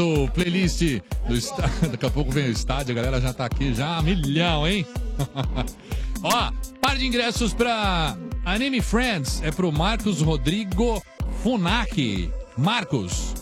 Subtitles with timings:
[0.00, 0.80] do playlist
[1.28, 1.90] do estádio.
[1.92, 4.86] Daqui a pouco vem o estádio, a galera já tá aqui já milhão, hein?
[6.22, 11.02] Ó, par de ingressos pra Anime Friends é pro Marcos Rodrigo
[11.42, 12.30] Funac.
[12.56, 13.34] Marcos,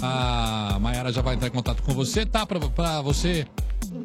[0.00, 2.46] a Mayara já vai entrar em contato com você, tá?
[2.46, 3.44] Pra, pra você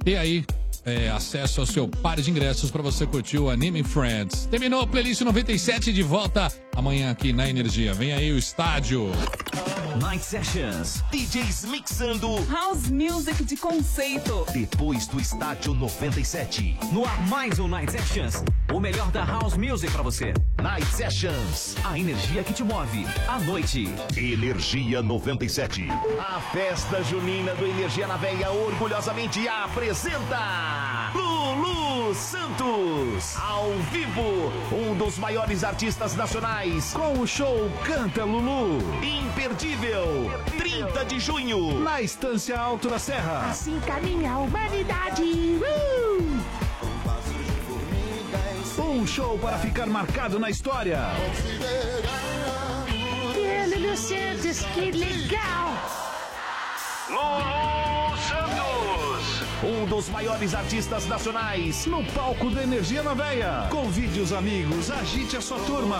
[0.03, 0.43] ter aí
[0.85, 4.47] é, acesso ao seu par de ingressos pra você curtir o Anime Friends.
[4.47, 7.93] Terminou a playlist 97 de volta amanhã aqui na Energia.
[7.93, 9.11] Vem aí o estádio.
[10.01, 11.03] Night Sessions.
[11.11, 12.27] DJs mixando.
[12.49, 14.45] House Music de conceito.
[14.53, 16.77] Depois do Estádio 97.
[16.91, 18.43] No ar mais um Night Sessions.
[18.73, 20.33] O melhor da House Music pra você.
[20.61, 21.75] Night Sessions.
[21.83, 23.05] A energia que te move.
[23.27, 23.85] À noite.
[24.15, 25.87] Energia 97.
[26.19, 33.35] A festa junina do Energia na Veia orgulhosamente apresenta Lulu Santos.
[33.37, 34.51] Ao vivo.
[34.71, 36.93] Um dos maiores artistas nacionais.
[36.93, 38.79] Com o show Canta Lulu.
[39.03, 40.31] Imperdível.
[40.57, 41.79] 30 de junho.
[41.79, 43.49] Na Estância Alto da Serra.
[43.49, 45.23] Assim caminha a humanidade.
[45.23, 46.59] Uh!
[48.81, 50.99] Um show para ficar marcado na história.
[53.67, 55.73] Lulu Santos, que legal!
[57.09, 58.48] Lulu Santos.
[59.61, 63.67] Um dos maiores artistas nacionais no palco da Energia na Veia.
[63.69, 65.99] Convide os amigos, agite a sua turma.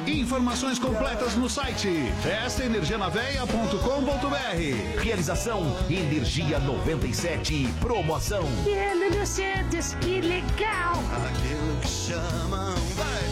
[0.06, 1.88] Informações completas no site
[2.22, 5.02] festaenergianaveia.com.br.
[5.02, 7.66] Realização Energia 97.
[7.80, 8.44] Promoção.
[8.64, 10.92] Lulu Santos, que legal!
[11.26, 12.76] Aquilo que chamam.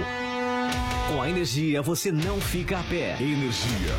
[1.10, 3.18] Com a energia você não fica a pé.
[3.20, 3.96] Energia.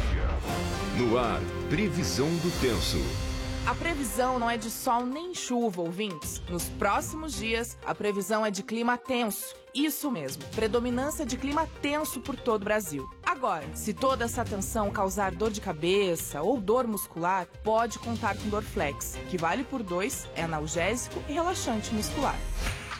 [0.97, 3.26] No ar, previsão do tenso.
[3.67, 6.41] A previsão não é de sol nem chuva, ouvintes.
[6.49, 9.57] Nos próximos dias, a previsão é de clima tenso.
[9.75, 13.11] Isso mesmo, predominância de clima tenso por todo o Brasil.
[13.25, 18.49] Agora, se toda essa tensão causar dor de cabeça ou dor muscular, pode contar com
[18.49, 22.37] Dorflex, que vale por dois, é analgésico e relaxante muscular.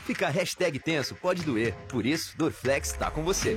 [0.05, 3.57] Ficar hashtag tenso pode doer, por isso Dorflex tá com você.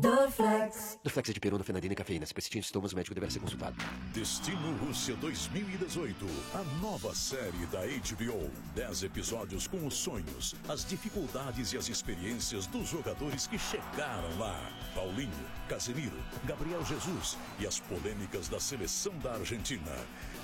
[0.00, 0.98] Dorflex.
[1.04, 2.24] Dorflex é de perona, fenadina e cafeína.
[2.24, 3.76] Se persistir em sintomas, o médico deverá ser consultado.
[4.14, 6.26] Destino Rússia 2018.
[6.54, 8.50] A nova série da HBO.
[8.74, 14.58] Dez episódios com os sonhos, as dificuldades e as experiências dos jogadores que chegaram lá.
[14.94, 15.30] Paulinho,
[15.68, 19.92] Casemiro, Gabriel Jesus e as polêmicas da seleção da Argentina.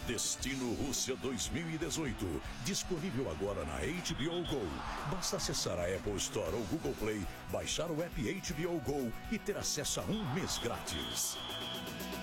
[0.07, 2.41] Destino Rússia 2018.
[2.65, 4.63] Disponível agora na HBO Go.
[5.11, 9.57] Basta acessar a Apple Store ou Google Play, baixar o app HBO Go e ter
[9.57, 11.37] acesso a um mês grátis.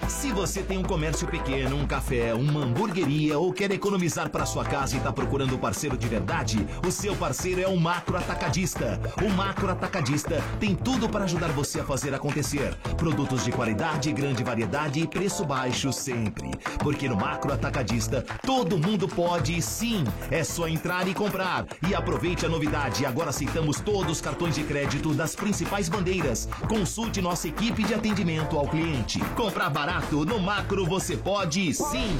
[0.09, 4.65] Se você tem um comércio pequeno, um café, uma hamburgueria ou quer economizar para sua
[4.65, 8.99] casa e está procurando um parceiro de verdade, o seu parceiro é o Macro Atacadista.
[9.23, 12.75] O Macro Atacadista tem tudo para ajudar você a fazer acontecer.
[12.97, 16.51] Produtos de qualidade, grande variedade e preço baixo sempre.
[16.79, 20.03] Porque no Macro Atacadista todo mundo pode sim.
[20.29, 21.65] É só entrar e comprar.
[21.87, 23.05] E aproveite a novidade.
[23.05, 26.47] Agora aceitamos todos os cartões de crédito das principais bandeiras.
[26.67, 29.19] Consulte nossa equipe de atendimento ao cliente.
[29.35, 29.92] Comprar barato
[30.25, 32.17] no Macro você pode sim.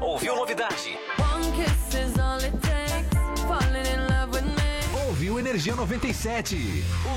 [0.00, 0.98] Ouviu novidade?
[5.30, 6.56] Ouviu Energia 97.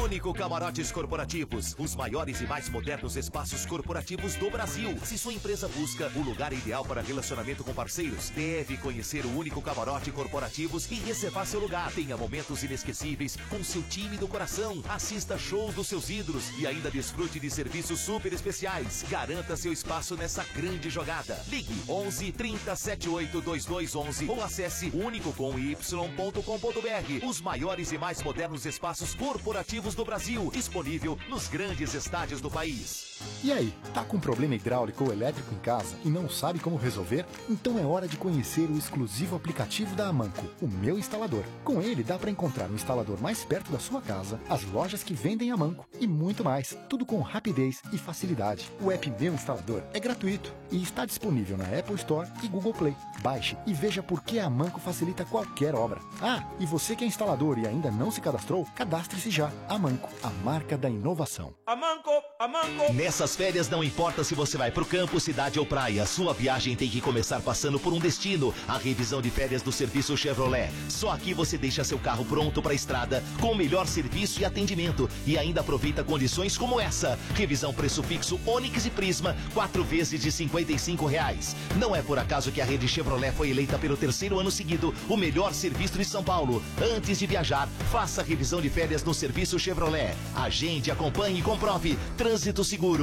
[0.03, 1.75] Único Camarotes Corporativos.
[1.79, 4.95] Os maiores e mais modernos espaços corporativos do Brasil.
[5.03, 9.59] Se sua empresa busca o lugar ideal para relacionamento com parceiros, deve conhecer o Único
[9.63, 11.91] Camarote Corporativos e reservar seu lugar.
[11.91, 14.83] Tenha momentos inesquecíveis com seu time do coração.
[14.87, 19.03] Assista shows dos seus ídolos e ainda desfrute de serviços super especiais.
[19.09, 21.41] Garanta seu espaço nessa grande jogada.
[21.47, 27.27] Ligue 11 30 78 2211 ou acesse unicocomy.com.br.
[27.27, 33.12] Os maiores e mais modernos espaços corporativos do Brasil, disponível nos grandes estádios do país.
[33.43, 37.25] E aí, tá com problema hidráulico ou elétrico em casa e não sabe como resolver?
[37.49, 41.43] Então é hora de conhecer o exclusivo aplicativo da Amanco, o Meu Instalador.
[41.63, 45.13] Com ele dá para encontrar o instalador mais perto da sua casa, as lojas que
[45.13, 48.71] vendem Amanco e muito mais, tudo com rapidez e facilidade.
[48.81, 52.95] O app Meu Instalador é gratuito e está disponível na Apple Store e Google Play.
[53.21, 55.99] Baixe e veja por que a Amanco facilita qualquer obra.
[56.21, 59.51] Ah, e você que é instalador e ainda não se cadastrou, cadastre-se já.
[59.67, 61.53] Amanco, a marca da inovação.
[61.65, 62.93] Amanco, Amanco.
[63.13, 66.89] Nessas férias não importa se você vai pro campo, cidade ou praia, sua viagem tem
[66.89, 68.51] que começar passando por um destino.
[68.67, 70.71] A revisão de férias do serviço Chevrolet.
[70.89, 74.45] Só aqui você deixa seu carro pronto para a estrada, com o melhor serviço e
[74.45, 77.19] atendimento e ainda aproveita condições como essa.
[77.35, 81.55] Revisão preço fixo Onix e Prisma, quatro vezes de 55 reais.
[81.75, 85.15] Não é por acaso que a rede Chevrolet foi eleita pelo terceiro ano seguido o
[85.15, 86.63] melhor serviço de São Paulo.
[86.81, 90.15] Antes de viajar, faça a revisão de férias no serviço Chevrolet.
[90.33, 91.95] Agende, acompanhe e comprove.
[92.17, 93.02] Trânsito seguro.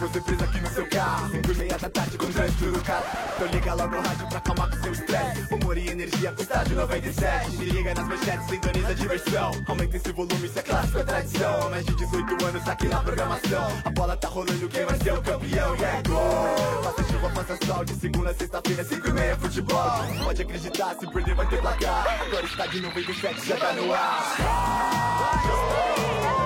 [0.00, 1.30] você presa aqui no seu carro.
[1.30, 3.04] 5 e meia da tarde com trânsito no carro.
[3.36, 5.54] Então liga logo o rádio pra acalmar com seu estresse.
[5.54, 9.50] Humor e energia com estádio 97 Me liga nas manchetes, sintoniza a diversão.
[9.68, 11.70] Aumenta esse volume, isso é clássico, é tradição.
[11.70, 13.68] Mais de 18 anos aqui na programação.
[13.84, 15.76] A bola tá rolando, quem vai ser o campeão?
[15.76, 16.82] E é gol!
[16.82, 19.90] Faça chuva, faça sol, de segunda a sexta-feira 5 e meia futebol.
[20.24, 22.22] Pode acreditar, se perder vai ter placar.
[22.22, 24.36] Agora estádio 97 já tá no ar.
[24.38, 26.39] 97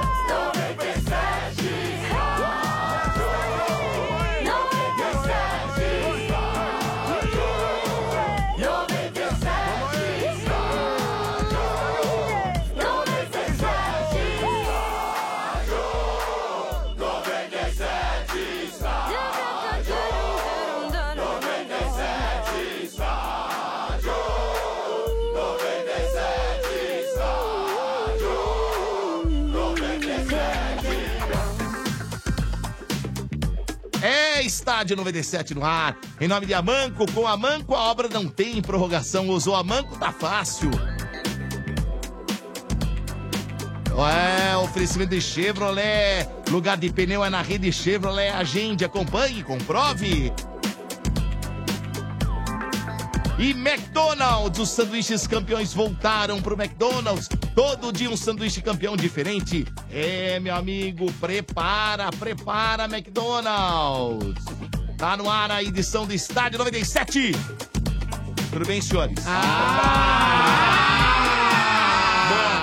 [34.84, 35.96] Estádio 97 no ar.
[36.20, 39.30] Em nome de Amanco, com Amanco a obra não tem prorrogação.
[39.30, 40.70] Usou Amanco, tá fácil.
[43.96, 46.28] É, oferecimento de Chevrolet.
[46.50, 48.28] Lugar de pneu é na rede Chevrolet.
[48.28, 50.30] Agende, acompanhe, comprove.
[53.38, 57.28] E McDonald's, os sanduíches campeões voltaram pro McDonald's.
[57.54, 59.64] Todo dia um sanduíche campeão diferente.
[59.90, 64.44] É, meu amigo, prepara, prepara, McDonald's.
[65.04, 67.32] Tá no ar a edição do Estádio 97.
[68.50, 69.22] Tudo bem, senhores?
[69.22, 69.34] Boa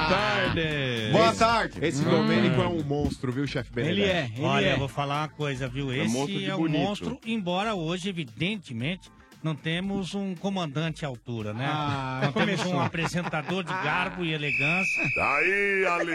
[0.10, 1.12] tarde.
[1.12, 1.78] Boa tarde.
[1.86, 4.02] Esse Domênico é um monstro, viu, chefe Benedetti?
[4.02, 4.74] Ele é, ele Olha, é.
[4.74, 5.92] eu vou falar uma coisa, viu?
[5.92, 6.80] É Esse monstro de é um bonito.
[6.80, 9.12] monstro, embora hoje, evidentemente,
[9.44, 11.66] não temos um comandante à altura, né?
[11.70, 12.74] Ah, não temos começou.
[12.76, 15.04] um apresentador de garbo e elegância.
[15.16, 16.14] Daí, Ale,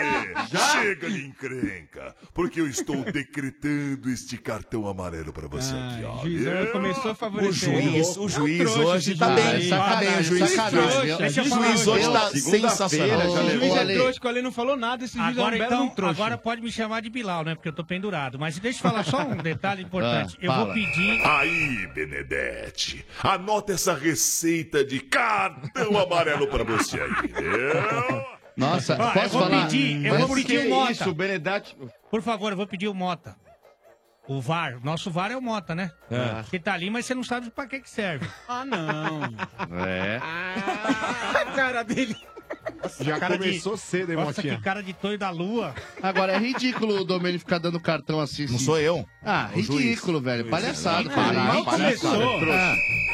[0.50, 0.58] Já?
[0.80, 6.22] chega de encrenca, porque eu estou decretando este cartão amarelo pra você aqui, ó.
[6.22, 7.68] juizão começou a favorecer.
[7.68, 10.56] O juiz, o juiz hoje tá bem, tá bem, o juiz.
[10.56, 13.28] O juiz hoje tá sensacional.
[13.32, 15.58] O juiz é trouxa, que o Ale não falou nada, esse juiz Agora, é um
[15.60, 16.12] belo então, um trouxa.
[16.22, 17.54] agora pode me chamar de Bilal, né?
[17.54, 18.38] Porque eu tô pendurado.
[18.38, 20.36] Mas deixa eu falar só um detalhe importante.
[20.40, 21.20] eu vou pedir.
[21.26, 27.10] Aí, Benedetti, anota essa receita de cartão amarelo pra você aí?
[28.56, 29.62] Nossa, eu posso vou falar?
[29.66, 30.92] pedir, eu Mas vou pedir que o Mota.
[30.92, 31.76] isso, Benedetti?
[32.10, 33.36] Por favor, eu vou pedir o Mota.
[34.28, 34.80] O VAR.
[34.82, 35.90] Nosso VAR é o Mota, né?
[36.10, 36.42] É.
[36.50, 38.26] Que tá ali, mas você não sabe pra que que serve.
[38.48, 39.22] Ah, não.
[39.86, 40.18] É.
[41.36, 42.16] a cara dele.
[43.00, 44.56] Já cara de- começou cedo, hein, Nossa, Motinha?
[44.56, 45.74] que cara de toio da lua.
[46.02, 48.46] Agora, é ridículo o Domênico ficar dando cartão assim.
[48.46, 49.06] Não sou eu.
[49.28, 49.80] Ah, o juiz.
[49.80, 50.44] ridículo, velho.
[50.48, 51.10] Palhaçada.
[51.10, 52.38] Para, mal começou.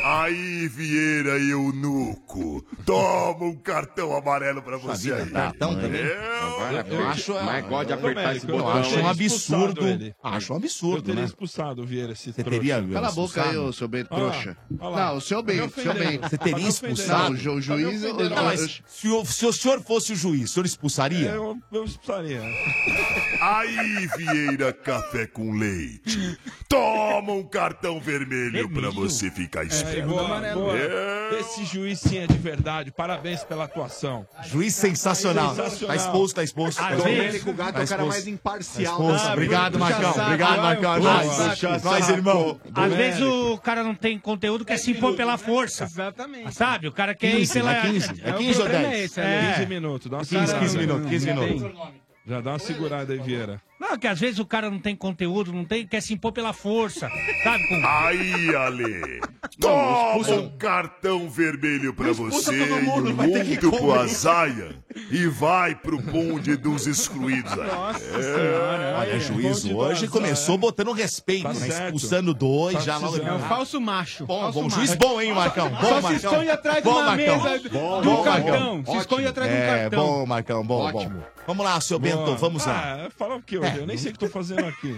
[0.04, 5.30] Aí, Vieira e Eunuco, toma um cartão amarelo pra você aí.
[5.30, 6.00] Cartão também?
[6.00, 8.72] Eu, Eu acho, Mas gosta de apertar esse eu botão.
[8.80, 9.86] acho um absurdo.
[9.86, 10.14] ele.
[10.20, 11.26] Acho um Eu absurdo, teria né?
[11.26, 14.56] expulsado o Vieira, esse Você teria Cala a boca aí, ô seu lá, trouxa.
[14.70, 15.94] Não, o seu Tá Bento, o seu.
[15.94, 16.28] Bento.
[16.28, 17.30] Você teria Tá expulsado?
[17.30, 18.04] Não, o Tá juiz...
[18.04, 18.30] ofendendo.
[18.34, 21.30] Não, mas se o, se o senhor fosse o juiz, o senhor expulsaria?
[21.30, 22.42] É, Eu, eu expulsaria.
[23.44, 30.08] Aí, Vieira Café com Leite, toma um cartão vermelho pra você ficar É, esperto.
[30.08, 30.78] boa, boa.
[30.78, 31.40] É.
[31.40, 32.92] Esse juiz sim é de verdade.
[32.92, 34.24] Parabéns pela atuação.
[34.46, 35.56] Juiz sensacional.
[35.56, 36.78] Tá exposto, tá exposto.
[36.78, 38.96] Tá vezes- Domênico Gato é o cara mais imparcial.
[38.96, 39.26] Tá exposto.
[39.26, 39.32] né?
[39.32, 40.10] Obrigado, Marcão.
[40.10, 40.94] Obrigado, Marcão.
[40.96, 41.84] É saco.
[41.84, 42.60] Nós, irmão.
[42.74, 45.82] Às vezes o cara não tem conteúdo, quer se impor pela força.
[45.84, 46.54] Exatamente.
[46.54, 46.86] Sabe?
[46.86, 47.74] O cara quer ir 15, pela...
[47.76, 48.08] é 15.
[48.22, 49.00] É o 15 ou problema 10?
[49.00, 49.24] é esse, É.
[49.24, 49.52] é.
[49.54, 50.08] 15 minutos.
[50.10, 50.80] Dá uma 15, 15 segurada.
[50.86, 51.54] minutos, 15 Não tem.
[51.56, 52.01] minutos.
[52.26, 53.60] Já dá uma segurada aí, Vieira.
[53.80, 56.52] Não, que às vezes o cara não tem conteúdo, não tem, quer se impor pela
[56.52, 57.10] força.
[57.42, 57.66] Sabe?
[57.68, 57.84] Com...
[57.84, 59.20] Aí, Ale,
[59.60, 63.98] toma um cartão vermelho pra você todo e mundo, um vai ter que pro comer.
[63.98, 64.76] Azaia
[65.10, 67.68] e vai pro bonde dos excluídos aí.
[67.68, 68.94] É.
[68.98, 71.66] Olha, juiz hoje começou botando respeito, Tá né?
[71.66, 73.14] Expulsando dois, Tá já logo.
[73.14, 73.32] precisando.
[73.32, 74.26] É o falso macho.
[74.26, 74.76] Bom, falso bom, macho.
[74.76, 75.68] juiz bom, hein, Marcão?
[75.70, 76.12] Bom, Só se Marcão.
[76.32, 77.42] esconde atrás de uma Marcão.
[77.42, 78.76] mesa Bom, do bom, cartão.
[78.76, 78.92] Marcão.
[78.94, 80.06] Se esconde atrás de um É, cartão.
[80.06, 81.10] bom, Marcão, bom, Ótimo.
[81.18, 81.41] bom.
[81.46, 82.36] Vamos lá, seu Bento, Boa.
[82.36, 83.06] vamos lá.
[83.06, 83.76] Ah, fala o que hoje?
[83.76, 84.96] Eu nem sei o que tô fazendo aqui.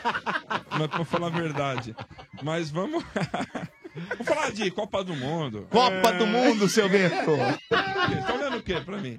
[0.78, 1.94] Mas pra falar a verdade.
[2.42, 3.04] Mas vamos.
[4.10, 5.66] Vamos falar de Copa do Mundo.
[5.70, 7.14] Copa do Mundo, seu Bento.
[8.26, 9.18] Tá olhando o quê pra mim?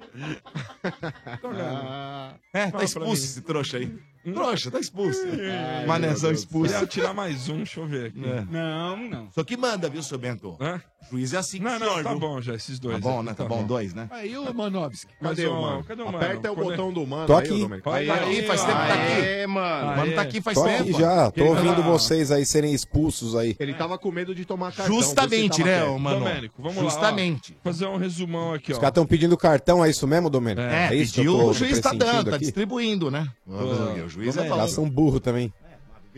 [0.80, 2.40] Tá olhando.
[2.54, 3.94] É, tá expulso esse trouxa aí.
[4.32, 5.20] Trouxa, tá expulso.
[5.26, 6.72] Ai, Manezão expulso.
[6.72, 8.24] Queria tirar mais um, deixa eu ver aqui.
[8.24, 8.46] É.
[8.50, 9.30] Não, não.
[9.32, 10.56] Só que manda, viu, seu Bento?
[10.60, 10.80] Hã?
[11.10, 12.96] Juiz é assim, Não, não, senhor, tá bom já, esses dois.
[12.96, 13.34] Tá bom, aqui, né?
[13.34, 14.08] Tá bom, dois, né?
[14.10, 15.10] Aí o Manovski.
[15.22, 15.84] Cadê o mano?
[15.84, 16.18] cadê o mano?
[16.18, 17.26] Aperta o Quando é- botão do mano.
[17.26, 17.60] Tô aí, ô, aqui.
[17.62, 17.88] Domênico.
[17.90, 19.12] Olha Tá aí, faz tempo que tá aqui.
[19.22, 19.92] Aê, mano.
[19.92, 20.82] O mano tá aqui faz Tô tempo.
[20.82, 23.56] aqui já, tô Quem ouvindo tá- vocês aí serem expulsos aí.
[23.58, 24.94] Ele tava com medo de tomar cartão.
[24.96, 26.18] Justamente, né, ô, mano?
[26.18, 27.52] Domênico, vamos Justamente.
[27.52, 27.58] lá.
[27.60, 27.64] ó.
[27.64, 28.80] Fazer um resumão aqui, Os ó.
[28.80, 30.60] caras estão pedindo cartão, é isso mesmo, Domênico?
[30.60, 32.44] É, isso que eu pediu, tô- o juiz tá pressentindo dando, tá aqui?
[32.44, 33.26] distribuindo, né?
[33.46, 35.50] O juiz é Os caras são burros também.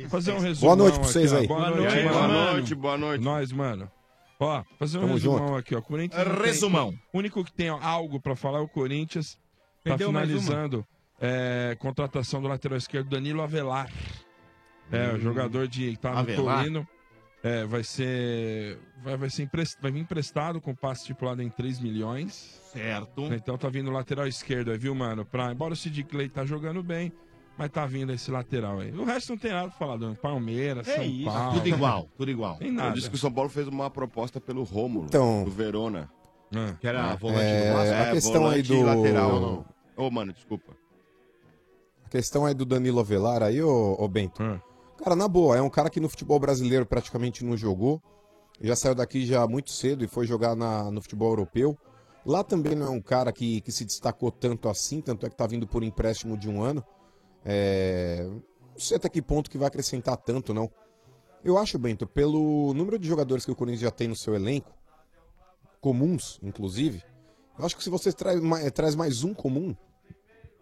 [0.09, 1.47] Fazer um resumão Boa noite pra aqui, vocês aí.
[1.47, 3.23] Boa Boa noite, Boa noite, boa noite.
[3.25, 3.89] Nós, mano.
[4.41, 5.83] Ó, fazer um Tamo resumão aqui, ó.
[5.83, 6.99] Corinthians não tem- Resumão.
[7.13, 9.35] O único que tem algo pra falar é o Corinthians.
[9.85, 10.87] Tá Perdeu mais finalizando
[11.21, 13.91] é, contratação do lateral esquerdo Danilo Avelar.
[14.91, 16.59] É, o jogador de tá no Avelar.
[16.59, 16.89] Torino.
[17.43, 21.79] É, vai ser vai, vai ser emprest, vai vir emprestado com passe estipulado em 3
[21.81, 22.61] milhões.
[22.73, 23.33] Certo.
[23.33, 25.25] Então tá vindo o lateral esquerdo aí, viu, mano?
[25.25, 27.11] Pra, embora o Sid Clay tá jogando bem,
[27.61, 28.91] mas tá vindo esse lateral aí.
[28.91, 31.25] O resto não tem nada pra falar, do Palmeiras, É São isso.
[31.27, 31.53] Paulo.
[31.53, 32.57] Tudo igual, tudo igual.
[32.57, 32.89] Tem nada.
[32.89, 36.11] Eu disse que o São Paulo fez uma proposta pelo Rômulo, Então- do Verona.
[36.57, 36.75] Ah.
[36.81, 37.95] Que era volante É, do Vasco.
[37.95, 39.65] a questão aí volante do- lateral.
[39.95, 40.73] Ô, mano, desculpa.
[42.05, 44.43] A questão aí do Danilo Avelar aí, ô, ô Bento.
[44.43, 44.59] Ah.
[44.97, 48.03] Cara, na boa, é um cara que no futebol brasileiro praticamente não jogou.
[48.61, 51.77] Já saiu daqui já muito cedo e foi jogar na- no futebol europeu.
[52.27, 55.37] Lá também não é um cara que, que se destacou tanto assim, tanto é que
[55.37, 56.83] tá vindo por empréstimo de um ano.
[57.45, 60.71] É, Não sei até que ponto que vai acrescentar tanto, não.
[61.43, 64.73] Eu acho, Bento, pelo número de jogadores que o Corinthians já tem no seu elenco,
[65.81, 67.03] comuns, inclusive,
[67.59, 69.75] eu acho que se você traz mais, traz mais um comum,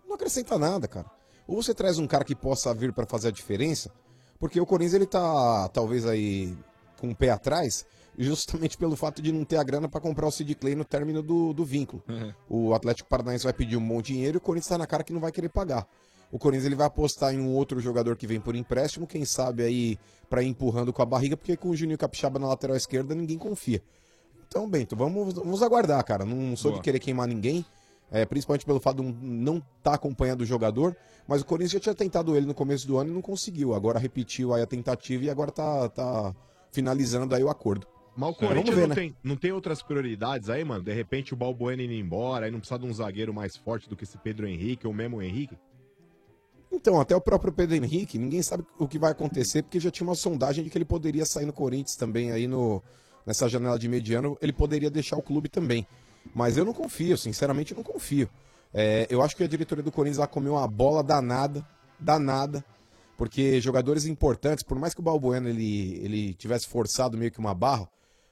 [0.06, 1.11] não acrescenta nada, cara.
[1.47, 3.90] Ou você traz um cara que possa vir para fazer a diferença,
[4.38, 6.56] porque o Corinthians ele tá talvez aí
[7.00, 7.85] com o pé atrás,
[8.16, 11.23] justamente pelo fato de não ter a grana para comprar o Sid Clay no término
[11.23, 12.02] do, do vínculo.
[12.49, 15.12] O Atlético Paranaense vai pedir um bom dinheiro e o Corinthians está na cara que
[15.12, 15.87] não vai querer pagar.
[16.30, 19.62] O Corinthians ele vai apostar em um outro jogador que vem por empréstimo, quem sabe
[19.62, 23.14] aí para ir empurrando com a barriga, porque com o Juninho Capixaba na lateral esquerda
[23.14, 23.82] ninguém confia.
[24.47, 26.25] Então, Bento, vamos, vamos aguardar, cara.
[26.25, 26.80] Não sou Boa.
[26.80, 27.64] de querer queimar ninguém,
[28.11, 30.97] é, principalmente pelo fato de não estar tá acompanhando o jogador.
[31.26, 33.75] Mas o Corinthians já tinha tentado ele no começo do ano e não conseguiu.
[33.75, 36.35] Agora repetiu aí a tentativa e agora tá, tá
[36.73, 37.87] finalizando aí o acordo.
[38.16, 38.94] Mas o Corinthians vamos ver, não, né?
[38.94, 40.82] tem, não tem outras prioridades aí, mano?
[40.82, 43.94] De repente o Balbuena indo embora, aí não precisa de um zagueiro mais forte do
[43.94, 45.56] que esse Pedro Henrique ou mesmo o Henrique?
[46.71, 50.07] Então, até o próprio Pedro Henrique, ninguém sabe o que vai acontecer, porque já tinha
[50.07, 52.83] uma sondagem de que ele poderia sair no Corinthians também aí no,
[53.25, 55.87] nessa janela de mediano, ele poderia deixar o clube também.
[56.35, 58.29] Mas eu não confio, sinceramente eu não confio.
[58.73, 61.67] É, eu acho que a diretoria do Corinthians lá comeu uma bola danada,
[61.99, 62.63] danada,
[63.17, 67.55] porque jogadores importantes, por mais que o Balbuena ele, ele tivesse forçado meio que uma
[67.55, 67.89] barra,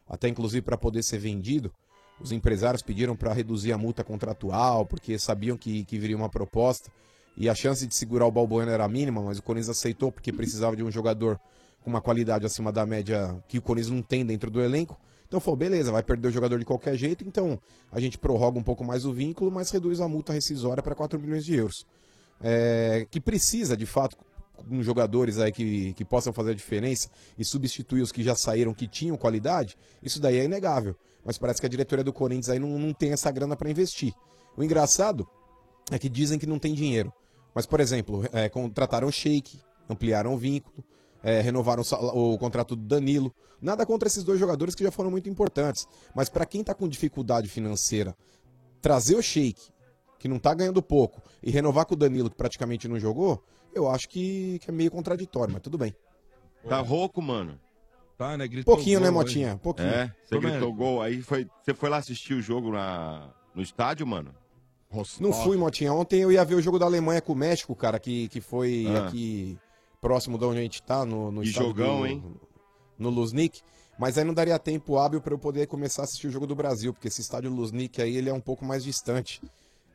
[0.08, 1.72] até inclusive para poder ser vendido,
[2.20, 6.90] Os empresários pediram para reduzir a multa contratual, porque sabiam que, que viria uma proposta.
[7.36, 10.74] E a chance de segurar o Balbuena era mínima, mas o Corinthians aceitou porque precisava
[10.74, 11.38] de um jogador
[11.82, 14.98] com uma qualidade acima da média que o Corinthians não tem dentro do elenco.
[15.28, 17.60] Então falou, beleza, vai perder o jogador de qualquer jeito, então
[17.92, 21.18] a gente prorroga um pouco mais o vínculo, mas reduz a multa rescisória para 4
[21.18, 21.84] milhões de euros.
[22.40, 24.16] É, que precisa, de fato,
[24.54, 28.72] com jogadores aí que, que possam fazer a diferença e substituir os que já saíram,
[28.72, 30.96] que tinham qualidade, isso daí é inegável.
[31.24, 34.14] Mas parece que a diretoria do Corinthians aí não, não tem essa grana para investir.
[34.56, 35.28] O engraçado
[35.90, 37.12] é que dizem que não tem dinheiro.
[37.56, 39.58] Mas, por exemplo, é, contrataram o Sheik,
[39.88, 40.84] ampliaram o vínculo,
[41.22, 41.82] é, renovaram
[42.12, 43.34] o, o contrato do Danilo.
[43.62, 45.88] Nada contra esses dois jogadores que já foram muito importantes.
[46.14, 48.14] Mas para quem tá com dificuldade financeira,
[48.82, 49.70] trazer o Sheik,
[50.18, 53.42] que não tá ganhando pouco, e renovar com o Danilo, que praticamente não jogou,
[53.74, 55.96] eu acho que, que é meio contraditório, mas tudo bem.
[56.68, 57.58] Tá rouco, mano.
[58.18, 58.46] Tá, né?
[58.46, 59.24] Gritou Pouquinho, né, gol aí.
[59.24, 59.56] Motinha?
[59.56, 59.88] Pouquinho.
[59.88, 61.00] É, você gritou gol.
[61.00, 61.48] Aí foi.
[61.62, 64.34] Você foi lá assistir o jogo na, no estádio, mano?
[65.20, 65.92] Não fui, Motinha.
[65.92, 68.86] Ontem eu ia ver o jogo da Alemanha com o México, cara, que, que foi
[68.88, 69.06] Ah.
[69.06, 69.58] aqui
[70.00, 72.24] próximo de onde a gente tá, no, no jogão, do- hein?
[72.98, 73.60] No Luznik.
[73.98, 76.54] Mas aí não daria tempo hábil para eu poder começar a assistir o jogo do
[76.54, 79.40] Brasil, porque esse estádio Luznik aí ele é um pouco mais distante.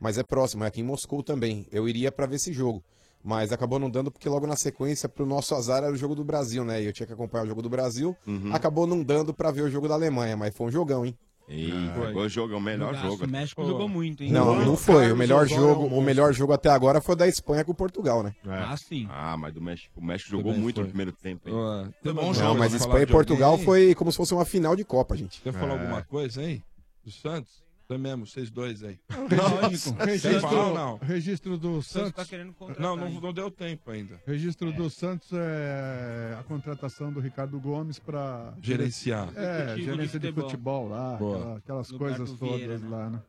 [0.00, 1.66] Mas é próximo, é aqui em Moscou também.
[1.70, 2.82] Eu iria para ver esse jogo.
[3.24, 6.24] Mas acabou não dando porque logo na sequência, pro nosso azar, era o jogo do
[6.24, 6.82] Brasil, né?
[6.82, 8.16] E eu tinha que acompanhar o jogo do Brasil.
[8.26, 8.52] Uhum.
[8.52, 11.16] Acabou não dando para ver o jogo da Alemanha, mas foi um jogão, hein?
[11.52, 13.24] Eita, o jogo é o melhor Jogaço, jogo.
[13.24, 15.12] o México jogou muito, Não, não foi.
[15.12, 18.34] O melhor jogo, o melhor jogo até agora foi o da Espanha com Portugal, né?
[18.46, 19.06] Ah, sim.
[19.10, 21.48] Ah, mas do México, o México jogou muito no primeiro tempo.
[21.48, 21.92] Hein?
[22.02, 25.16] Foi bom Não, mas Espanha e Portugal foi como se fosse uma final de Copa,
[25.16, 25.40] gente.
[25.42, 25.78] Quer falar É.
[25.80, 26.62] alguma coisa aí?
[27.04, 27.61] Do Santos?
[27.92, 28.98] Foi mesmo, vocês dois aí.
[30.06, 30.96] Registro, falar ou não?
[31.02, 34.18] registro do Santos tá querendo Não, não- não deu tempo ainda.
[34.26, 39.28] Registro do Santos é a contratação do Ricardo Gomes para Gerenciar.
[39.36, 40.44] É, gerência de futebol.
[40.50, 41.36] futebol lá, Boa.
[41.36, 42.88] aquela- aquelas Lugar coisas todas Vieira, né?
[42.88, 43.20] lá, né?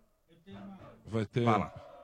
[1.08, 1.44] Vai ter.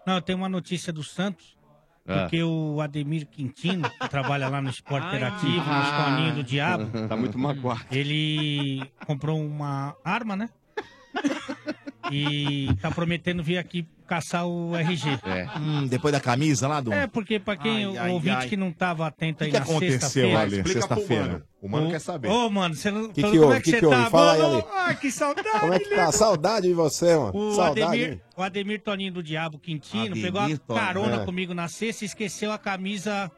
[0.05, 1.57] Não, tem uma notícia do Santos.
[2.05, 2.21] Ah.
[2.23, 5.15] Porque o Ademir Quintino, que trabalha lá no Esporte Ah.
[5.15, 7.07] Interativo, no Escolinho do Diabo.
[7.07, 7.85] Tá muito magoado.
[7.89, 10.49] Ele comprou uma arma, né?
[12.11, 15.19] E tá prometendo vir aqui caçar o RG.
[15.59, 16.91] Hum, depois da camisa lá do.
[16.91, 18.49] É, porque pra quem, Ai, o ai, ouvinte ai.
[18.49, 20.39] que não tava atento aí que na aconteceu sexta-feira.
[20.39, 21.23] ali, sexta-feira?
[21.27, 21.43] mano.
[21.61, 22.27] O mano Ô, quer saber.
[22.29, 23.11] Ô, mano, você não.
[23.11, 23.55] Que como que é houve?
[23.57, 24.09] que Que você que tá?
[24.09, 24.63] Fala aí, Mano, Ale.
[24.73, 25.59] Ai, que saudade.
[25.59, 26.11] Como é que tá?
[26.11, 27.31] Saudade de você, mano.
[27.37, 27.83] O Saudade.
[27.83, 31.25] Ademir, o Ademir Toninho do Diabo Quintino Ademir pegou a carona É.
[31.25, 33.29] comigo na sexta e esqueceu a camisa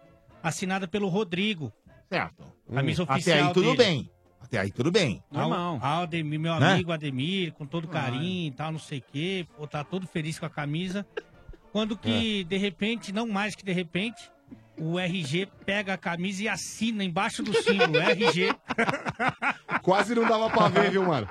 [0.44, 1.72] assinada pelo Rodrigo.
[2.10, 2.44] Certo.
[2.74, 3.08] Camisa Hum.
[3.10, 3.78] oficial Até aí tudo dele.
[3.78, 4.10] bem.
[4.52, 5.24] Até aí tudo bem.
[5.32, 5.80] Normal.
[5.82, 6.74] Ah, Ademir, meu Né?
[6.74, 9.48] amigo Ademir, com todo carinho e tal, não sei o quê.
[9.58, 11.06] Pô, tá todo feliz com a camisa.
[11.72, 14.30] Quando que, de repente, não mais que de repente,
[14.78, 18.54] o RG pega a camisa e assina embaixo do símbolo, RG.
[19.82, 21.30] Quase não dava pra ver, viu, mano?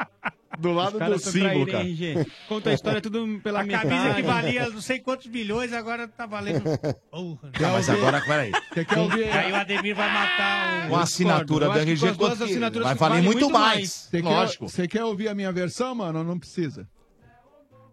[0.58, 1.84] Do lado do símbolo, cara.
[1.84, 2.32] hein, gente?
[2.48, 3.88] Conta a história tudo pela a metade.
[3.88, 6.62] camisa que valia não sei quantos milhões, agora tá valendo.
[7.10, 7.50] Porra.
[7.60, 8.50] Não, mas agora, peraí.
[8.72, 9.24] Você quer ouvir?
[9.30, 10.88] Aí o Ademir vai matar o.
[10.90, 14.10] Com a assinatura do RG, quanto que- vai valer muito mais.
[14.12, 14.68] Lógico.
[14.68, 16.18] Você quer ouvir a minha versão, mano?
[16.18, 16.86] ou Não precisa.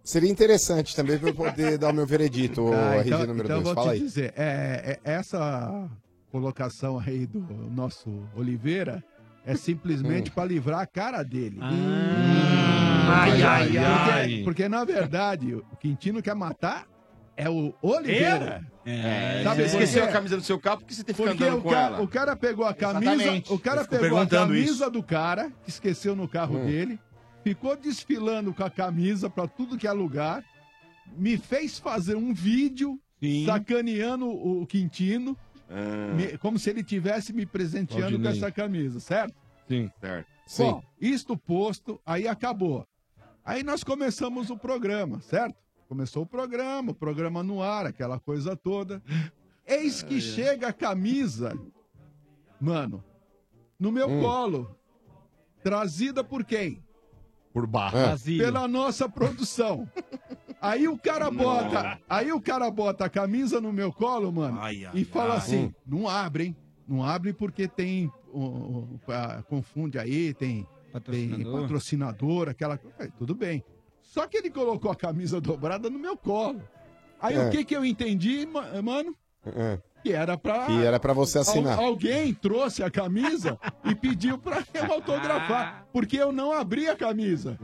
[0.03, 3.43] Seria interessante também pra eu poder dar o meu veredito, o Ah, RG então, número
[3.45, 3.75] então eu 2.
[3.75, 4.07] vou Fala te aí.
[4.07, 5.89] dizer, é, é- essa
[6.31, 7.39] colocação aí do
[7.69, 9.03] nosso Oliveira
[9.47, 9.57] é Hum.
[9.57, 11.57] simplesmente para livrar a cara dele.
[13.09, 14.41] Ai, ai, porque, ai.
[14.43, 16.85] porque, na verdade, o Quintino quer matar
[17.37, 18.61] é o Oliveira.
[18.85, 21.61] É, Sabe você esqueceu a camisa do seu carro porque você tem que andando o
[21.61, 22.01] com cara, ela.
[22.03, 23.53] o cara pegou a camisa, Exatamente.
[23.53, 24.91] o cara pegou a camisa isso.
[24.91, 26.65] do cara, que esqueceu no carro Hum.
[26.65, 26.99] dele,
[27.43, 30.43] ficou desfilando com a camisa pra tudo que é lugar,
[31.17, 32.99] me fez fazer um vídeo
[33.45, 35.37] sacaneando o Quintino,
[35.69, 36.13] Ah.
[36.15, 38.31] me- como se ele tivesse me presenteando com Valdinei.
[38.37, 39.35] essa camisa, certo?
[39.67, 39.91] Sim.
[39.99, 40.27] Certo.
[40.59, 42.87] Bom, isto posto, aí acabou.
[43.43, 45.55] Aí nós começamos o programa, certo?
[45.89, 49.01] Começou o programa, o programa no ar, aquela coisa toda.
[49.65, 51.57] Eis que chega a camisa,
[52.59, 53.03] mano,
[53.79, 54.21] no meu Hum.
[54.21, 54.75] colo.
[55.63, 56.81] Trazida por quem?
[57.53, 57.67] Por É.
[57.67, 58.15] barra.
[58.25, 59.89] Pela nossa produção.
[60.61, 64.85] Aí o cara bota, aí o cara bota a camisa no meu colo, mano, Ai,
[64.85, 65.37] ai, e fala ai.
[65.37, 66.55] assim: não abre, hein?
[66.87, 68.11] Não abre porque tem.
[68.33, 70.65] ó, ó, ah, confunde aí, tem
[71.11, 71.61] tem Patrocinador.
[71.61, 72.95] patrocinador, aquela coisa.
[72.99, 73.63] É, Tudo bem.
[74.01, 76.61] Só que ele colocou a camisa dobrada no meu colo.
[77.21, 77.45] Aí É.
[77.47, 79.13] o que que eu entendi, ma- mano?
[79.45, 79.79] É.
[80.01, 80.65] Que era pra.
[80.65, 81.77] Que era pra você assinar.
[81.77, 85.85] Al- alguém trouxe a camisa e pediu pra eu autografar.
[85.91, 87.59] Porque eu não abri a camisa.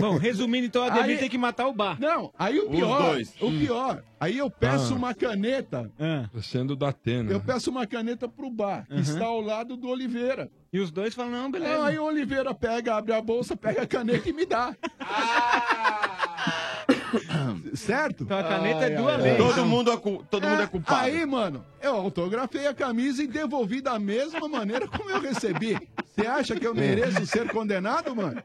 [0.00, 1.96] Bom, resumindo, então a Devir tem que matar o bar.
[2.00, 3.34] Não, aí o Os pior, dois.
[3.40, 3.58] o Hum.
[3.58, 4.96] pior, aí eu peço Ah.
[4.96, 6.28] uma caneta, ah.
[6.42, 7.30] Sendo da Atena.
[7.30, 10.50] eu peço uma caneta pro bar, que está ao lado do Oliveira.
[10.72, 11.84] E os dois falam, não, beleza.
[11.84, 14.74] Aí o Oliveira pega, abre a bolsa, pega a caneta e me dá.
[15.00, 16.84] Ah!
[17.74, 18.24] certo?
[18.24, 19.38] Então a caneta é duas vezes.
[19.38, 21.04] Todo mundo é, todo mundo é, é culpado.
[21.06, 25.76] Aí, mano, eu autografei a camisa e devolvi da mesma maneira como eu recebi.
[26.14, 26.74] Você acha que eu é.
[26.74, 28.42] mereço ser condenado, mano?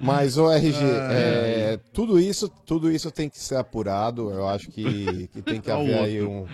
[0.00, 0.78] Mas o RG,
[1.10, 4.30] é, tudo isso, tudo isso tem que ser apurado.
[4.30, 6.46] Eu acho que, que tem que é haver aí um,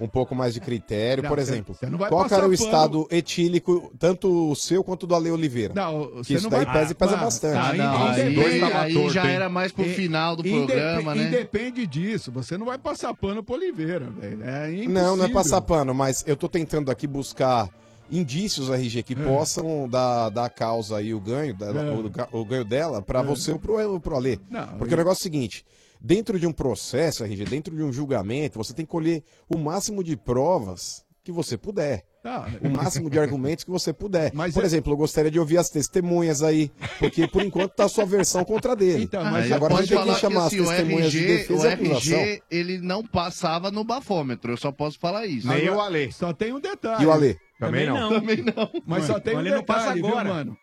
[0.00, 1.22] um pouco mais de critério.
[1.22, 1.76] Não, Por exemplo,
[2.08, 2.54] qual era o pano...
[2.54, 5.74] estado etílico, tanto o seu quanto do Ale Oliveira?
[5.74, 7.58] Não, você que isso não daí pesa e pesa bastante.
[7.58, 11.28] Ah, não, não, aí, dois aí já era mais pro e, final do programa, né?
[11.28, 14.42] Independe disso, você não vai passar pano pro Oliveira, velho.
[14.42, 17.68] É não, não é passar pano, mas eu tô tentando aqui buscar
[18.10, 19.16] indícios, RG, que é.
[19.16, 22.34] possam dar, dar causa aí o ganho, é.
[22.34, 23.22] o, o, ganho dela para é.
[23.22, 24.38] você ou pro, pro Alê.
[24.78, 24.96] Porque eu...
[24.96, 25.64] o negócio é o seguinte,
[26.00, 30.02] dentro de um processo, RG, dentro de um julgamento, você tem que colher o máximo
[30.02, 32.04] de provas que você puder.
[32.24, 34.30] Ah, o máximo de argumentos que você puder.
[34.32, 34.66] Mas por é...
[34.66, 38.76] exemplo, eu gostaria de ouvir as testemunhas aí, porque por enquanto está sua versão contra
[38.76, 39.02] dele.
[39.04, 41.72] Então, mas agora a gente tem que chamar que, as assim, testemunhas RG, de defesa.
[41.72, 45.48] RG, ele não passava no bafômetro, eu só posso falar isso.
[45.48, 46.12] Nem o Ale.
[46.12, 47.02] Só tem um detalhe.
[47.02, 47.36] E o Ale?
[47.58, 48.10] Também, Também não.
[48.10, 48.20] não.
[48.20, 48.70] Também não.
[48.86, 50.24] Mas mano, só tem um detalhe, não passa agora.
[50.24, 50.56] Viu, mano?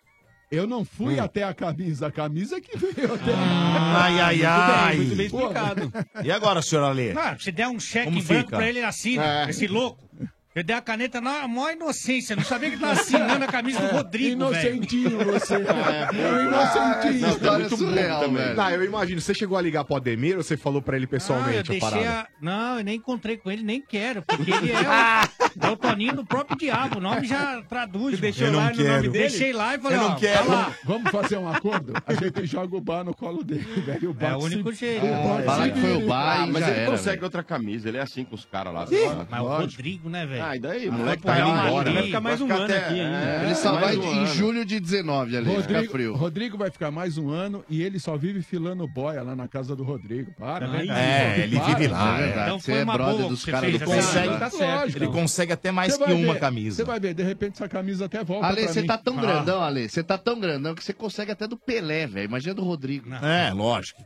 [0.49, 1.23] Eu não fui hum.
[1.23, 3.33] até a camisa, a camisa que veio até.
[3.33, 4.95] Ah, ai, ai, ai.
[4.97, 5.91] Muito bem, muito bem explicado.
[6.23, 7.11] E agora, senhor Ale?
[7.17, 9.49] Ah, você der um cheque branco pra ele assim, é.
[9.49, 10.07] esse louco.
[10.55, 13.79] Eu dei a caneta na maior inocência, não sabia que ele tava assinando a camisa
[13.79, 13.91] do é.
[13.91, 15.31] Rodrigo, Inocentinho velho.
[15.31, 15.53] você.
[15.63, 17.15] É, eu inocentinho.
[17.15, 18.43] Essa tá história muito surreal, também.
[18.43, 18.55] velho.
[18.55, 19.21] Não, eu imagino.
[19.21, 21.79] Você chegou a ligar pro Ademir ou você falou pra ele Ah, eu pessoalmente a
[21.79, 22.19] parada?
[22.21, 22.27] a...
[22.39, 26.15] Não, eu nem encontrei com ele, nem quero, porque ele é o, é o Toninho
[26.17, 28.19] do próprio diabo, o nome já traduz.
[28.19, 29.01] Deixei Eu não lá no nome quero.
[29.11, 29.17] dele?
[29.29, 30.75] Deixei lá e falei, ó, tá lá.
[30.83, 31.93] Vamos fazer um acordo?
[32.05, 34.09] A gente joga o bar no colo dele, velho.
[34.09, 35.05] O é bar É o único jeito.
[35.05, 37.23] Ah, que foi o bar mas ele era, consegue velho.
[37.23, 38.85] outra camisa, ele é assim com os caras lá.
[39.29, 40.42] Mas o Rodrigo, né, velho?
[40.43, 40.89] Ah, e daí?
[40.89, 41.89] O moleque tá indo embora.
[41.89, 41.95] Né?
[41.95, 42.99] Vai ficar mais um ano aqui.
[42.99, 46.15] É, ele só vai em julho de 19 ali, Rodrigo, fica frio.
[46.15, 49.75] Rodrigo vai ficar mais um ano e ele só vive filando boia lá na casa
[49.75, 50.33] do Rodrigo.
[50.37, 50.65] Para.
[50.65, 52.21] É, né, é ele vive lá.
[52.21, 54.95] É então você é brother dos caras do consegue, tá certo.
[54.95, 56.77] Ele consegue até mais que uma camisa.
[56.77, 59.21] Você vai ver, de repente essa camisa até volta Ale, você tá tão ah.
[59.21, 59.87] grandão, Ale.
[59.87, 62.25] Você tá tão grandão que você consegue até do Pelé, velho.
[62.25, 63.09] Imagina do Rodrigo.
[63.13, 64.03] É, lógico.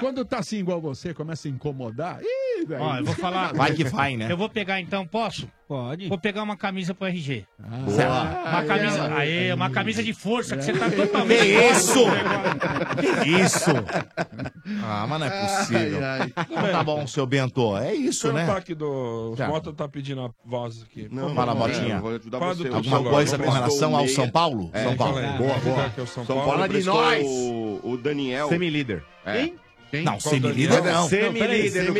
[0.00, 2.20] Quando tá assim igual você, começa a incomodar...
[2.22, 2.82] Ih, velho.
[2.82, 3.52] Ó, eu vou falar.
[3.52, 4.30] Vai que vai, né?
[4.30, 5.48] Eu vou pegar então, posso?
[5.68, 6.08] Pode.
[6.08, 7.44] Vou pegar uma camisa pro RG.
[7.60, 9.14] Ah, uma camisa.
[9.16, 11.40] Aê, uma camisa de força que você tá totalmente.
[11.40, 12.04] Que isso?
[13.22, 13.70] que isso?
[14.84, 16.04] Ah, mas não é possível.
[16.04, 16.72] Ai, ai.
[16.72, 17.76] Tá bom, seu Bento.
[17.76, 18.46] É isso, né?
[18.46, 19.34] Tá o do...
[19.34, 21.08] O Mota tá pedindo a voz aqui.
[21.10, 21.94] Não, Fala, Motinha.
[21.94, 24.70] É Alguma coisa com relação ao São Paulo?
[24.72, 25.14] É, São Paulo.
[25.14, 25.92] Boa, boa.
[25.96, 27.26] É São Paulo, de nós.
[27.82, 28.48] O, Daniel.
[28.48, 29.04] Semi-líder.
[29.24, 29.42] É.
[29.42, 29.65] Quem?
[29.90, 30.04] Quem?
[30.04, 31.08] Não, semilíder não.
[31.08, 31.90] Semilíder,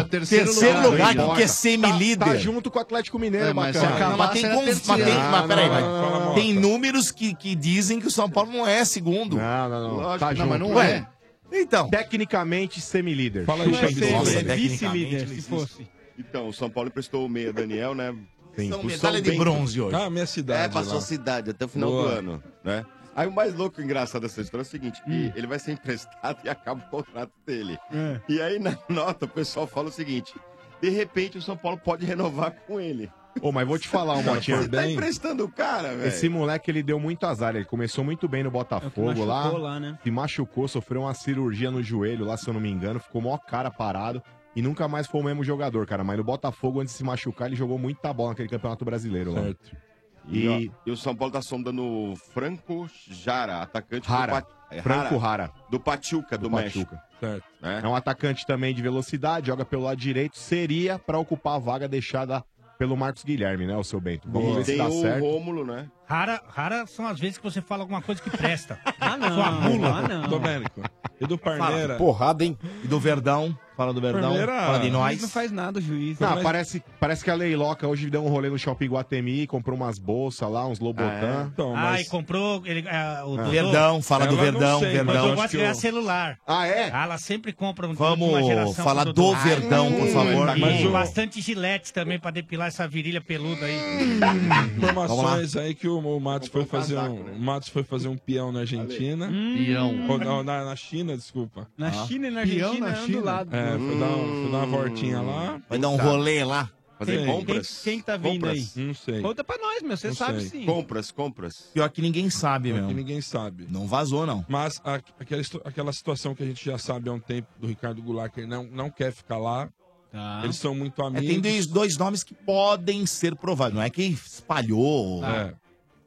[0.00, 2.18] Ô, terceiro lugar, o que é tá, tá semilíder?
[2.18, 4.16] Tá, tá junto com o Atlético Mineiro, é, mas, Macan.
[4.16, 8.28] Mas tem, mas tem, mas peraí, mas tem números que, que dizem que o São
[8.28, 9.36] Paulo não é segundo.
[9.36, 9.96] Não, não, não.
[9.96, 10.40] Lógico, tá junto.
[10.40, 11.06] não, mas não é.
[11.52, 11.88] Então.
[11.88, 13.44] Tecnicamente semilíder.
[13.44, 15.88] Fala é aí, é vice-líder, se fosse.
[16.18, 18.14] Então, o São Paulo emprestou o meia Daniel, né?
[18.56, 19.94] Tem então, medalha de bronze hoje.
[19.94, 20.64] Ah, minha cidade.
[20.64, 22.84] É, passou a cidade até o final do ano, né?
[23.18, 25.32] Aí o mais louco e engraçado dessa história é o seguinte: hum.
[25.34, 27.76] ele vai ser emprestado e acaba o contrato dele.
[27.92, 28.20] É.
[28.28, 30.32] E aí na nota o pessoal fala o seguinte:
[30.80, 33.10] de repente o São Paulo pode renovar com ele.
[33.42, 34.40] Ô, mas vou te falar, um tá bem.
[34.40, 36.06] Você tá emprestando o cara, velho.
[36.06, 37.54] Esse moleque, ele deu muito azar.
[37.54, 39.48] Ele começou muito bem no Botafogo é lá.
[39.48, 39.98] lá né?
[40.02, 42.98] Se machucou, sofreu uma cirurgia no joelho lá, se eu não me engano.
[42.98, 44.22] Ficou mó cara parado.
[44.56, 46.02] E nunca mais foi o mesmo jogador, cara.
[46.02, 49.70] Mas no Botafogo, antes de se machucar, ele jogou muita bola naquele campeonato brasileiro certo.
[49.72, 49.87] lá.
[50.30, 54.26] E, e o São Paulo tá sondando Franco Jara, atacante Rara.
[54.26, 54.58] do Pat...
[54.70, 55.50] É Franco Rara.
[55.70, 56.94] Do Pachuca, do, do México.
[57.18, 57.44] Certo.
[57.60, 57.80] Né?
[57.82, 57.88] É.
[57.88, 62.44] um atacante também de velocidade, joga pelo lado direito, seria para ocupar a vaga deixada
[62.78, 64.28] pelo Marcos Guilherme, né, o seu Bento?
[64.30, 65.20] Vamos ver se dá o certo.
[65.20, 65.90] Rômulo, né?
[66.06, 68.78] Rara, rara são as vezes que você fala alguma coisa que presta.
[69.00, 69.34] ah, não.
[69.34, 69.88] Sua bula.
[69.88, 70.28] Ah, não.
[70.28, 70.82] Domênico.
[71.20, 71.96] E do Parneira.
[71.96, 71.98] Fala.
[71.98, 72.56] Porrada, hein?
[72.84, 74.60] E do Verdão fala do Verdão, Primeira...
[74.66, 75.22] fala de nós.
[75.22, 76.18] Não faz nada juiz.
[76.18, 76.42] Não, mas...
[76.42, 80.50] parece, parece que a Leiloca hoje deu um rolê no Shopping Guatemi, comprou umas bolsas
[80.50, 81.06] lá, uns Lobotan.
[81.08, 81.46] Ah, é?
[81.46, 81.84] então, mas...
[81.84, 82.66] ah e comprou...
[82.66, 83.44] Ele, é, o ah.
[83.44, 85.14] Verdão, fala do Verdão, sei, Verdão.
[85.14, 86.38] Mas eu gosto de ganhar celular.
[86.44, 86.90] Ah, é?
[86.92, 90.58] Ah, ela sempre compra um Vamos falar do, Verdão, por favor.
[90.58, 93.78] Mas, bastante gilete também pra depilar essa virilha peluda aí.
[93.78, 97.22] Hum, informações aí que o, o Matos foi fazer um...
[97.22, 97.32] Né?
[97.36, 99.26] O Matos foi fazer um peão na Argentina.
[99.26, 99.54] Hum.
[99.56, 100.42] Peão.
[100.42, 101.68] Na China, desculpa.
[101.78, 102.06] Na ah.
[102.06, 103.54] China e na Argentina, é do lado.
[103.54, 103.67] É.
[103.74, 103.98] É, foi, hum...
[104.00, 105.54] dar, um, dar uma voltinha lá.
[105.56, 105.62] Hum.
[105.68, 106.70] Vai dar um rolê lá.
[106.98, 107.26] Fazer Quem?
[107.26, 107.80] compras?
[107.84, 108.76] Quem, quem tá vindo Compras?
[108.76, 108.84] aí?
[108.86, 109.20] Não sei.
[109.22, 109.96] Conta pra nós, meu.
[109.96, 110.60] Você sabe sei.
[110.62, 110.66] sim.
[110.66, 111.70] Compras, compras.
[111.72, 112.88] Pior que ninguém sabe, meu.
[112.88, 113.68] ninguém sabe.
[113.70, 114.44] Não vazou, não.
[114.48, 118.02] Mas a- aquela, aquela situação que a gente já sabe há um tempo do Ricardo
[118.02, 119.68] Goulart, que ele não, não quer ficar lá.
[120.10, 120.40] Tá.
[120.42, 121.28] Eles são muito É, amigos.
[121.28, 125.54] tem dois, dois nomes que podem ser provados Não é que espalhou tá.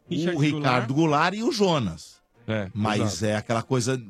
[0.10, 0.30] É.
[0.36, 1.34] o Ricardo Goulart.
[1.36, 2.20] e o Jonas.
[2.48, 3.26] É, mas exato.
[3.28, 4.02] é aquela coisa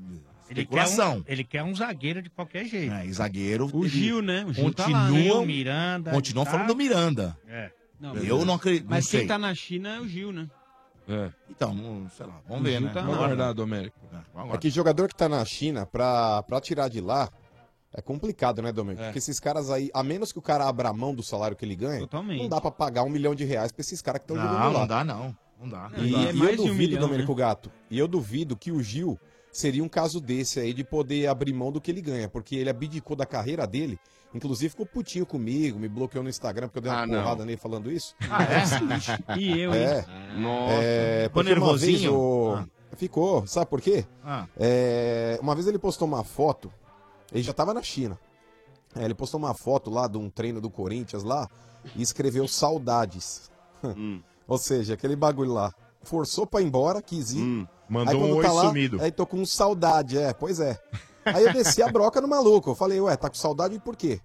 [0.51, 2.93] ele quer, um, ele quer um zagueiro de qualquer jeito.
[2.93, 3.69] É, e zagueiro.
[3.73, 4.45] O ele Gil, né?
[4.45, 5.31] O Gil tá continuam, lá, né?
[5.31, 6.51] O Miranda, Continuam tá.
[6.51, 7.37] falando do Miranda.
[7.47, 7.71] É.
[7.99, 8.85] Não, eu não acredito.
[8.89, 9.27] Mas não quem sei.
[9.27, 10.47] tá na China é o Gil, né?
[11.07, 11.29] É.
[11.49, 12.93] Então, não- sei lá, vamos O ver, Gil né?
[12.93, 13.97] tá Vamos aguardar, Domênico.
[14.53, 17.29] É que jogador que tá na China, pra, pra tirar de lá,
[17.93, 19.03] é complicado, né, Domênico?
[19.03, 21.75] Porque esses caras aí, a menos que o cara abra mão do salário que ele
[21.75, 24.51] ganha, não dá pra pagar um milhão de reais pra esses caras que estão Não,
[24.51, 24.79] jogando lá.
[24.79, 25.37] não dá, não.
[25.59, 25.91] Não dá.
[25.97, 26.31] E, Não dá.
[26.33, 29.19] e eu duvido, Domênico Gato, e eu duvido que o Gil
[29.51, 32.69] seria um caso desse aí de poder abrir mão do que ele ganha, porque ele
[32.69, 33.99] abdicou da carreira dele,
[34.33, 37.21] inclusive ficou putinho comigo, me bloqueou no Instagram porque eu dei uma Ah, não.
[37.21, 38.15] porrada nele falando isso.
[38.29, 39.37] Ah, é?
[39.39, 39.81] E eu, hein?
[39.83, 40.05] É.
[40.39, 40.73] Nossa.
[40.83, 42.15] É, Ficou porque uma vez nervosinho?
[42.15, 42.65] o- Ah.
[42.97, 44.05] Ficou, sabe por quê?
[44.23, 44.47] Ah.
[44.57, 46.71] É, uma vez ele postou uma foto,
[47.31, 48.19] ele já tava na China.
[48.93, 51.47] É, ele postou uma foto lá de um treino do Corinthians lá
[51.95, 53.49] e escreveu saudades.
[53.83, 54.21] Hum.
[54.47, 55.73] Ou seja, aquele bagulho lá.
[56.03, 57.41] Forçou pra ir embora, quis ir.
[57.41, 57.67] Hum.
[57.89, 59.01] Mandou Aí, um tá oi lá, sumido.
[59.01, 60.79] Aí tô com saudade, é, pois é.
[61.25, 62.71] Aí eu desci a broca no maluco.
[62.71, 64.19] Eu falei, ué, tá com saudade por quê?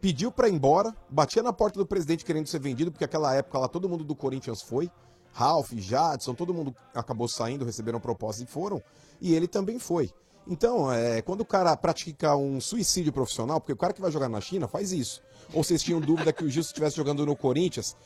[0.00, 3.58] Pediu pra ir embora, batia na porta do presidente querendo ser vendido, porque aquela época
[3.58, 4.90] lá todo mundo do Corinthians foi.
[5.32, 8.82] Ralph, Jadson, todo mundo acabou saindo, receberam proposta e foram.
[9.20, 10.10] E ele também foi.
[10.46, 14.28] Então, é, quando o cara pratica um suicídio profissional, porque o cara que vai jogar
[14.28, 15.22] na China faz isso.
[15.54, 17.96] Ou vocês tinham dúvida que o Gil, se estivesse jogando no Corinthians,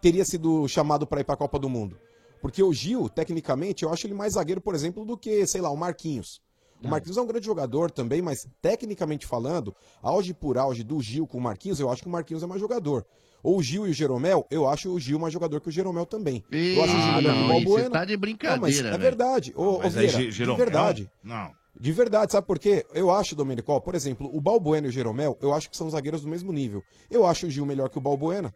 [0.00, 1.98] teria sido chamado para ir para a Copa do Mundo?
[2.42, 5.70] Porque o Gil, tecnicamente, eu acho ele mais zagueiro, por exemplo, do que, sei lá,
[5.70, 6.42] o Marquinhos.
[6.84, 11.28] O Marquinhos é um grande jogador também, mas tecnicamente falando, auge por auge do Gil
[11.28, 13.06] com o Marquinhos, eu acho que o Marquinhos é mais jogador.
[13.40, 16.04] Ou o Gil e o Jeromel, eu acho o Gil mais jogador que o Jeromel
[16.04, 16.42] também.
[16.50, 17.84] eu acho o Gil Ah, o não, Balbuena.
[17.84, 19.00] você tá de Não, mas brincadeira, É velho.
[19.02, 19.52] verdade.
[19.56, 20.56] Ô, Mas Vieira, de Jeromel?
[20.58, 21.10] verdade.
[21.22, 21.52] Não.
[21.80, 22.84] De verdade, sabe por quê?
[22.92, 25.88] Eu acho, Domenico, ó, por exemplo, o Balbuena e o Jeromel, eu acho que são
[25.88, 26.82] zagueiros do mesmo nível.
[27.10, 28.52] Eu acho o Gil melhor que o Balbuena.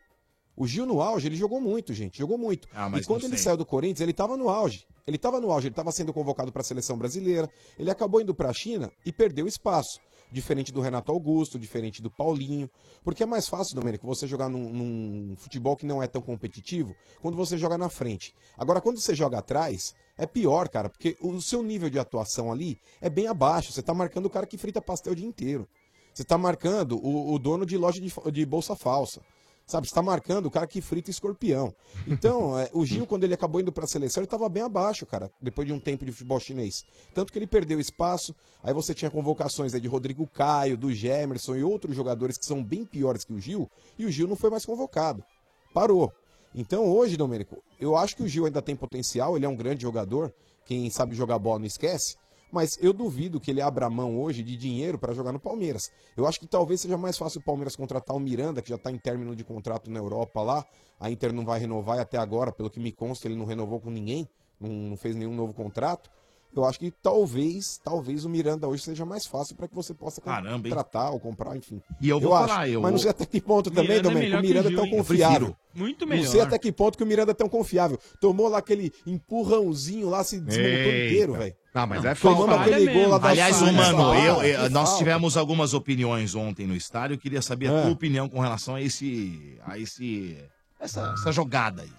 [0.56, 2.66] O Gil no auge, ele jogou muito, gente, jogou muito.
[2.72, 4.86] Ah, e quando ele saiu do Corinthians, ele tava no auge.
[5.06, 7.48] Ele tava no auge, ele tava sendo convocado para a seleção brasileira.
[7.78, 10.00] Ele acabou indo para a China e perdeu espaço.
[10.32, 12.68] Diferente do Renato Augusto, diferente do Paulinho.
[13.04, 16.96] Porque é mais fácil, Domênico, você jogar num, num futebol que não é tão competitivo
[17.20, 18.34] quando você joga na frente.
[18.56, 22.80] Agora, quando você joga atrás, é pior, cara, porque o seu nível de atuação ali
[23.00, 23.72] é bem abaixo.
[23.72, 25.68] Você tá marcando o cara que frita pastel o dia inteiro.
[26.12, 29.20] Você tá marcando o, o dono de loja de, de bolsa falsa.
[29.66, 31.74] Sabe, você tá marcando o cara que frita escorpião.
[32.06, 35.28] Então, é, o Gil, quando ele acabou indo pra seleção, ele tava bem abaixo, cara,
[35.42, 36.84] depois de um tempo de futebol chinês.
[37.12, 41.56] Tanto que ele perdeu espaço, aí você tinha convocações aí de Rodrigo Caio, do Gemerson
[41.56, 44.50] e outros jogadores que são bem piores que o Gil, e o Gil não foi
[44.50, 45.24] mais convocado.
[45.74, 46.12] Parou.
[46.54, 49.82] Então, hoje, Domênico, eu acho que o Gil ainda tem potencial, ele é um grande
[49.82, 50.32] jogador,
[50.64, 52.16] quem sabe jogar bola não esquece,
[52.50, 55.90] mas eu duvido que ele abra mão hoje de dinheiro para jogar no Palmeiras.
[56.16, 58.90] Eu acho que talvez seja mais fácil o Palmeiras contratar o Miranda, que já está
[58.90, 60.64] em término de contrato na Europa lá.
[60.98, 63.80] A Inter não vai renovar e até agora, pelo que me consta, ele não renovou
[63.80, 64.28] com ninguém,
[64.58, 66.10] não, não fez nenhum novo contrato.
[66.60, 70.20] Eu acho que talvez, talvez o Miranda hoje seja mais fácil para que você possa
[70.20, 71.82] Caramba, contratar ou comprar, enfim.
[72.00, 72.48] E eu vou acho.
[72.48, 74.48] falar, eu- Mas não sei até que ponto também, é Domênico, melhor o que o
[74.48, 74.84] Miranda é tão?
[74.86, 75.56] Eu confiável.
[75.74, 76.46] Muito Não sei melhor.
[76.46, 77.98] até que ponto que o Miranda é tão confiável.
[78.20, 81.06] Tomou lá aquele empurrãozinho lá, se desmontou Eita.
[81.06, 81.54] inteiro, velho.
[81.74, 84.84] Não, mas é Tomando falha aquele gol lá da Aliás, ô, mano, eu, eu- nós
[84.88, 84.98] falta.
[84.98, 87.14] tivemos algumas opiniões ontem no estádio.
[87.14, 87.82] Eu queria saber a É.
[87.82, 89.58] tua opinião com relação a esse.
[89.66, 90.38] a esse.
[90.80, 91.92] essa, essa jogada aí.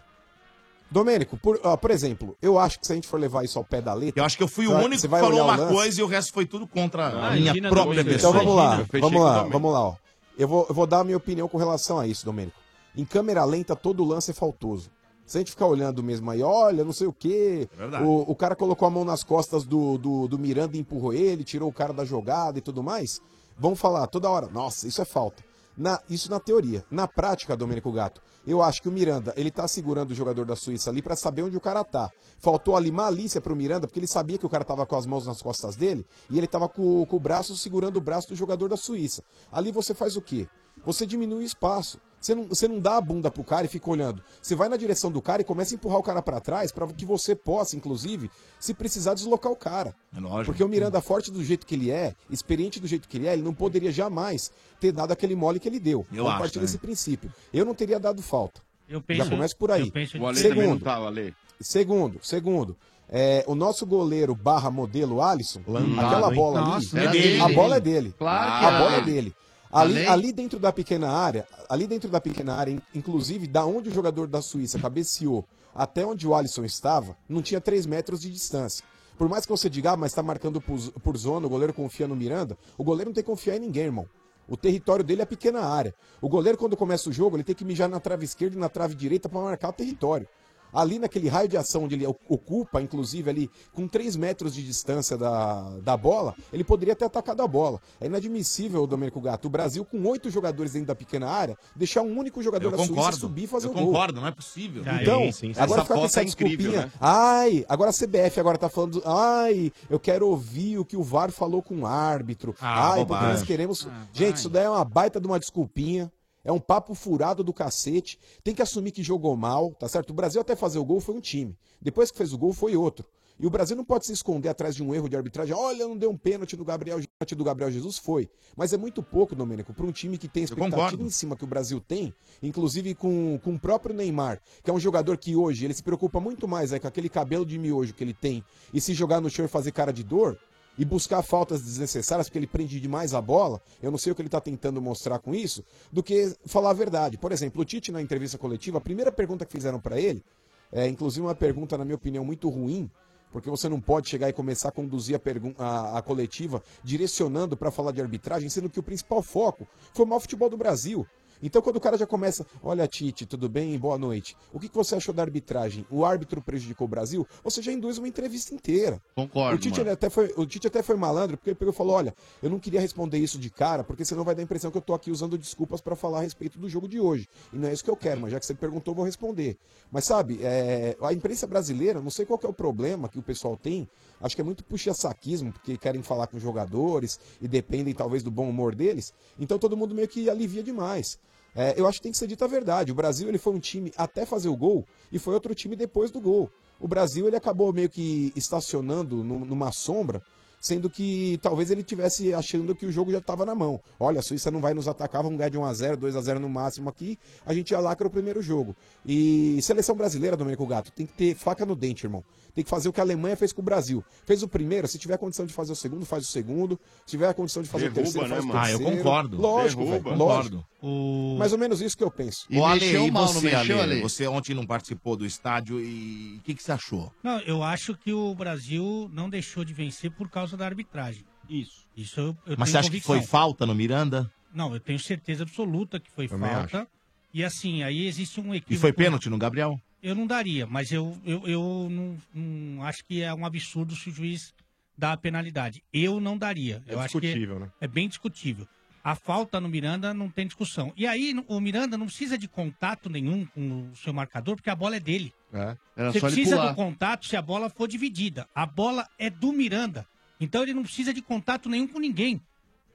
[0.90, 3.66] Domênico, por, ó, por exemplo, eu acho que se a gente for levar isso ao
[3.66, 4.22] pé da letra.
[4.22, 6.32] Eu acho que eu fui o único que falou uma lance- coisa e o resto
[6.34, 8.32] foi tudo contra a Imagina, minha própria pessoa.
[8.32, 9.96] Então vamos lá, vamos lá, vamos lá, ó.
[10.38, 12.56] Eu vou, eu vou dar a minha opinião com relação a isso, Domênico.
[12.96, 14.90] Em câmera lenta, todo lance é faltoso.
[15.26, 17.68] Se a gente ficar olhando mesmo aí, olha, não sei o quê.
[17.78, 18.04] verdade.
[18.06, 21.44] o, o cara colocou a mão nas costas do, do, do Miranda e empurrou ele,
[21.44, 23.20] tirou o cara da jogada e tudo mais.
[23.60, 25.44] Vão falar toda hora, nossa, isso é falta.
[25.78, 26.84] Na, isso na teoria.
[26.90, 30.56] Na prática, Domênico Gato, eu acho que o Miranda, ele tá segurando o jogador da
[30.56, 32.10] Suíça ali pra saber onde o cara tá.
[32.40, 35.28] Faltou ali malícia pro Miranda, porque ele sabia que o cara tava com as mãos
[35.28, 38.68] nas costas dele e ele tava com, com o braço segurando o braço do jogador
[38.70, 39.24] da Suíça.
[39.52, 40.48] Ali você faz o quê?
[40.84, 42.00] Você diminui o espaço.
[42.20, 44.22] Você não, você não dá a bunda pro cara e fica olhando.
[44.42, 46.88] Você vai na direção do cara e começa a empurrar o cara pra trás pra
[46.88, 49.96] que você possa, inclusive, se precisar, deslocar o cara.
[50.16, 50.46] É lógico.
[50.46, 53.34] Porque o Miranda, forte do jeito que ele é, experiente do jeito que ele é,
[53.34, 56.06] ele não poderia jamais ter dado aquele mole que ele deu.
[56.12, 56.62] Eu Então, acho, a partir né?
[56.66, 57.32] desse princípio.
[57.54, 58.62] Eu não teria dado falta.
[58.90, 59.82] Eu penso- Já começa por aí.
[59.82, 61.36] eu penso- O Ale não Segundo, tava, Ale.
[61.62, 62.76] segundo, segundo.
[63.10, 66.36] é, o nosso goleiro barra modelo Alisson, Lambado, aquela hein?
[66.36, 67.42] bola Nossa, ali, é dele.
[67.42, 68.14] a bola é dele.
[68.18, 69.36] Claro que a é bola é dele.
[69.80, 73.90] Ali, ali dentro da pequena área, ali dentro da pequena área, in- inclusive da onde
[73.90, 78.32] o jogador da Suíça cabeceou até onde o Alisson estava, não tinha 3 metros de
[78.32, 78.84] distância.
[79.18, 82.08] Por mais que você diga, ah, mas tá marcando por, por zona, o goleiro confia
[82.08, 84.08] no Miranda, o goleiro não tem que confiar em ninguém, irmão.
[84.48, 85.94] O território dele é pequena área.
[86.22, 88.70] O goleiro, quando começa o jogo, ele tem que mijar na trave esquerda e na
[88.70, 90.28] trave direita para marcar o território.
[90.74, 95.18] Ali naquele raio de ação onde ele ocupa, inclusive ali com 3 metros de distância
[95.18, 97.80] da, da bola, ele poderia ter atacado a bola.
[98.00, 102.18] É inadmissível, Domênico Gato, o Brasil com oito jogadores dentro da pequena área, deixar um
[102.18, 103.18] único jogador Eu da Suíça concordo.
[103.18, 103.86] subir e fazer Eu o gol.
[103.88, 104.84] concordo, não é possível.
[105.02, 106.86] Então, agora Essa ficar com foto essa é incrível, desculpinha.
[106.88, 106.92] né?
[107.00, 109.02] Ai, agora a CBF agora tá falando.
[109.06, 112.56] Ai, eu quero ouvir o que o VAR falou com o árbitro.
[112.62, 113.30] Ah, ai, porque bobagem.
[113.30, 113.88] nós queremos.
[113.90, 116.12] Ah, Gente, isso daí é uma baita de uma desculpinha.
[116.48, 118.18] É um papo furado do cacete.
[118.42, 120.12] Tem que assumir que jogou mal, tá certo?
[120.12, 121.54] O Brasil até fazer o gol foi um time.
[121.82, 123.06] Depois que fez o gol foi outro.
[123.38, 125.54] E o Brasil não pode se esconder atrás de um erro de arbitragem.
[125.54, 128.30] Olha, não deu um pênalti do Gabriel, do Gabriel Jesus foi.
[128.56, 131.48] Mas é muito pouco, Domênico, para um time que tem expectativa em cima que o
[131.48, 135.74] Brasil tem, inclusive com, com o próprio Neymar, que é um jogador que hoje ele
[135.74, 138.42] se preocupa muito mais é, com aquele cabelo de miojo que ele tem
[138.74, 140.40] e se jogar no chão e fazer cara de dor
[140.78, 144.22] e buscar faltas desnecessárias porque ele prende demais a bola, eu não sei o que
[144.22, 147.18] ele está tentando mostrar com isso, do que falar a verdade.
[147.18, 150.24] Por exemplo, o Tite na entrevista coletiva, a primeira pergunta que fizeram para ele,
[150.72, 152.90] é inclusive uma pergunta, na minha opinião, muito ruim,
[153.32, 157.72] porque você não pode chegar e começar a conduzir a, a- a coletiva direcionando para
[157.72, 161.06] falar de arbitragem, sendo que o principal foco foi o mau futebol do Brasil.
[161.42, 163.78] Então, quando o cara já começa, olha, Tite, tudo bem?
[163.78, 164.36] Boa noite.
[164.52, 165.86] O que, que você achou da arbitragem?
[165.90, 167.28] O árbitro prejudicou o Brasil?
[167.44, 169.02] Você já induz uma entrevista inteira.
[169.16, 171.96] Concordo, O Tite, até foi, o Tite até foi malandro, porque ele pegou e falou:
[171.96, 174.78] olha, eu não queria responder isso de cara, porque senão vai dar a impressão que
[174.78, 177.28] eu tô aqui usando desculpas para falar a respeito do jogo de hoje.
[177.54, 179.58] E não é isso que eu quero, mas já que você perguntou, eu vou responder.
[179.92, 183.56] Mas sabe, é, a imprensa brasileira, não sei qual é o problema que o pessoal
[183.56, 183.88] tem,
[184.22, 188.50] acho que é muito puxa-saquismo, porque querem falar com jogadores e dependem talvez do bom
[188.50, 189.14] humor deles.
[189.40, 191.20] Então todo mundo meio que alivia demais.
[191.56, 192.92] É, eu acho que tem que ser dita a verdade.
[192.92, 196.12] O Brasil ele foi um time até fazer o gol e foi outro time depois
[196.12, 196.52] do gol.
[196.80, 200.22] O Brasil ele acabou meio que estacionando num- numa sombra,
[200.60, 203.80] sendo que talvez ele tivesse achando que o jogo já estava na mão.
[204.00, 206.22] Olha, a Suíça não vai nos atacar, vamos ganhar de 1 a 0, 2 a
[206.22, 208.76] 0 no máximo aqui, a gente já lacra o primeiro jogo.
[209.06, 212.24] E seleção brasileira, Domênico Gato, tem que ter faca no dente, irmão.
[212.54, 214.04] Tem que fazer o que a Alemanha fez com o Brasil.
[214.26, 216.80] Fez o primeiro, se tiver condição de fazer o segundo, faz o segundo.
[217.06, 218.60] Se tiver a condição de fazer Derruba, o terceiro, né, faz o mano?
[218.60, 218.98] Ah, eu terceiro.
[219.04, 219.38] concordo.
[219.40, 220.16] Lógico, Derruba.
[220.16, 220.56] lógico.
[220.56, 221.38] Concordo.
[221.38, 222.48] Mais ou menos isso que eu penso.
[222.54, 224.02] Ô, Ale, e você, Ale?
[224.02, 227.12] Você ontem não participou do estádio e o que, que você achou?
[227.24, 231.26] Não, eu acho que o Brasil não deixou de vencer por causa da arbitragem.
[231.50, 231.86] Isso.
[231.96, 233.16] Isso eu, eu Mas você acha que convicção.
[233.18, 234.32] foi falta no Miranda?
[234.54, 236.88] Não, eu tenho certeza absoluta que foi Também falta.
[237.34, 238.74] E assim, aí existe um equívoco.
[238.74, 239.80] E foi pênalti no Gabriel?
[240.02, 244.10] Eu não daria, mas eu, eu, eu não, não acho que é um absurdo se
[244.10, 244.54] o juiz
[244.98, 245.84] dá a penalidade.
[245.92, 246.82] Eu não daria.
[246.88, 247.72] É eu acho que discutível, né?
[247.82, 248.68] É bem discutível.
[249.04, 250.92] A falta no Miranda não tem discussão.
[250.98, 254.76] E aí o Miranda não precisa de contato nenhum com o seu marcador, porque a
[254.76, 255.34] bola é dele.
[255.54, 256.70] Era Você só ele precisa pular.
[256.70, 258.48] do contato se a bola for dividida.
[258.54, 260.06] A bola é do Miranda.
[260.40, 262.42] Então ele não precisa de contato nenhum com ninguém.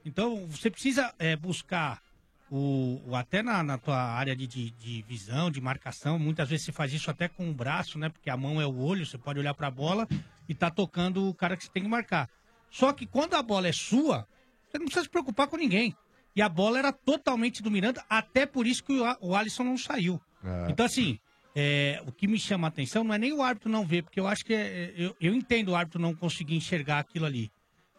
[0.05, 2.01] Então você precisa é, buscar
[2.49, 6.19] o, o- até na, na tua área de, de, de visão, de marcação.
[6.19, 8.09] Muitas vezes você faz isso até com o braço, né?
[8.09, 10.07] Porque a mão é o olho, você pode olhar para a bola
[10.47, 12.29] e tá tocando o cara que você tem que marcar.
[12.69, 14.27] Só que quando a bola é sua,
[14.69, 15.95] você não precisa se preocupar com ninguém.
[16.35, 19.77] E a bola era totalmente do Miranda, até por isso que o, o Alisson não
[19.77, 20.19] saiu.
[20.43, 20.71] É.
[20.71, 21.19] Então, assim,
[21.55, 24.19] é, o que me chama a atenção não é nem o árbitro não ver, porque
[24.19, 27.51] eu acho que é- é- eu, eu entendo o árbitro não conseguir enxergar aquilo ali.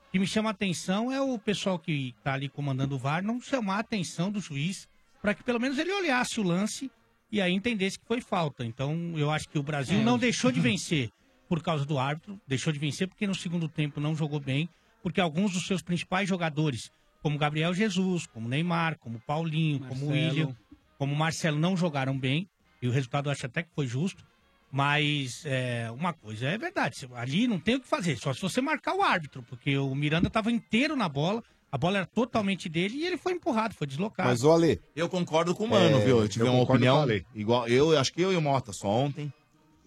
[0.09, 3.23] O que me chama a atenção é o pessoal que está ali comandando o VAR
[3.23, 4.88] não chamar a atenção do juiz
[5.21, 6.90] para que pelo menos ele olhasse o lance
[7.33, 8.64] e aí entendesse que foi falta.
[8.64, 10.03] Então, eu acho que o Brasil É.
[10.05, 11.11] não deixou de vencer
[11.49, 14.69] por causa do árbitro, deixou de vencer porque no segundo tempo não jogou bem,
[15.03, 16.90] porque alguns dos seus principais jogadores,
[17.23, 20.12] como Gabriel Jesus, como Neymar, como Paulinho, como Marcelo.
[20.12, 20.57] William,
[20.99, 22.49] como Marcelo, não jogaram bem,
[22.87, 24.23] e o resultado eu acho até que foi justo.
[24.70, 28.61] Mas é, uma coisa é verdade, ali não tem o que fazer, só se você
[28.61, 32.97] marcar o árbitro, porque o Miranda estava inteiro na bola, a bola era totalmente dele
[32.97, 34.29] e ele foi empurrado, foi deslocado.
[34.29, 34.81] Mas, ô Ale.
[34.97, 36.18] Eu concordo com o Mano, É, viu?
[36.20, 37.68] Eu tive eu uma opinião o igual.
[37.68, 39.33] Eu acho que eu e o Mota só ontem.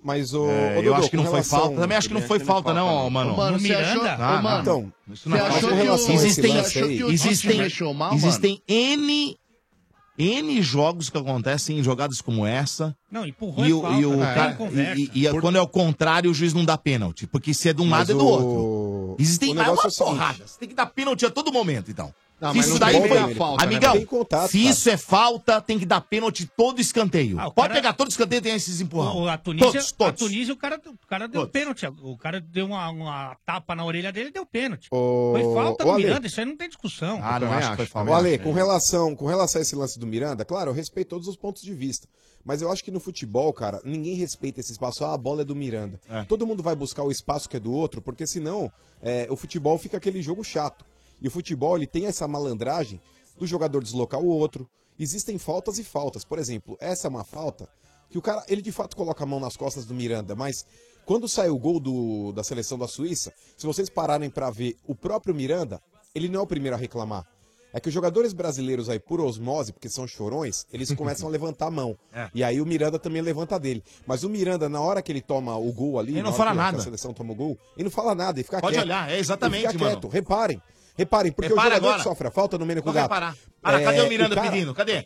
[0.02, 0.50] Mas o.
[0.50, 1.76] É, eu Dodô, acho que não foi falta.
[1.76, 3.34] Também acho que não foi falta, não, ó, mano.
[3.34, 5.76] Ô, mano, No você achou- ô, Ah, mano, não você é achou falta.
[5.76, 7.58] que o- existem, você achou que o existem,
[7.94, 8.16] mano?
[8.16, 9.38] existem N,
[10.18, 12.96] N jogos que acontecem em jogadas como essa.
[13.12, 15.00] Não, empurrou E é falta, e o tem cara, conversa.
[15.00, 17.28] e, e- e quando é o contrário, o juiz não dá pênalti.
[17.28, 19.16] Porque se é de um Mas lado, é do o- outro.
[19.20, 20.18] Existem o mas é negócio uma é o seguinte.
[20.18, 20.48] porrada.
[20.48, 22.14] Você tem que dar pênalti a todo momento, então.
[22.40, 23.10] Não, se isso não daí foi.
[23.10, 23.72] como, falta, né?
[23.72, 24.70] Amigão, Tem contato, se cara.
[24.72, 27.40] isso é falta, tem que dar pênalti todo escanteio.
[27.40, 29.24] Ah, o Pode cara- pegar todo escanteio tem esses empurrão.
[29.24, 30.20] O- a Tunísia, Todos, a todos.
[30.20, 31.52] Tunísia o cara, o cara deu Todos.
[31.52, 31.86] pênalti.
[32.04, 34.88] O cara deu uma, uma tapa na orelha dele e deu pênalti.
[34.92, 36.04] Ô, Foi falta ô, no Ale.
[36.04, 37.20] Miranda, isso aí não tem discussão.
[37.24, 38.14] Ah, não Eu acho que foi falta.
[38.14, 41.36] Ale, com relação, com relação a esse lance do Miranda, claro, eu respeito todos os
[41.36, 42.08] pontos de vista.
[42.46, 45.04] Mas eu acho que no futebol, cara, ninguém respeita esse espaço.
[45.04, 46.00] Ah, a bola é do Miranda.
[46.30, 49.78] Todo mundo vai buscar o espaço que é do outro, porque senão é, o futebol
[49.80, 50.86] fica aquele jogo chato.
[51.22, 53.00] E o futebol, ele tem essa malandragem
[53.38, 54.70] do jogador deslocar o outro.
[55.00, 56.24] Existem faltas e faltas.
[56.24, 57.70] Por exemplo, essa é uma falta
[58.10, 60.66] que o cara, ele de fato coloca a mão nas costas do Miranda, mas
[61.06, 64.96] quando saiu o gol do, da seleção da Suíça, se vocês pararem pra ver o
[64.96, 65.82] próprio Miranda,
[66.16, 67.26] ele não é o primeiro a reclamar.
[67.74, 71.68] É que os jogadores brasileiros aí, por osmose, porque são chorões, eles começam a levantar
[71.68, 71.98] a mão.
[72.14, 72.30] É.
[72.34, 73.84] E aí o Miranda também levanta dele.
[74.06, 76.78] Mas o Miranda, na hora que ele toma o gol ali, Ele não fala nada.
[76.78, 78.86] A seleção toma o gol, ele não fala nada, ele fica Pode quieto.
[78.86, 80.00] olhar, é exatamente, ele fica mano.
[80.00, 80.12] quieto.
[80.12, 80.62] Reparem.
[80.98, 81.98] Reparem, porque Repara o jogador agora.
[82.04, 83.04] que sofre a falta no Mênico Vou Gato.
[83.04, 83.36] reparar.
[83.62, 84.74] Para, é, cadê o Miranda cara- pedindo?
[84.74, 85.06] Cadê?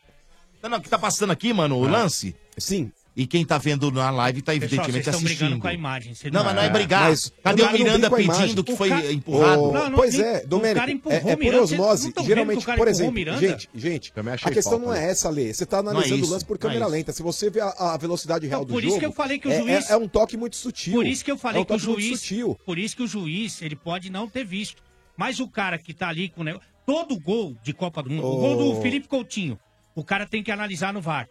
[0.62, 1.92] Tá, não, que tá passando aqui, mano, o Ah.
[1.92, 2.36] lance?
[2.58, 2.92] Sim.
[3.14, 5.62] E quem tá vendo na live tá Pessoal, vocês evidentemente estão brigando assistindo.
[5.62, 6.14] com a imagem.
[6.32, 6.70] Não, mas não é É.
[6.70, 7.10] brigar.
[7.10, 9.62] Mas Cadê o não Miranda pedindo que O foi cara- empurrado?
[9.74, 12.14] Não, não, pois é, o Domênico, cara empurrou é, é o por não osmose.
[12.24, 15.54] Geralmente, o por o exemplo, gente, gente, a questão falta, não é essa, Lê.
[15.54, 17.12] Você tá Não é analisando o isso, lance por não é câmera lenta.
[17.12, 18.92] Se você vê a, a velocidade real Então, do por jogo...
[18.94, 20.94] isso que eu falei que o é- juiz- É, é um toque muito sutil.
[20.94, 22.20] Por isso que eu falei é um que o toque muito juiz.
[22.22, 22.58] sutil.
[22.66, 24.82] Por isso que o juiz, ele pode não ter visto.
[25.22, 26.68] Mas o cara que tá ali com o negócio.
[26.84, 29.60] Todo gol de Copa do Mundo, o gol do Felipe Coutinho,
[29.94, 31.28] o cara tem que analisar no VAR.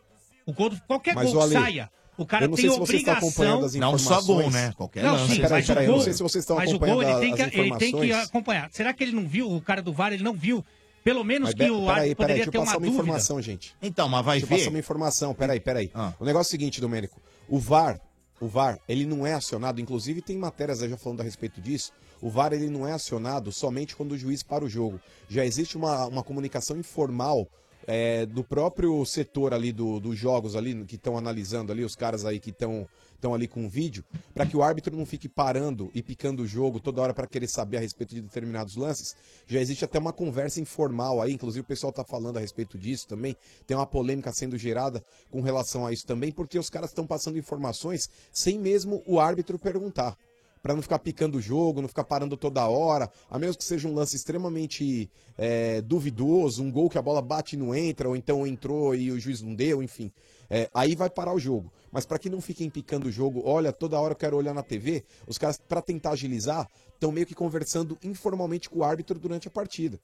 [0.47, 3.81] O gol do, qualquer Mas, gol que Ale, saia, o cara eu tem acompanhando obrigação.
[3.81, 4.73] Não só gol, né?
[4.77, 5.35] Qualquer Não, lance.
[5.35, 6.89] sim, Peraí, mas peraí, o eu gol, não sei se vocês estão mas o gol
[6.89, 8.71] acompanhando ele tem, que, ele tem que acompanhar.
[8.71, 9.51] Será que ele não viu?
[9.51, 10.65] O cara do VAR ele não viu?
[11.03, 12.87] Pelo menos Mas, que o peraí, árbitro peraí, poderia deixa ter eu uma passar uma
[12.87, 13.03] dúvida.
[13.03, 13.75] informação, gente.
[13.83, 14.57] Então, mas vai Deixa eu ver.
[14.63, 15.35] passar uma informação.
[15.35, 15.91] Peraí, peraí.
[15.93, 16.13] Ah.
[16.21, 17.21] O negócio é o seguinte, Domênico.
[17.49, 18.01] O VAR,
[18.41, 21.91] o VAR, ele não é acionado, inclusive tem matérias aí já falando a respeito disso.
[22.23, 25.01] O VAR, ele não é acionado somente quando o juiz para o jogo.
[25.29, 27.49] Já existe uma, uma comunicação informal
[27.87, 32.25] é, do próprio setor ali do- dos jogos ali, que estão analisando ali, os caras
[32.25, 32.87] aí que estão
[33.21, 34.03] estão ali com o vídeo,
[34.33, 37.49] para que o árbitro não fique parando e picando o jogo toda hora para querer
[37.49, 39.15] saber a respeito de determinados lances.
[39.47, 43.07] Já existe até uma conversa informal aí, inclusive o pessoal tá falando a respeito disso
[43.07, 43.37] também.
[43.67, 47.39] Tem uma polêmica sendo gerada com relação a isso também, porque os caras estão passando
[47.39, 50.17] informações sem mesmo o árbitro perguntar.
[50.63, 53.89] Pra não ficar picando o jogo, não ficar parando toda hora, a menos que seja
[53.89, 58.15] um lance extremamente é, duvidoso, um gol que a bola bate e não entra, ou
[58.15, 60.13] então entrou e o juiz não deu, enfim.
[60.51, 61.73] É, aí vai parar o jogo.
[61.91, 64.63] Mas para que não fiquem picando o jogo, olha, toda hora eu quero olhar na
[64.63, 69.49] TV, os caras, para tentar agilizar, estão meio que conversando informalmente com o árbitro durante
[69.49, 69.99] a partida.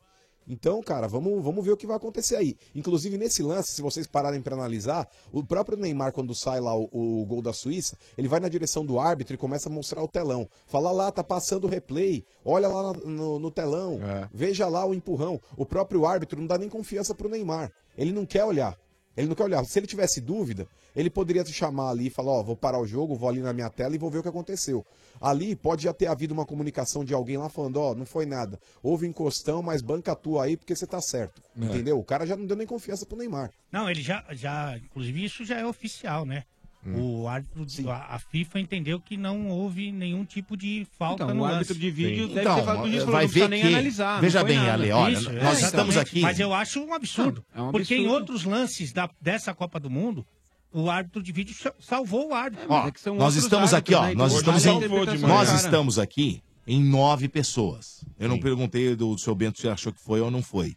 [0.48, 2.56] Então, cara, vamos, vamos ver o que vai acontecer aí.
[2.74, 6.88] Inclusive, nesse lance, se vocês pararem para analisar, o próprio Neymar, quando sai lá o,
[6.92, 10.08] o gol da Suíça, ele vai na direção do árbitro e começa a mostrar o
[10.08, 10.48] telão.
[10.66, 13.98] Fala lá, tá passando o replay, olha lá no, no- telão,
[14.32, 15.40] veja lá o empurrão.
[15.56, 17.72] O próprio árbitro não dá nem confiança pro Neymar.
[17.98, 18.76] Ele não quer olhar.
[19.16, 19.64] Ele não quer olhar.
[19.64, 22.86] Se ele tivesse dúvida, ele poderia te chamar ali e falar: Ó, vou parar o
[22.86, 24.84] jogo, vou ali na minha tela e vou ver o que aconteceu.
[25.20, 28.58] Ali pode já ter havido uma comunicação de alguém lá falando: Ó, não foi nada.
[28.82, 31.42] Houve encostão, mas banca a tua aí porque você tá certo.
[31.60, 31.64] É.
[31.64, 31.98] Entendeu?
[31.98, 33.50] O cara já não deu nem confiança pro Neymar.
[33.72, 34.76] Não, ele já, já.
[34.76, 36.44] Inclusive, isso já é oficial, né?
[36.88, 37.22] Hum.
[37.22, 41.40] O árbitro, a, a FIFA entendeu que não houve nenhum tipo de falta Então, no
[41.42, 41.54] o lance.
[41.56, 42.34] árbitro de vídeo Sim.
[42.34, 44.56] deve ter Então, falado isso, falou, vai não precisa ver nem que- analisar, veja bem,
[44.56, 44.72] nada.
[44.72, 47.44] Ale, olha, Isso, nós é, estamos aqui- Mas eu acho um absurdo.
[47.54, 48.20] Não, é um porque em absurdo.
[48.20, 50.24] outros lances da, dessa Copa do Mundo,
[50.72, 52.66] o árbitro de vídeo sa- salvou o árbitro.
[52.68, 54.14] Ó, nós estamos aqui, ó.
[54.14, 54.88] Nós estamos, em,
[55.20, 58.04] nós estamos aqui em nove pessoas.
[58.18, 60.76] Eu não perguntei do seu Bento se achou que foi ou não foi.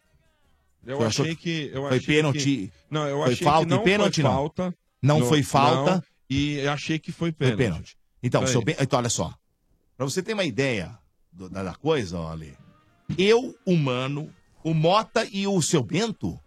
[0.86, 1.70] Eu achei que.
[1.74, 2.38] Eu foi achei pênalti.
[2.44, 4.30] que- não, eu foi achei falta que não e pênalti, foi não.
[4.32, 4.74] falta.
[5.02, 5.96] Não No- foi falta.
[5.96, 7.58] não, e achei que foi Foi pênalti.
[7.58, 7.98] pênalti.
[8.22, 8.62] Então, Isso seu.
[8.62, 9.34] Ben- então, olha só.
[9.96, 10.98] Pra você ter uma ideia
[11.32, 12.56] do- da, da coisa, olha.
[13.18, 14.32] Eu, o Mano,
[14.62, 16.38] o Mota e o seu Bento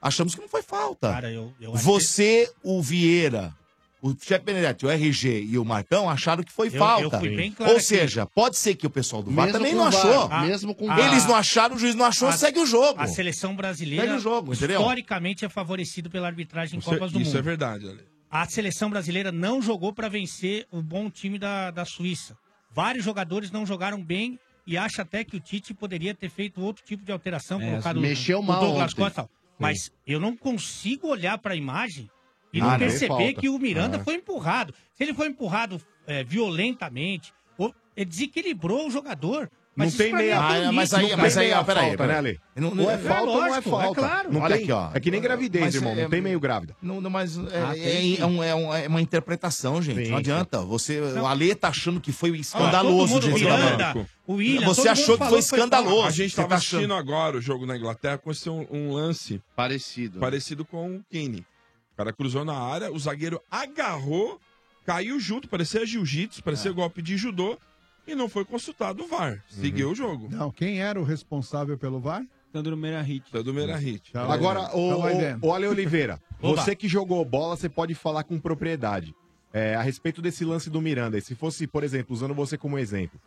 [0.00, 1.10] achamos que não foi falta.
[1.12, 3.54] Cara, eu, eu Você, o Vieira,
[4.02, 7.16] o Chefe Benedetti, o RG e o Marcão acharam que foi Eu- falta.
[7.16, 7.86] eu fui bem claro Ou aqui.
[7.86, 10.28] seja, pode ser que o pessoal do VAR Mesmo também com não o VAR, achou.
[10.30, 13.00] ah, mesmo com o Eles não acharam, o juiz não achou, A- segue o jogo.
[13.00, 14.80] A seleção brasileira, Segue o jogo, entendeu?
[14.80, 17.38] historicamente, é favorecido pela arbitragem em Isso, Copas do isso Mundo.
[17.38, 18.00] é verdade, Ale.
[18.30, 22.36] A seleção brasileira não jogou para vencer o bom time da, da Suíça.
[22.74, 26.82] Vários jogadores não jogaram bem e acho até que o Tite poderia ter feito outro
[26.84, 28.96] tipo de alteração, É, colocado mexeu o mal Douglas ontem.
[29.02, 29.12] Costa.
[29.12, 29.30] e tal.
[29.58, 32.08] Mas eu não consigo olhar para a imagem
[32.52, 33.34] e Ah, não não, perceber falta.
[33.40, 34.04] que o Miranda Ah.
[34.04, 34.74] foi empurrado.
[34.94, 39.50] Se ele foi empurrado é, violentamente, ou, ele desequilibrou o jogador.
[39.74, 40.72] Não isso tem meia- é tão Ah, nítido.
[40.74, 42.12] mas aí- Não mas aí, meia peraí, falta, peraí.
[42.12, 42.40] né, Ale?
[42.56, 44.00] Não- não- ou é é falta ou não é lógico, é falta.
[44.02, 44.32] claro.
[44.32, 44.90] Não Olha tem- aqui, ó.
[44.92, 45.92] É que nem gravidez, Mas irmão.
[45.94, 46.76] é- Não tem meio grávida.
[46.82, 50.04] Não, não, mas é, Ah, é- é um- é um- é uma interpretação, gente.
[50.04, 50.60] Sim, não adianta.
[50.60, 55.16] Você, o Ale tá achando que foi escandaloso você tá Miranda, o William, Você achou
[55.16, 56.06] que foi que foi escandaloso.
[56.06, 58.92] A gente Você tava tá achando- assistindo agora o jogo na Inglaterra, aconteceu um, um
[58.92, 60.20] lance Parecido.
[60.20, 61.46] parecido com o Kane.
[61.92, 64.40] O cara cruzou na área, o zagueiro agarrou,
[64.86, 66.74] caiu junto, parecia jiu-jitsu, parecia É.
[66.74, 67.58] golpe de judô,
[68.06, 69.42] e não foi consultado o VAR.
[69.48, 70.28] Seguiu o jogo.
[70.30, 72.24] Não, quem era o responsável pelo VAR?
[72.52, 73.30] Sandro Meirahit.
[73.30, 74.12] Sandro Meirahit.
[74.12, 74.76] Tá Agora, vendo.
[74.76, 75.44] o, Tá vai vendo.
[75.44, 76.60] o, o Ale Oliveira, Oba.
[76.60, 79.14] você que jogou bola, você pode falar com propriedade.
[79.54, 83.20] É, a respeito desse lance do Miranda, se fosse, por exemplo, usando você como exemplo,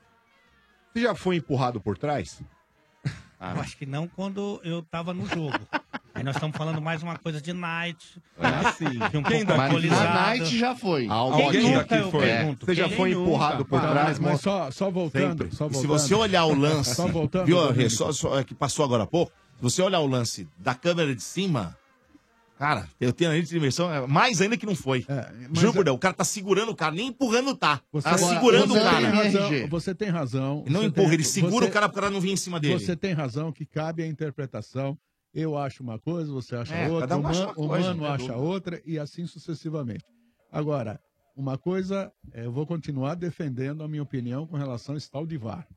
[0.91, 2.41] você já foi empurrado por trás?
[3.39, 5.59] Eu acho que não quando eu tava no jogo.
[6.16, 8.22] Aí nós estamos falando mais uma coisa de night.
[8.39, 8.86] É assim.
[9.13, 11.07] Um Quem pouco Mas na night já foi.
[11.09, 12.30] Alguém aqui foi.
[12.30, 12.36] É.
[12.43, 12.55] É.
[12.57, 15.82] Você já foi empurrado por trás, mas só, só voltando, só voltando.
[15.82, 19.03] Se você olhar o lance, só voltando, viu, Rê, só, só, é que passou agora
[19.03, 21.78] há pouco, se você olhar o lance da câmera de cima,
[22.57, 25.05] Cara, eu tenho a diversão, mais ainda que não foi.
[25.09, 27.82] É, Juro, por o cara tá segurando o cara, nem empurrando tá.
[27.91, 29.01] Você, tá segurando o cara.
[29.01, 30.63] Tem razão, você tem razão.
[30.66, 32.57] Não você empurra, tem, ele segura você, o cara pro cara não vir em cima
[32.57, 32.80] dele.
[32.80, 34.97] Você tem razão que cabe a interpretação
[35.36, 38.82] eu acho uma coisa, você acha É, outra, um o, humano coisa, mano acha outra
[38.86, 40.06] e assim sucessivamente.
[40.50, 40.98] Agora,
[41.36, 45.28] uma coisa, é, eu vou continuar defendendo a minha opinião com relação a esse tal
[45.28, 45.68] de VAR.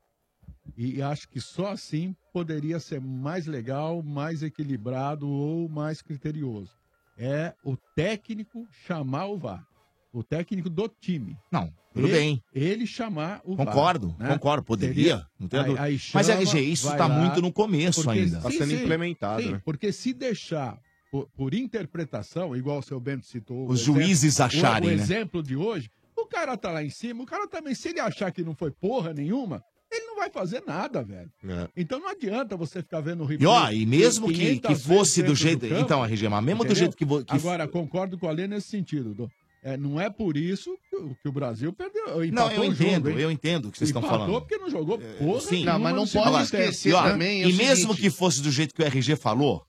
[0.77, 6.71] E acho que só assim poderia ser mais legal, mais equilibrado ou mais criterioso.
[7.17, 9.67] É o técnico chamar o VAR
[10.11, 11.37] o técnico do time.
[11.51, 12.43] Não, tudo ele, bem.
[12.53, 14.33] Ele chamar o Concordo, VAR, né?
[14.33, 14.95] concordo, poderia.
[14.95, 15.85] Seria, não tenho aí, dúvida.
[15.85, 18.37] Aí é, chama, Mas RG, isso está muito no começo porque, ainda.
[18.37, 19.41] Está sendo sim, implementado.
[19.41, 19.61] Sim, né?
[19.63, 20.79] Porque se deixar
[21.11, 23.67] por, por, interpretação, igual o seu Bento citou.
[23.67, 24.89] Os exemplo, juízes acharem.
[24.89, 25.01] O, o né?
[25.01, 28.31] exemplo de hoje, o cara tá lá em cima, o cara também, se ele achar
[28.31, 31.31] que não foi porra nenhuma, ele não vai fazer nada, velho.
[31.43, 31.67] É.
[31.75, 33.47] Então não adianta você ficar vendo o replay.
[33.47, 35.61] E, ó, e mesmo que, que fosse do jeito.
[35.61, 36.75] Do campo, então, RG, mas mesmo entendeu?
[36.75, 37.35] do jeito que, que.
[37.35, 39.29] Agora, concordo com a Lê nesse sentido.
[39.61, 42.25] É, não é por isso que o, que o Brasil perdeu.
[42.31, 44.31] Não, eu entendo, jogo, eu entendo o que vocês estão falando.
[44.39, 47.43] porque não jogou é, porra Sim, não, mas não pode esquecer ó, também.
[47.43, 48.01] É e mesmo seguinte.
[48.01, 49.65] que fosse do jeito que o RG falou,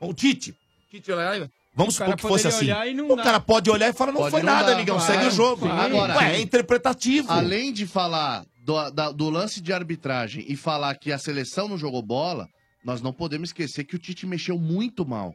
[0.00, 0.54] o Tite,
[0.90, 2.68] Tite é Vamos supor que fosse assim.
[3.08, 5.26] O cara pode olhar e falar, não pode foi não nada, dá, amigão, claro, segue
[5.26, 5.66] o jogo.
[5.66, 7.30] Agora, Ué, é interpretativo.
[7.30, 11.76] Além de falar do, da, do lance de arbitragem e falar que a seleção não
[11.76, 12.48] jogou bola,
[12.84, 15.34] nós não podemos esquecer que o Tite mexeu muito mal.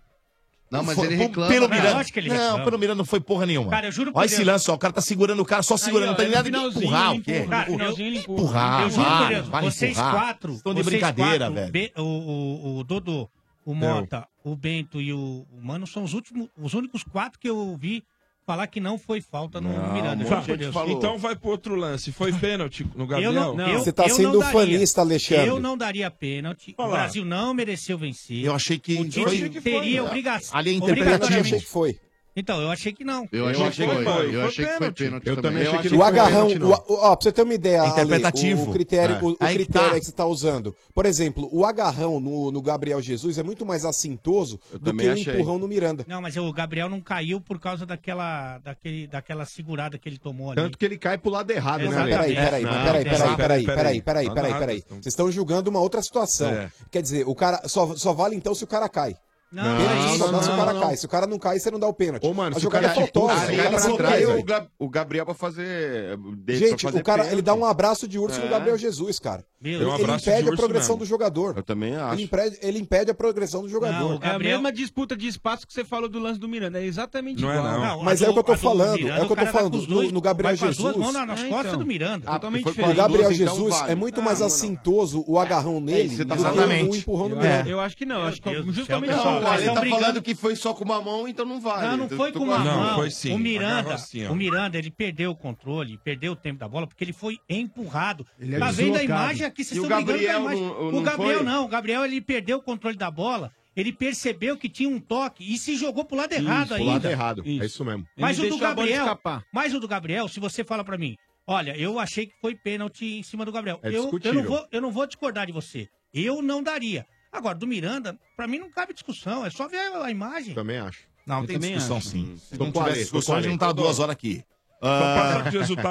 [0.71, 1.51] Não, mas foi, ele reclama.
[1.51, 1.67] Pelo.
[1.67, 1.91] Miranda.
[1.91, 2.57] Não, reclama.
[2.57, 3.69] não, pelo Miranda não foi porra nenhuma.
[3.69, 4.39] Cara, eu juro por Olha Deus.
[4.39, 4.75] esse lance, ó.
[4.75, 6.09] O cara tá segurando o cara, só segurando.
[6.09, 7.15] Aí, ó, não tem nada de empurrar.
[7.15, 7.45] O quê?
[7.65, 8.83] Finalzinho empurrar.
[8.83, 9.47] Eu juro por Deus.
[9.73, 10.53] Vocês quatro.
[10.53, 11.91] Estão de brincadeira, velho.
[11.97, 13.29] O Dodô,
[13.65, 17.75] o Mota, o Bento e o Mano são os últimos, os únicos quatro que eu
[17.77, 18.03] vi
[18.45, 20.23] falar que não foi falta no não, Miranda.
[20.23, 20.29] Né?
[20.29, 22.11] Já, então vai pro outro lance.
[22.11, 22.37] Foi ah.
[22.39, 23.33] pênalti no Gabriel?
[23.33, 25.47] Não, não, Você tá sendo daria, fanista, Alexandre.
[25.47, 26.73] Eu não daria pênalti.
[26.77, 28.43] O Brasil não mereceu vencer.
[28.45, 30.57] Eu achei que, o Tite foi, teria obrigação.
[30.57, 31.33] Ali é interpretativo.
[31.33, 31.99] Eu achei que foi.
[32.35, 33.27] Então, eu achei que não.
[33.31, 34.03] Eu, eu achei que foi.
[34.03, 34.35] foi.
[34.35, 35.27] Eu achei que foi pênalti.
[35.27, 37.87] Eu também achei que o agarrão, pênalti, o, ó, pra você ter uma ideia, é
[37.87, 38.69] Interpretativo.
[38.69, 39.21] O, critério, é.
[39.21, 39.47] o, o tá.
[39.51, 39.99] critério tá.
[39.99, 40.75] que você tá usando.
[40.93, 45.07] Por exemplo, o agarrão no, no Gabriel Jesus é muito mais assintoso eu do que
[45.07, 46.05] o um empurrão no Miranda.
[46.07, 50.51] Não, mas o Gabriel não caiu por causa daquela, daquele, daquela segurada que ele tomou
[50.51, 50.61] ali.
[50.61, 52.05] Tanto que ele cai pro lado errado, né?
[52.05, 54.83] Peraí, peraí, não, peraí, peraí, peraí, peraí, peraí, peraí, peraí.
[54.89, 56.49] Vocês estão julgando uma outra situação.
[56.49, 56.71] É.
[56.89, 59.15] Quer dizer, o cara só, só vale então se o cara cai.
[59.51, 60.97] Não, pênalti não, não, se o cara cai.
[60.97, 62.25] Se o cara não cai, você não dá o pênalti.
[62.25, 63.33] Ô, mano, a jogada cara, é faltosa.
[63.33, 66.17] Cara, cara, cara trás, o, o Gabriel pra fazer.
[66.47, 67.33] Gente, fazer o cara, pênalti.
[67.33, 68.43] ele dá um abraço de urso é.
[68.45, 69.43] no Gabriel Jesus, cara.
[69.61, 70.97] Meu, ele, um ele impede a progressão mesmo.
[70.99, 71.57] do jogador.
[71.57, 72.15] Eu também acho.
[72.15, 73.99] Ele impede, ele impede a progressão do jogador.
[73.99, 74.31] Não, Gabriel...
[74.31, 76.79] É a mesma disputa de espaço que você falou do lance do Miranda.
[76.79, 77.75] É exatamente não é, igual.
[77.75, 78.03] É, não.
[78.03, 78.95] Mas do, é o que eu tô falando.
[78.95, 80.11] Miranda, é o que eu tô tá falando.
[80.11, 81.13] No Gabriel Jesus.
[81.13, 81.79] Nas é, costas então.
[81.79, 82.25] do Miranda.
[82.25, 82.69] Ah, totalmente.
[82.69, 86.43] O Gabriel então Jesus é muito ah, mais assintoso o é, agarrão nele tá do
[86.43, 87.69] que o empurrão do Miranda.
[87.69, 88.23] Eu acho que não.
[88.23, 89.13] Acho que justamente
[89.57, 91.87] ele tá falando que foi só com uma mão, então não vale.
[91.87, 92.95] Não, não foi tu, com uma não, mão.
[92.95, 93.33] Foi sim.
[93.33, 93.95] O Miranda,
[94.29, 98.25] o Miranda, ele perdeu o controle, perdeu o tempo da bola, porque ele foi empurrado.
[98.39, 100.67] Ele é tá é vendo a imagem aqui, vocês e estão brigando com a imagem.
[100.67, 101.45] O Gabriel foi?
[101.45, 105.53] não, o Gabriel ele perdeu o controle da bola ele percebeu que tinha um toque
[105.53, 106.85] e se jogou pro lado errado isso, ainda.
[106.85, 107.63] Pro lado errado, isso.
[107.63, 108.05] é isso mesmo.
[108.17, 109.19] Mas o do Gabriel,
[109.53, 111.15] mas o do Gabriel, se você fala para mim,
[111.47, 113.79] olha, eu achei que foi pênalti em cima do Gabriel.
[113.81, 115.87] É eu, eu, não vou, eu não vou discordar de você.
[116.13, 117.05] Eu não daria.
[117.31, 120.53] Agora, do Miranda, pra mim não cabe discussão, é só ver a imagem.
[120.53, 120.99] Também acho.
[121.25, 122.07] Não, tem discussão acho.
[122.09, 122.35] sim.
[122.37, 124.43] Se não tiver discussão, a gente não tá duas horas aqui.
[124.83, 125.43] Ah,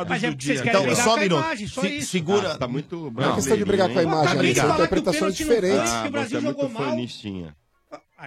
[0.09, 1.68] Mas é porque vocês querem Então, brigar só um minuto.
[1.68, 2.53] Se- segura.
[2.55, 4.68] Ah, tá muito Não é questão de brigar com a imagem, Tá de são falar
[4.68, 6.97] tá que o interpretações pênalti é ah, foi, que o Brasil é jogou mal.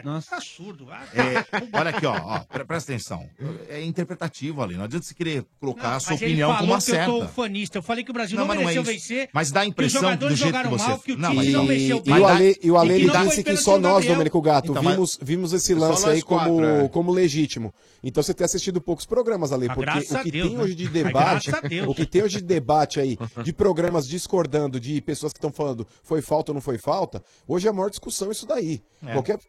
[0.04, 0.32] Nossa.
[0.32, 0.88] Tá surdo.
[0.90, 3.30] Ah, é, olha aqui, ó, ó pre presta atenção.
[3.70, 4.76] É interpretativo ali.
[4.76, 7.12] Não adianta você querer colocar não, a sua opinião como uma certa.
[7.12, 7.78] Eu tô fanista.
[7.78, 9.30] Eu falei que o Brasil não, não é mereceu é vencer.
[9.34, 10.88] Mas dá a impressão que os jogadores do jogaram você...
[10.88, 12.16] mal, que o não, time e, não venceu bem.
[12.16, 15.20] E o Ale, e o Ale e disse que só nós, Domênico Gato, então, vimos,
[15.22, 16.88] vimos esse é lance aí quatro, como, é.
[16.90, 17.74] como legítimo.
[18.04, 20.64] Então você tem assistido poucos programas, Ale, ah, porque o que tem né?
[20.64, 21.52] hoje de debate,
[21.88, 25.88] o que tem hoje de debate aí, de programas discordando, de pessoas que estão falando
[26.04, 28.82] foi falta ou não foi falta, hoje é a maior discussão isso daí.
[29.06, 29.14] É.
[29.14, 29.40] Qualquer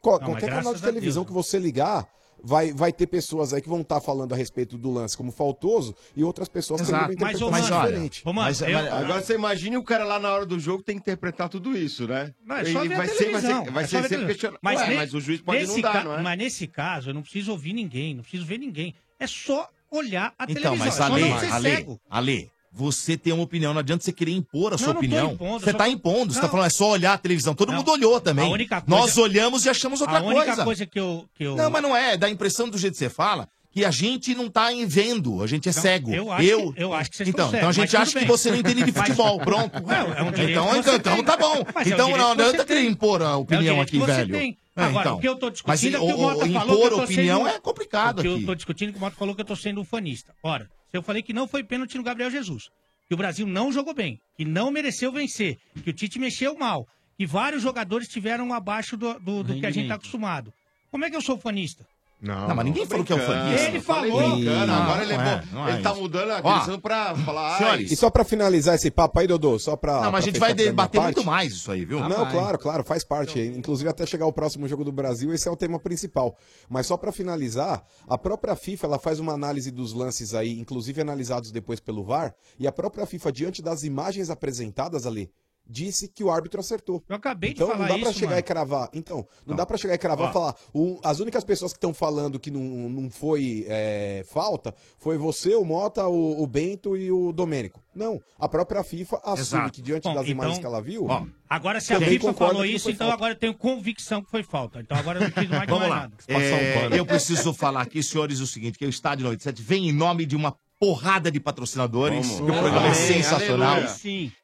[0.40, 1.26] qualquer canal de televisão Deus.
[1.28, 2.06] que você ligar,
[2.42, 5.94] vai, vai ter pessoas aí que vão estar falando a respeito do lance como faltoso
[6.16, 8.22] e outras pessoas tendo uma interpretação diferente.
[8.26, 8.62] Mas, mas-
[8.92, 12.06] agora você imagine o cara lá na hora do jogo tem que interpretar tudo isso,
[12.06, 12.34] né?
[12.44, 14.58] Não, é E a vai ser, vai televisão, ser, vai é ser sempre questionado.
[14.62, 16.22] Mas, ne- mas o juiz pode nesse não dar, ca- não é?
[16.22, 18.94] Mas nesse caso, eu não preciso ouvir ninguém, não preciso ver ninguém.
[19.18, 20.76] É só olhar a Então, televisão.
[20.76, 22.00] mas é só Ale, não ser Ale, cego.
[22.10, 25.32] Ale, você tem uma opinião, não adianta você querer impor a sua Não, não opinião.
[25.32, 26.46] impondo, você só tá impondo, você Não.
[26.46, 27.54] tá falando, é só olhar a televisão.
[27.54, 28.48] Todo mundo olhou também.
[28.48, 30.64] Coisa- Nós olhamos e achamos outra a única coisa.
[30.64, 31.54] coisa que eu, que eu...
[31.54, 33.48] Não, mas não é, dá a impressão do jeito que você fala.
[33.70, 36.14] Que a gente não tá em vendo, a gente é Não, cego.
[36.14, 38.24] eu acho que- eu acho que vocês então, estão então a gente mas acha que
[38.24, 39.82] você não entende de Mas- futebol, pronto.
[39.82, 41.24] Não, é um direito então, que então, você então tem.
[41.24, 41.64] tá bom.
[41.74, 43.98] Mas é um então não que adianta querer impor a É opinião direito aqui, que
[43.98, 44.32] você velho.
[44.38, 44.56] tem.
[44.76, 45.16] É, Agora, então.
[45.16, 46.90] o que eu tô Mas discutindo é que o o- Mota falou que impor eu
[46.98, 47.48] tô opinião sendo...
[47.48, 48.46] é complicado O que eu aqui.
[48.46, 50.32] tô discutindo é que o Mota falou que eu tô sendo ufanista.
[50.42, 52.70] Ora, eu falei que não foi pênalti no Gabriel Jesus,
[53.08, 56.86] que o Brasil não jogou bem, que não mereceu vencer, que o Tite mexeu mal,
[57.16, 60.52] que vários jogadores tiveram abaixo do, do, do que a gente tá acostumado.
[60.90, 61.86] Como é que eu sou ufanista?
[62.20, 63.62] Não, Não, mas ninguém falou que é ufanista.
[63.66, 64.38] Ele Eu falei falou.
[64.38, 65.46] Não, agora ele, não é é, bom.
[65.52, 66.00] não é ele tá isso.
[66.00, 67.58] mudando a direção pra falar.
[67.58, 70.00] senhores, E só pra finalizar esse papo aí, Dodô, só pra.
[70.00, 71.14] Não, mas pra a gente vai debater parte.
[71.16, 72.00] muito mais isso aí, viu?
[72.00, 72.32] Não, Ah, vai.
[72.32, 73.38] claro, claro, faz parte.
[73.40, 76.34] Inclusive, até chegar o próximo jogo do Brasil, esse é o tema principal.
[76.68, 81.00] Mas só pra finalizar, a própria FIFA ela faz uma análise dos lances aí, inclusive
[81.02, 85.30] analisados depois pelo VAR, e a própria FIFA, diante das imagens apresentadas ali,
[85.66, 87.02] disse que o árbitro acertou.
[87.08, 88.40] Eu acabei então, de falar não dá pra isso, chegar mano.
[88.40, 88.88] e cravar.
[88.92, 90.54] Então, não, dá pra chegar e cravar e falar.
[90.72, 95.54] o- as únicas pessoas que estão falando que não, não foi é, falta foi você,
[95.54, 97.82] o Mota, o, o Bento e o Domênico.
[97.94, 98.20] Não.
[98.38, 99.72] A própria FIFA assume Exato.
[99.72, 101.06] que diante Bom, das imagens então, que ela viu.
[101.08, 103.14] ó, Agora, se a FIFA falou que não isso, então falta.
[103.14, 104.80] agora eu tenho convicção que foi falta.
[104.80, 106.00] Então agora eu não preciso mais de Vamos mais lá.
[106.00, 106.14] nada.
[106.26, 110.26] É, eu preciso falar aqui, senhores, o seguinte, que o Estádio 97 vem em nome
[110.26, 112.36] de uma porrada de patrocinadores, Vamos.
[112.36, 113.78] que o programa é sensacional.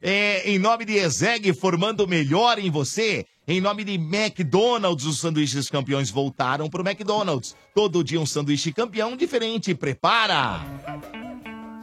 [0.01, 3.25] É, em nome de Ezeg, formando o melhor em você.
[3.47, 7.55] Em nome de McDonald's, os sanduíches campeões voltaram pro McDonald's.
[7.75, 9.75] Todo dia um sanduíche campeão diferente.
[9.75, 10.61] Prepara!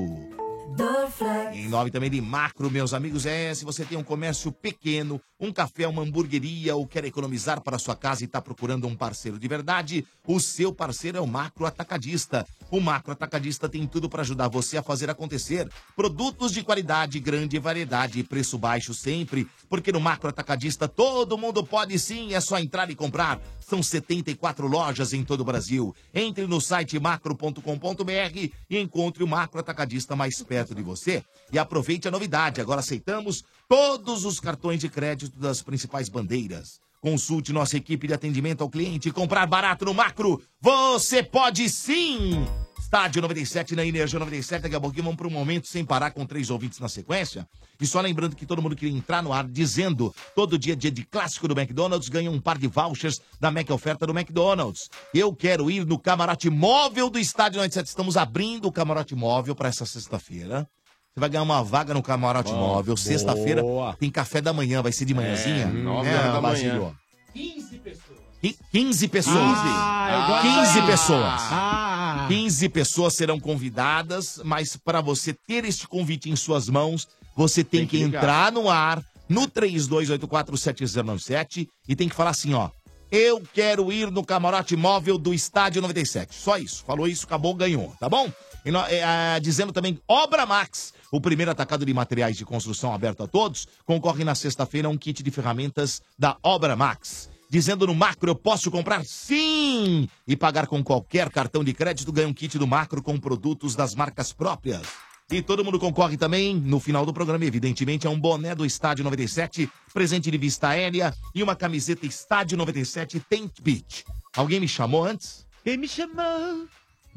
[1.54, 5.52] Em nome também de Macro, meus amigos, é se você tem um comércio pequeno, um
[5.52, 9.48] café, uma hamburgueria ou quer economizar para sua casa e está procurando um parceiro de
[9.48, 12.46] verdade, o seu parceiro é o Macro Atacadista.
[12.70, 15.70] O Macro Atacadista tem tudo para ajudar você a fazer acontecer.
[15.96, 21.64] Produtos de qualidade, grande variedade e preço baixo sempre, porque no Macro Atacadista todo mundo
[21.64, 23.40] pode sim, é só entrar e comprar.
[23.66, 25.96] São 74 lojas em todo o Brasil.
[26.14, 31.24] Entre no site macro.com.br e encontre o Macro Atacadista mais perto de você.
[31.52, 36.80] E aproveite a novidade, agora aceitamos todos os cartões de crédito das principais bandeiras.
[37.02, 40.44] Consulte nossa equipe de atendimento ao cliente comprar barato no Macro.
[40.62, 42.46] Você pode sim!
[42.86, 44.62] Estádio 97 na Energia 97.
[44.62, 47.48] Daqui a pouquinho vamos para um momento sem parar com três ouvintes na sequência.
[47.82, 51.04] E só lembrando que todo mundo que entrar no ar dizendo todo dia, dia de
[51.04, 54.88] clássico do McDonald's, ganha um par de vouchers da Mac Oferta do McDonald's.
[55.12, 57.88] Eu quero ir no camarote móvel do Estádio 97.
[57.88, 60.70] Estamos abrindo o camarote móvel para essa sexta-feira.
[61.12, 62.96] Você vai ganhar uma vaga no camarote Bom, móvel.
[62.96, 63.64] Sexta-feira
[63.98, 65.64] tem café da manhã, vai ser de manhãzinha.
[65.64, 66.82] É, nove horas da Basílio?
[66.84, 66.96] manhã.
[67.34, 68.05] 15 pessoas.
[68.54, 69.38] 15 pessoas.
[69.38, 70.86] Ah, eu gosto 15 aí.
[70.86, 71.42] pessoas.
[71.52, 72.26] Ah.
[72.28, 77.82] 15 pessoas serão convidadas, mas para você ter este convite em suas mãos, você tem,
[77.82, 82.70] Tem que, que entrar no ar no 32847097 e tem que falar assim, ó.
[83.12, 86.36] Eu quero ir no camarote móvel do Estádio 97.
[86.36, 86.84] Só isso.
[86.84, 88.30] Falou isso, acabou, ganhou, tá bom?
[88.66, 93.22] E é, ah, dizendo também, Obra Max, o primeiro atacado de materiais de construção aberto
[93.22, 97.30] a todos, concorre na sexta-feira a um kit de ferramentas da Obra Max.
[97.56, 100.10] Dizendo no macro, eu posso comprar sim!
[100.28, 103.96] E pagar com qualquer cartão de crédito, ganha um kit do macro com produtos das
[103.96, 104.82] marcas próprias.
[105.32, 109.06] E todo mundo concorre também, no final do programa, evidentemente, a um boné do Estádio
[109.06, 114.04] 97, presente de vista aérea e uma camiseta Estádio 97 Tent Beach.
[114.36, 115.48] Alguém me chamou antes?
[115.64, 116.68] Quem me chamou?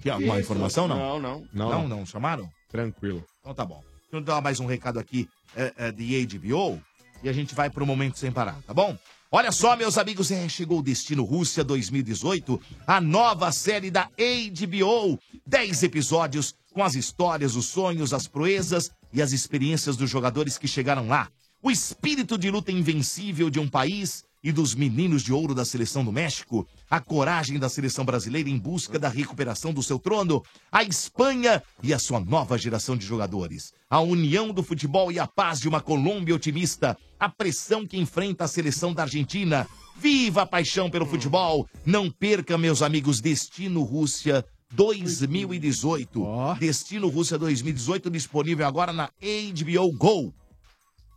[0.00, 0.42] Tem alguma Isso.
[0.42, 0.98] informação, não?
[0.98, 1.48] Não, não.
[1.52, 2.06] Não, Não, não, não.
[2.06, 2.48] chamaram?
[2.70, 3.24] Tranquilo.
[3.40, 3.82] Então tá bom.
[4.02, 6.80] Deixa eu dar mais um recado aqui é, é, de HBO
[7.24, 8.96] e a gente vai pro Momento Sem Parar, tá bom?
[9.30, 15.18] Olha só, meus amigos, é, chegou o Destino Rússia 2018, a nova série da HBO.
[15.46, 20.66] Dez episódios com as histórias, os sonhos, as proezas e as experiências dos jogadores que
[20.66, 21.28] chegaram lá.
[21.62, 26.02] O espírito de luta invencível de um país e dos meninos de ouro da seleção
[26.02, 30.82] do México, a coragem da seleção brasileira em busca da recuperação do seu trono, a
[30.82, 35.60] Espanha e a sua nova geração de jogadores, a união do futebol e a paz
[35.60, 39.66] de uma Colômbia otimista, a pressão que enfrenta a seleção da Argentina.
[39.96, 41.68] Viva a paixão pelo futebol!
[41.84, 46.24] Não perca, meus amigos, Destino Rússia 2018.
[46.58, 50.32] Destino Rússia 2018 disponível agora na HBO Go.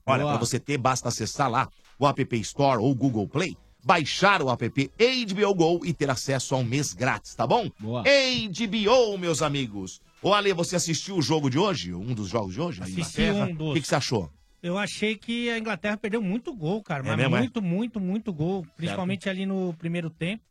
[0.06, 1.70] Olha, para você ter, basta acessar lá
[2.00, 4.92] o App Store ou Google Play, baixar o app
[5.28, 7.70] HBO Go e ter acesso a um mês grátis, tá bom?
[7.80, 8.04] Boa.
[8.04, 10.02] HBO, meus amigos.
[10.22, 11.94] Ô, Ale, você assistiu o jogo de hoje?
[11.94, 12.84] Um dos jogos de hoje?
[12.84, 13.72] Assisti um dos.
[13.72, 14.32] O que, que você achou?
[14.62, 17.04] Eu achei que a Inglaterra perdeu muito gol, cara.
[17.04, 17.40] É Mas mesmo, é?
[17.40, 18.66] muito, muito, muito gol.
[18.78, 20.44] Principalmente ali no primeiro tempo.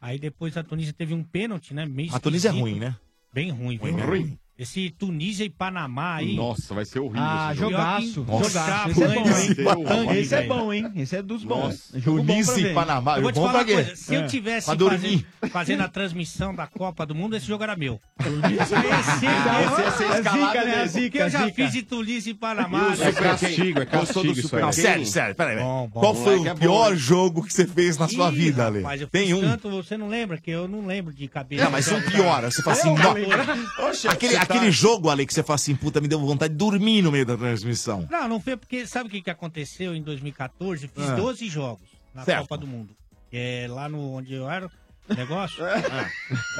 [0.00, 1.86] Aí depois a Tunísia teve um pênalti, né?
[1.86, 2.96] Meio A Tunísia é ruim, né?
[3.32, 4.06] Bem ruim, Ruim, viu?
[4.06, 4.38] ruim.
[4.58, 6.36] Esse Tunísia e Panamá aí.
[6.36, 7.22] Nossa, vai ser horrível.
[7.22, 8.22] Ah, jogaço.
[8.24, 8.50] Nossa.
[8.50, 8.90] Jogaço.
[8.90, 10.18] Esse é bom, hein?
[10.20, 10.92] Esse é bom, hein?
[10.94, 11.88] Esse é dos bons.
[11.90, 12.74] Pra Tunísia e.
[12.74, 13.16] Panamá.
[13.16, 13.96] Eu vou te Bom falar coisa.
[13.96, 14.26] Se eu É.
[14.26, 17.98] tivesse fazendo, fazendo a transmissão da Copa do Mundo, esse jogo era meu.
[18.20, 20.74] Esse ia ser é zica, né?
[20.76, 20.88] dele.
[20.88, 21.54] Zica, eu já zica.
[21.54, 22.90] fiz de Tunísia e Panamá.
[22.90, 22.96] Né?
[22.96, 24.72] Super castigo, é castigo isso aí.
[24.72, 25.58] Sério, sério, peraí.
[25.90, 26.96] Qual foi o é pior né?
[26.96, 28.84] jogo que você fez na sua Ih, vida, Ale?
[29.10, 29.40] Tem um?
[29.40, 30.38] Tanto, você não lembra?
[30.38, 31.64] Que eu não lembro de cabeça.
[31.64, 32.42] Não, mas um pior.
[32.44, 33.88] Você fala assim, não.
[33.88, 37.02] Oxe, Aquele, aquele jogo, Ale, que você fala assim, puta, me deu vontade de dormir
[37.02, 38.06] no meio da transmissão.
[38.10, 40.88] Não, não foi porque sabe o que, que aconteceu em 2014?
[40.88, 41.14] Fiz Ah.
[41.16, 42.42] 12 jogos na Certo.
[42.42, 42.94] Copa do Mundo.
[43.32, 44.70] É, lá no onde eu era,
[45.16, 45.64] negócio.
[45.64, 46.08] Ah.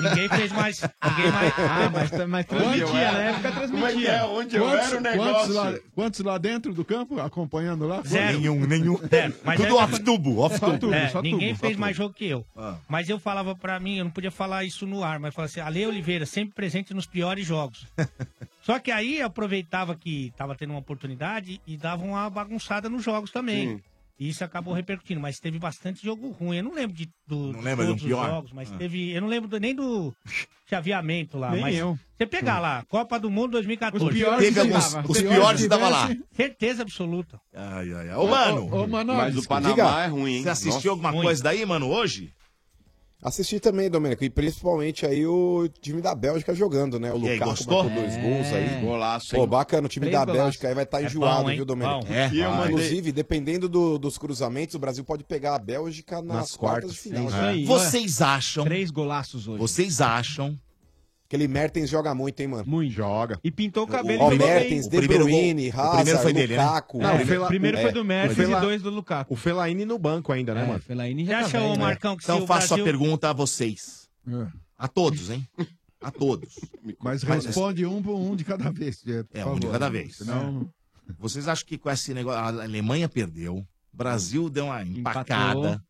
[0.03, 0.81] Ninguém fez mais.
[0.81, 1.53] Ninguém mais.
[1.59, 4.19] Ah, mas, mas transmitia, na época Como é que é?
[4.19, 4.27] transmitia.
[4.27, 5.85] Onde eu Quantos, era o quantos, lá, negócio?
[5.95, 8.03] quantos lá dentro do campo, acompanhando lá?
[8.05, 8.39] Zero.
[8.39, 8.99] Nenhum, nenhum.
[9.09, 9.35] Zero.
[9.45, 10.79] Mas Tudo é- off-tubo, Só off-tubo.
[10.79, 12.05] tubo, É, só ninguém tubo, fez só mais tubo.
[12.07, 12.47] jogo que eu.
[12.57, 12.77] Ah.
[12.89, 15.61] Mas eu falava pra mim, eu não podia falar isso no ar, mas falava assim,
[15.61, 17.87] Ale Oliveira, sempre presente nos piores jogos.
[18.63, 23.03] Só que aí eu aproveitava que tava tendo uma oportunidade e dava uma bagunçada nos
[23.03, 23.69] jogos também.
[23.77, 23.81] Sim.
[24.19, 26.59] E isso acabou repercutindo, mas teve bastante jogo ruim.
[26.59, 28.27] Eu não lembro de do, Não lembra de um todos os pior?
[28.29, 28.77] jogos, mas Ah.
[28.77, 29.11] teve.
[29.11, 30.15] Eu não lembro do- nem do
[30.69, 31.51] chaveamento lá.
[31.51, 31.99] Nem mas eu.
[32.17, 34.05] Você pegar lá, Copa do Mundo 2014.
[34.07, 35.09] Os piores Teve que alguns- dava.
[35.11, 36.09] os Os piores estavam lá.
[36.33, 37.41] Certeza absoluta.
[37.55, 38.17] Ai, ai, ai.
[38.17, 40.43] Ô, mano, Ô, ô, mano, Mas o diga- Panamá é ruim, hein?
[40.43, 40.89] você assistiu Nossa.
[40.91, 41.23] alguma ruim.
[41.23, 42.33] coisa daí, mano, hoje?
[43.25, 47.13] Assisti também, Domênico, e principalmente aí o time da Bélgica jogando, né?
[47.13, 47.85] O E aí, Lukaku gostou?
[47.85, 48.81] marcou dois gols aí.
[48.85, 49.49] Golaço, Pô, hein?
[49.49, 50.43] bacana, o time Três da golaços.
[50.43, 51.57] Bélgica aí vai estar É enjoado, bom, hein?
[51.57, 52.13] viu, Domênico?
[52.13, 52.29] É.
[52.33, 52.65] E Ah.
[52.67, 56.93] Inclusive, dependendo do- dos cruzamentos, o Brasil pode pegar a Bélgica nas, Nas quartas, quartas.
[56.95, 57.31] de final.
[57.31, 57.65] É aí.
[57.65, 59.59] Vocês acham, Três golaços hoje.
[59.61, 60.59] vocês acham
[61.33, 62.65] Aquele Mertens joga muito, hein, mano?
[62.67, 62.93] Muito.
[62.93, 63.39] Joga.
[63.43, 64.55] E pintou o cabelo Ó, e jogou bem.
[64.55, 66.63] Mertens, O De Bruyne, o primeiro Hazard, foi dele, né?
[66.63, 66.99] Lukaku.
[66.99, 68.91] Não, É, o o Fela- primeiro é, foi do Mertens o Fela- e dois do
[68.91, 69.33] Lukaku.
[69.33, 70.81] O Fellaini no banco ainda, né, É, mano?
[70.81, 71.83] Fellaini já tá acha, velho, ô né?
[71.83, 72.85] Marcão, que Então se o faço Brasil...
[72.85, 74.11] a pergunta a vocês.
[74.29, 74.47] É.
[74.79, 75.49] A todos, hein?
[76.03, 76.55] A todos.
[77.03, 79.03] Mas responde um por um de cada vez.
[79.33, 80.17] É, um de cada vez.
[80.19, 80.69] Senão...
[81.19, 82.39] Vocês acham que com esse negócio.
[82.41, 83.67] A Alemanha perdeu, o
[83.97, 85.83] Brasil deu uma empacada.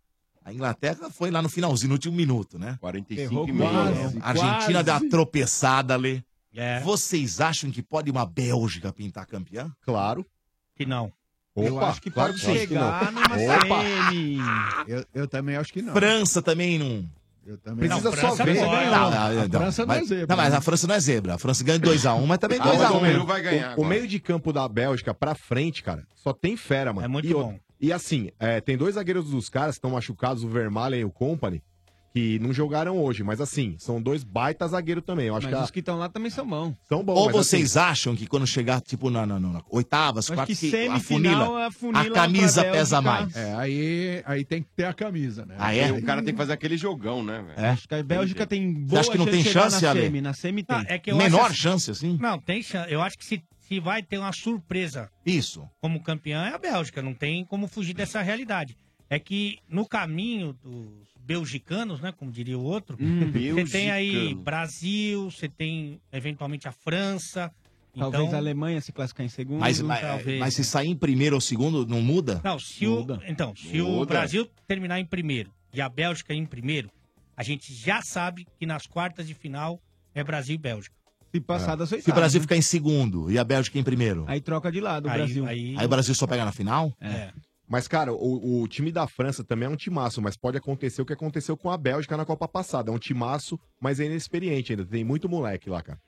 [0.45, 2.77] A Inglaterra foi lá no finalzinho, no último minuto, né?
[2.81, 3.73] 45 Errou minutos.
[3.73, 4.19] quase.
[4.21, 6.25] A Argentina deu uma tropeçada ali.
[6.55, 9.71] É, Vocês acham que pode uma Bélgica pintar campeã?
[9.83, 10.27] Claro.
[10.77, 11.13] que não.
[11.55, 14.39] Eu acho que claro pode chegar numa semi.
[14.89, 15.93] Eu, eu também acho que não.
[15.93, 17.05] França também não.
[17.45, 18.55] Eu também Precisa Não, só França ver.
[18.55, 20.57] Não, Não, não, a França não é mas- zebra, Não, mas né?
[20.57, 21.35] a França não é zebra.
[21.35, 22.97] A França ganha 2x1, mas também Ah, mas 2x1.
[22.97, 26.33] o Peru vai ganhar O, o meio de campo da Bélgica pra frente, cara, só
[26.33, 27.05] tem fera, mano.
[27.05, 27.59] É muito e, bom.
[27.83, 31.11] E assim, é, tem dois zagueiros dos caras que estão machucados, o Vermaelen e o
[31.11, 31.61] Company,
[32.15, 33.25] que não jogaram hoje.
[33.25, 35.27] Mas assim, são dois baita zagueiros também.
[35.27, 36.75] Eu acho Mas que os que estão lá também são bons.
[36.75, 37.17] a- são bons.
[37.19, 40.61] Ou mas, vocês assim, acham que quando chegar, tipo, na, na, na oitavas, Acho quartas,
[40.61, 43.35] que que a semifinal, funila, a funila a camisa pra pesa mais?
[43.35, 45.57] É, aí, aí tem que ter a camisa, né?
[45.59, 45.91] Ah, é?
[45.91, 47.67] O cara tem que fazer aquele jogão, né, velho?
[47.67, 47.71] É?
[47.71, 50.03] Acho que a Bélgica tem boa acha que não chance tem chance, na Ale?
[50.03, 50.21] semi.
[50.21, 50.77] Na semi tem.
[50.77, 51.55] Ah, é que eu Menor acho...
[51.57, 52.17] chance, assim?
[52.21, 52.93] Não, tem chance.
[52.93, 53.43] Eu acho que se,
[53.73, 55.67] se vai ter uma surpresa Isso.
[55.81, 57.01] como campeã é a Bélgica.
[57.01, 58.77] Não tem como fugir dessa realidade.
[59.09, 64.35] É que no caminho dos belgicanos, né, como diria o outro, você tem aí.
[64.35, 67.51] Brasil, você tem eventualmente a França.
[67.95, 69.61] Talvez então, a Alemanha se classificar em segundo.
[69.61, 70.41] Mas, mas, talvez.
[70.41, 72.41] mas se sair em primeiro ou segundo, não muda?
[72.43, 73.21] Não, se o, Muda.
[73.27, 74.15] então, se o Muda.
[74.15, 76.91] Brasil terminar em primeiro e a Bélgica em primeiro,
[77.37, 79.79] a gente já sabe que nas quartas de final
[80.15, 81.02] é Brasil e Bélgica.
[81.33, 82.15] Se passar das Se o.
[82.15, 82.43] Brasil né?
[82.43, 85.17] ficar em segundo e a Bélgica em primeiro, aí, Aí troca de lado o Aí,
[85.19, 85.47] Brasil.
[85.47, 86.93] aí, o Brasil só pega na final?
[87.01, 87.33] é.
[87.69, 91.07] Mas, cara, o, o time da França também é um timaço, mas pode acontecer o
[91.07, 92.91] que aconteceu com a Bélgica na Copa passada.
[92.91, 94.85] É um timaço, mas é inexperiente ainda.
[94.85, 95.99] Tem muito moleque lá, cara.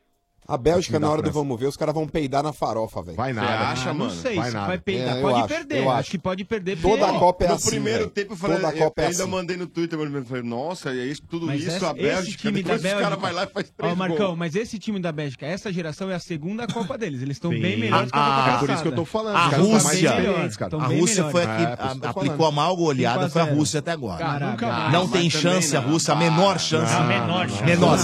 [0.47, 3.16] A Bélgica, na hora do vamos ver, os caras vão peidar na farofa, velho.
[3.16, 3.70] Vai nada.
[3.70, 5.16] Ah, não sei se vai peidar.
[5.16, 5.78] É, eu pode acho, perder.
[5.78, 6.01] eu acho.
[6.01, 6.11] acho.
[6.11, 6.76] que pode perder.
[6.82, 8.11] Toda porque- a Copa é no assim, primeiro velho.
[8.11, 9.30] tempo eu falei, Toda a eu, Copa é ainda assim.
[9.32, 12.36] mandei no Twitter, eu falei, nossa, é isso, tudo Mas isso, essa- a Bélgica, esse
[12.36, 12.95] time da Bélgica.
[12.97, 14.38] os caras vai lá e faz três Ó, Marcão, gols.
[14.38, 17.22] mas esse time da Bélgica, essa geração é a segunda Copa deles.
[17.22, 18.59] Eles estão bem melhores que a Ah, Copa é passada.
[18.66, 22.11] por isso que eu tô falando, A Rússia, a Rússia foi a que É, eu
[22.11, 23.57] aplicou a maior goleada, 5 a foi a 0.
[23.57, 24.57] Rússia até agora.
[24.92, 25.80] Não tem chance a.
[25.80, 26.92] Rússia, a menor chance.
[26.92, 27.64] Não, menor chance.
[27.64, 27.99] Menor,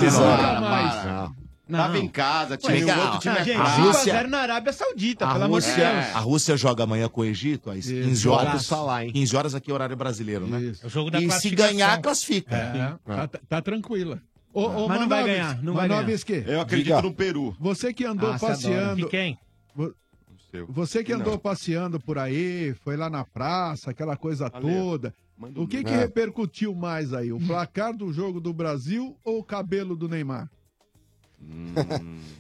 [1.71, 3.81] Tava em casa, tinha um outro time Não, é gente, A fraco.
[3.83, 6.17] Rússia- 5x0 na Arábia Saudita, A pelo amor de Rússia, Deus.
[6.17, 8.67] a Rússia joga amanhã com o Egito, às 15 horas.
[8.67, 9.13] Salah, hein?
[9.13, 10.61] 15 horas aqui é horário brasileiro, né?
[10.61, 10.85] Isso.
[10.85, 12.55] É o jogo da E se ganhar, classifica.
[12.57, 12.97] É,
[13.27, 14.21] tá, tá tranquila.
[14.53, 16.01] Ô, ô, Mas não vai ganhar, não vai ganhar.
[16.03, 17.03] Manovisky, Eu acredito Diga.
[17.03, 17.57] no Peru.
[17.61, 19.39] Você que andou Ah, passeando, quem?
[20.69, 21.39] Você que andou Não.
[21.39, 24.69] passeando por aí, foi lá na praça, aquela coisa Valeu.
[24.85, 25.15] toda.
[25.39, 25.97] Manda O que que É.
[25.99, 27.33] repercutiu mais aí?
[27.33, 30.51] O placar do jogo do Brasil ou o cabelo do Neymar?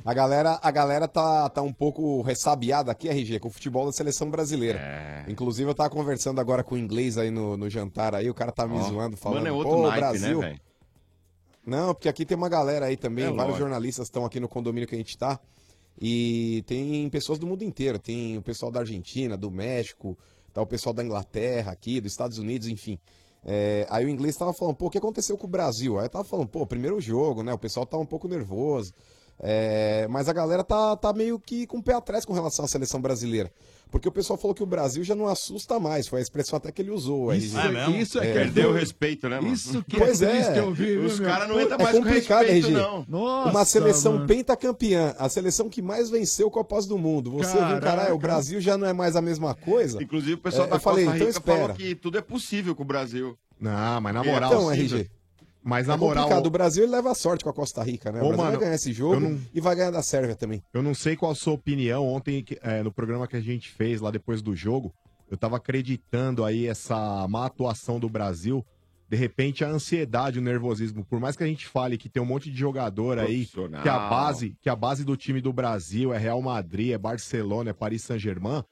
[0.04, 3.92] A galera, a galera tá, tá um pouco ressabiada aqui, RG, com o futebol da
[3.92, 4.78] seleção brasileira.
[4.78, 5.24] É.
[5.28, 8.50] Inclusive, eu tava conversando agora com o inglês aí no, no jantar aí, o cara
[8.50, 10.40] tá me Ó, zoando, falando, Mano, é outro pô, naipe, Brasil...
[10.40, 10.56] né?
[11.66, 13.58] Não, porque aqui tem uma galera aí também, É vários lógico.
[13.58, 15.38] jornalistas estão aqui no condomínio que a gente tá.
[16.00, 17.98] E tem pessoas do mundo inteiro.
[17.98, 20.18] Tem o pessoal da Argentina, do México,
[20.52, 22.98] tá o pessoal da Inglaterra aqui, dos Estados Unidos, enfim.
[23.44, 25.98] É, aí o inglês tava falando, pô, o que aconteceu com o Brasil?
[25.98, 27.52] Aí tava falando, pô, primeiro jogo, né?
[27.52, 28.92] O pessoal tá um pouco nervoso.
[29.42, 32.68] É, mas a galera tá, tá meio que com o pé atrás com relação à
[32.68, 33.50] seleção brasileira.
[33.90, 36.06] Porque o pessoal falou que o Brasil já não assusta mais.
[36.06, 37.32] Foi a expressão até que ele usou.
[37.34, 37.68] Isso, RG.
[37.68, 37.96] É mesmo?
[37.96, 39.52] isso é, que é Perdeu o respeito, né, mano?
[39.52, 40.42] Isso que Pois é é.
[40.42, 42.72] triste ouvir, viu, Os caras não entram É mais com complicado, respeito, RG.
[42.78, 43.04] não.
[43.08, 44.26] Nossa, Uma seleção mano.
[44.26, 47.30] pentacampeã, a seleção que mais venceu Copas do Mundo.
[47.32, 47.80] Você viu, Caraca.
[47.80, 50.02] caralho, o Brasil já não é mais a mesma coisa.
[50.02, 51.58] Inclusive, o pessoal É, da eu falei, Costa então Rica espera.
[51.60, 53.36] falou que tudo é possível com o Brasil.
[53.60, 54.52] Não, mas na É, moral.
[54.52, 55.10] Então, sim, RG.
[55.62, 56.24] Mas É na moral.
[56.24, 56.46] complicado.
[56.46, 58.20] O Brasil ele leva a sorte com a Costa Rica, né?
[58.20, 60.62] O Ô, Brasil mano, vai ganhar esse jogo não- e vai ganhar da Sérvia também.
[60.72, 62.06] Eu não sei qual a sua opinião.
[62.08, 64.92] Ontem, é, no programa que a gente fez lá depois do jogo,
[65.30, 68.64] eu tava acreditando aí essa má atuação do Brasil.
[69.08, 71.04] De repente, a ansiedade, o nervosismo.
[71.04, 73.98] Por mais que a gente fale que tem um monte de jogador aí, que a
[74.08, 78.02] base, que a base do time do Brasil é Real Madrid, é Barcelona, é Paris
[78.02, 78.62] Saint-Germain.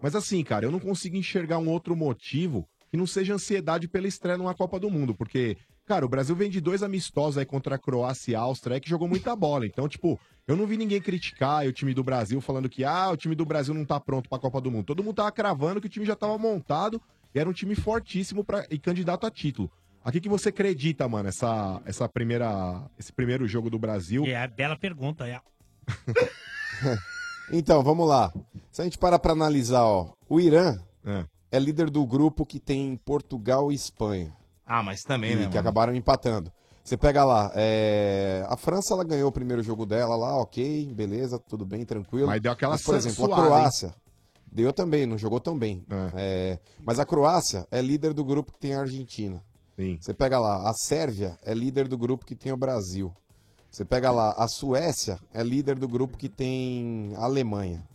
[0.00, 4.06] Mas assim, cara, eu não consigo enxergar um outro motivo que não seja ansiedade pela
[4.06, 5.14] estreia numa Copa do Mundo.
[5.16, 5.56] Porque,
[5.88, 8.80] cara, o Brasil vem de dois amistosos aí contra a Croácia e a Áustria aí
[8.80, 9.66] que jogou muita bola.
[9.66, 13.16] Então, tipo, eu não vi ninguém criticar o time do Brasil falando que, ah, o
[13.16, 14.84] time do Brasil não tá pronto pra Copa do Mundo.
[14.84, 17.00] Todo mundo tava cravando que o time já tava montado
[17.34, 19.70] e era um time fortíssimo pra, e candidato a título.
[20.04, 24.24] A que, que você acredita, mano, essa, essa primeira, esse primeiro jogo do Brasil?
[24.26, 25.26] É a bela pergunta.
[25.26, 25.40] É.
[27.50, 28.30] Então, vamos lá.
[28.70, 31.24] Se a gente parar pra analisar, ó, o Irã É.
[31.52, 34.32] é líder do grupo que tem Portugal e Espanha.
[34.68, 35.40] Ah, mas também, e né?
[35.42, 35.60] que mano?
[35.60, 36.52] acabaram empatando.
[36.84, 41.38] Você pega lá, é, a França ela ganhou o primeiro jogo dela lá, ok, beleza,
[41.38, 42.26] tudo bem, tranquilo.
[42.26, 43.94] Mas deu aquela por exemplo, suada, a Croácia
[44.52, 45.84] deu também, não jogou tão bem.
[46.14, 49.42] É, mas a Croácia é líder do grupo que tem a Argentina.
[50.00, 53.14] Você pega lá, a Sérvia é líder do grupo que tem o Brasil.
[53.70, 57.86] Você pega lá, a Suécia é líder do grupo que tem a Alemanha.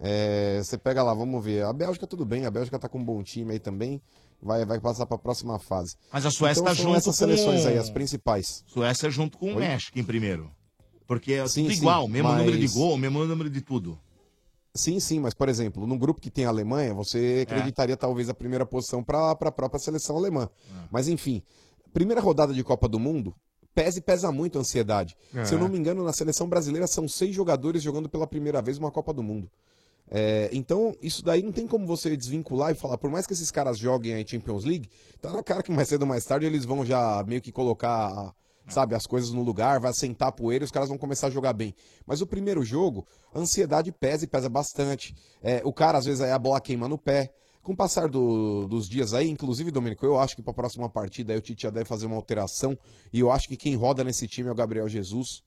[0.00, 1.64] É, você pega lá, vamos ver.
[1.64, 4.00] A Bélgica tudo bem, a Bélgica tá com um bom time aí também.
[4.42, 5.94] Vai, vai passar pra próxima fase.
[6.12, 8.64] Mas a Suécia então, tá são junto essas com- seleções aí, as principais.
[8.66, 9.60] Suécia junto com o Oi?
[9.60, 10.50] México em primeiro.
[11.06, 13.98] Porque é Sim, tudo sim, igual, mesmo mas- número de gol, mesmo número de tudo.
[14.74, 17.42] Sim, sim, mas por exemplo, num grupo que tem a Alemanha, você É.
[17.42, 20.48] acreditaria talvez a primeira posição para a própria seleção alemã.
[20.70, 20.88] É.
[20.90, 21.42] Mas enfim,
[21.92, 23.34] primeira rodada de Copa do Mundo,
[23.74, 25.14] pesa e pesa muito a ansiedade.
[25.34, 25.44] É.
[25.44, 28.78] Se eu não me engano, na seleção brasileira são seis jogadores jogando pela primeira vez
[28.78, 29.50] uma Copa do Mundo.
[30.14, 33.50] É, então, isso daí não tem como você desvincular e falar, por mais que esses
[33.50, 34.90] caras joguem aí Champions League,
[35.22, 38.34] tá na cara que mais cedo ou mais tarde eles vão já meio que colocar,
[38.68, 41.54] sabe, as coisas no lugar, vai sentar poeira e os caras vão começar a jogar
[41.54, 41.74] bem.
[42.06, 45.14] Mas o primeiro jogo, a ansiedade pesa e pesa bastante.
[45.42, 47.32] É, o cara, às vezes, aí a bola queima no pé.
[47.62, 50.90] Com o passar do- dos dias aí, inclusive, Domênico, eu acho que para a próxima
[50.90, 52.76] partida aí o Tite já deve fazer uma alteração.
[53.12, 55.42] E eu acho que quem roda nesse time é o Gabriel Jesus.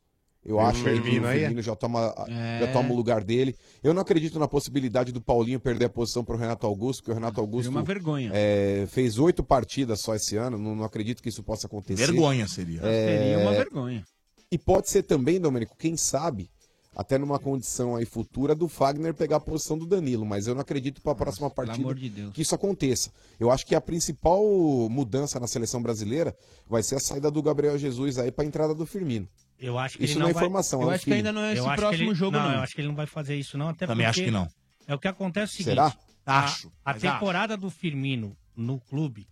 [0.46, 1.40] Eu acho que Firmino o aí?
[1.40, 2.60] Firmino já toma, É.
[2.62, 3.56] já toma o lugar dele.
[3.84, 7.12] Eu não acredito na possibilidade do Paulinho perder a posição para o Renato Augusto, porque
[7.12, 8.30] o Renato Augusto uma vergonha.
[8.34, 10.58] é, fez oito partidas só esse ano.
[10.58, 12.06] Não, não acredito que isso possa acontecer.
[12.06, 12.80] Vergonha seria.
[12.84, 14.06] É, Seria uma vergonha.
[14.52, 16.48] E pode ser também, Domênico, quem sabe,
[16.96, 20.62] até numa condição aí futura do Fagner pegar a posição do Danilo, mas eu não
[20.62, 22.32] acredito para a próxima partida amor de Deus.
[22.34, 23.10] que isso aconteça.
[23.40, 24.42] Eu acho que a principal
[24.90, 26.34] mudança na seleção brasileira
[26.70, 29.28] vai ser a saída do Gabriel Jesus aí para a entrada do Firmino.
[29.60, 31.14] Eu acho que isso ele não não é vai- informação, Eu é um acho que
[31.14, 32.52] ainda não é esse Eu acho próximo ele- jogo, não.
[32.54, 33.70] Eu acho que ele não vai fazer isso, não.
[33.70, 34.48] Até Também porque acho que não.
[34.88, 35.70] É o que acontece é o seguinte.
[35.76, 35.96] Será?
[36.26, 39.28] a- Acho, A, temporada do Firmino no clube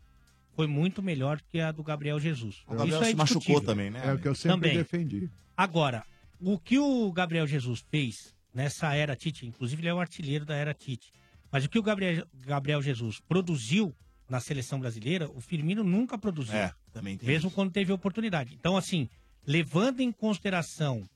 [0.56, 2.62] foi muito melhor que a do Gabriel Jesus.
[2.68, 3.62] O Gabriel isso é se machucou indiscutível.
[3.66, 4.02] também, né?
[4.06, 4.78] É o que eu sempre Também.
[4.78, 5.30] defendi.
[5.58, 6.04] Agora,
[6.40, 10.56] o que o Gabriel Jesus fez nessa era Tite, inclusive ele é o artilheiro da
[10.56, 11.12] era Tite,
[11.52, 13.94] mas o que o Gabriel, Gabriel Jesus produziu
[14.30, 16.56] na seleção brasileira, o Firmino nunca produziu.
[16.56, 18.54] É, também tem Mesmo quando teve oportunidade.
[18.54, 19.10] Então, assim,
[19.46, 21.08] levando em consideração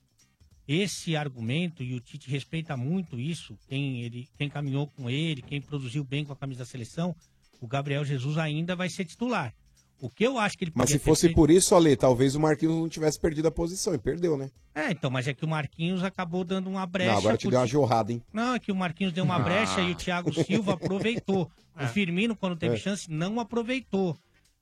[0.66, 5.60] esse argumento, e o Tite respeita muito isso, quem, ele, quem caminhou com ele, quem
[5.62, 7.16] produziu bem com a camisa da seleção,
[7.60, 9.54] o Gabriel Jesus ainda vai ser titular.
[10.00, 12.40] O que eu acho que ele Mas se fosse feito- por isso, Ale, talvez o
[12.40, 14.48] Marquinhos não tivesse perdido a posição e perdeu, né?
[14.74, 17.10] É, então, mas é que o Marquinhos acabou dando uma brecha.
[17.12, 18.22] Não, agora te deu uma jorrada, hein?
[18.32, 19.40] Não, é que o Marquinhos deu uma Ah.
[19.40, 21.50] brecha e o Thiago Silva aproveitou.
[21.80, 22.78] O Firmino, quando teve É.
[22.78, 24.16] chance, não aproveitou.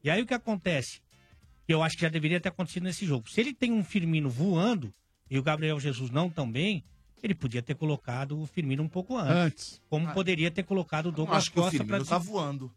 [0.04, 1.00] E aí o que acontece?
[1.66, 3.28] Que eu acho que já deveria ter acontecido nesse jogo.
[3.28, 4.94] Se ele tem um Firmino voando
[5.30, 6.84] e o Gabriel Jesus não tão bem,
[7.22, 9.32] ele podia ter colocado o Firmino um pouco antes.
[9.36, 9.82] Antes.
[9.88, 12.70] Como poderia ter colocado o Douglas acho que o Costa Firmino pra tá voando.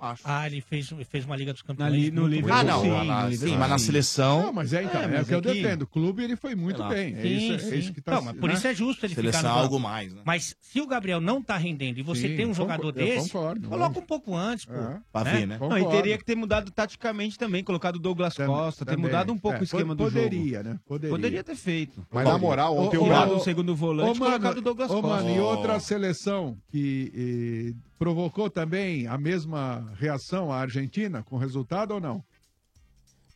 [0.00, 0.22] Acho.
[0.24, 1.92] Ah, ele fez, fez uma Liga dos Campeões.
[1.92, 2.56] Ali no Liverpool.
[2.56, 3.30] Ah, não.
[3.30, 4.44] sim, sim, mas na seleção.
[4.44, 5.82] Não, mas é, então, É, é, mas o que eu é que- defendo.
[5.82, 7.14] O clube ele foi muito bem.
[7.14, 7.78] É Sim, isso, é sim.
[7.78, 8.54] isso que tá Não, mas por né?
[8.54, 10.22] isso é justo ele Seleção ficar no é algo mais, né?
[10.24, 12.92] Mas se o Gabriel não tá rendendo e você Sim, tem um concordo, jogador eu
[12.92, 14.72] desse, concordo, coloca um pouco antes, pô.
[14.74, 15.00] É.
[15.12, 15.58] Pra ver, né?
[15.60, 15.90] Não, e Concordo.
[15.96, 19.04] teria que ter mudado taticamente também, colocado o Douglas Costa, ter também.
[19.06, 20.14] mudado um pouco É, o esquema do jogo.
[20.24, 20.78] poderia, né?
[20.86, 21.44] Poderia.
[21.44, 22.06] ter feito.
[22.10, 23.36] Mas na moral, ontem o Galo...
[23.36, 25.06] o segundo volante e colocado o Douglas Costa.
[25.06, 32.00] mano, e outra seleção que provocou também a mesma reação, a Argentina, com resultado ou
[32.00, 32.24] não?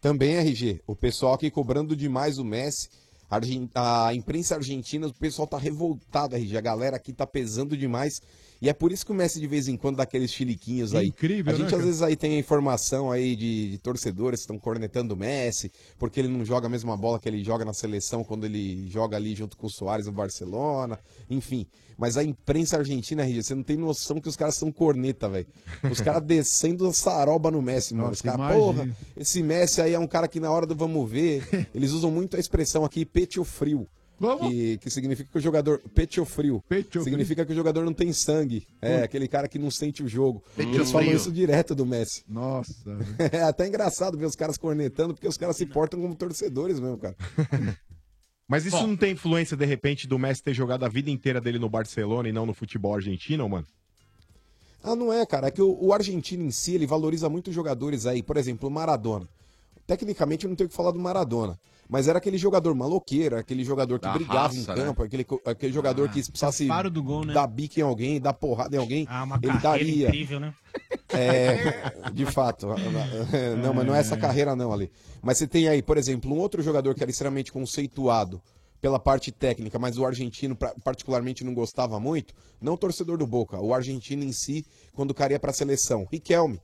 [0.01, 2.89] Também, RG, o pessoal aqui cobrando demais o Messi.
[3.75, 6.57] A imprensa argentina, o pessoal tá revoltado, RG.
[6.57, 8.21] A galera aqui tá pesando demais.
[8.65, 11.09] E é por isso que o Messi de vez em quando dá aqueles chiliquinhos aí.
[11.09, 11.83] Incrível, A né, gente cara?
[11.83, 15.71] às vezes aí tem a informação aí de, de torcedores que estão cornetando o Messi,
[15.99, 19.19] porque ele não joga a mesma bola que ele joga na seleção quando ele joga
[19.19, 20.99] ali junto com o Soares no Barcelona,
[21.29, 21.67] enfim.
[21.99, 25.47] Mas a imprensa argentina, RG, você não tem noção que os caras são corneta, velho.
[25.91, 28.12] Os caras descendo a saroba no Messi, mano.
[28.12, 28.85] Os Nossa, caras, imagina.
[28.85, 32.11] porra, esse Messi aí é um cara que na hora do vamos ver, eles usam
[32.11, 33.87] muito a expressão aqui, petio frio.
[34.51, 35.81] Que, que significa que o jogador.
[35.95, 36.62] Petio frio.
[37.03, 38.66] significa que o jogador não tem sangue.
[38.81, 39.05] É, Hum.
[39.05, 40.43] aquele cara que não sente o jogo.
[40.57, 42.22] Petio Eles falam isso direto do Messi.
[42.29, 42.75] Nossa.
[43.33, 46.99] É até engraçado ver os caras cornetando, porque os caras se portam como torcedores mesmo,
[46.99, 47.16] cara.
[48.47, 48.89] Mas isso Bom.
[48.89, 52.29] não tem influência, de repente, do Messi ter jogado a vida inteira dele no Barcelona
[52.29, 53.66] e não no futebol argentino, mano?
[54.83, 55.47] Ah, não é, cara.
[55.49, 58.22] É que o, o argentino em si, ele valoriza muito os jogadores aí.
[58.22, 59.27] Por exemplo, o Maradona.
[59.87, 61.59] Tecnicamente, eu não tenho o que falar do Maradona.
[61.89, 64.74] Mas era aquele jogador maloqueiro, aquele jogador que Da brigava raça, em né?
[64.74, 67.35] campo, aquele, co- aquele jogador que precisasse do gol, né?
[67.35, 70.09] dar bique em alguém, dar porrada em alguém, Ah, uma ele carreira daria.
[70.09, 70.55] incrível, né?
[71.12, 72.66] É, de fato.
[73.62, 74.91] Não, mas não é essa carreira não ali.
[75.22, 78.43] Mas você tem aí, por exemplo, um outro jogador que era extremamente conceituado
[78.80, 83.59] pela parte técnica, mas o argentino particularmente não gostava muito, não o torcedor do Boca,
[83.61, 86.07] o argentino em si, quando o cara ia pra seleção.
[86.11, 86.61] Riquelme.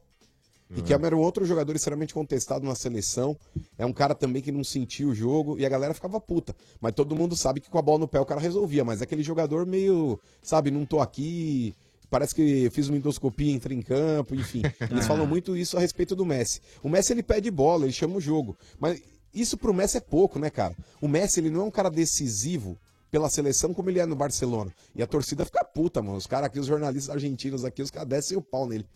[0.70, 3.36] Riquelme era um outro jogador extremamente contestado na seleção.
[3.76, 6.54] É um cara também que não sentia o jogo e a galera ficava puta.
[6.80, 8.84] Mas todo mundo sabe que com a bola no pé o cara resolvia.
[8.84, 11.74] Mas é aquele jogador meio, sabe, não tô aqui.
[12.08, 14.62] Parece que fiz uma endoscopia, entrei em campo, enfim.
[14.90, 16.60] Eles falam muito isso a respeito do Messi.
[16.82, 18.56] O Messi ele pede bola, ele chama o jogo.
[18.78, 19.02] Mas
[19.34, 20.76] isso pro Messi é pouco, né, cara?
[21.00, 22.76] O Messi ele não é um cara decisivo
[23.10, 24.72] pela seleção como ele é no Barcelona.
[24.94, 26.16] E a torcida fica puta, mano.
[26.16, 28.86] Os caras aqui, os jornalistas argentinos aqui, os caras descem o pau nele.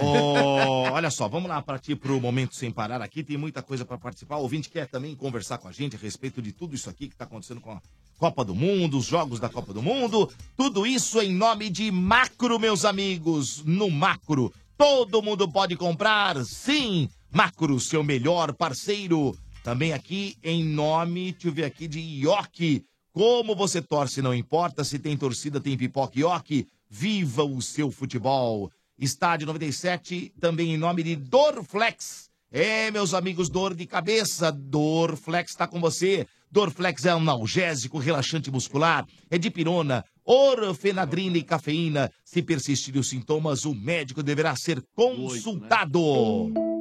[0.00, 3.22] Ô, olha só, vamos lá partir pro Momento Sem Parar aqui.
[3.22, 4.36] Tem muita coisa para participar.
[4.36, 7.16] O ouvinte quer também conversar com a gente a respeito de tudo isso aqui que
[7.16, 7.80] tá acontecendo com a
[8.18, 10.30] Copa do Mundo, os jogos da Copa do Mundo.
[10.56, 13.62] Tudo isso em nome de Macro, meus amigos.
[13.64, 16.44] No Macro, todo mundo pode comprar.
[16.44, 19.36] Sim, Macro, seu melhor parceiro.
[19.62, 22.84] Também aqui em nome, deixa eu ver aqui, de Ioki.
[23.12, 24.84] Como você torce, não importa.
[24.84, 26.66] Se tem torcida, tem pipoca Ioki.
[26.88, 28.70] Viva o seu futebol.
[28.98, 32.30] Estádio 97, também em nome de Dorflex.
[32.50, 36.26] É, meus amigos, dor de cabeça, Dorflex está com você.
[36.50, 42.10] Dorflex é um analgésico, relaxante muscular, é de pirona, orfenadrina e cafeína.
[42.24, 46.75] Se persistirem os sintomas, o médico deverá ser consultado.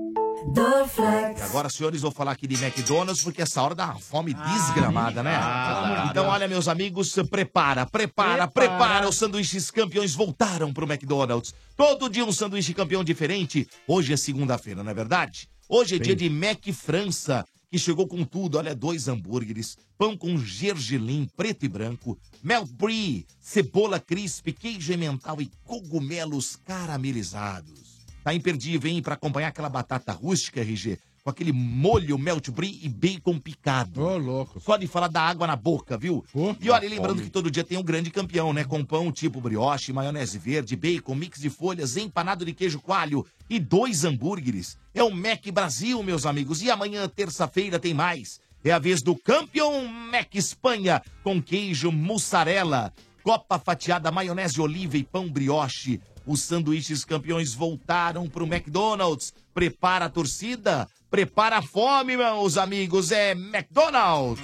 [1.38, 5.24] E agora, senhores, vou falar aqui de McDonald's, porque essa hora dá uma fome desgramada,
[5.24, 5.36] né?
[5.36, 9.10] Ah, então, olha, meus amigos, prepara, prepara, prepara.
[9.10, 11.54] Os sanduíches campeões voltaram pro McDonald's.
[11.76, 13.68] Todo dia um sanduíche campeão diferente.
[13.88, 15.50] Hoje é segunda-feira, não é verdade?
[15.68, 18.58] Hoje é dia de Mac França, que chegou com tudo.
[18.58, 25.42] Olha, dois hambúrgueres, pão com gergelim preto e branco, mel brie, cebola crisp, queijo emmental
[25.42, 27.85] e cogumelos caramelizados.
[28.26, 29.04] Tá imperdível, hein?
[29.04, 34.02] Pra acompanhar aquela batata rústica, RG, com aquele molho melt brie e bacon picado.
[34.02, 34.60] Ô, louco.
[34.60, 36.26] Só de falar da água na boca, viu?
[36.60, 38.64] e olha, lembrando que todo dia tem um grande campeão, né?
[38.64, 43.60] Com pão tipo brioche, maionese verde, bacon, mix de folhas, empanado de queijo coalho e
[43.60, 44.76] dois hambúrgueres.
[44.92, 46.64] É o Mac Brasil, meus amigos.
[46.64, 48.40] E amanhã, terça-feira, tem mais.
[48.64, 55.04] É a vez do campeão Mac Espanha com queijo mussarela, copa fatiada, maionese oliva e
[55.04, 56.02] pão brioche.
[56.26, 59.34] Os sanduíches campeões voltaram pro McDonald's.
[59.54, 63.12] Prepara a torcida, prepara a fome, meus amigos.
[63.12, 64.44] É McDonald's.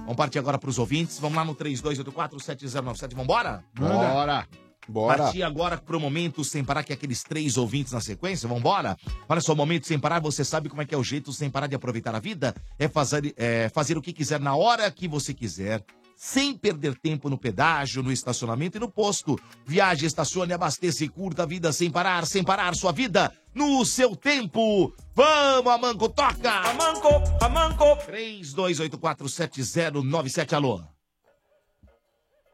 [0.00, 1.18] Vamos partir agora pros ouvintes.
[1.18, 3.14] Vamos lá no 32847097.
[3.14, 3.64] Vambora?
[3.74, 4.46] Bora.
[4.88, 5.18] Bora.
[5.18, 8.48] Partir agora pro momento sem parar, que é aqueles três ouvintes na sequência.
[8.48, 8.96] Vambora?
[9.28, 11.48] Olha só, o momento sem parar, você sabe como é que é o jeito sem
[11.48, 12.54] parar de aproveitar a vida?
[12.78, 15.84] É fazer, é fazer o que quiser na hora que você quiser.
[16.24, 19.36] Sem perder tempo no pedágio, no estacionamento e no posto.
[19.66, 24.14] Viaje, estacione, abasteça e curta a vida sem parar, sem parar sua vida no seu
[24.14, 24.94] tempo.
[25.16, 26.52] Vamos, Amanco, toca!
[26.70, 27.08] Amanco,
[27.44, 27.84] Amanco!
[28.06, 30.80] 32847097, alô?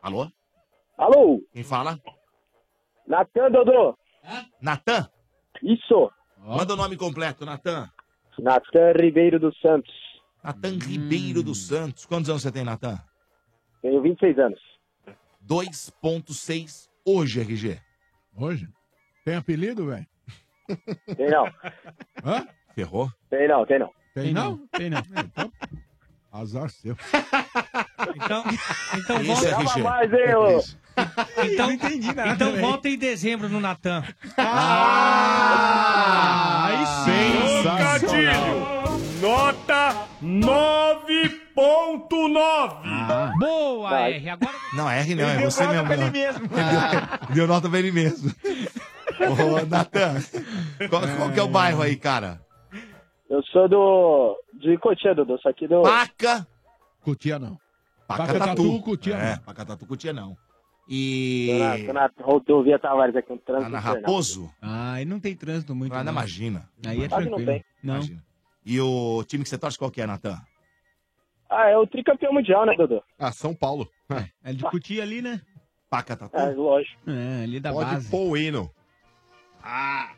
[0.00, 0.32] Alô?
[0.96, 1.42] Alô?
[1.52, 2.00] Quem fala?
[3.06, 3.98] Natan, Dodô.
[4.62, 5.10] Natan?
[5.62, 6.10] Isso.
[6.38, 7.90] Manda o nome completo, Natan.
[8.38, 9.92] Natan Ribeiro dos Santos.
[10.42, 12.06] Natan Ribeiro dos Santos.
[12.06, 12.98] Quantos anos você tem, Natan?
[13.82, 14.60] Tenho 26 anos.
[15.46, 17.78] 2.6 hoje, RG.
[18.36, 18.68] Hoje?
[19.24, 20.06] Tem apelido, velho?
[21.16, 21.46] Tem não.
[22.24, 22.46] Hã?
[22.74, 23.10] Ferrou?
[23.30, 23.90] Tem não, tem não.
[24.14, 24.58] Tem não?
[24.68, 25.00] Tem não.
[26.30, 26.94] Então, azar seu.
[28.14, 28.44] Então,
[28.94, 29.62] então Isso, volta.
[29.62, 29.82] RG.
[29.82, 30.62] mais, hein, ô?
[31.44, 34.04] Então, então volta em dezembro no Natan.
[34.36, 35.68] Ah!
[36.66, 37.62] Aí sim!
[39.20, 40.77] Nota 9!
[41.58, 43.32] ponto Ah.
[43.38, 44.12] Boa, Vai.
[44.14, 44.30] R.
[44.30, 44.54] Agora...
[44.72, 45.92] Não, R não, é você mesmo.
[45.92, 46.48] Ele mesmo.
[46.54, 47.26] Ah.
[47.34, 48.30] Deu nota pra ele mesmo.
[49.18, 50.14] Ô, Natan,
[50.88, 52.40] qual, qual que é o bairro aí, cara?
[53.28, 54.38] Eu sou do.
[54.54, 55.82] de Cotia, Dudu, só que do.
[55.82, 56.46] Paca!
[57.02, 57.58] Cotia não.
[58.06, 59.26] Pacatatu, Cotia é, não.
[59.26, 60.36] É, Pacatatu, Cotia não.
[60.88, 61.48] E.
[61.86, 63.70] Tô na, tô na rodovia Tavares é aqui, um trânsito.
[63.70, 63.80] Tá na.
[63.80, 64.50] Raposo?
[64.62, 65.92] Ah, não tem trânsito muito.
[65.94, 66.68] Ah, não, imagina.
[66.86, 67.64] Aí é Quase não tem.
[67.82, 67.96] Não.
[67.96, 68.24] Imagina.
[68.64, 70.38] E o time que você torce, qual que é, Natan?
[71.48, 73.02] Ah, é o tricampeão mundial, né, Dodô?
[73.18, 73.88] Ah, São Paulo.
[74.44, 75.40] É de Cutia ali, né?
[75.90, 76.36] Pacatatu.
[76.36, 76.98] É, lógico.
[77.08, 78.10] É, ali da Pode base.
[78.10, 78.70] pôr o hino.
[79.62, 80.12] Ah.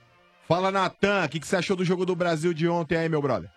[0.47, 3.22] Fala, Natan, o que, que você achou do jogo do Brasil de ontem aí, meu
[3.22, 3.51] brother?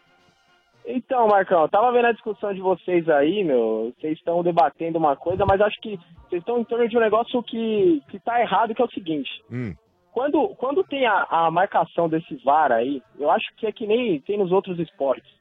[0.86, 3.94] Então, Marcão, eu tava vendo a discussão de vocês aí, meu.
[3.98, 5.98] Vocês estão debatendo uma coisa, mas acho que
[6.28, 9.30] vocês estão em torno de um negócio que, que tá errado, que é o seguinte.
[9.52, 9.74] Hum.
[10.12, 14.20] Quando, quando tem a, a marcação desse VAR aí, eu acho que é que nem
[14.22, 15.32] tem nos outros esportes.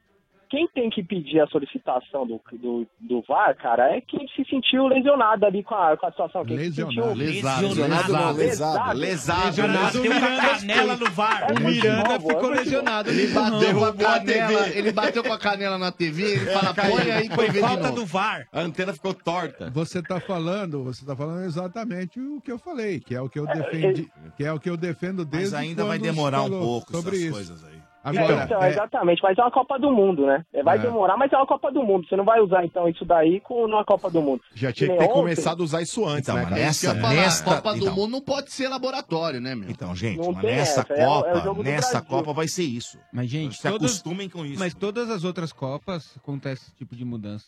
[0.53, 4.85] Quem tem que pedir a solicitação do, do, do VAR, cara, é quem se sentiu
[4.85, 6.45] lesionado ali com a, com a situação.
[6.45, 6.93] Quem Lesionado.
[6.93, 7.67] Se sentiu Lesado.
[7.67, 8.37] lesionado, Lesado.
[8.37, 8.99] lesado.
[8.99, 9.45] Lesado.
[9.47, 11.41] Lesionado, Deu o com a Miranda canela no VAR.
[11.41, 13.09] É O Miranda é ficou muito lesionado.
[13.09, 17.11] Ele bateu, com a canela, ele bateu com a canela na TV, ele fala, põe
[17.11, 18.47] aí que eu vejo falta do VAR.
[18.53, 19.71] A antena ficou torta.
[19.71, 23.39] Você tá falando, você tá falando exatamente o que eu falei, que é o que
[23.39, 26.91] eu defendi, que é o que eu defendo desde Mas ainda vai demorar um pouco
[26.91, 27.33] sobre essas isso.
[27.33, 27.82] coisas aí.
[28.03, 30.45] Agora, então, é, exatamente, mas é uma Copa do Mundo, né?
[30.53, 30.81] É, Vai É.
[30.81, 32.05] demorar, mas é uma Copa do Mundo.
[32.07, 34.41] Você não vai usar, então, isso daí com, numa Copa do Mundo.
[34.53, 37.71] já tinha que ter ontem- começado a usar isso antes, Então, né, nessa- nesta- Copa
[37.73, 37.95] do então.
[37.95, 39.69] Mundo não pode ser laboratório, né, meu?
[39.69, 42.09] Então, gente, nessa essa, é Copa, é do nessa Brasil.
[42.09, 42.97] Copa vai ser isso.
[43.13, 44.59] Mas, gente, Se todas, acostumem com isso.
[44.59, 47.45] mas todas as outras Copas acontece esse tipo de mudança.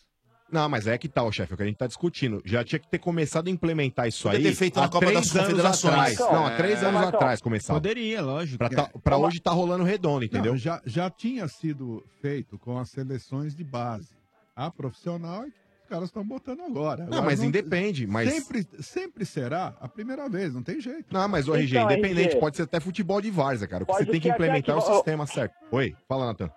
[0.50, 2.40] Não, mas é que tal, chefe, é o que a gente tá discutindo.
[2.44, 5.06] Já tinha que ter começado a implementar isso Podia aí ter feito há na Copa
[5.06, 5.92] das anos Confederações.
[5.92, 6.18] atrás.
[6.20, 6.56] Não, há É.
[6.56, 7.18] três anos Marcão.
[7.20, 7.80] atrás começava.
[7.80, 8.58] Poderia, lógico.
[8.58, 10.52] Pra, tá- pra hoje tá rolando redondo, entendeu?
[10.52, 14.10] Não, já, já tinha sido feito com as seleções de base.
[14.54, 16.98] A profissional, os caras estão botando agora.
[17.02, 18.32] Não, Agora mas independe, mas...
[18.32, 21.06] Sempre, sempre será a primeira vez, não tem jeito.
[21.12, 22.40] Não, mas o RG, Então, independente, RG.
[22.40, 23.82] pode ser até futebol de várzea, cara.
[23.82, 25.54] O que Pode você tem que implementar é o sistema certo.
[25.72, 26.50] Oi, fala, Natan.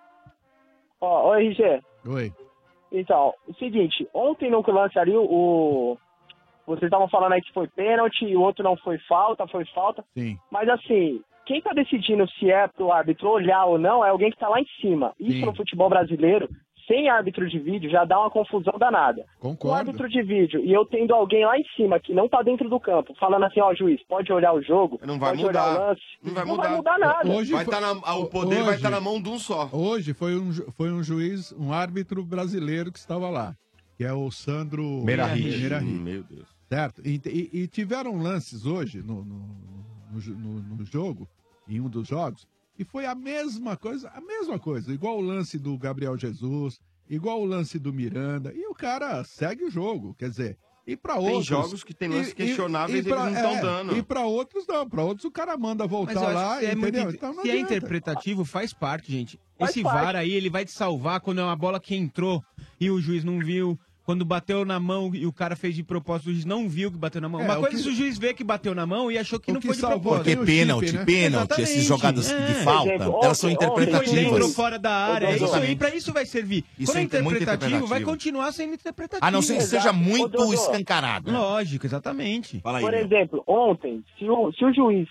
[1.02, 2.32] Ó, ô RG, Oi.
[2.92, 5.98] Então, o seguinte, ontem no lance ali, o.
[6.66, 10.04] Vocês estavam falando aí que foi pênalti, e o outro não foi falta, foi falta.
[10.14, 10.38] Sim.
[10.52, 14.38] Mas assim, quem tá decidindo se é pro árbitro olhar ou não é alguém que
[14.38, 15.14] tá lá em cima.
[15.20, 15.46] Isso Sim.
[15.46, 16.48] no futebol brasileiro,
[16.90, 19.24] sem árbitro de vídeo, já dá uma confusão danada.
[19.40, 19.78] Com Concordo.
[19.78, 22.80] árbitro de vídeo e eu tendo alguém lá em cima que não tá dentro do
[22.80, 25.64] campo, falando assim, ó, juiz, pode olhar o jogo, Não vai pode mudar.
[25.72, 26.02] olhar o lance.
[26.24, 26.68] Não vai não mudar.
[26.68, 27.30] vai mudar nada.
[27.32, 29.70] Hoje Vai foi- tá na- o poder vai hoje- estar na mão de um só.
[29.72, 33.56] Hoje foi um, ju- foi um juiz, um árbitro brasileiro que estava lá,
[33.96, 35.58] que é o Sandro Merahit.
[35.62, 35.94] Merahit.
[35.94, 36.48] Meu Deus.
[36.68, 37.02] Certo?
[37.06, 39.46] E, e- e tiveram lances hoje no, no,
[40.12, 41.28] no- no jogo,
[41.68, 42.48] em um dos jogos,
[42.78, 46.80] e foi a mesma coisa, a mesma coisa, igual o lance do Gabriel Jesus,
[47.10, 51.18] igual o lance do Miranda, e o cara segue o jogo, quer dizer, e para
[51.18, 51.46] Tem outros...
[51.46, 53.98] jogos que tem lances questionáveis e pra- eles não tão é, dando.
[53.98, 57.44] E para outros não, para outros o cara manda voltar lá, é, muito, Então não
[57.44, 57.76] se é adianta.
[57.76, 59.40] interpretativo, faz parte, gente.
[59.58, 60.04] Faz Esse parte.
[60.04, 62.44] VAR aí, ele vai te salvar quando é uma bola que entrou
[62.80, 63.78] e o juiz não viu
[64.10, 66.98] quando bateu na mão e o cara fez de propósito, o juiz não viu que
[66.98, 67.42] bateu na mão.
[67.42, 67.76] É, Uma coisa que...
[67.76, 69.80] É se o juiz vê que bateu na mão e achou que não foi de
[69.80, 70.24] propósito.
[70.24, 71.06] Porque pênalti, chip, né?
[71.06, 72.48] pênalti, essas jogadas é.
[72.48, 74.10] de falta, exemplo, é, elas são interpretativas.
[74.10, 76.66] Foi dentro ou fora da área, é isso aí, pra isso vai servir.
[76.80, 79.24] Isso quando é, é interpretativo, interpretativo, vai continuar sendo interpretativo.
[79.24, 81.32] A não ser que seja muito Ô, escancarado.
[81.32, 81.38] Né?
[81.38, 82.64] Lógico, exatamente.
[82.66, 83.06] Aí, Por meu.
[83.06, 85.08] exemplo, ontem, se o, se o juiz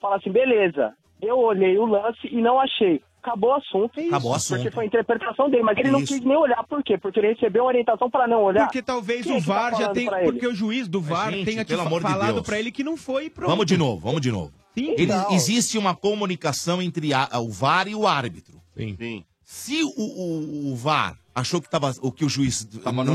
[0.00, 4.00] falasse, assim, beleza, eu olhei o lance e não achei acabou o assunto.
[4.00, 4.58] Acabou o assunto.
[4.58, 5.98] Porque foi a interpretação dele, mas ele Isso.
[5.98, 6.64] não quis nem olhar.
[6.66, 6.98] Por quê?
[6.98, 8.64] Porque ele recebeu orientação para não olhar.
[8.64, 10.10] Porque talvez Quem o tá VAR tá já tenha.
[10.10, 12.96] Porque o juiz do VAR Gente, tenha pelo amor falado de para ele que não
[12.96, 13.50] foi e pronto.
[13.50, 14.52] Vamos de novo, vamos de novo.
[14.76, 18.60] Sim, ele, existe uma comunicação entre a, o VAR e o árbitro.
[18.76, 18.96] Sim.
[18.98, 19.24] Sim.
[19.42, 22.68] Se o, o, o, VAR achou que, tava, o, que o juiz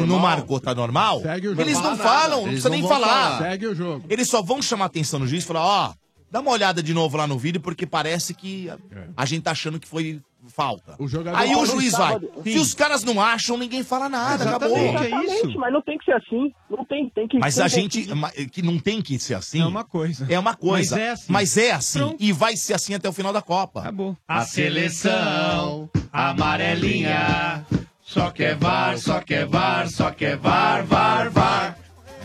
[0.08, 1.22] não, marcou, tá normal,
[1.60, 3.08] eles não falam, não precisa nem falar.
[3.08, 3.38] falar.
[3.38, 4.06] Segue o jogo.
[4.10, 5.94] Eles só vão chamar atenção no juiz e falar, ó,
[6.34, 9.08] Dá uma olhada de novo lá no vídeo, porque parece que a, é.
[9.16, 10.96] a gente tá achando que foi falta.
[10.98, 11.06] O
[11.36, 12.20] Aí o juiz vai.
[12.42, 14.76] Se os caras não acham, ninguém fala nada, acabou.
[14.76, 15.60] Exatamente, é isso.
[15.60, 16.52] mas não tem que ser assim.
[16.68, 18.08] Não tem, tem que Mas a gente.
[18.52, 19.62] Que não tem que ser assim.
[19.62, 20.26] É uma coisa.
[20.28, 20.96] É uma coisa.
[20.96, 21.32] Mas é assim.
[21.32, 22.16] Mas é assim.
[22.20, 23.82] E vai ser assim até o final da Copa.
[23.82, 24.18] Acabou.
[24.28, 27.64] A seleção amarelinha.
[28.02, 31.83] Só quer VAR, só quer VAR, só quer VAR, VAR, VAR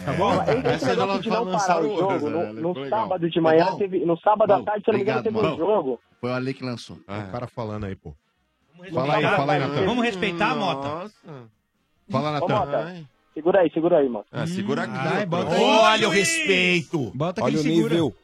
[0.09, 0.17] tá é.
[0.17, 0.33] bom?
[0.43, 0.75] É.
[0.75, 2.61] esse Essa não parar o jogo, no, né?
[2.61, 5.39] no sábado de manhã, bom, teve, no sábado à tarde, se não me engano, teve
[5.39, 6.01] um jogo.
[6.21, 6.99] Foi o lei que lançou.
[7.07, 8.15] Ah, o cara falando aí, pô.
[8.93, 9.87] Fala aí, fala aí, Natan.
[9.87, 11.11] Vamos respeitar, Mota?
[12.11, 13.07] Fala, Natan.
[13.35, 14.27] Segura aí, segura aí, Mota.
[14.33, 15.29] Ah, segura aqui.
[15.61, 17.13] Olha o respeito.
[17.15, 18.15] Bota aqui Olha o nível.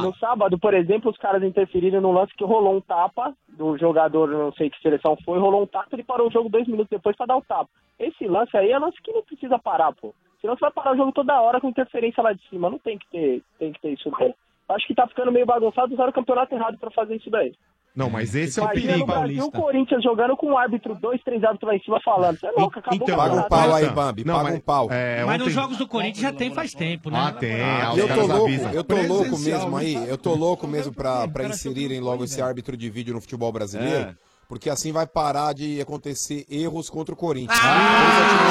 [0.00, 4.28] No sábado, por exemplo, os caras interferiram no lance que rolou um tapa do jogador,
[4.28, 7.16] não sei que seleção foi, rolou um tapa, ele parou o jogo dois minutos depois
[7.16, 7.70] para dar o tapa.
[7.98, 10.12] Esse lance aí é lance que não precisa parar, pô.
[10.44, 12.68] Senão você vai parar o jogo toda hora com interferência lá de cima.
[12.68, 14.34] Não tem que ter, tem que ter isso, não.
[14.68, 17.54] Acho que tá ficando meio bagunçado, usaram o campeonato errado para fazer isso daí.
[17.96, 18.98] Não, mas esse Imagina é o perigo.
[18.98, 19.58] No Brasil, paulista.
[19.58, 22.38] o Corinthians jogando com um árbitro, dois, três árbitros lá em cima falando.
[22.38, 24.88] Você é louco, acabou então, Paga um pau aí, Bambi, não, paga mas, um pau.
[24.90, 25.44] É, mas ontem...
[25.44, 27.18] nos jogos do Corinthians já tem faz tempo, né?
[27.18, 27.62] Ah, tem.
[27.62, 29.82] Ah, eu tô louco, eu tô louco mesmo né?
[29.82, 31.26] aí, eu tô louco é mesmo pra, é?
[31.26, 34.10] pra inserirem tá logo esse árbitro de vídeo no futebol brasileiro.
[34.10, 37.58] É porque assim vai parar de acontecer erros contra o Corinthians.
[37.62, 38.44] Ah!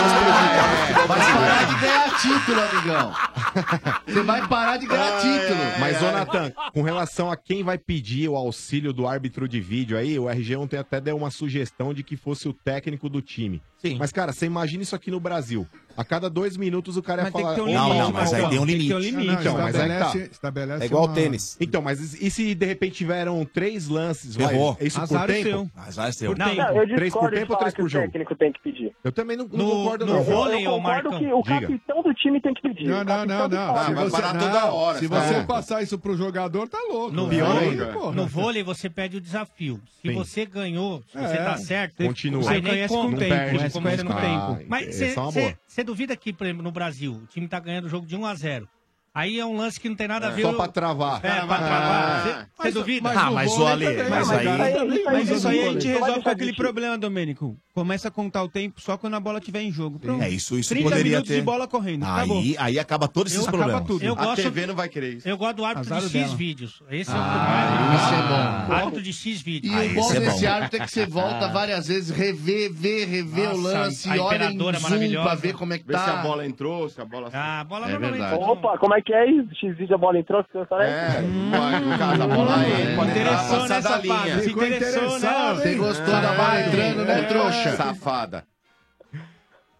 [0.89, 1.07] É.
[1.07, 3.13] Vai parar de ganhar título, amigão.
[4.07, 5.61] Você vai parar de ganhar ah, título.
[5.61, 9.59] É, Mas, ô Natan, com relação a quem vai pedir o auxílio do árbitro de
[9.59, 13.21] vídeo aí, o RG ontem até deu uma sugestão de que fosse o técnico do
[13.21, 13.61] time.
[13.83, 13.97] Sim.
[13.99, 15.67] Mas, cara, você imagina isso aqui no Brasil.
[15.95, 17.59] A cada dois minutos o cara ia falar.
[17.61, 18.87] Um não, não, mas aí tem um limite.
[18.87, 19.41] Tem um limite.
[19.41, 20.17] Então, mas aí tá.
[20.31, 21.13] Estabelece é igual uma...
[21.13, 21.57] tênis.
[21.59, 24.37] Então, mas e se de repente tiveram três lances?
[24.37, 24.75] Errou.
[24.81, 25.71] Isso Azar por tempo?
[25.75, 26.09] Mas Azar é.
[26.09, 26.95] é por tempo.
[26.95, 28.05] Três por tempo ou três por jogo?
[28.05, 28.91] O técnico tem que pedir.
[29.03, 30.23] Eu também não, não no, concordo, no.
[30.23, 32.87] Vôlei, eu concordo que o capitão do time tem que pedir.
[32.87, 33.75] Não, não, não, não.
[33.75, 34.99] Ah, toda hora.
[34.99, 37.13] Se você passar isso pro jogador, tá louco.
[37.13, 37.75] No vôlei,
[38.15, 39.79] no vôlei você pede o desafio.
[40.01, 41.43] Se você ganhou, se você é.
[41.43, 42.43] tá certo, continua.
[42.43, 44.65] Você nem tempo como mas, no tempo.
[44.69, 44.95] Mas
[45.67, 48.25] você duvida que, por exemplo, no Brasil, o time tá ganhando o jogo de 1
[48.25, 48.69] a 0
[49.15, 50.33] Aí é um lance que não tem nada a é.
[50.33, 50.41] ver.
[50.41, 51.23] Só pra travar.
[51.23, 51.57] É, pra ah.
[51.59, 52.49] travar.
[52.57, 53.11] Você duvida?
[53.11, 53.85] ah, mas o Ale.
[54.09, 57.55] Mas, aí, mas isso aí a gente resolve com aquele problema, Domênico.
[57.75, 59.99] Começa a contar o tempo só quando a bola tiver em jogo.
[60.19, 61.35] É, isso, isso 30 poderia minutos ter.
[61.35, 62.05] de bola correndo.
[62.05, 63.85] Aí, aí acaba todos esses problemas.
[63.85, 64.03] Tudo.
[64.03, 65.29] Eu gosto, a TV não vai querer isso.
[65.29, 66.83] Eu gosto do árbitro de X vídeos.
[66.89, 68.81] Esse é o ah, mais.
[68.81, 69.75] Árbitro é de X vídeos.
[69.75, 71.51] Ah, e o bom é desse árbitro é que você volta ah.
[71.51, 75.85] várias vezes, revê, ver, revê o lance, olha em zoom pra ver como é que
[75.85, 76.03] tá.
[76.03, 76.21] Se a tá.
[76.23, 77.29] bola entrou, se a bola.
[77.31, 78.39] Ah, a bola não.
[78.39, 79.49] Opa, como é que é isso.
[79.55, 83.09] X-Vídeo, a bola entrou, ficou só É, no caso, a bola hum, aí.
[83.09, 84.01] Interessou nessa né?
[84.01, 84.45] linha.
[84.45, 85.53] Interessou, né?
[85.55, 87.23] Você né, gostou da bola entrando, né, é.
[87.23, 87.71] trouxa?
[87.71, 88.52] Safada.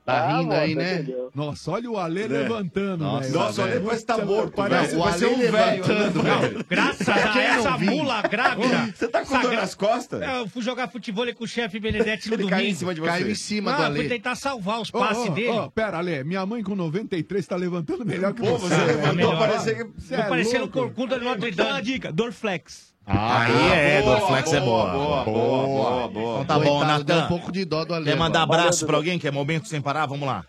[0.06, 0.94] Tá ah, rindo aí, tá né?
[0.96, 1.32] Entendeu.
[1.34, 2.28] Nossa, olha o Ale é.
[2.28, 3.34] levantando, Nossa, velho.
[3.34, 4.54] Nossa, o Ale parece tá morto, né?
[4.56, 5.44] parece, O Ale um né?
[5.44, 6.66] levantando, velho.
[6.70, 8.92] Graças a essa mula grávida.
[8.94, 10.22] Você tá com dor nas costas?
[10.22, 12.50] É, eu fui jogar futebol com o chefe Benedetti no domingo.
[12.50, 13.10] Caiu em cima de você.
[13.12, 14.00] Caiu em cima ah, do Ale.
[14.00, 15.50] fui tentar salvar os passes oh, oh, dele.
[15.50, 18.52] Oh, pera, Ale, minha mãe com 93 tá levantando melhor que você.
[18.52, 19.86] Pô, você levantou, parece que...
[19.86, 22.93] Tô é é parecendo corcunda de uma dica, Dorflex.
[23.06, 25.24] Ah, aí é, boa, Dorflex é boa, é boa.
[25.24, 26.08] Boa, boa, boa.
[26.08, 27.26] boa, Então tá Coitado, bom, tá, Natan.
[27.26, 28.06] um pouco de dó do Ale.
[28.06, 28.62] Quer mandar agora.
[28.62, 29.20] abraço pra alguém?
[29.20, 30.06] Quer momento sem parar?
[30.06, 30.46] Vamos lá.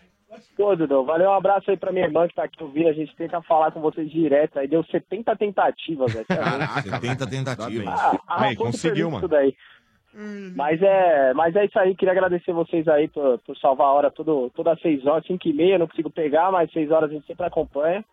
[0.57, 2.87] Ô, Dudu, valeu, um abraço aí pra minha irmã que tá aqui ouvindo.
[2.89, 4.57] A gente tenta falar com vocês direto.
[4.57, 6.25] Aí deu 70 tentativas, velho.
[6.25, 7.87] Tá Caraca, 70 tentativas.
[7.87, 9.27] Ah, aí, conseguiu, mano.
[10.55, 14.09] Mas é, mas é isso aí, queria agradecer vocês aí por, por salvar a hora
[14.11, 17.13] todo, todas as 6 horas, 5 e meia, não consigo pegar, mas 6 horas a
[17.13, 18.03] gente sempre acompanha.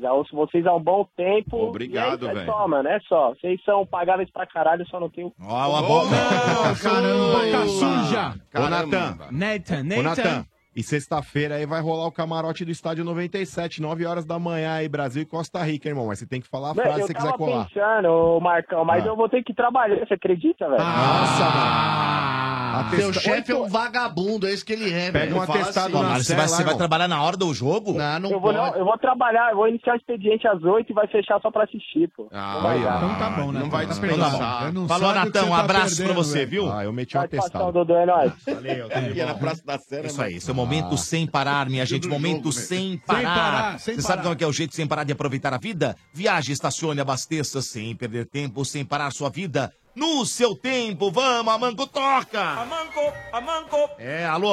[0.00, 1.56] Já ouço vocês há um bom tempo.
[1.56, 2.40] Obrigado, velho.
[2.40, 3.30] É só, mano, é só.
[3.30, 5.32] Vocês são pagáveis pra caralho, só não tenho.
[5.42, 6.10] Ó, a boca.
[6.10, 8.34] Não, caramba, boca suja.
[8.50, 9.28] Caramba.
[9.30, 10.02] Nathan, Nathan.
[10.02, 10.46] Nathan.
[10.76, 14.88] E sexta-feira aí vai rolar o camarote do estádio 97, 9 horas da manhã aí,
[14.88, 16.06] Brasil e Costa Rica, irmão.
[16.06, 17.66] Mas você tem que falar a frase eu se você quiser tava colar.
[17.68, 19.08] pensando, ô Marcão, mas Ah.
[19.08, 20.78] eu vou ter que trabalhar, você acredita, velho?
[20.78, 22.48] Nossa, mano.
[22.70, 25.10] Ah, Seu chefe é um vagabundo, é isso que ele é.
[25.10, 26.06] Pega um atestado assim.
[26.06, 27.94] na você vai- você vai trabalhar na hora do jogo?
[27.94, 30.90] Não, não eu, vou, não, eu vou trabalhar, eu vou iniciar o expediente às 8
[30.90, 32.28] e vai fechar só pra assistir, pô.
[32.30, 32.96] Ah, vai dar.
[32.98, 33.60] Então tá bom, né?
[33.60, 34.66] Não vai Tá desperdiçar.
[34.66, 36.50] Eu não Falou, Natão, um tá abraço pra você, velho.
[36.50, 36.72] viu?
[36.72, 37.72] Ah, eu meti um atestado.
[37.72, 38.32] Dodô, é nóis.
[38.46, 40.98] Valeu, Aqui na Praça da Sé, Isso aí, seu momento Ah.
[40.98, 42.08] sem parar, minha gente.
[42.08, 43.22] Momento sem parar.
[43.22, 44.08] parar, sem Você parar.
[44.08, 45.96] sabe como é que é o jeito sem parar de aproveitar a vida?
[46.12, 49.72] Viaje, estacione, abasteça sem perder tempo, sem parar sua vida.
[49.94, 52.40] No seu tempo, vamos, Amanco, toca!
[52.42, 53.00] Amanco,
[53.32, 53.76] Amanco.
[53.98, 54.52] É, alô?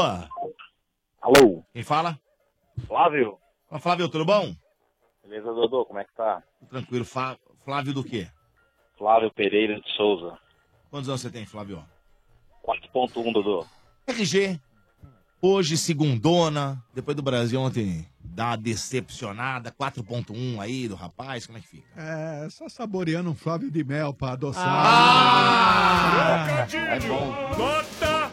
[1.22, 1.64] Alô?
[1.74, 2.20] Quem fala?
[2.88, 3.38] Flávio?
[3.70, 4.56] Fala, Flávio, tudo bom?
[5.24, 6.44] Beleza, Dodô, como é que tá?
[6.70, 8.28] Tranquilo, Fa- Flávio do quê?
[8.98, 10.38] Flávio Pereira de Souza.
[10.92, 11.84] Quantos anos você tem, Flávio?
[12.64, 13.66] 4.1, Dodô.
[14.08, 14.60] RG.
[15.42, 21.62] Hoje, segundona, depois do Brasil ontem dar uma decepcionada, 4.1 aí do rapaz, como é
[21.62, 21.88] que fica?
[21.96, 24.66] É, só saboreando um Flávio de Mel pra adoçar.
[24.68, 26.68] Ah!
[26.72, 27.28] É bom.
[27.58, 28.32] Nota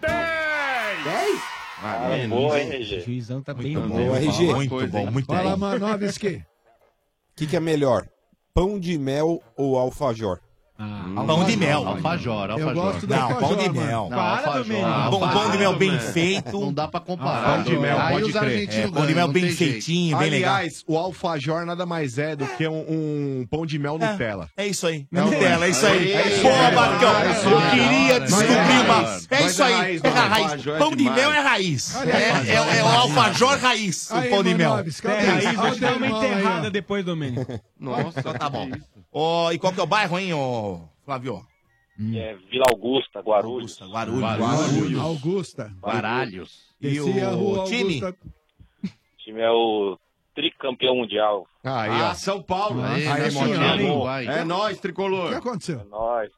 [0.00, 1.40] 10!
[1.82, 3.00] Ah, é boa, hein, O RG?
[3.00, 4.14] juizão tá bem Ô, bom.
[4.14, 4.54] RG.
[4.54, 5.58] Muito bom, muito Fala, bom.
[5.58, 6.36] Manovski.
[6.36, 6.44] O
[7.36, 8.06] que, que é melhor?
[8.52, 10.40] Pão de mel ou alfajor?
[10.76, 11.86] Pão de mel.
[11.86, 12.74] Alfajor, Eu alfajor.
[12.74, 14.08] gosto do Não, alfajor, pão de mel.
[14.10, 14.76] Não, Para, alfajor.
[15.06, 16.60] Um bom pão de mel bem feito.
[16.60, 17.54] Não dá pra comparar.
[17.54, 18.68] Pão de mel, Aí pode crer.
[18.74, 20.54] É, pão de mel bem feitinho, bem legal.
[20.56, 24.50] Aliás, o alfajor nada mais é do que um, um pão de mel Nutella.
[24.56, 25.06] É isso aí.
[25.12, 26.12] É Nutella, é isso aí.
[26.12, 26.70] É Boa.
[26.72, 27.16] Marcão.
[27.20, 27.70] É isso Eu aí.
[27.70, 29.18] queria descobrir é uma.
[29.30, 29.74] É isso é aí.
[29.74, 30.66] raiz, É a raiz.
[30.66, 31.94] É Pão de mel é raiz.
[32.04, 34.10] É, é, é o alfajor raiz.
[34.10, 34.76] O pão de mel.
[34.78, 37.60] É, raiz, vou dar uma enterrada depois, Domênico.
[37.78, 38.68] Nossa, tá bom.
[39.14, 41.40] Ó, e qual que é o bairro, hein, ô, Flávio?
[42.16, 43.80] É Vila Augusta, Guarulhos.
[43.80, 45.00] Augusta, Guarulhos.
[45.00, 45.72] Augusta.
[45.80, 46.74] Baralhos.
[46.80, 48.02] E rua o time?
[48.02, 48.14] O
[49.18, 49.96] time é o
[50.34, 51.46] tricampeão mundial.
[51.62, 52.14] Aí, Ah, ó.
[52.14, 52.82] São Paulo.
[52.82, 54.02] Aí, Aí, Motinho.
[54.02, 54.26] vai.
[54.26, 55.32] É nóis, O que tricolor.
[55.32, 55.80] aconteceu?
[55.80, 56.30] É nóis.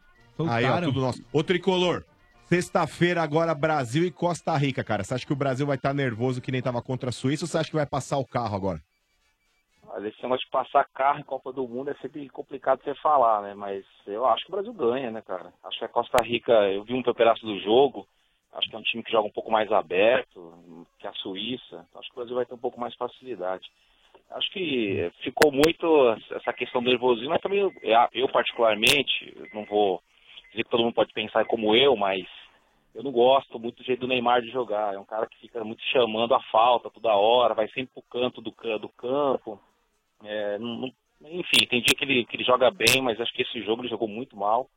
[0.50, 1.24] Aí, ó, tudo nosso.
[1.32, 2.04] Ô, Tricolor,
[2.44, 5.02] sexta-feira agora Brasil e Costa Rica, cara.
[5.02, 7.48] Você acha que o Brasil vai estar nervoso que nem tava contra a Suíça ou
[7.48, 8.82] você acha que vai passar o carro agora?
[9.96, 13.40] Olha, esse negócio de passar carro em Copa do Mundo é sempre complicado você falar,
[13.40, 13.54] né?
[13.54, 15.50] Mas eu acho que o Brasil ganha, né, cara?
[15.64, 18.06] Acho que a Costa Rica, eu vi um pedaço do jogo,
[18.52, 21.88] acho que é um time que joga um pouco mais aberto que a Suíça.
[21.94, 23.66] Acho que o Brasil vai ter um pouco mais de facilidade.
[24.32, 25.86] Acho que ficou muito
[26.30, 27.60] essa questão do nervosismo, mas também
[28.12, 30.02] eu, particularmente, não vou
[30.50, 32.26] dizer que todo mundo pode pensar como eu, mas
[32.94, 34.92] eu não gosto muito do jeito do Neymar de jogar.
[34.92, 38.42] É um cara que fica muito chamando a falta toda hora, vai sempre pro canto
[38.42, 39.58] do, ca- do campo.
[40.26, 40.92] É, não-
[41.22, 43.88] enfim, tem dia que ele, que ele joga bem, mas acho que esse jogo ele
[43.88, 44.68] jogou muito mal.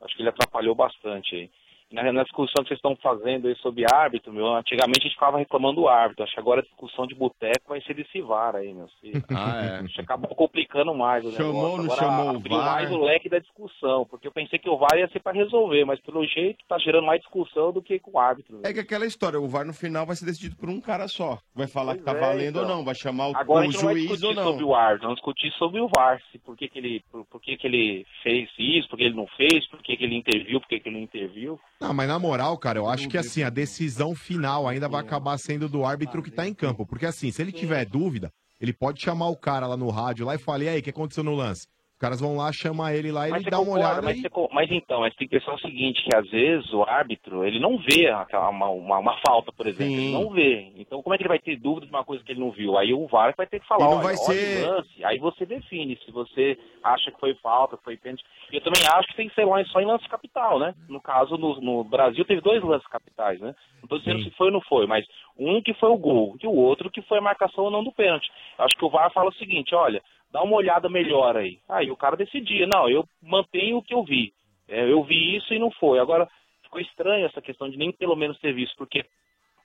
[0.00, 1.50] Acho que ele atrapalhou bastante
[1.92, 5.38] na, na discussão que vocês estão fazendo aí sobre árbitro, meu, antigamente a gente ficava
[5.38, 6.24] reclamando do árbitro.
[6.24, 8.88] Acho que agora a discussão de boteco vai ser desse VAR aí, meu.
[9.00, 9.84] Se, Ah, é.
[9.84, 11.76] Acho que acabou complicando mais o Chamou, negócio.
[11.78, 12.72] não Agora chamou o abriu VAR?
[12.74, 15.84] mais o leque da discussão, porque eu pensei que o VAR ia ser para resolver,
[15.84, 18.56] mas pelo jeito tá gerando mais discussão do que com o árbitro.
[18.56, 18.62] né?
[18.70, 21.38] É que aquela história, o VAR no final vai ser decidido por um cara só.
[21.54, 22.76] Vai falar que tá Pois é, valendo ou então.
[22.76, 24.44] não, vai chamar o, Agora a o gente não vai juiz ou discutir não.
[24.44, 27.40] sobre o árbitro, vamos discutir sobre o VAR, se por que, que ele, por, por
[27.40, 30.60] que, que ele fez isso, por que ele não fez, por que, que ele interviu,
[30.60, 31.60] por que, que ele não interviu.
[31.82, 35.36] Não, mas na moral, cara, eu acho que assim, a decisão final ainda vai acabar
[35.36, 36.86] sendo do árbitro que tá em campo.
[36.86, 40.36] Porque assim, se ele tiver dúvida, ele pode chamar o cara lá no rádio lá
[40.36, 41.66] e falar, e aí, o que aconteceu no lance?
[42.02, 44.18] Os caras vão lá, chamar ele lá, ele Mas você dá uma concorda, olhada mas,
[44.18, 44.22] e...
[44.22, 47.60] você mas então, mas tem que pensar o seguinte, que às vezes o árbitro, ele
[47.60, 50.72] não vê uma, uma, uma falta, por exemplo, ele não vê.
[50.78, 52.76] Então como é que ele vai ter dúvida de uma coisa que ele não viu?
[52.76, 55.46] Aí o VAR vai ter que falar, E não olha, vai ser- lance, aí você
[55.46, 58.24] define se você acha que foi falta, que foi pênalti.
[58.50, 60.74] E eu também acho que tem que ser só em lance capital, né?
[60.88, 63.54] No caso, no, no Brasil teve dois lances capitais, né?
[63.76, 65.06] Não estou dizendo se foi ou não foi, mas
[65.38, 67.92] um que foi o gol e o outro que foi a marcação ou não do
[67.92, 68.28] pênalti.
[68.58, 70.02] Acho que o VAR fala o seguinte, olha,
[70.32, 71.58] dá uma olhada melhor aí.
[71.68, 74.32] Aí o cara decidia, não, eu mantenho o que eu vi.
[74.66, 75.98] É, eu vi isso e não foi.
[75.98, 76.26] Agora,
[76.62, 79.04] ficou estranho essa questão de nem pelo menos ter visto, porque,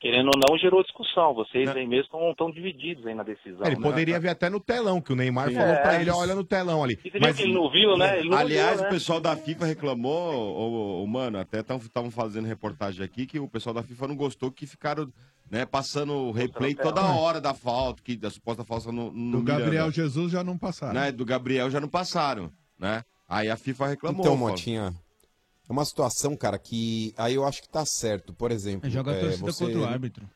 [0.01, 1.33] querendo ou não, gerou discussão.
[1.33, 3.65] Vocês aí mesmo estão divididos aí na decisão.
[3.65, 3.81] Ele né?
[3.81, 5.55] poderia ver até no telão, que o Neymar Sim.
[5.55, 5.81] falou É.
[5.81, 6.97] pra ele, olha no telão ali.
[6.97, 8.21] Que ele não viu, né?
[8.23, 8.87] Não Aliás, viu, né?
[8.89, 13.39] o pessoal da FIFA reclamou, ô, ô, ô, mano, até estavam fazendo reportagem aqui que
[13.39, 15.07] o pessoal da FIFA não gostou que ficaram
[15.49, 19.43] né, passando o replay toda hora da falta, que da suposta falta no, no Do
[19.43, 20.93] Gabriel Miranda, Jesus já não passaram.
[20.93, 21.11] né?
[21.11, 23.03] Do Gabriel já não passaram, né?
[23.27, 24.21] Aí a FIFA reclamou.
[24.25, 24.49] Então, falou.
[24.49, 24.93] Motinha,
[25.67, 28.33] é uma situação, cara, que aí eu acho que tá certo.
[28.33, 30.29] Por exemplo, Joga a é, torcida você- contra o árbitro.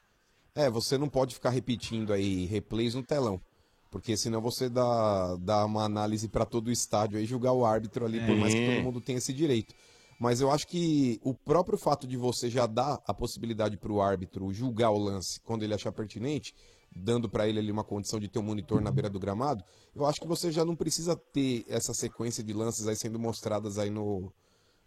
[0.54, 3.40] É, você não pode ficar repetindo aí replays no telão.
[3.90, 8.06] Porque senão você dá, dá uma análise para todo o estádio aí, julgar o árbitro
[8.06, 8.76] ali, por mais que É.
[8.76, 9.74] todo mundo tenha esse direito.
[10.22, 14.00] Mas eu acho que o próprio fato de você já dar a possibilidade para o
[14.00, 16.54] árbitro julgar o lance quando ele achar pertinente,
[16.96, 19.64] dando para ele ali uma condição de ter um monitor na beira do gramado,
[19.96, 23.80] eu acho que você já não precisa ter essa sequência de lances aí sendo mostradas
[23.80, 24.32] aí no,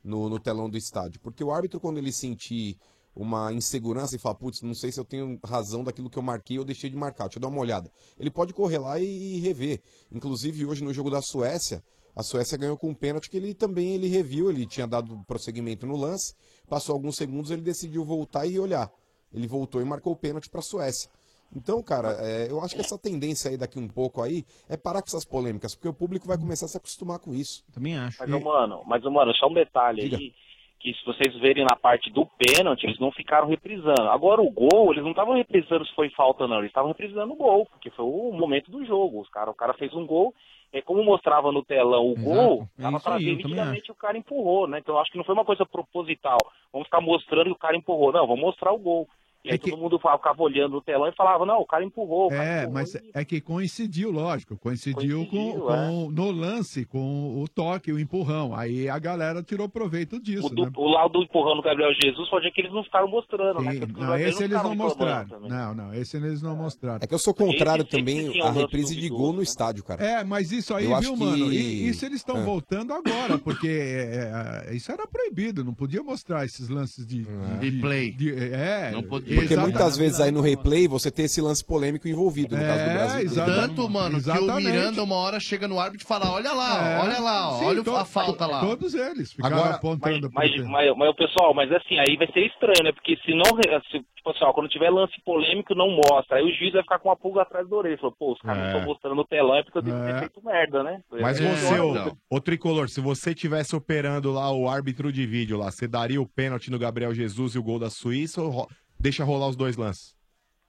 [0.05, 1.21] no, no telão do estádio.
[1.21, 2.79] Porque o árbitro, quando ele sentir
[3.13, 6.61] uma insegurança e falar, putz, não sei se eu tenho razão daquilo que eu marquei
[6.61, 7.91] ou deixei de marcar, deixa eu dar uma olhada.
[8.17, 9.83] Ele pode correr lá e, rever.
[10.13, 11.83] Inclusive, hoje no jogo da Suécia,
[12.15, 15.87] a Suécia ganhou com um pênalti que ele também ele reviu, ele tinha dado prosseguimento
[15.87, 16.35] no lance,
[16.69, 18.89] passou alguns segundos, ele decidiu voltar e olhar.
[19.33, 21.11] Ele voltou e marcou o pênalti para a Suécia.
[21.55, 25.01] Então, cara, é, eu acho que essa tendência aí daqui um pouco aí é parar
[25.01, 27.65] com essas polêmicas, porque o público vai começar a se acostumar com isso.
[27.73, 28.19] Também acho.
[28.21, 30.35] Mas, ô, mano, mas, mano, só um detalhe aí,
[30.81, 34.11] que se vocês verem na parte do pênalti, eles não ficaram reprisando.
[34.11, 37.37] Agora o gol, eles não estavam reprisando se foi falta não, eles estavam reprisando o
[37.37, 39.21] gol, porque foi o momento do jogo.
[39.21, 40.35] Os cara, o cara fez um gol,
[40.75, 44.19] é como mostrava no telão o gol, é tava isso pra ver nitidamente o cara
[44.19, 44.81] empurrou, né?
[44.81, 46.39] Então acho que não foi uma coisa proposital.
[46.73, 48.13] Vamos ficar mostrando que o cara empurrou.
[48.13, 49.09] Não, vamos mostrar o gol.
[49.45, 52.27] E aí todo mundo ficava olhando no telão e falava, não, o cara empurrou.
[52.27, 52.73] o cara É, empurrou.
[52.73, 57.99] mas é que coincidiu, lógico, coincidiu, com, Coincidiu, com- no lance, com o toque, o
[58.01, 58.55] empurrão.
[58.57, 60.71] Aí a galera tirou proveito disso, O, do, né?
[60.75, 63.73] o lado do empurrão do Gabriel Jesus pode ser que eles não ficaram mostrando, né?
[63.73, 65.29] Sim, Que os não, esse eles não mostraram.
[65.29, 65.51] também.
[65.51, 67.01] Não, não, esse eles não mostraram.
[67.03, 70.03] É que eu sou contrário também tinha à reprise de gol no estádio, cara.
[70.03, 71.53] É, mas isso aí, Eu acho viu, que- mano?
[71.53, 72.45] E, isso eles estão Ah.
[72.45, 77.25] voltando agora, porque é, é, isso era proibido, não podia mostrar esses lances de,
[77.61, 78.17] de, Replay.
[78.53, 79.34] é, Não podia.
[79.35, 79.75] Porque exatamente.
[79.77, 82.95] muitas vezes aí no replay você tem esse lance polêmico envolvido, no caso do É,
[82.95, 83.21] Brasil.
[83.23, 83.61] exatamente.
[83.69, 84.67] Tanto, mano, que o Exatamente.
[84.71, 86.99] Miranda uma hora chega no árbitro e fala, olha lá, É.
[87.03, 88.61] olha lá, Sim, olha to- a falta lá.
[88.61, 92.27] Todos eles ficaram Agora- apontando Mas, pro- mas, mas, mas, pessoal, mas assim, aí vai
[92.33, 92.93] ser estranho, né?
[92.93, 93.45] Porque se não.
[93.91, 96.39] Se, tipo assim, ó, quando tiver lance polêmico, não mostra.
[96.39, 97.97] Aí o juiz vai ficar com uma pulga atrás da orelha.
[97.99, 98.61] Falou, pô, os caras É.
[98.63, 100.19] não estão mostrando no telão, é porque eu devo ter É.
[100.21, 101.01] feito merda, né?
[101.21, 105.27] Mas É, você, então, ô, ô Tricolor, se você tivesse operando lá o árbitro de
[105.27, 108.67] vídeo lá, você daria o pênalti no Gabriel Jesus e o gol da Suíça ou
[108.99, 110.17] deixa rolar os dois lances?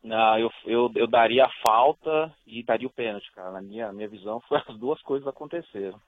[0.03, 3.52] Não, eu, eu, eu daria a falta e daria o pênalti, cara.
[3.52, 5.99] Na minha, minha visão, foi as duas coisas aconteceram.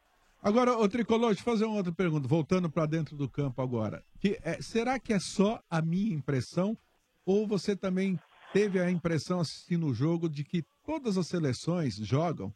[0.41, 4.03] Agora, ô Tricolor, deixa eu fazer uma outra pergunta, voltando para dentro do campo agora.
[4.19, 6.77] Que, é, será que é só a minha impressão
[7.25, 8.19] ou você também
[8.53, 12.53] teve a impressão assistindo o jogo de que todas as seleções jogam,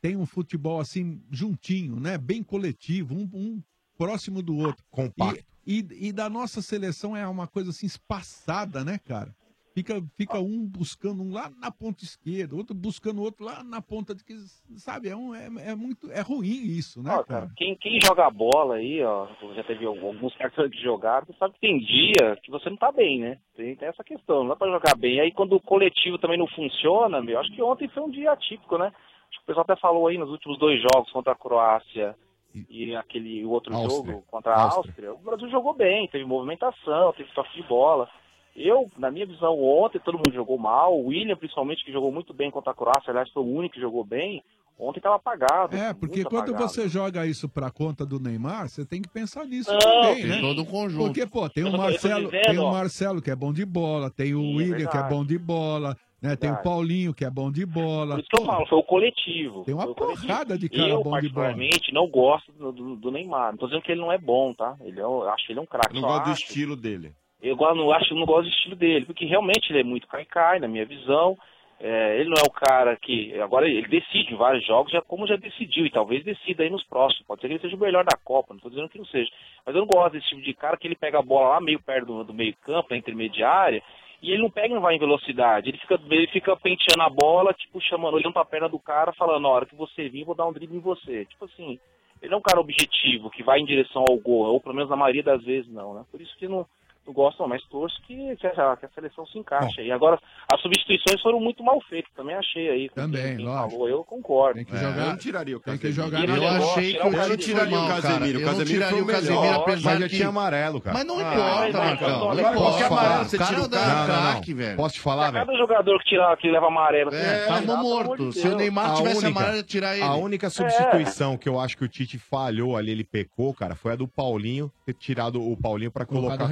[0.00, 2.18] tem um futebol assim juntinho, né?
[2.18, 3.62] Bem coletivo, um, um
[3.96, 4.84] próximo do outro.
[4.90, 5.44] Compacto.
[5.66, 9.34] E, e, da nossa seleção é uma coisa assim espaçada, né, cara?
[9.72, 14.14] Fica, fica um buscando um lá na ponta esquerda, outro buscando outro lá na ponta
[14.14, 14.34] de que,
[14.76, 15.08] sabe?
[15.08, 17.48] É, um, é, é muito é ruim isso, né, Ó, cara?
[17.56, 21.78] quem, quem joga bola aí, ó, já teve alguns caras que jogaram, sabe que tem
[21.78, 23.38] dia que você não tá bem, né?
[23.56, 25.20] Tem, tem essa questão, não dá pra jogar bem.
[25.20, 28.76] Aí quando o coletivo também não funciona, meu, acho que ontem foi um dia atípico,
[28.76, 28.86] né?
[28.86, 32.16] Acho que o pessoal até falou aí nos últimos dois jogos contra a Croácia
[32.54, 34.12] e aquele outro Áustria.
[34.12, 35.12] jogo contra a Áustria.
[35.12, 38.08] O Brasil jogou bem, teve movimentação, teve toque de bola.
[38.56, 42.34] Eu, na minha visão, ontem todo mundo jogou mal, o William principalmente, que jogou muito
[42.34, 44.42] bem contra a Croácia, aliás, foi o único que jogou bem,
[44.76, 45.76] ontem estava apagado.
[45.76, 46.68] É, porque quando apagado.
[46.68, 50.40] você joga isso pra conta do Neymar, você tem que pensar nisso Não, também, né?
[50.40, 51.04] todo um conjunto.
[51.06, 52.70] Porque, pô, tem o Marcelo, dizendo, tem o.
[52.72, 55.38] Marcelo que é bom de bola, tem o Sim, é William que é bom de
[55.38, 56.36] bola, né?
[56.36, 56.62] Tem o.
[56.62, 58.14] Paulinho que é bom de bola.
[58.14, 59.64] Por isso que eu falo, foi o coletivo.
[59.64, 61.46] Tem uma porrada de cara eu, bom de bola.
[61.46, 63.52] particularmente, não gosto do, do- do Neymar.
[63.52, 64.76] Não tô dizendo que ele não é bom, tá?
[64.82, 65.94] Ele é, um- eu acho ele um craque.
[65.96, 67.12] Eu não gosto do acho- estilo dele.
[67.42, 70.68] Eu não acho, não gosto do estilo dele, porque realmente ele é muito cai-cai, na
[70.68, 71.36] minha visão.
[71.82, 73.32] É, ele não é o cara que.
[73.40, 76.84] Agora ele decide em vários jogos, já como já decidiu, e talvez decida aí nos
[76.84, 77.26] próximos.
[77.26, 79.30] Pode ser que ele seja o melhor da Copa, não estou dizendo que não seja.
[79.64, 81.80] Mas eu não gosto desse tipo de cara que ele pega a bola lá meio
[81.80, 83.82] perto do, do meio-campo, na intermediária,
[84.22, 85.70] e ele não pega e não vai em velocidade.
[85.70, 89.42] Ele fica, ele fica penteando a bola, tipo, chamando, olhando pra perna do cara, falando,
[89.42, 91.24] na hora que você vir, vou dar um drible em você.
[91.24, 91.78] Tipo assim,
[92.20, 94.96] ele é um cara objetivo, que vai em direção ao gol, ou pelo menos na
[94.96, 96.04] maioria das vezes não, né?
[96.10, 96.66] Por isso que não,
[97.06, 99.80] não gosto, não, mas torço que, que, a, que a seleção se encaixe.
[99.82, 100.18] E agora,
[100.52, 102.88] as substituições foram muito mal feitas, também achei aí.
[102.90, 103.70] Também, quem- lógico.
[103.70, 104.54] falou, eu concordo.
[104.56, 104.98] Tem que É, jogar.
[104.98, 106.04] eu não tiraria o Tem que Casemiro.
[106.04, 107.42] jogar Eu na- achei que tirar o eu não Casemiro.
[107.42, 108.02] tiraria o Casemiro.
[108.02, 108.38] Casemiro.
[108.38, 109.06] Eu O não Casemiro tiraria foi o.
[109.06, 110.16] Casemiro, apesar já que...
[110.16, 110.96] tinha amarelo, cara.
[110.98, 112.32] Mas não Ah, importa, Marcão.
[112.34, 112.52] Importa.
[112.56, 114.76] qualquer amarelo você tira o craque, velho.
[114.76, 115.46] Posso te falar, velho?
[115.46, 117.14] Cada jogador que, tira, que leva amarelo.
[117.14, 118.28] É, Tava pelo amor morto.
[118.30, 118.56] de Se o.
[118.56, 120.04] Neymar A tivesse única- amarelo, ia tirar ele.
[120.04, 123.92] A única substituição que eu acho que o Tite falhou ali, ele pecou, cara, foi
[123.92, 126.44] a do Paulinho, ter tirado o Paulinho pra colocar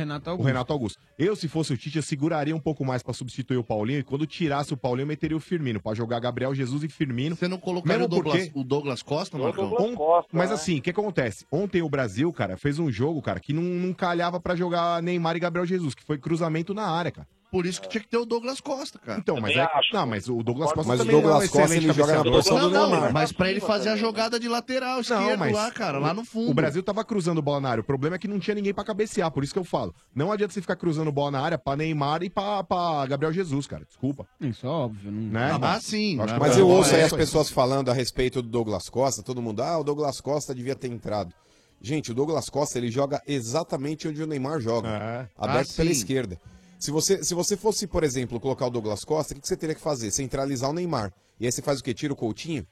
[0.43, 0.99] o Renato o Augusto.
[0.99, 1.19] Renato Augusto.
[1.19, 4.03] Eu, se fosse o Tite, eu seguraria um pouco mais pra substituir o Paulinho e
[4.03, 7.37] quando tirasse o Paulinho, eu meteria o Firmino, pra jogar Gabriel Jesus e Firmino.
[7.37, 9.69] Você não colocaria Mesmo o Douglas, porque- o Douglas Costa, Marcão?
[9.71, 10.55] Douglas On- Costa, Mas né?
[10.55, 11.45] assim, o que acontece?
[11.51, 15.37] Ontem o Brasil, cara, fez um jogo, cara, que não, não calhava pra jogar Neymar
[15.37, 17.27] e Gabriel Jesus, que foi cruzamento na área, cara.
[17.51, 19.19] Por isso que tinha que ter o Douglas Costa, cara.
[19.19, 19.61] Então, mas é.
[19.63, 19.95] acho.
[19.95, 21.93] Não, mas o Douglas Costa Mas o também não é um Douglas Costa, excelente ele
[21.95, 23.13] joga na posição do Não, não, Neymar.
[23.13, 26.51] mas pra ele fazer a jogada de lateral esquerdo mas lá, cara, lá no fundo.
[26.51, 27.81] O Brasil tava cruzando bola na área.
[27.81, 29.31] O problema é que não tinha ninguém pra cabecear.
[29.31, 29.95] Por isso que eu falo.
[30.15, 33.67] Não adianta você ficar cruzando bola na área pra Neymar e pra, pra Gabriel Jesus,
[33.67, 33.85] cara.
[33.87, 34.27] Desculpa.
[34.41, 35.11] Isso é óbvio.
[35.11, 35.23] Não...
[35.33, 35.59] Né?
[35.63, 36.21] Ah, sim.
[36.21, 38.91] Acho que Mas É, eu é ouço aí as pessoas falando a respeito do Douglas
[38.91, 41.35] Costa, todo mundo, ah, o Douglas Costa devia ter entrado.
[41.81, 44.89] Gente, o Douglas Costa ele joga exatamente onde o Neymar joga,
[45.39, 45.91] aberto Ah, pela sim.
[45.91, 46.39] esquerda.
[46.79, 49.57] Se você, se você fosse, por exemplo, colocar o Douglas Costa, o que, que você
[49.57, 50.11] teria que fazer?
[50.11, 51.13] Centralizar o Neymar.
[51.41, 51.93] E aí você faz o quê?
[51.93, 52.67] Tira o Coutinho?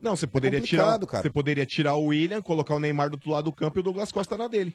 [0.00, 1.22] Não, você poderia tirar, complicado, cara.
[1.22, 3.82] você poderia tirar o William, colocar o Neymar do outro lado do campo e o
[3.82, 4.74] Douglas Costa na dele.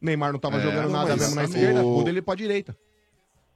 [0.00, 2.34] O Neymar não tava É, jogando não, nada mesmo na o- esquerda, muda ele pra
[2.34, 2.76] direita.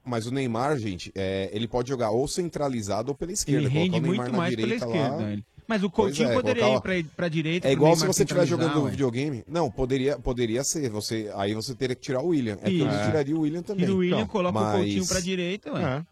[0.04, 3.62] Mas o Neymar, gente, é, ele pode jogar ou centralizado ou pela esquerda.
[3.62, 5.16] Ele rende colocar o Neymar muito na mais pela direita esquerda.
[5.16, 5.32] lá.
[5.32, 5.44] ele.
[5.68, 7.68] Mas o Coutinho é, poderia colocar- ir pra, pra direita.
[7.68, 8.90] É igual se você estiver jogando ué.
[8.90, 9.42] videogame.
[9.48, 10.88] Não, poderia, poderia ser.
[10.90, 12.56] Você, aí você teria que tirar o William.
[12.62, 13.04] É que eu Isso.
[13.04, 13.84] tiraria o William também.
[13.84, 16.04] Tira o William, Então, coloca o mas Coutinho pra direita, ué.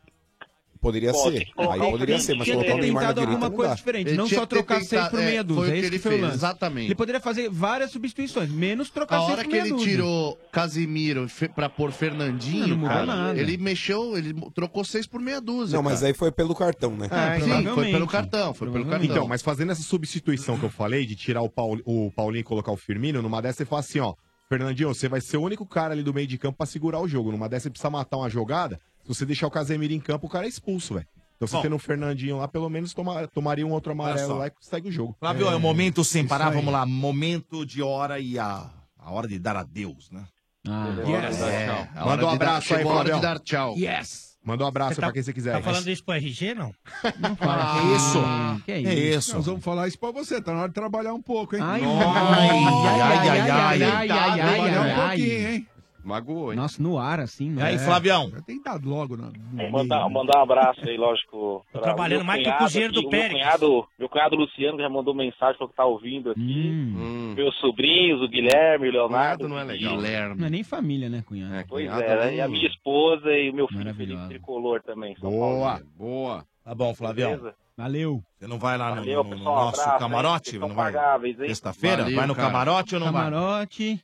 [0.85, 1.45] Poderia ser.
[1.47, 4.17] que Aí poderia ser, mas colocar o Neymar na tentado direita alguma coisa diferente, Ele
[4.19, 5.63] não só que trocar tentado- 6 por é, meia foi dúzia.
[5.63, 6.37] o É que isso ele que foi o fez, lance.
[6.37, 6.87] exatamente.
[6.87, 9.91] Ele poderia fazer várias substituições, menos trocar A 6 hora por que meia ele dúzia.
[9.91, 13.41] tirou Casimiro pra pôr Fernandinho, Não, não cara, nada.
[13.41, 15.77] ele mexeu, ele trocou seis por meia dúzia.
[15.77, 16.07] Não, mas cara.
[16.09, 17.09] aí foi pelo cartão, né?
[17.11, 19.05] É, sim, foi pelo cartão, foi pelo cartão.
[19.05, 22.45] Então, mas fazendo essa substituição que eu falei, de tirar o, Paul, o Paulinho e
[22.45, 24.15] colocar o Firmino, numa dessa você fala assim, ó,
[24.49, 27.09] Fernandinho, você vai ser o único cara ali do meio de campo pra segurar o
[27.09, 27.33] jogo.
[27.33, 30.31] Numa dessa você precisa matar uma jogada, se você deixar o Casemiro em campo, o
[30.31, 31.07] cara é expulso, velho.
[31.37, 31.63] Então você Bom.
[31.63, 34.93] tendo o Fernandinho lá, pelo menos toma- tomaria um outro amarelo lá e segue o
[34.93, 35.17] jogo.
[35.19, 36.87] Flávio, é, o momento sem isso parar, vamos lá.
[36.87, 40.25] Momento de hora e a, a hora de dar adeus, né?
[40.67, 41.41] Ah, Yes.
[41.43, 43.75] É, É, a Manda um de dar- abraço aí, de dar tchau.
[43.77, 44.33] Yes.
[44.43, 45.53] Manda um abraço Você pra tá- quem você quiser.
[45.53, 46.73] Tá falando isso pro RG, não?
[47.19, 48.63] Não fala que- isso.
[48.67, 48.81] Que é
[49.17, 49.35] isso?
[49.37, 51.63] Nós vamos falar isso pra você, tá na hora de trabalhar um pouco, hein?
[51.65, 52.09] Ai, Nossa.
[52.09, 55.55] ai, ai, ai, ai, ai, ai, ai, Trabalhar um ai, pouquinho, ai.
[55.55, 55.67] hein?
[56.05, 56.57] Magoou, hein?
[56.59, 57.55] Nossa, no ar, assim.
[57.57, 57.85] E aí, né?
[57.85, 58.31] Flavião?
[58.47, 61.65] Tem dado logo no, no Mandar, mandar um abraço aí, lógico.
[61.73, 63.33] pra trabalhando mais que o cunhado cozinheiro do Pérez.
[63.33, 66.41] Meu cunhado, meu cunhado Luciano já mandou mensagem falou que tá ouvindo aqui.
[66.71, 67.35] Hum.
[67.37, 69.49] Meus sobrinhos, o Guilherme, o Leonardo.
[69.49, 69.97] não é legal.
[70.37, 71.65] Não é nem família, né, cunhado?
[71.69, 72.27] Pois Cunhado é, né?
[72.27, 73.95] nem- e a minha esposa e o meu filho.
[73.95, 75.17] Felipe Tricolor também.
[75.17, 75.85] São Boa, Paulo.
[75.97, 76.45] boa.
[76.65, 77.31] Tá bom, Flavião.
[77.37, 77.55] Beleza?
[77.77, 78.23] Valeu.
[78.39, 80.59] Você não vai lá no, Valeu, no- no pessoal, nosso abraço, camarote?
[80.59, 80.93] Não vai?
[80.93, 81.49] pagáveis, hein?
[81.49, 82.05] Sexta-feira?
[82.05, 82.49] Vai no cara.
[82.49, 83.25] camarote ou não vai?
[83.25, 84.01] Camarote.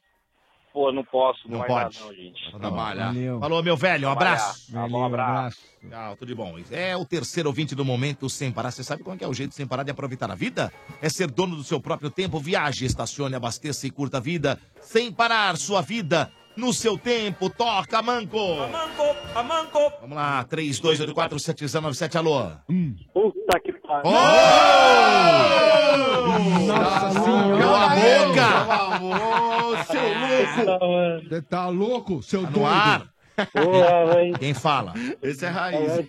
[0.73, 1.99] Pô, não posso, não, Não vai pode.
[1.99, 2.51] dar não, gente.
[2.59, 3.07] Trabalhar.
[3.07, 3.41] Valeu.
[3.41, 4.33] Falou, meu velho, um Trabalhar.
[4.35, 4.73] abraço.
[4.73, 5.59] Tá bom, abraço.
[5.89, 6.55] Tchau, tudo de bom.
[6.71, 8.71] É o terceiro ouvinte do momento sem parar.
[8.71, 10.73] Você sabe qual que é o jeito sem parar de aproveitar a vida?
[11.03, 12.39] É ser dono do seu próprio tempo.
[12.39, 14.61] Viaje, estacione, abasteça e curta a vida.
[14.81, 17.49] Sem parar sua vida no seu tempo.
[17.51, 18.39] Toca, Manco!
[18.39, 19.93] Amanco, amanco.
[20.01, 22.51] Vamos lá, 32847097, alô.
[23.13, 24.11] Puta que pariu.
[26.67, 27.63] Nossa senhora.
[27.63, 29.85] Cala a boca!
[29.85, 31.29] seu louco!
[31.29, 32.67] Você tá louco, seu Tá doido?
[32.67, 33.09] ar.
[34.39, 34.93] Quem fala?
[35.23, 36.07] Esse é raiz.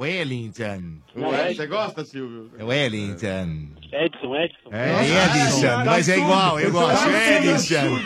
[0.00, 0.98] Wellington.
[1.16, 2.50] Ué, Você gosta, Silvio?
[2.58, 3.68] É Wellington.
[3.92, 4.68] Edson, Edson.
[4.72, 7.08] É Edison, mas é igual, eu gosto.
[7.08, 7.98] Edison.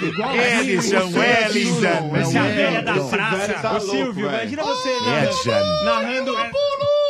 [0.60, 2.16] Edison, Wellington.
[2.16, 3.54] Essa é a velha da praça.
[3.54, 4.34] tá Ô, louco, Silvio, velho.
[4.42, 5.84] imagina você narrando, Edson.
[5.84, 6.34] narrando,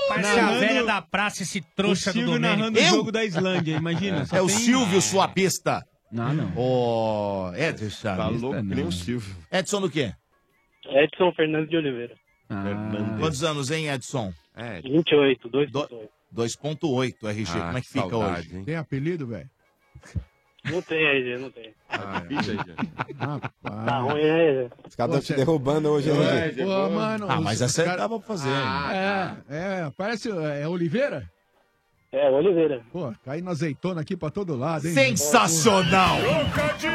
[0.07, 2.89] Parece a velha da praça, esse trouxa do Silvio narrando o Eu?
[2.91, 4.27] jogo da Islândia, imagina.
[4.33, 5.83] É o Silvio, sua besta.
[6.13, 6.53] Não, não.
[6.57, 8.15] Ô, Edson.
[8.17, 8.89] Tá louco que nem não.
[8.89, 9.35] o Silvio.
[9.51, 10.13] Edson do quê?
[10.87, 12.15] Edson Fernandes de Oliveira.
[12.51, 12.65] Ah,
[13.19, 14.33] Quantos anos, hein, Edson?
[14.57, 15.89] É, 28, 2 Do-
[16.35, 17.51] 2.8 RG.
[17.59, 18.57] Ah, Como é que que fica saudade, hoje?
[18.57, 18.65] hein?
[18.65, 19.51] Tem apelido, velho?
[20.65, 21.75] Não tem aí, não tem.
[21.91, 22.65] Ah, aí, gente.
[23.19, 24.03] Tá Rapaz.
[24.05, 24.71] ruim, né?
[24.89, 26.63] Os caras estão te derrubando hoje, É, gente?
[26.65, 27.27] pô, mano.
[27.29, 28.49] Ah, mas aí cara- dava pra fazer.
[28.49, 30.31] É, é, parece.
[30.31, 31.31] É Oliveira?
[32.11, 32.81] É, Oliveira.
[32.93, 34.95] Pô, caindo azeitona aqui pra todo lado, hein?
[34.95, 36.17] Sensacional!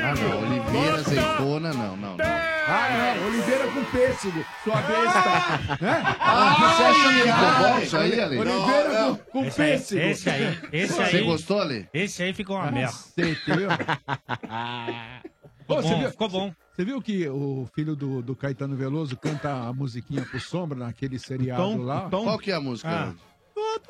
[0.02, 2.18] Ah, não, Oliveira, azeitona, não, não.
[2.18, 2.59] não.
[2.72, 5.78] Ah, não, Oliveira com pêssego, sua besta.
[5.82, 6.04] né?
[6.20, 8.38] Ah, você acha que é bom isso aí, Ale?
[8.38, 10.02] Oliveira com, com Esse aí, pêssego.
[10.02, 11.90] esse aí, esse Você aí, gostou, Ale?
[11.94, 12.91] esse aí ficou uma merda.
[12.91, 13.70] Cacete, viu?
[15.70, 16.54] Ficou você bom, viu- ficou bom.
[16.76, 21.20] Você viu que o filho do, do Caetano Veloso canta a musiquinha pro Sombra naquele
[21.20, 22.10] seriado Tom, lá?
[22.10, 22.24] Tom.
[22.24, 22.90] Qual que é a música?
[22.90, 23.14] Ah.
[23.54, 23.90] Todo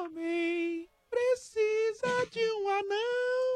[0.00, 3.51] homem precisa de um anão.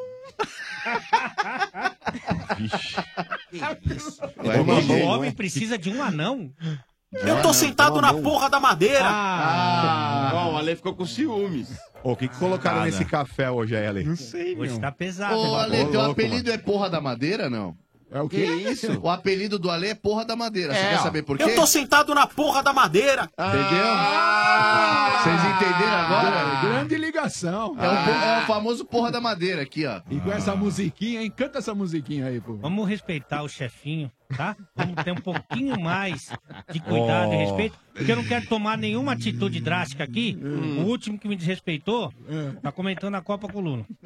[3.83, 4.21] Vixe.
[5.03, 6.53] O homem precisa de um anão.
[7.13, 9.07] Eu tô sentado na porra da madeira.
[9.09, 11.69] Ah, bom, o Ale ficou com ciúmes.
[12.03, 14.05] Ô, o que, que colocaram nesse café hoje aí, Ale?
[14.05, 14.81] Não sei, Hoje meu.
[14.81, 15.37] tá pesado.
[15.37, 15.57] Ô?
[15.57, 17.77] Ale, teu apelido é porra da madeira, não?
[18.11, 18.71] É o Que quê?
[18.71, 18.99] isso?
[19.01, 20.73] O apelido do Ale é porra da madeira.
[20.73, 21.03] Você É, quer ó.
[21.03, 21.67] saber por quê?
[21.67, 23.29] sentado na porra da madeira.
[23.37, 23.87] Entendeu?
[25.23, 26.61] Vocês entenderam agora?
[26.63, 27.77] Grande ligação.
[27.79, 30.01] É o, po- é o famoso porra da madeira aqui, ó.
[30.11, 31.33] E com essa musiquinha, hein?
[31.35, 32.55] Canta essa musiquinha aí, pô.
[32.57, 34.57] Vamos respeitar o chefinho, tá?
[34.75, 36.31] Vamos ter um pouquinho mais
[36.73, 40.39] de cuidado e respeito, porque eu não quero tomar nenhuma atitude drástica aqui.
[40.79, 42.13] O último que me desrespeitou
[42.63, 43.87] tá comentando a Copa com o Lula.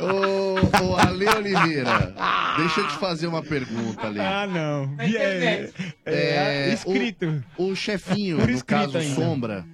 [0.00, 2.14] Ô, ô, Ale Oliveira,
[2.56, 4.20] deixa eu te fazer uma pergunta, Ale.
[4.20, 4.94] Ah, não.
[4.98, 5.70] É,
[6.06, 7.42] É, escrito.
[7.56, 9.14] O, o chefinho, Por no caso ainda.
[9.14, 9.66] Sombra,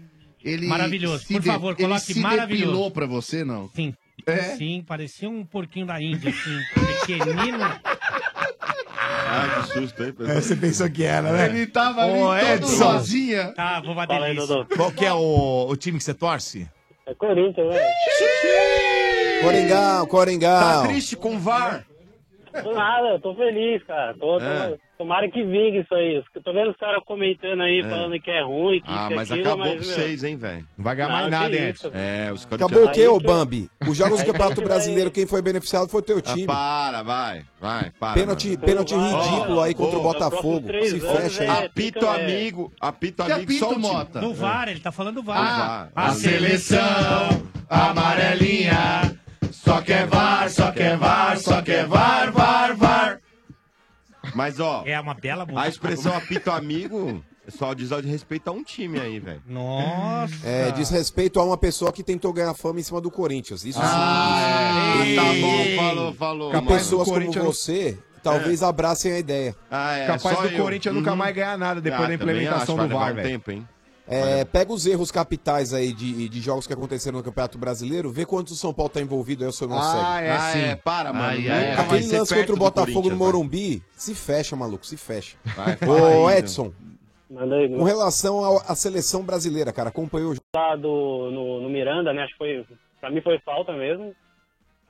[0.43, 0.66] ele.
[0.66, 1.24] Maravilhoso.
[1.27, 2.65] se Por favor, ele coloque se maravilhoso.
[2.66, 3.69] depilou pra você, não?
[3.74, 3.94] Sim.
[4.57, 6.61] Sim, parecia um porquinho da Índia, assim,
[7.07, 7.59] pequenino.
[8.97, 10.36] Ah, que susto, hein, pessoal?
[10.36, 11.47] É, você pensou que era, né?
[11.47, 12.85] Ele tava ali Ô, todo Edson.
[12.93, 13.53] rosinha.
[13.55, 14.55] Tá, vou uma Fala aí, delícia.
[14.57, 14.77] Dodô.
[14.77, 16.69] Qual que é o, o time que você torce?
[17.07, 17.85] É Corinthians, velho.
[19.43, 20.61] Coringão, Coringão.
[20.61, 21.85] Tá triste com o VAR?
[22.55, 24.15] Nada, tô feliz, cara.
[24.15, 24.78] Tô, tô- É.
[25.05, 26.14] Tomara que vingue isso aí.
[26.35, 27.82] Eu Tô vendo os caras comentando aí, É.
[27.82, 30.36] falando que é ruim, que Ah, isso mas aquilo, acabou mas, com meu, vocês, hein,
[30.39, 30.66] velho?
[30.78, 31.86] Não vai ganhar mais nada, hein, isso.
[31.89, 31.98] Edson?
[31.98, 33.68] É, os Acabou o quê, ô Bambi?
[33.86, 36.47] Os jogos do aí Campeonato Brasileiro, quem foi beneficiado foi o teu time.
[36.47, 38.14] para, vai, vai, para.
[38.14, 38.60] Pênalti, mano.
[38.60, 40.66] pênalti ridículo aí contra o Botafogo.
[40.85, 41.66] Se fecha aí.
[41.66, 43.78] Apito amigo, apito amigo só o.
[43.78, 44.22] Mota?
[44.22, 45.90] No VAR, ele tá falando do VAR.
[45.94, 46.81] Ah, a seleção
[47.68, 49.18] amarelinha
[49.52, 53.18] só quer VAR, só quer VAR, só quer VAR, VAR, VAR.
[54.35, 55.62] Mas, ó, É uma bela música.
[55.62, 59.43] a expressão apito amigo só diz de respeito a um time aí, velho.
[59.47, 60.35] Nossa.
[60.47, 63.65] É, diz respeito a uma pessoa que tentou ganhar fama em cima do Corinthians.
[63.65, 65.12] Isso Ah, sim.
[65.12, 65.16] é.
[65.16, 66.51] Tá bom, falou, falou.
[66.51, 66.66] Que mano.
[66.69, 69.55] pessoas como Corinthians- você talvez abracem a ideia.
[69.70, 70.62] Ah, é, Capaz só do eu.
[70.62, 71.16] Corinthians nunca Uhum.
[71.16, 73.28] mais ganhar nada depois Ah, da implementação acho, do VAR, um velho.
[73.28, 73.69] tempo, hein?
[74.06, 78.26] É, pega os erros capitais aí de, de jogos que aconteceram no Campeonato Brasileiro, vê
[78.26, 79.82] quantos o São Paulo tá envolvido aí, o senhor não Ah,
[80.16, 80.26] segue.
[80.26, 80.59] é ah, sim.
[80.72, 81.26] é, para, mano.
[81.28, 85.36] Ai, ai, Aquele lance contra o do Botafogo no Morumbi, se fecha, maluco, se fecha.
[85.56, 86.70] Vai, Ô, aí, Edson,
[87.28, 90.44] com relação à seleção brasileira, cara, acompanhou o jogo.
[90.55, 92.22] lá do, no, no Miranda, né?
[92.24, 92.66] Acho que foi.
[93.01, 94.14] Pra mim foi falta mesmo.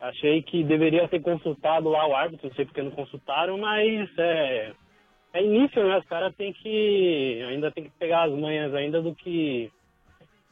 [0.01, 4.73] Achei que deveria ter consultado lá o árbitro, não sei porque não consultaram, mas é.
[5.35, 5.99] É início, né?
[5.99, 7.45] Os caras têm que.
[7.49, 9.69] Ainda tem que pegar as manhas ainda do que.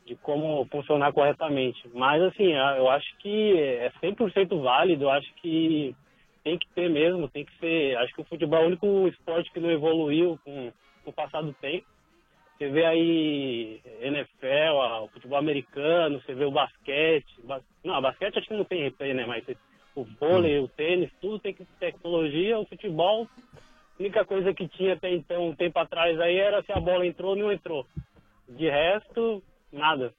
[0.05, 1.89] de como funcionar corretamente.
[1.95, 5.95] Mas assim, eu acho que é 100% válido, eu acho que
[6.43, 7.97] tem que ter mesmo, tem que ser.
[7.99, 10.73] Acho que o futebol é o único esporte que não evoluiu com,
[11.05, 11.87] com o passar do tempo.
[12.59, 17.41] Você vê aí NFL, o futebol americano, você vê o basquete.
[17.45, 17.63] Bas...
[17.85, 19.27] Não, basquete acho que não tem replay, né?
[19.27, 19.45] Mas
[19.95, 22.59] o vôlei, o tênis, tudo tem que ter tecnologia.
[22.59, 23.29] O futebol,
[24.03, 27.31] única coisa que tinha até então, um tempo atrás aí, era se a bola entrou
[27.31, 27.87] ou não entrou.
[28.49, 29.43] De resto,
[29.73, 30.13] nada.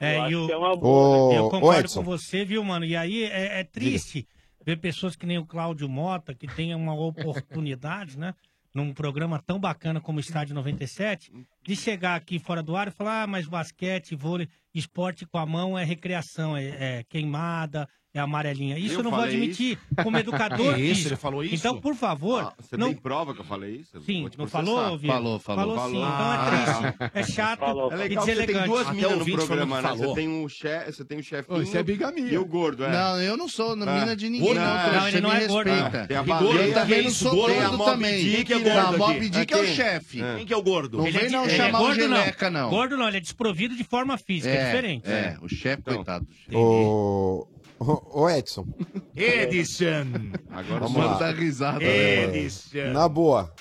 [0.00, 1.34] É, Eu e o- que é uma boa.
[1.34, 2.84] Eu concordo com você, viu, mano?
[2.84, 4.26] E aí é, é triste
[4.64, 8.34] ver pessoas que nem o Cláudio Mota, que tem uma oportunidade, né?
[8.74, 11.30] Num programa tão bacana como o Estádio 97,
[11.62, 15.46] de chegar aqui fora do ar e falar, ah, mas basquete, vôlei, esporte com a
[15.46, 18.78] mão é recreação, é, é queimada, é amarelinha.
[18.78, 20.74] Isso eu, Eu não vou admitir como educador.
[20.78, 21.08] Isso, físico.
[21.08, 21.54] ele falou isso?
[21.56, 23.90] Então, por favor, Ah, Você não, tem prova que eu falei isso?
[23.96, 24.64] Eu Sim, não processar.
[24.64, 25.14] falou, Vitor?
[25.16, 25.76] Falou, falou.
[25.76, 26.06] Falou sim, Falou.
[26.14, 26.92] então é Ah.
[27.10, 27.90] triste, é chato Falou.
[27.92, 28.68] É e legal que você tem deselegante.
[28.68, 29.88] duas minas no programa, né?
[29.96, 32.32] Você tem o chefe, você tem o chefinho Ô, isso é bigamia.
[32.32, 32.92] e o gordo, é.
[32.92, 33.76] Não, eu não sou Ah.
[33.76, 34.60] mina de ninguém, Gordo?
[34.60, 34.74] não.
[34.74, 36.06] Não, trouxa, ele você não me é gordo, não.
[36.06, 37.54] Tem a E baleia, eu também não isso, sou gordo?
[37.78, 38.24] Moby também.
[38.24, 39.28] Dick, Quem que é Não, gordo Mob.
[39.28, 40.22] Dick é o chefe.
[40.22, 40.36] É.
[40.36, 40.98] Quem que é o gordo?
[40.98, 42.70] Não Ele é vem não é chamar o gordo, geleca, não.
[42.70, 45.10] Gordo não, ele é desprovido de forma física, é, diferente.
[45.10, 45.96] É, o chefe, Então.
[45.96, 46.26] coitado.
[48.12, 48.66] Ô, Edson,
[49.14, 50.04] Edson.
[50.50, 51.12] Agora Vamos lá.
[51.12, 51.78] Manda risada.
[51.80, 52.36] né?
[52.36, 52.92] Edson.
[52.92, 53.52] na boa.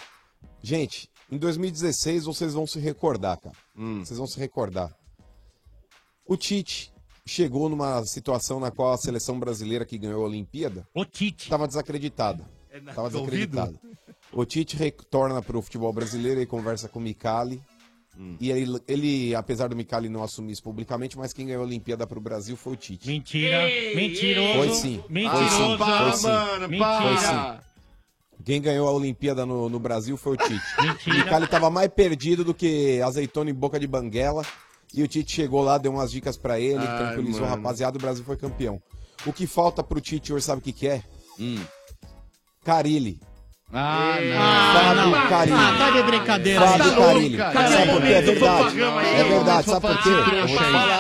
[0.61, 3.55] Gente, em 2016 vocês vão se recordar, cara.
[3.77, 3.99] Hum.
[4.03, 4.95] Vocês vão se recordar.
[6.25, 6.93] O Tite
[7.25, 11.43] chegou numa situação na qual a seleção brasileira que ganhou a Olimpíada O Tite.
[11.43, 12.45] estava desacreditada.
[12.73, 13.79] Estava desacreditada.
[14.31, 17.61] O Tite retorna para o futebol brasileiro e conversa com o Micali.
[18.39, 22.05] E ele, ele, apesar do Micali não assumir isso publicamente, mas quem ganhou a Olimpíada
[22.05, 23.07] para o Brasil foi o Tite.
[23.07, 23.63] Mentira,
[23.95, 24.53] mentiroso.
[24.53, 25.03] Foi sim.
[25.09, 25.49] Mentiroso.
[25.49, 25.77] Foi sim.
[25.77, 26.27] Para, Foi sim.
[26.27, 27.01] mano, Mentira.
[27.01, 27.25] Foi sim.
[27.25, 27.63] para.
[28.45, 30.61] Quem ganhou a Olimpíada no, no Brasil foi o Tite.
[30.77, 31.17] O Mentira.
[31.17, 34.45] Micali tava mais perdido do que azeitona em boca de banguela.
[34.93, 37.55] E o Tite chegou lá, deu umas dicas pra ele, Ai, tranquilizou mano.
[37.55, 38.79] rapaziada, o Brasil foi campeão.
[39.25, 41.01] O que falta pro Tite hoje, sabe o que, que é?
[41.39, 41.59] Hum.
[42.63, 43.19] Carilli.
[43.75, 44.17] Ah,
[44.73, 45.77] Fábio Ah, Carilli.
[45.79, 46.61] tá de brincadeira.
[46.67, 47.37] Fábio Tá Carilli.
[47.37, 47.53] cara.
[47.53, 48.07] Sabe Cadê o por quê?
[48.13, 48.81] É verdade.
[48.81, 50.09] É verdade, sabe por quê?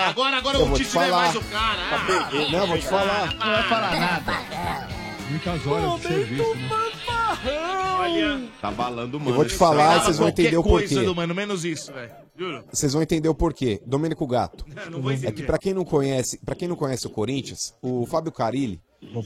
[0.09, 1.21] Agora, agora Eu o vou te Tite não é falar.
[1.21, 1.79] mais o cara.
[1.91, 3.33] Ah, Não, eu vou te falar.
[3.33, 4.87] Não vai falar nada.
[5.29, 6.69] Muitas horas de serviço, né?
[7.99, 8.41] Olha.
[8.61, 9.31] Tá balando, mano.
[9.31, 11.05] Eu vou te falar e Fala vocês vão entender o coisa, porquê.
[11.05, 12.11] do mano, menos isso, velho.
[12.37, 12.63] Juro.
[12.71, 13.81] Vocês vão entender o porquê.
[13.85, 14.65] Domênico Gato.
[14.91, 18.05] Não vou É que pra quem não conhece, para quem não conhece o Corinthians, o
[18.07, 18.79] Fábio Carilli,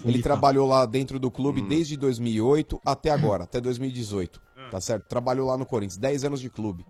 [0.05, 4.41] ele trabalhou lá dentro do clube desde 2008 até agora, até 2018,
[4.71, 5.05] tá certo?
[5.07, 6.85] Trabalhou lá no Corinthians, 10 anos de clube.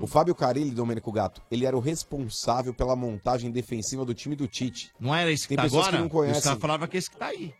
[0.00, 4.46] O Fábio Carilli, Domênico Gato, ele era o responsável pela montagem defensiva do time do
[4.46, 4.90] Tite.
[4.98, 5.96] Não era esse que Tem tá pessoas agora?
[5.96, 6.38] que não conhecem.
[6.38, 7.52] Os caras falavam que esse que tá aí.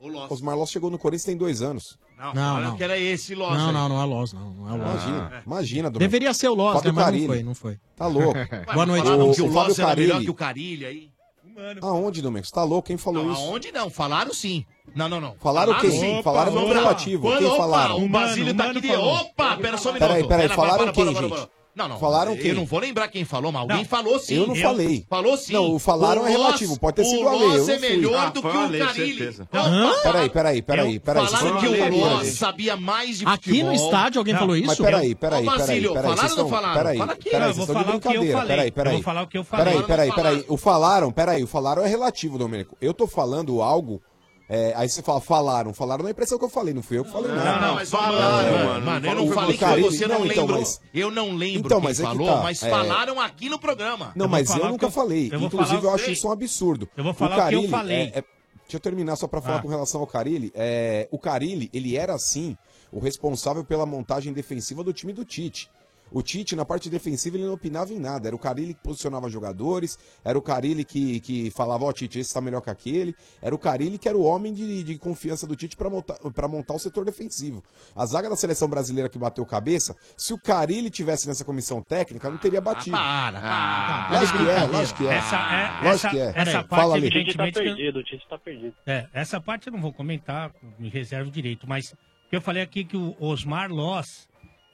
[0.00, 0.30] O Loss.
[0.30, 1.98] Osmar Loss chegou no Corinthians tem dois anos.
[2.16, 2.76] Não, Não, não.
[2.76, 3.72] que era esse Loss Não, aí.
[3.72, 4.50] não, não é Loss, não.
[4.52, 5.02] Não é Loss.
[5.04, 5.98] Imagina, imagina, Domênico.
[5.98, 6.92] Deveria ser o Loss, né?
[6.92, 7.26] Mas não Carilli.
[7.26, 7.80] foi, não foi.
[7.96, 8.38] Tá louco.
[8.74, 9.08] Boa noite.
[9.08, 10.24] O- que o, o Fábio era melhor Carilli.
[10.24, 11.10] que o Carilli aí.
[11.58, 11.80] Mano.
[11.82, 12.22] Aonde?
[12.22, 12.86] Você tá louco?
[12.86, 13.42] Quem falou Não, isso?
[13.42, 13.90] aonde não?
[13.90, 14.64] Falaram sim.
[14.94, 15.34] Não, não, não.
[15.40, 15.90] Falaram quem?
[15.90, 16.22] sim.
[16.22, 17.22] Falaram no Opa, relativo.
[17.22, 18.04] Quando, Quem opa, falaram?
[18.04, 18.94] O Basílio tá aqui de...
[18.94, 20.08] Opa, pera só um minuto.
[20.08, 21.48] Peraí, peraí, Pera, falaram quem, gente?
[21.78, 21.98] Não, não.
[22.00, 22.52] Falaram eu quem?
[22.54, 24.34] não vou lembrar quem falou, mas alguém Não, falou sim.
[24.34, 25.06] eu não falei.
[25.08, 25.52] Falou sim.
[25.52, 27.78] Não, o falaram é Loss- relativo, pode ter sido o Ale, eu Loss é não
[27.78, 27.88] fui.
[27.88, 29.16] melhor Ah, do que o o Ale, Carilli.
[29.18, 29.48] certeza.
[29.54, 29.92] Hã?
[30.02, 31.26] Peraí, peraí, peraí, peraí.
[31.26, 32.30] Falaram vocês que estão o Loss aí.
[32.32, 33.66] sabia mais de Aqui futebol.
[33.70, 34.66] no estádio alguém falou isso?
[34.66, 36.74] Mas peraí, peraí, Ô, Basílio, peraí, peraí, falaram vocês ou não estão- falaram?
[36.82, 37.24] peraí, Fala aqui.
[37.30, 38.38] peraí, Não, eu vocês vou estão de falar o que eu brincadeira.
[38.38, 38.56] falei.
[38.56, 38.92] Peraí, peraí.
[38.92, 39.64] Eu vou falar o que eu falei.
[39.66, 40.44] Peraí, peraí, não peraí.
[40.48, 42.76] O falaram, peraí, o falaram é relativo, Domênico.
[42.80, 44.02] Eu tô falando algo.
[44.48, 47.12] É, aí você fala, falaram, falaram na impressão que eu falei, não fui eu que
[47.12, 47.36] falei, não.
[47.44, 48.86] Não, não, mas falaram, mano.
[48.86, 50.58] Mano, eu não falei que foi você, eu não então, lembro.
[50.58, 52.70] mas- Eu não lembro Então, quem mas é que falou, tá, mas é.
[52.70, 54.12] falaram aqui no programa.
[54.16, 55.28] Não, mas eu nunca falei.
[55.32, 56.88] eu Inclusive, eu o acho que- isso um absurdo.
[56.96, 57.96] Eu vou falar o que eu falei.
[57.96, 58.24] é- é-
[58.62, 59.62] deixa eu terminar só pra falar Ah.
[59.62, 60.50] com relação ao Carilli.
[60.54, 62.56] É, o Carilli, ele era, assim,
[62.92, 65.70] o responsável pela montagem defensiva do time do Tite.
[66.10, 68.28] O Tite, na parte defensiva, ele não opinava em nada.
[68.28, 72.32] Era o Carilli que posicionava jogadores, era o Carilli que, que falava, ó, Tite, esse
[72.32, 73.14] tá melhor que aquele.
[73.42, 76.48] Era o Carilli que era o homem de, de confiança do Tite pra montar, pra
[76.48, 77.62] montar o setor defensivo.
[77.94, 82.30] A zaga da seleção brasileira que bateu cabeça, se o Carilli tivesse nessa comissão técnica,
[82.30, 82.96] não teria batido.
[82.96, 85.14] para, Ah, lógico que é, lógico que é.
[85.14, 86.32] Essa, é, Lógico essa, que é.
[86.34, 87.06] essa Fala parte, ali.
[87.06, 88.74] O Tite tá evidentemente, perdido, o Tite tá perdido.
[88.86, 91.94] É, essa parte eu não vou comentar, me reservo o direito, mas
[92.30, 94.27] eu falei aqui é que o Osmar Loss,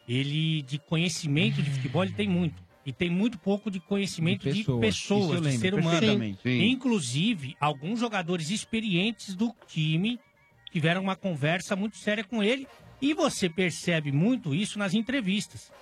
[0.09, 2.63] ele de conhecimento de futebol, ele tem muito.
[2.87, 4.81] E tem muito pouco de conhecimento De de pessoas.
[4.81, 6.39] pessoas, Isso eu de lembro ser humano.
[6.43, 6.65] Sim.
[6.65, 10.21] Inclusive, alguns jogadores experientes do time
[10.71, 12.69] tiveram uma conversa muito séria com ele.
[13.01, 15.73] E você percebe muito isso nas entrevistas.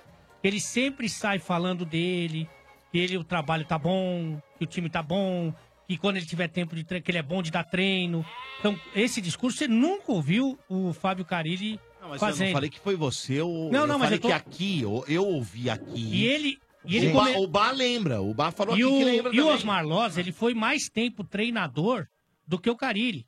[0.44, 2.48] Ele sempre sai falando dele,
[2.90, 5.52] que ele, o trabalho tá bom, que o time tá bom,
[5.88, 8.24] que quando ele tiver tempo de treino, que ele é bom de dar treino.
[8.58, 11.80] Então, esse discurso você nunca ouviu o Fábio Carilli
[12.12, 12.42] mas fazendo.
[12.42, 14.34] eu não falei que foi você, eu, Não, eu não, mas falei eu tô- que
[14.34, 16.00] aqui, eu, eu ouvi aqui.
[16.00, 18.92] E ele- e ele o, ba, come- o Bá lembra, o Bá falou E aqui
[18.92, 19.56] o, que lembra e o também.
[19.56, 22.06] Osmar Loz, ele foi mais tempo treinador
[22.46, 23.24] do que o Carilli.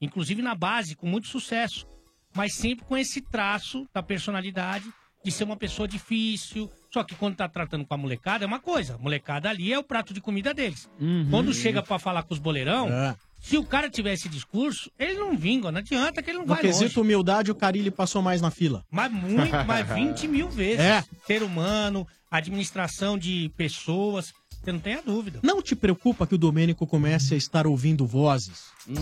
[0.00, 1.86] Inclusive na base, com muito sucesso.
[2.34, 4.84] Mas sempre com esse traço da personalidade
[5.24, 6.70] de ser uma pessoa difícil.
[6.92, 8.94] Só que quando tá tratando com a molecada é uma coisa.
[8.94, 10.88] A molecada ali é o prato de comida deles.
[11.00, 11.26] Uhum.
[11.30, 13.16] Quando chega pra falar com os boleirão, É.
[13.40, 15.70] se o cara tiver esse discurso, ele não vinga.
[15.72, 17.00] Não adianta que ele não No vai quesito longe.
[17.00, 18.84] humildade, o Carilli passou mais na fila.
[18.90, 20.80] Mas muito, mas 20 mil vezes.
[20.80, 21.04] É.
[21.26, 24.32] Ser humano, administração de pessoas.
[24.62, 25.38] Você não tem a dúvida.
[25.42, 28.64] Não te preocupa que o Domênico comece a estar ouvindo vozes?
[28.84, 28.92] Que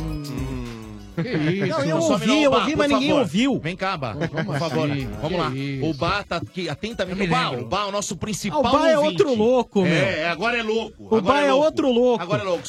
[1.28, 1.66] isso?
[1.68, 3.20] Não, eu Some ouvi, eu ouvi, por mas ninguém favor.
[3.22, 3.58] ouviu.
[3.60, 4.90] Vem cá, Bá, por favor.
[4.90, 5.08] assim?
[5.22, 5.50] Vamos lá.
[5.82, 7.22] O Bá tá aqui atentamente.
[7.22, 9.22] O Bá, o Bá é o nosso principal Ah, o Bá é ouvinte.
[9.22, 9.92] outro louco, meu.
[9.92, 11.02] É, agora é louco.
[11.04, 11.64] O agora Bá é louco.
[11.64, 12.22] outro louco.
[12.22, 12.64] Agora é louco.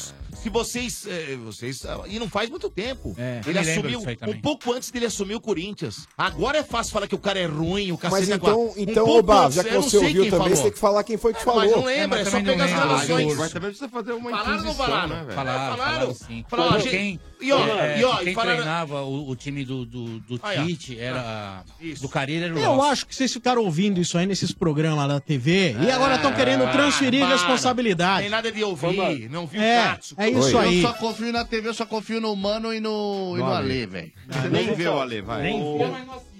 [0.48, 1.84] Se vocês, eh, vocês...
[1.84, 3.14] ah, E não faz muito tempo.
[3.18, 3.98] É, ele eu me lembro assumiu...
[3.98, 4.34] disso aí também.
[4.36, 6.06] Um pouco antes dele assumir o Corinthians.
[6.16, 8.68] Agora é fácil falar que o cara é ruim, o cacete Mas é então.
[8.70, 10.56] Um então pouco antes, já que eu não você sei ouviu quem também, falou.
[10.56, 11.60] você tem que falar quem foi que falou.
[11.60, 13.36] Mas não lembra, é, só pegar as gravações.
[13.36, 15.08] Mas também precisa fazer uma Falaram ou não inquisição, falaram?
[15.08, 15.34] né, velho?
[15.34, 15.76] Falaram, Falaram.
[15.76, 16.44] falaram sim.
[16.48, 19.84] Falaram, quem, e ó, é, e ó, quem e falaram- treinava o, o time do,
[19.86, 20.64] do, do Aí, ó.
[20.66, 21.62] Tite era...
[21.80, 22.02] Isso.
[22.02, 22.90] Do Carilli era o Eu Loss.
[22.90, 26.64] acho que vocês ficaram ouvindo isso aí nesses programas da TV e agora estão querendo
[26.64, 27.34] Ah, transferir para.
[27.36, 28.22] responsabilidade.
[28.22, 30.14] Tem nada de ouvir, não viu É, o Katsu.
[30.18, 30.82] é isso aí.
[30.82, 33.86] Eu só confio na TV, eu só confio no Mano e no, e no Ale,
[33.86, 34.12] velho.
[34.28, 35.42] Você nem vê o Ale, vai.
[35.42, 35.78] Nem O-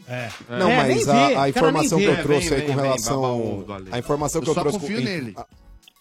[0.08, 0.30] É.
[0.48, 3.64] Não, É, mas a, vê, a informação que eu trouxe Vem, aí com relação.
[3.92, 5.34] A informação Eu que eu só trouxe confio com, nele.
[5.36, 5.46] a-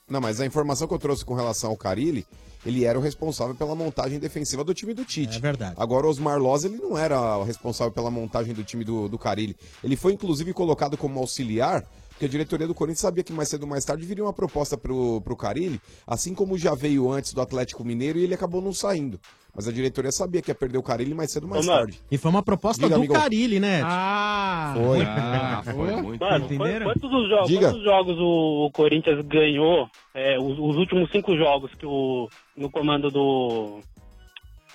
[0.10, 2.26] Não, mas a informação que eu trouxe com relação ao Carilli,
[2.68, 5.38] ele era o responsável pela montagem defensiva do time do Tite.
[5.38, 5.76] É verdade.
[5.77, 9.18] Agora, o Osmar Loz, ele não era o responsável pela montagem do time do, do
[9.18, 9.56] Carilli.
[9.81, 13.64] Ele foi, inclusive, colocado como auxiliar, porque a diretoria do Corinthians sabia que mais cedo
[13.64, 17.39] ou mais tarde viria uma proposta pro, pro Carilli, assim como já veio antes do
[17.39, 19.18] Atlético Mineiro e ele acabou não saindo.
[19.58, 21.80] Mas a diretoria sabia que ia perder o Carilli mais cedo ou mais mano.
[21.80, 22.00] tarde.
[22.12, 23.20] E foi uma proposta Diga, do amigão.
[23.20, 23.82] Carilli, né?
[23.84, 25.02] Ah, Foi.
[25.02, 26.22] Ah, foi muito.
[26.24, 26.86] Mano, Entenderam?
[26.86, 27.68] quantos, os jogos, Diga.
[27.72, 29.90] quantos jogos o, Corinthians ganhou?
[30.14, 33.80] é, os, os últimos cinco jogos que o no comando do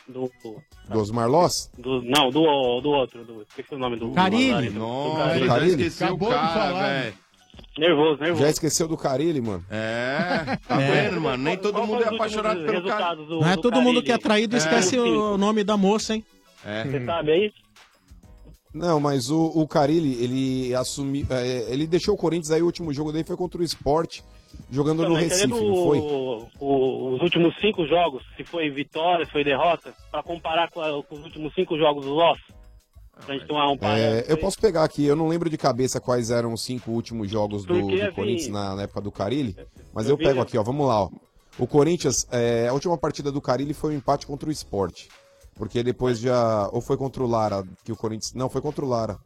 [0.09, 0.29] do,
[0.91, 1.71] Do Osmar Loz?
[1.79, 4.69] do não do do outro, do, esqueci o nome do Carilli.
[4.71, 5.71] do Nossa, já Carilli?
[5.87, 7.15] esqueceu o Acabou de cara, falar, velho.
[7.79, 8.43] Nervoso, nervoso.
[8.43, 9.65] Já esqueceu do Carilli, mano?
[9.71, 11.09] É, tá É.
[11.09, 11.43] vendo, mano?
[11.43, 13.15] Nem todo Qual mundo é apaixonado pelo cara.
[13.17, 14.59] do- Não é do todo mundo que é traído e É.
[14.59, 16.25] esquece o nome da moça, hein?
[16.65, 16.85] É.
[16.85, 17.53] Você sabe aí?
[18.75, 21.27] Não, mas o, o Carilli, ele assumiu.
[21.31, 24.21] é, ele deixou o Corinthians aí, o último jogo dele foi contra o Sport,
[24.71, 25.99] jogando no Mas Recife, não foi?
[25.99, 30.81] o- o- os últimos cinco jogos, se foi vitória, se foi derrota, pra comparar com,
[30.81, 32.39] a- com os últimos cinco jogos do Loss.
[33.25, 34.41] Pra gente tomar um É, parâmetro eu aí.
[34.41, 37.75] posso pegar aqui, eu não lembro de cabeça quais eram os cinco últimos jogos do,
[37.75, 39.57] Porque, do assim, Corinthians na, na época do Carilli,
[39.93, 41.11] mas eu eu, pego aqui, ó, vamos lá, ó.
[41.59, 45.07] O Corinthians, é, a última partida do Carilli foi um empate contra o Sport.
[45.55, 46.69] Porque depois já.
[46.73, 48.33] Ou foi contra o Lara, que o Corinthians.
[48.33, 49.19] Não, foi contra o Lara.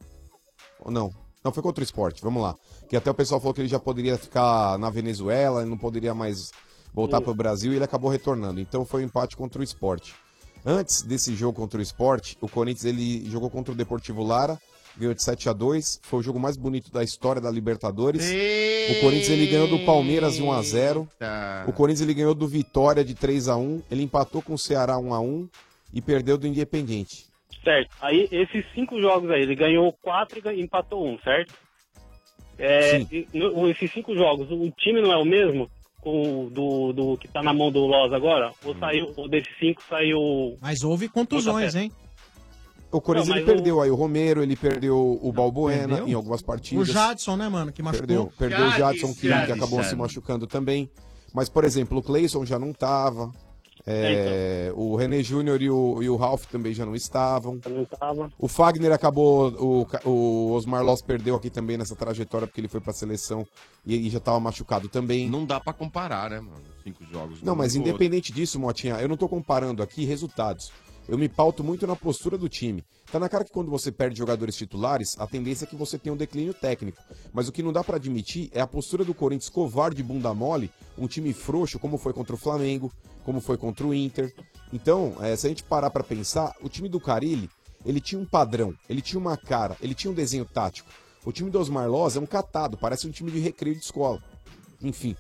[0.81, 1.10] Ou não?
[1.44, 2.56] Não, foi contra o Sport, vamos lá.
[2.89, 6.12] Que até o pessoal falou que ele já poderia ficar na Venezuela, ele não poderia
[6.12, 6.51] mais
[6.93, 8.59] voltar para o Brasil e ele acabou retornando.
[8.60, 10.10] Então foi um empate contra o Sport.
[10.66, 14.59] Antes desse jogo contra o Sport, o Corinthians ele jogou contra o Deportivo Lara
[14.98, 18.24] ganhou de 7 a 2 Foi o jogo mais bonito da história da Libertadores.
[18.90, 21.09] O Corinthians ele ganhou do Palmeiras de 1 a 0
[21.68, 24.98] O Corinthians ele ganhou do Vitória de 3 a 1 Ele empatou com o Ceará
[24.98, 25.48] 1 a 1
[25.94, 27.26] e perdeu do Independiente.
[27.62, 27.90] Certo.
[28.01, 31.52] Aí, esses cinco jogos aí, ele ganhou quatro e empatou um, certo?
[32.59, 35.70] É, e no- esses cinco jogos, o time não é o mesmo?
[36.07, 38.53] Com o do, do que tá na mão do Loz agora?
[38.65, 40.57] Ou saiu, ou desses cinco saiu.
[40.61, 41.91] Mas houve contusões, hein?
[42.93, 46.09] O Corinthians Não, ele perdeu aí o Romero, ele perdeu o Balbuena Perdeu?
[46.09, 46.87] em algumas O partidas.
[46.87, 48.07] Jadson, né, mano, que machucou.
[48.07, 50.89] Perdeu, perdeu o Jadson, que, que acabou se machucando também.
[51.35, 53.33] Mas, por exemplo, o Cleison já não tava.
[53.86, 57.60] É, O René Júnior e o, e o Ralph também já não estavam.
[57.64, 58.32] Não tava.
[58.36, 59.50] O Fagner acabou.
[59.52, 63.46] O, o Osmar Loss perdeu aqui também nessa trajetória porque ele foi pra seleção
[63.84, 65.30] e, e já tava machucado também.
[65.30, 66.64] Não dá pra comparar, né, mano?
[66.82, 67.42] Cinco jogos.
[67.42, 67.90] Não, mas o outro.
[67.90, 70.72] independente disso, Motinha, eu não tô comparando aqui resultados.
[71.09, 72.85] Eu me pauto muito na postura do time.
[73.11, 76.12] Tá na cara que quando você perde jogadores titulares, a tendência é que você tenha
[76.12, 77.01] um declínio técnico.
[77.33, 80.70] Mas o que não dá pra admitir é a postura do Corinthians covarde, bunda mole,
[80.99, 82.93] um time frouxo, como foi contra o Flamengo,
[83.24, 84.35] como foi contra o Inter.
[84.73, 87.49] Então, eh, se a gente parar pra pensar, o time do Carilli,
[87.85, 90.91] ele tinha um padrão, ele tinha uma cara, ele tinha um desenho tático.
[91.24, 94.20] O time do Osmar Loz é um catado, parece um time de recreio de escola.
[94.83, 95.16] Enfim.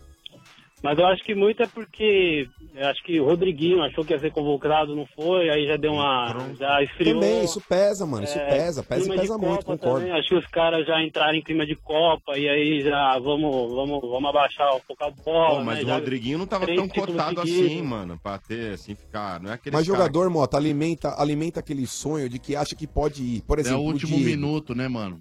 [0.82, 2.46] Mas eu acho que muito é porque.
[2.74, 5.92] Eu acho que o Rodriguinho achou que ia ser convocado, não foi, aí já deu
[5.94, 6.36] uma.
[6.58, 7.14] Já esfriou.
[7.20, 10.00] Também, isso pesa, mano, isso É, pesa, pesa e pesa muito, Copa concordo.
[10.06, 13.72] também, Acho que os caras já entraram em clima de Copa e aí já vamos,
[13.74, 15.58] vamos, vamos abaixar um pouco a bola.
[15.60, 15.84] Pô, mas né?
[15.84, 19.40] o Já Rodriguinho não tava tão cotado assim, mano, pra ter, assim, ficar.
[19.40, 23.22] Não é aquele Mas jogador, Mota, alimenta, alimenta aquele sonho de que acha que pode
[23.22, 23.42] ir.
[23.42, 24.24] Por É exemplo, o último Diego.
[24.30, 25.20] minuto, né, mano?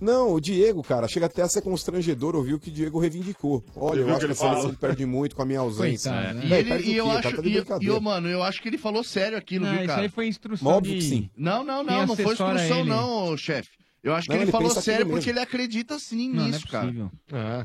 [0.00, 3.62] Não, o Diego, cara, chega até a ser constrangedor ouvir o que o Diego reivindicou.
[3.76, 6.10] Olha, eu acho que a seleção perde muito com a minha ausência.
[6.10, 6.46] Coitado, né?
[6.46, 7.10] Véi, E, ele, e eu quê?
[7.10, 7.42] acho, Tá
[7.78, 10.02] e, e eu, mano, eu acho que ele falou sério aquilo, Não, viu, isso cara?
[10.02, 11.30] aí foi instrução Óbvio de- que sim.
[11.36, 12.88] Não, não, Quem não, não foi instrução, ele?
[12.88, 13.70] não, chefe.
[14.02, 15.30] Eu acho que Não, ele, ele falou pensa sério porque mesmo.
[15.32, 16.86] ele acredita sim Não, não é nisso, cara.
[16.86, 17.10] possível.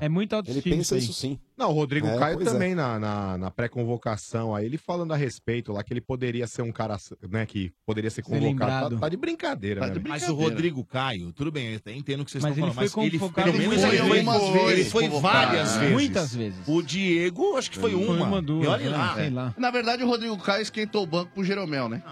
[0.02, 1.40] É muito Ele autoestima pensa isso sim.
[1.58, 2.44] Não, o Rodrigo É, Caio é.
[2.44, 6.62] também na, na, na pré-convocação, aí ele falando a respeito lá, que ele poderia ser
[6.62, 6.98] um cara,
[7.30, 8.96] né, que poderia ser convocado.
[8.96, 9.94] Tá, tá de brincadeira, Tá né?
[9.94, 10.10] de velho?
[10.10, 12.76] Mas o Rodrigo Caio, tudo bem, eu até entendo o que vocês Mas estão ele
[12.76, 14.56] falando, foi mas ele convocado pelo menos ele foi, vezes.
[14.56, 15.80] ele vezes, foi várias É.
[15.80, 15.94] vezes.
[15.94, 16.60] Muitas vezes.
[16.68, 18.26] O Diego, acho que foi Foi uma.
[18.26, 19.16] uma, duas, e olha é, lá.
[19.16, 19.54] sei lá.
[19.58, 22.04] Na verdade, o Rodrigo Caio esquentou o banco pro Jeromel, né?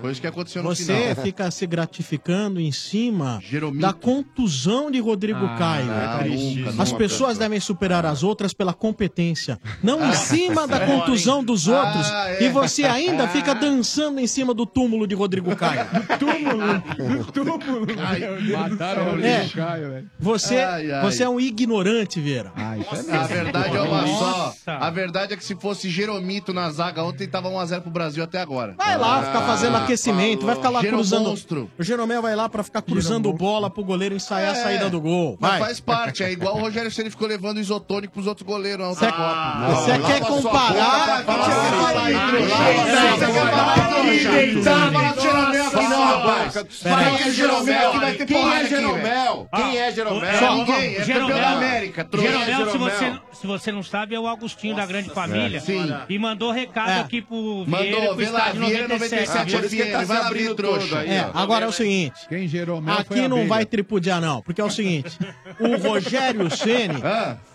[0.00, 1.24] Foi isso que aconteceu no Você final.
[1.24, 3.40] fica se gratificando em cima
[3.78, 5.86] da contusão de Rodrigo Ah, Caio.
[5.86, 6.96] não, nunca, As nunca.
[6.98, 12.10] pessoas devem superar as outras pela competência, não em cima da contusão dos outros.
[12.10, 12.42] Ah, é.
[12.44, 15.86] E você ainda fica dançando em cima do túmulo de Rodrigo Caio.
[16.18, 17.22] túmulo?
[17.32, 17.86] Do túmulo?
[18.70, 19.48] Mataram o Rodrigo É.
[19.54, 20.10] Caio, velho.
[20.18, 21.02] Você, Ai, ai.
[21.02, 22.52] você é um ignorante, Vera.
[22.56, 24.54] A verdade é uma só.
[24.66, 28.40] A verdade é que se fosse Jeromito na zaga ontem, tava 1x0 pro Brasil até
[28.40, 28.74] agora.
[28.76, 31.18] Vai lá ficar fazendo aquecimento, vai ficar lá cruzando.
[31.20, 31.70] Jeromonstro.
[31.78, 35.36] O Jeromel vai lá pra ficar cruzando bola pro goleiro ensaiar a saída do gol.
[35.40, 35.60] Mas Vai.
[35.60, 39.66] faz parte, é igual o Rogério Ceni ficou levando isotônico pros outros goleiros Copa.
[39.74, 41.24] Você quer comparar?
[46.82, 48.72] Fala que é Jeromel que vai ter Quem porrada é aqui?
[49.56, 50.38] Quem é Jeromel?
[50.38, 52.04] Só- Ninguém, é campeão da América.
[52.04, 52.28] trouxa.
[52.28, 52.90] Jeromel, se Jeromel.
[52.90, 55.60] você, se você não sabe, é o Augustinho da Grande Família.
[55.60, 55.92] Sim.
[56.08, 57.00] E mandou recado É.
[57.00, 59.01] aqui pro Mandou, Vieira, pro vê lá, estádio Vieira 97.
[59.10, 60.98] 97 Por isso que ele tá vai ver, trouxa.
[60.98, 62.14] aí, É, agora é o seguinte.
[62.28, 64.42] Quem Jeromel foi Aqui não vai tripudiar, não.
[64.42, 65.18] Porque é o seguinte:
[65.60, 67.02] o Rogério Ceni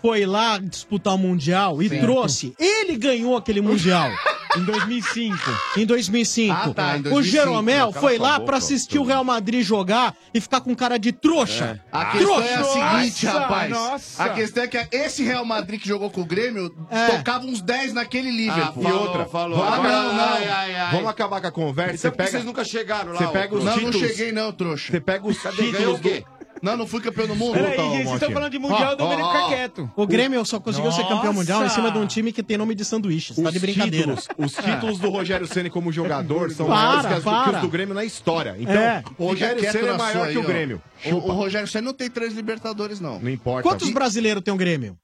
[0.02, 2.00] foi lá disputar o Mundial e Sim.
[2.00, 2.54] trouxe.
[2.58, 4.10] Ele ganhou aquele Mundial.
[4.56, 5.36] Em 2005.
[5.76, 6.54] Em 2005.
[6.54, 7.22] Ah, tá, em O 2005.
[7.22, 10.98] Jeromel Cala foi lá boca, pra assistir o Real Madrid jogar e ficar com cara
[10.98, 11.78] de trouxa.
[11.92, 12.48] A questão trouxa.
[12.48, 13.70] é a seguinte, Nossa, rapaz.
[13.70, 14.24] nossa.
[14.24, 16.70] A questão é que esse Real Madrid que jogou com o Grêmio
[17.14, 18.88] tocava uns 10 naquele Liverpool.
[18.88, 19.62] e outra, falou.
[19.62, 20.24] Ah, não, não.
[20.24, 20.92] Ai, ai, ai.
[20.92, 21.94] Vamos acabar com a conversa.
[21.94, 24.08] Então Você pega, vocês nunca chegaram lá, Você pega os Não, não títulos.
[24.10, 24.92] cheguei não, trouxa.
[24.92, 25.56] Você pega os Cadê?
[25.56, 26.20] Ganhou títulos o quê?
[26.20, 26.38] do...
[26.60, 27.52] Não, não fui campeão do mundo.
[27.54, 29.48] Peraí, vocês estão falando de mundial, Ó, o Domênico ó, fica ó.
[29.48, 29.90] quieto.
[29.94, 32.14] O Grêmio só conseguiu ser campeão mundial em cima de um Nossa.
[32.14, 33.36] time que tem nome de sanduíches.
[33.36, 34.16] Tá de Os brincadeira.
[34.16, 37.60] títulos, os títulos do Rogério Ceni como jogador são Para, maiores que, as- que os
[37.60, 38.56] do Grêmio na história.
[38.58, 39.04] Então, É.
[39.16, 40.42] o Rogério Ceni é maior sua que aí, o.
[40.42, 40.82] Grêmio.
[41.06, 43.20] O, o Rogério Ceni não tem três Libertadores, não.
[43.20, 43.62] Não importa.
[43.62, 44.98] Quantos brasileiros tem o Grêmio?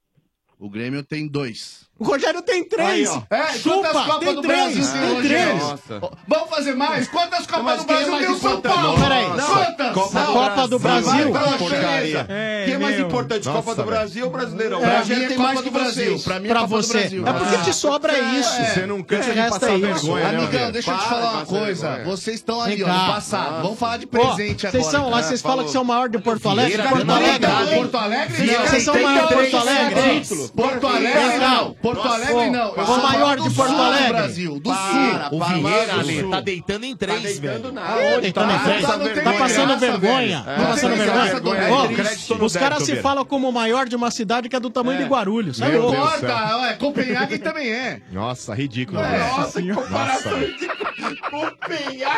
[0.58, 1.86] O Grêmio tem dois.
[2.04, 3.10] O Rogério tem três.
[3.10, 3.34] Aí, ó.
[3.34, 5.62] É, Chupa, quantas Copas tem do três, Brasil tem, três.
[6.02, 7.08] Ó, Vamos fazer mais?
[7.08, 8.74] Quantas Copas Mas do é Brasil mais tem o São importante?
[8.74, 8.98] Paulo?
[8.98, 9.24] Não, peraí.
[9.26, 9.92] Quantas?
[9.94, 11.30] Copa Na do Copa do Brasil.
[11.32, 11.58] Brasil.
[11.58, 12.24] Porcaria.
[12.24, 12.26] beleza.
[12.28, 13.84] É, Quem é mais importante, Nossa, Copa do.
[13.84, 14.78] Brasil ou Brasileirão?
[14.78, 16.04] O Pra Brasileiro mim é tem Copa mais do que Brasil.
[16.12, 16.22] vocês.
[16.24, 16.98] Pra mim é Pra Copa do você.
[16.98, 17.26] Brasil.
[17.26, 18.50] É porque te sobra isso.
[18.74, 21.46] Você não cansa O de passar é vergonha, né, Amigão, deixa eu te falar uma
[21.46, 22.02] coisa.
[22.04, 23.62] Vocês estão ali, ó, no passado.
[23.62, 24.82] Vamos falar de presente agora.
[24.82, 26.82] Vocês são lá, vocês falam que são o maior de Porto Alegre.
[26.82, 27.50] Porto não Alegre.
[27.76, 28.66] Porto Alegre não.
[28.66, 30.26] Vocês são o maior de Porto Alegre.
[30.54, 31.74] Porto Alegre não.
[31.94, 32.74] Porto Alegre não.
[32.74, 34.08] Eu O sou maior de Porto sul do Alegre.
[34.12, 35.14] Brasil, do sul.
[35.32, 37.72] o Vieira, tá deitando em três, velho.
[37.72, 38.82] Tá deitando em três.
[39.24, 40.42] Tá passando vergonha.
[40.42, 42.44] Tá passando vergonha.
[42.44, 45.04] Os caras se falam como o maior de uma cidade que é do tamanho de
[45.04, 45.58] Guarulhos.
[45.58, 45.78] Sabe?
[45.78, 48.00] Não importa, Copenhague também é.
[48.12, 49.00] Nossa, ridículo.
[49.00, 49.36] É, velho.
[49.36, 50.32] nossa, que comparação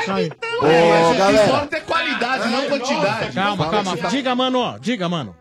[0.05, 0.31] Sai.
[0.61, 3.33] Ô, Ô, o que importa é qualidade, não quantidade.
[3.33, 3.97] Calma, calma.
[4.11, 4.79] Diga, mano.
[4.81, 5.35] Diga, mano.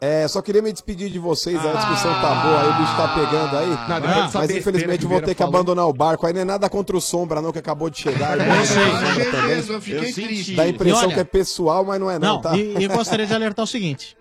[0.00, 3.08] É, só queria me despedir de vocês, a discussão tá boa aí, o bicho tá
[3.08, 3.68] pegando aí.
[3.86, 5.54] Nada, depois dessa mas infelizmente vou ter que falou.
[5.56, 6.26] abandonar o barco.
[6.26, 8.38] Aí não é nada contra o Sombra, não, que acabou de chegar.
[8.38, 9.74] Eu sei.
[9.74, 10.54] Eu fiquei triste.
[10.54, 12.56] Dá a impressão olha- que é pessoal, mas não é não, Não, tá?
[12.56, 14.16] e, e gostaria de alertar o seguinte.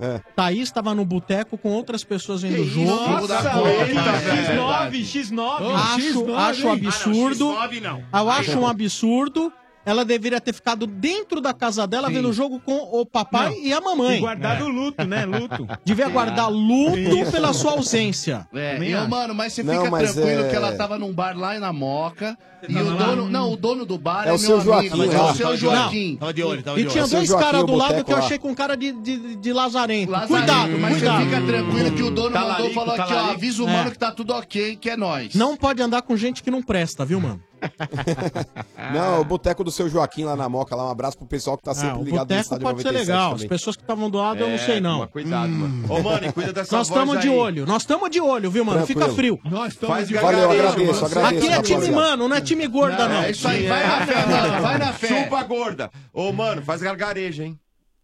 [0.00, 0.20] É.
[0.36, 2.86] Thaís estava no boteco com outras pessoas vendo o jogo.
[2.86, 5.74] Nossa, X9, X9.
[5.74, 7.50] Acho, acho absurdo.
[7.50, 8.04] Ah, não, X9 não.
[8.12, 9.52] Eu acho um absurdo.
[9.86, 13.56] Ela deveria ter ficado dentro da casa dela vendo o jogo com o papai Não.
[13.64, 14.18] e a mamãe.
[14.18, 15.24] E guardado o luto, né?
[15.24, 15.66] Luto.
[15.82, 17.32] Devia guardar luto Isso.
[17.32, 18.46] pela sua ausência.
[18.52, 21.36] É, e, mano, mas você Não, fica mas tranquilo é- que ela tava num bar
[21.38, 22.36] lá na Moca.
[22.68, 23.06] E tava o lá?
[23.06, 23.30] dono.
[23.30, 25.12] Não, o dono do bar É é, o seu meu Joaquim amigo.
[25.12, 25.30] É lá.
[25.30, 26.16] o seu Joaquim.
[26.16, 27.12] Tava de olho, tava E de tinha olho.
[27.12, 28.24] dois Joaquim, caras o do lado que eu lá.
[28.24, 30.10] achei com cara de, de, de lazarento.
[30.10, 31.18] Lazarento, Cuidado, mas cuidado.
[31.18, 33.72] você fica tranquilo que o dono mandou Talarico, falou aqui, ó, avisa o É.
[33.72, 35.34] mano que tá tudo ok, que é nós.
[35.34, 37.40] Não pode andar com gente que não presta, viu, mano?
[38.92, 41.64] Não, o boteco do seu Joaquim lá na Moca, lá um abraço pro pessoal que
[41.64, 43.26] tá Ah, sempre ligado no boteco estádio pode ser 97 legal.
[43.28, 43.48] As também.
[43.48, 44.94] pessoas que estavam do lado, eu não sei, não.
[44.98, 45.84] toma cuidado, mano.
[45.92, 47.36] Ô, mano, e cuida dessa Nós voz estamos de aí.
[47.36, 47.66] olho.
[47.66, 48.86] Nós estamos de olho, viu, mano?
[48.86, 49.38] Fica Tranquilo.
[49.42, 49.50] frio.
[49.50, 51.06] Nós Faz de gargarejo, Valeu, agradeço, mano.
[51.06, 51.96] agradeço, Aqui é time rapaziada.
[52.10, 53.22] mano, não é time gorda, não.
[53.22, 55.08] É isso aí, vai na fé, mano, vai na fé.
[55.24, 55.90] Chupa gorda.
[56.12, 57.58] Ô, mano, faz gargarejo, hein?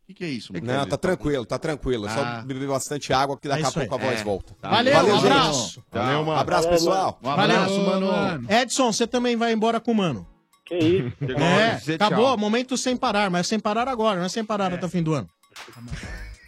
[0.05, 0.67] O que, que é isso, mano?
[0.67, 2.07] Não, tá tranquilo, tá tranquilo.
[2.11, 2.43] Só Ah.
[2.45, 4.25] beber bastante água que daqui É a pouco a voz É.
[4.25, 4.55] volta.
[4.61, 4.69] Tá.
[4.69, 5.27] Valeu, um gente.
[5.27, 5.85] abraço.
[5.91, 6.41] Valeu, mano.
[6.41, 7.19] Abraço, Valeu, pessoal.
[7.23, 8.13] Um abraço, Valeu.
[8.13, 8.47] mano.
[8.53, 10.27] Edson, você também vai embora com o mano.
[10.67, 11.13] Que isso?
[11.91, 12.27] É, acabou.
[12.27, 12.37] tchau.
[12.37, 15.15] Momento sem parar, mas sem parar agora, não é sem parar até o fim do
[15.15, 15.27] ano.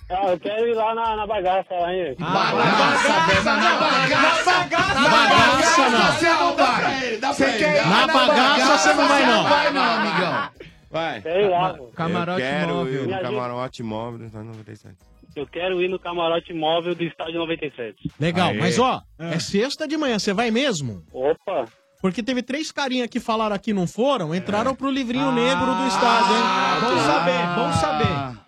[0.09, 2.15] Ah, eu quero ir lá na, na bagaça lá, hein?
[2.17, 4.53] Bagaça, velho, na bagaça.
[4.95, 6.13] Na bagaça, não.
[6.13, 7.17] Você não vai.
[7.17, 9.43] Você quer ir Na bagaça você não vai, não.
[9.49, 10.49] vai não, amigão.
[10.97, 11.21] Vai.
[11.21, 11.79] Sei lá.
[11.95, 13.05] Camarote eu quero móvel.
[13.05, 14.97] ir no camarote móvel tá 97.
[15.37, 18.11] Eu quero ir no camarote móvel do estádio 97.
[18.19, 18.59] Legal, Aê.
[18.59, 21.03] mas ó, é sexta de manhã, você vai mesmo?
[21.13, 21.67] Opa!
[22.01, 25.87] Porque teve três carinha que falaram aqui e não foram, entraram pro livrinho negro do
[25.89, 26.43] estádio, hein?
[26.81, 28.46] Bom saber, bom saber.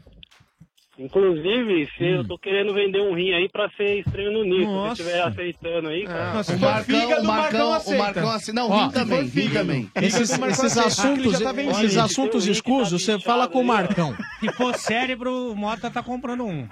[0.98, 4.64] Inclusive, se eu tô querendo vender um rim aí pra ser estreio no Nico.
[4.64, 4.96] Se Nossa.
[4.96, 6.32] você estiver aceitando aí, cara.
[6.34, 8.02] Nossa, O se for Marcão, fígado, o Marcão, o aceita.
[8.02, 8.52] Marcão assim.
[8.52, 9.90] Não, rim também, rim também.
[9.94, 10.88] Esses, Marcão esses aceita.
[10.88, 13.64] assuntos, tá esses assuntos um que tá escusos, você fala com o.
[13.64, 14.16] Marcão.
[14.40, 16.66] Se for cérebro, o Mota tá comprando um.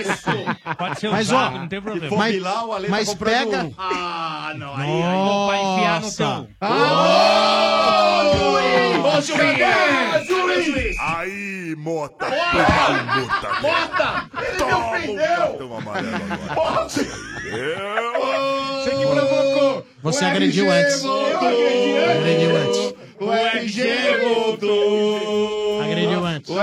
[0.00, 0.30] Isso!
[0.76, 2.08] Pode ser Mas, usado, ó, não tem Se problema.
[2.10, 3.74] for Mas- o Ale mas tá comprando pega- um.
[3.78, 4.74] Ah, não.
[4.76, 6.24] Aí, aí não vai enfiar no Nossa.
[6.24, 6.48] teu...
[9.06, 10.96] Ô, juiz!
[11.00, 12.26] Aí, Mota.
[12.28, 13.53] Mota.
[13.60, 14.30] Bota!
[14.58, 16.16] Toma um cartão amarelo
[16.50, 16.88] agora.
[16.88, 17.04] Você
[18.90, 19.86] que provocou!
[20.02, 21.02] Você O agrediu antes.
[21.02, 21.48] voltou!
[22.10, 22.94] Agrediu antes.
[23.20, 25.63] O RG voltou!
[26.48, 26.54] O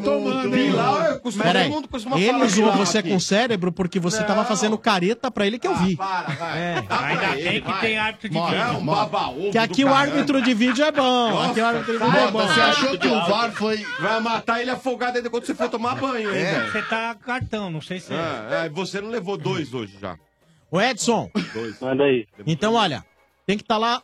[0.00, 0.50] voltou!
[0.50, 3.10] Bilal, eu costumo, Peraí, todo mundo costuma falar ele zoou Bilal você aqui.
[3.10, 5.96] com cérebro porque você tava fazendo careta pra ele que eu vi.
[5.96, 6.58] Para, vai.
[6.58, 6.84] É.
[6.88, 8.78] Ainda bem que tem árbitro de É vídeo.
[8.78, 11.42] um baba-ovo Que aqui o árbitro de vídeo é bom.
[11.42, 12.46] Aqui o árbitro de vídeo é bom.
[12.46, 13.84] Você achou que o VAR foi.
[14.00, 16.72] Vai matar ele afogado ainda quando você for tomar banho, hein, velho?
[16.72, 18.12] Você tá cartão, não sei se...
[18.14, 20.16] Ah, é, você não levou dois hoje já.
[20.70, 21.78] Ô Edson, Dois.
[21.80, 22.26] Manda aí.
[22.46, 23.04] então olha,
[23.46, 24.02] tem que estar lá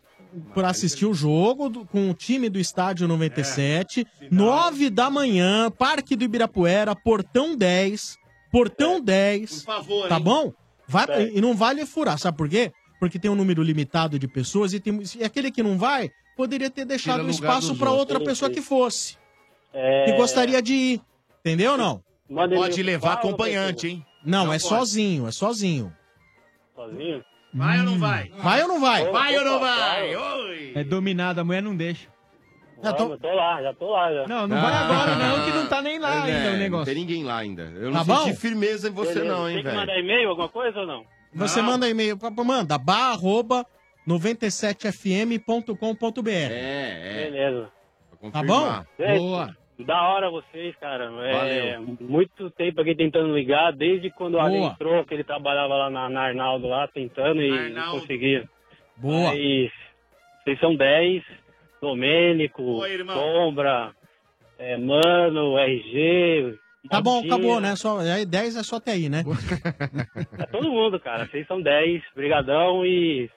[0.54, 6.14] pra assistir o jogo do- com o time do estádio 97, nove da manhã, Parque
[6.16, 8.16] do Ibirapuera, Portão 10,
[8.50, 10.22] Portão 10, Por favor, tá hein?
[10.22, 10.52] bom?
[10.86, 12.72] Vai, e não vale furar, sabe por quê?
[12.98, 16.70] Porque tem um número limitado de pessoas e, tem, e aquele que não vai poderia
[16.70, 17.88] ter deixado lugar espaço outros.
[17.92, 19.16] outra pessoa que fosse,
[19.72, 20.06] É...
[20.06, 21.02] que gostaria de ir.
[21.40, 22.02] Entendeu ou não?
[22.54, 24.06] Pode levar acompanhante, hein?
[24.24, 24.68] Não, Não é pode.
[24.68, 25.92] sozinho, é sozinho.
[26.74, 27.24] Sozinho?
[27.58, 28.30] Vai ou não vai?
[28.38, 29.04] Vai ou não vai?
[29.10, 29.78] Vai ou não vai?
[29.78, 30.16] vai.
[30.16, 30.72] Oi!
[30.74, 32.08] É dominado, a mulher não deixa.
[32.82, 34.26] Já tô- tô lá, já tô lá já.
[34.28, 36.86] Não, não vai agora não, que não tá nem lá É, ainda o Não negócio.
[36.86, 37.62] tem ninguém lá ainda.
[37.74, 38.16] Eu Tá não bom?
[38.24, 39.34] senti firmeza em você Beleza.
[39.34, 39.80] não, hein, Tem que velho.
[39.80, 41.04] mandar e-mail, alguma coisa ou não?
[41.34, 43.66] Você manda e-mail, pra- pra- manda bar arroba
[44.06, 46.30] 97fm.com.br.
[46.30, 47.24] É, é.
[47.30, 47.68] Beleza.
[48.32, 48.86] Tá.
[48.98, 49.56] Gente, Boa.
[49.78, 51.04] Da hora vocês, cara.
[51.24, 54.70] É, muito tempo aqui tentando ligar, desde quando o Ale Boa.
[54.72, 57.74] entrou, que ele trabalhava lá na, na Arnaldo lá, tentando e Arnaldo.
[57.74, 58.48] não conseguia.
[58.96, 59.30] Boa.
[59.30, 59.70] Mas
[60.42, 61.22] vocês são 10,
[61.80, 63.16] Domênico, Oi, irmão.
[63.16, 63.92] Sombra,
[64.58, 66.58] é, Mano, RG.
[66.90, 67.76] Tá bom, acabou, né?
[67.76, 69.22] Só, aí 10 é só até aí, né?
[70.38, 71.26] É todo mundo, cara.
[71.26, 73.30] Vocês são 10, brigadão e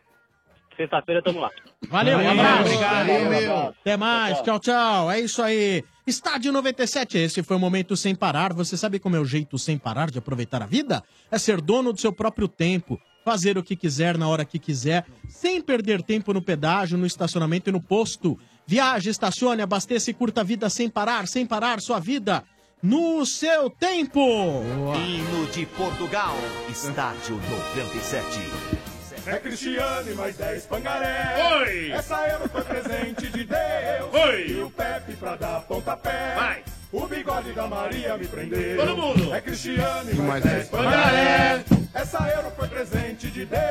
[0.77, 1.51] sexta-feira tamo lá.
[1.89, 2.61] Valeu, um Valeu, abraço.
[2.61, 3.07] obrigado.
[3.07, 3.57] Valeu, meu.
[3.81, 5.11] Até mais, tchau, tchau.
[5.11, 5.83] É isso aí.
[6.11, 8.51] Estádio 97, esse foi o momento sem parar.
[8.51, 11.01] Você sabe como é o jeito sem parar de aproveitar a vida?
[11.31, 15.05] É ser dono do seu próprio tempo, fazer o que quiser na hora que quiser,
[15.29, 18.37] sem perder tempo no pedágio, no estacionamento e no posto.
[18.67, 22.43] Viaje, estacione, abasteça e curta a vida sem parar, sem parar sua vida
[22.83, 24.19] no seu tempo.
[24.19, 26.35] Hino de Portugal,
[26.69, 27.39] Estádio
[27.71, 28.80] 97.
[29.27, 31.35] É Cristiano e mais 10 pangaré.
[31.59, 31.91] Oi!
[31.91, 34.13] Essa euro foi presente de Deus.
[34.13, 34.47] Oi!
[34.49, 36.33] E o Pepe pra dar pontapé.
[36.35, 36.63] Vai!
[36.91, 38.77] O bigode da Maria me prendeu.
[38.77, 39.33] Todo mundo!
[39.33, 41.63] É Cristiano e mais mais 10 dez pangaré.
[41.93, 43.61] Essa euro foi presente de Deus.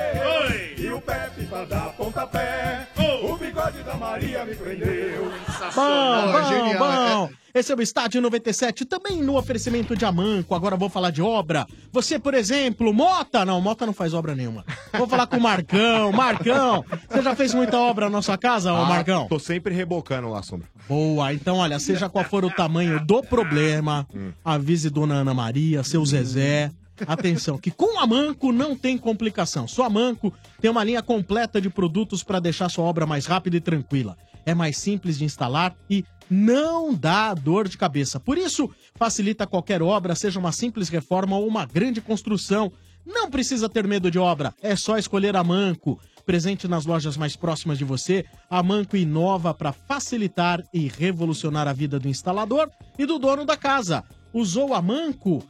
[0.49, 0.75] Oi!
[0.79, 2.87] E o Pepe pra dar pontapé.
[3.23, 5.33] O bigode da Maria me prendeu.
[5.75, 7.31] Bom, bom, bom.
[7.53, 10.55] Esse é o Estádio 97, também no oferecimento de Amanco.
[10.55, 11.67] Agora vou falar de obra.
[11.93, 13.45] Você, por exemplo, Mota.
[13.45, 14.65] Não, Mota não faz obra nenhuma.
[14.97, 16.13] Vou falar com o Marcão.
[16.15, 19.27] Marcão, você já fez muita obra na nossa casa, ô Ah, Marcão?
[19.29, 20.69] Tô sempre rebocando lá, Sombra.
[20.89, 24.07] Boa, então olha, seja qual for o tamanho do problema,
[24.45, 26.71] avise Dona Ana Maria, seu Zezé.
[27.07, 29.67] Atenção, que com a Manco não tem complicação.
[29.67, 33.57] Só a Manco tem uma linha completa de produtos para deixar sua obra mais rápida
[33.57, 34.17] e tranquila.
[34.45, 38.21] É mais simples de instalar e não dá dor de cabeça.
[38.21, 42.73] Por isso, facilita qualquer obra, seja uma simples reforma ou uma grande construção.
[43.05, 45.99] Não precisa ter medo de obra, é só escolher a Manco.
[46.25, 51.73] Presente nas lojas mais próximas de você, a Manco inova para facilitar e revolucionar a
[51.73, 54.05] vida do instalador e do dono da casa.
[54.33, 55.43] Usou a Manco?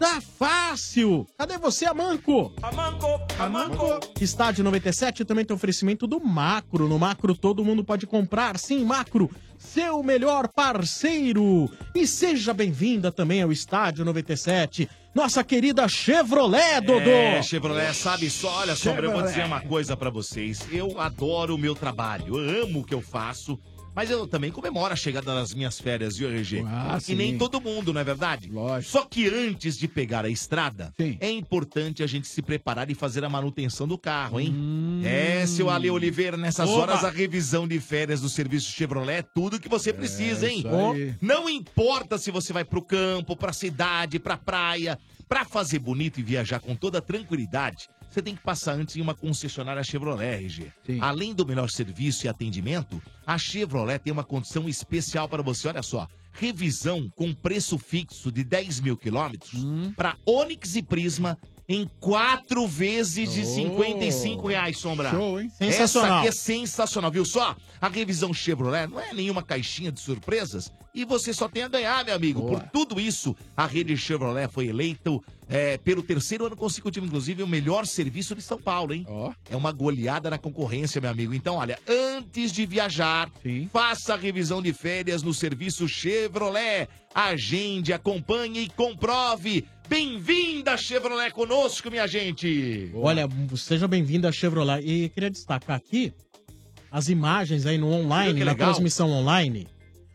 [0.00, 1.26] Tá fácil!
[1.36, 2.54] Cadê você, Amanco?
[2.62, 3.06] Amanco,
[3.38, 4.00] Amanco.
[4.18, 6.88] Estádio 97 também tem oferecimento do Macro.
[6.88, 8.58] No Macro todo mundo pode comprar.
[8.58, 11.70] Sim, Macro, seu melhor parceiro.
[11.94, 14.88] E seja bem-vinda também ao Estádio 97.
[15.14, 17.10] Nossa querida Chevrolet, Dodô.
[17.10, 19.28] É, Chevrolet, sabe só, olha só, eu vou Chevrolet.
[19.28, 20.66] dizer uma coisa pra vocês.
[20.72, 23.58] Eu adoro o meu trabalho, eu amo o que eu faço,
[23.94, 26.64] mas eu também comemoro a chegada das minhas férias, viu, RG?
[26.66, 27.14] Ah, e sim.
[27.14, 28.50] nem todo mundo, não é verdade?
[28.50, 28.92] Lógico.
[28.92, 33.24] Só que antes de pegar a estrada, é importante a gente se preparar e fazer
[33.24, 35.02] a manutenção do carro, hein?
[35.04, 36.82] É, seu Ale Oliveira, nessas Oba!
[36.82, 40.64] horas a revisão de férias do serviço Chevrolet é tudo que você precisa, hein?
[41.20, 44.98] Não importa se você vai pro campo, pra cidade, pra praia,
[45.28, 49.14] pra fazer bonito e viajar com toda tranquilidade, você tem que passar antes em uma
[49.14, 50.72] concessionária Chevrolet, RG.
[51.00, 55.68] Além do melhor serviço e atendimento, a Chevrolet tem uma condição especial para você.
[55.68, 59.64] Olha só, revisão com preço fixo de 10 mil quilômetros
[59.96, 61.38] para Onix e Prisma
[61.70, 63.44] em quatro vezes de Oh.
[63.44, 65.10] 55 reais, Sombra.
[65.10, 65.52] Show, hein?
[65.60, 66.18] Essa Sensacional.
[66.18, 67.54] aqui é sensacional, viu só?
[67.80, 72.04] A revisão Chevrolet não é nenhuma caixinha de surpresas e você só tem a ganhar,
[72.04, 72.42] meu amigo.
[72.44, 75.10] Por tudo isso, a rede Chevrolet foi eleita
[75.48, 79.06] é, pelo terceiro ano consecutivo, inclusive, o melhor serviço de São Paulo, hein?
[79.48, 81.32] É uma goleada na concorrência, meu amigo.
[81.32, 83.30] Então, olha, antes de viajar,
[83.72, 86.88] faça a revisão de férias no serviço Chevrolet.
[87.14, 89.64] Agende, acompanhe e comprove.
[89.90, 92.92] Bem-vinda, Chevrolet, conosco, minha gente.
[92.94, 94.86] Olha, seja bem-vindo à Chevrolet.
[94.86, 96.14] E queria destacar aqui
[96.92, 99.66] as imagens aí no online, na transmissão online.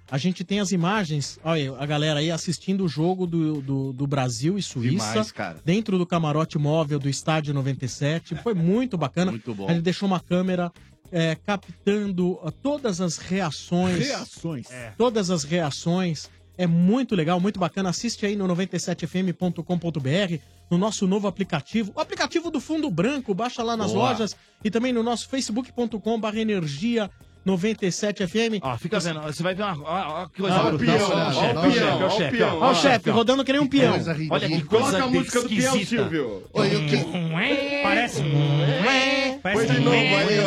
[0.09, 4.07] A gente tem as imagens, olha, a galera aí assistindo o jogo do, do, do
[4.07, 5.09] Brasil e Suíça.
[5.09, 5.59] Demais, cara.
[5.65, 8.33] Dentro do camarote móvel do Estádio 97.
[8.35, 9.31] Foi muito bacana.
[9.31, 9.69] Muito bom.
[9.69, 10.71] Ele deixou uma câmera
[11.11, 14.07] é, captando todas as reações.
[14.07, 14.71] Reações.
[14.71, 14.93] É.
[14.97, 16.29] Todas as reações.
[16.57, 17.89] É muito legal, muito bacana.
[17.89, 20.37] Assiste aí no 97fm.com.br,
[20.71, 21.91] no nosso novo aplicativo.
[21.95, 24.09] O aplicativo do Fundo Branco, baixa lá nas Boa.
[24.09, 27.09] lojas e também no nosso facebook.com.br energia
[27.45, 28.59] 97fm.
[28.63, 29.77] Ó, fica vendo, você vai ver uma.
[29.83, 30.97] Ó, ó, que coisa Ah, o brutal.
[30.97, 33.93] peão, Olha ó, o chefe, olha o chefe, rodando que nem um peão.
[34.31, 35.85] Olha que Coloca coisa a música do peão.
[35.85, 36.43] Silvio.
[36.53, 36.97] Olha o que...
[37.83, 38.23] Parece.
[39.43, 40.39] Parece de novo aí,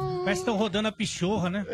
[0.00, 0.03] ó.
[0.24, 1.66] Parece que estão rodando a pichorra, né?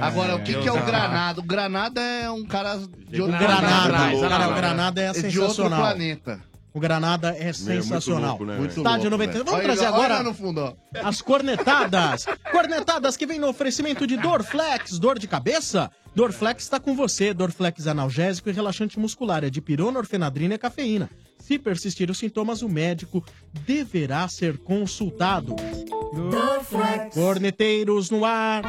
[0.00, 1.40] Agora, o que, que é o Granada?
[1.40, 2.76] O Granada é um cara
[3.08, 4.28] de outro Granada, planeta.
[4.28, 5.80] cara, o Granada é de outro sensacional.
[5.80, 6.40] planeta.
[6.74, 8.30] O Granada é sensacional.
[8.30, 8.54] louco, né?
[8.66, 9.32] Estádio Muito louco, 90.
[9.32, 9.44] velho.
[9.44, 10.74] Vamos trazer agora no fundo, ó.
[11.04, 12.26] as cornetadas.
[12.50, 14.98] cornetadas que vem no oferecimento de Dorflex.
[14.98, 15.88] Dor de cabeça?
[16.16, 17.32] Dorflex está com você.
[17.32, 19.44] Dorflex analgésico e relaxante muscular.
[19.44, 21.08] É de pirona, orfenadrina e cafeína.
[21.38, 23.24] Se persistir os sintomas, o médico
[23.64, 25.54] deverá ser consultado.
[27.12, 28.64] Corneteiros no ar.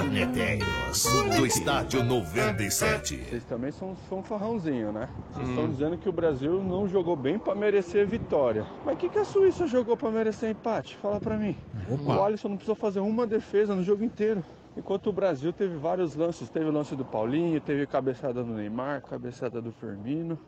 [0.00, 3.16] Corneteiros do Estádio 97.
[3.28, 5.08] Vocês também são, são farrãozinho, né?
[5.32, 5.50] Vocês Hum.
[5.50, 8.64] estão dizendo que o Brasil não jogou bem pra merecer vitória.
[8.84, 10.96] Mas o que, que a Suíça jogou pra merecer empate?
[10.98, 11.56] Fala pra mim.
[11.90, 12.14] Opa.
[12.16, 14.44] O Alisson não precisou fazer uma defesa no jogo inteiro.
[14.76, 16.48] Enquanto o Brasil teve vários lances.
[16.48, 20.38] Teve o lance do Paulinho, teve cabeçada do Neymar, cabeçada do Firmino.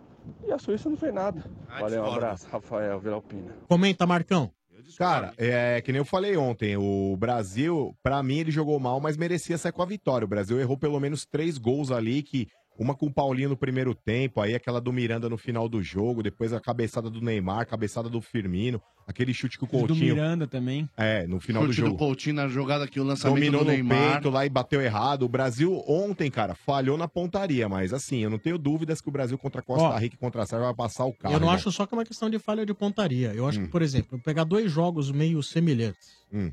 [0.46, 1.44] E a Suíça não fez nada.
[1.80, 2.46] Valeu, um abraço.
[2.50, 3.52] Rafael Villalpina.
[3.68, 4.50] Comenta, Marcão.
[4.98, 9.16] Cara, é que nem eu falei ontem, o Brasil, pra mim, ele jogou mal, mas
[9.16, 10.24] merecia sair com a vitória.
[10.24, 12.48] O Brasil errou pelo menos três gols ali, que
[12.78, 16.22] uma com o Paulinho no primeiro tempo, aí aquela do Miranda no final do jogo,
[16.22, 20.14] depois a cabeçada do Neymar, cabeçada do Firmino, aquele chute que o Do Coutinho...
[20.14, 20.88] Miranda também.
[20.96, 21.92] É, no final do Chute jogo.
[21.92, 24.12] do Coutinho na jogada que o lançamento Dominou do no Neymar.
[24.12, 25.22] peito lá e bateu errado.
[25.22, 29.12] O Brasil ontem, cara, falhou na pontaria, mas assim, eu não tenho dúvidas que o
[29.12, 31.34] Brasil contra a Costa Ó, Rica e contra a Sérvia vai passar o carro.
[31.34, 31.54] eu não irmão.
[31.54, 33.32] acho só que é uma questão de falha de pontaria.
[33.34, 33.64] Eu acho Hum.
[33.64, 36.52] que, por exemplo, pegar dois jogos meio semelhantes, Hum.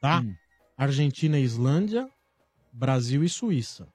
[0.00, 0.22] tá?
[0.76, 2.08] Argentina e Islândia,
[2.72, 3.86] Brasil e Suíça,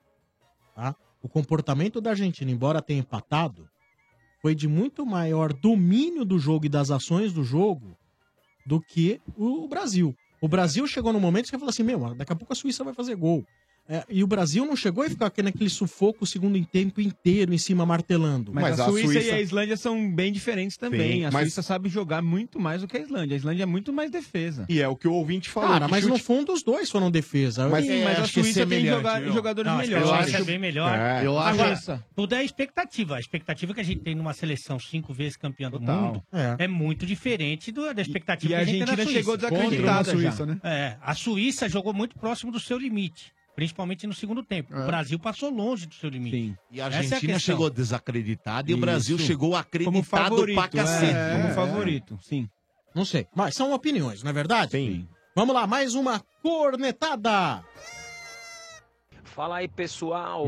[0.75, 0.95] tá?
[1.21, 3.67] O comportamento da Argentina, embora tenha empatado,
[4.41, 7.97] foi de muito maior domínio do jogo e das ações do jogo
[8.65, 10.15] do que o Brasil.
[10.41, 12.83] O Brasil chegou no momento que você falou assim, meu, daqui a pouco a Suíça
[12.83, 13.45] vai fazer gol.
[13.91, 17.57] É, e o Brasil não chegou ficou aqui naquele sufoco o segundo tempo inteiro em
[17.57, 18.53] cima martelando.
[18.53, 21.13] Mas, a, Suíça e a Islândia são bem diferentes também.
[21.21, 23.35] Sim, a mas- Suíça sabe jogar muito mais do que a Islândia.
[23.35, 24.65] A Islândia é muito mais defesa.
[24.69, 25.69] E é o que o ouvinte falou.
[25.69, 27.67] Cara, mas chute- no fundo os dois foram defesa.
[27.67, 29.95] Mas- Sim, É, mas a acho que é Suíça tem joga- jogadores Não, acho que
[29.95, 30.19] melhores.
[30.19, 30.93] a Suíça é bem melhor.
[30.95, 31.25] É.
[31.25, 33.15] Eu acho Agora, tudo é expectativa.
[33.15, 36.01] A expectativa que a gente tem numa seleção cinco vezes campeã do Total.
[36.01, 36.63] mundo É.
[36.65, 36.67] é.
[36.67, 39.11] muito diferente do- da expectativa E a que a gente tem na Suíça.
[39.19, 40.31] chegou desacreditada Contra uma já.
[40.31, 40.59] Suíça, né?
[40.63, 44.73] É, a Suíça jogou muito próximo do seu limite, principalmente no segundo tempo.
[44.73, 44.83] É.
[44.83, 46.35] O Brasil passou longe do seu limite.
[46.37, 46.57] Sim.
[46.71, 47.39] E a é a Argentina questão.
[47.39, 48.77] chegou desacreditada e o.
[48.77, 50.55] Brasil chegou Como acreditado favorito.
[50.55, 51.13] pra cacete.
[51.13, 52.49] é, como favorito, sim.
[52.95, 53.27] Não sei.
[53.35, 54.71] Mas são opiniões, não é verdade?
[54.71, 55.07] Sim.
[55.35, 57.63] Vamos lá, mais uma cornetada.
[59.39, 60.45] Fala aí, pessoal.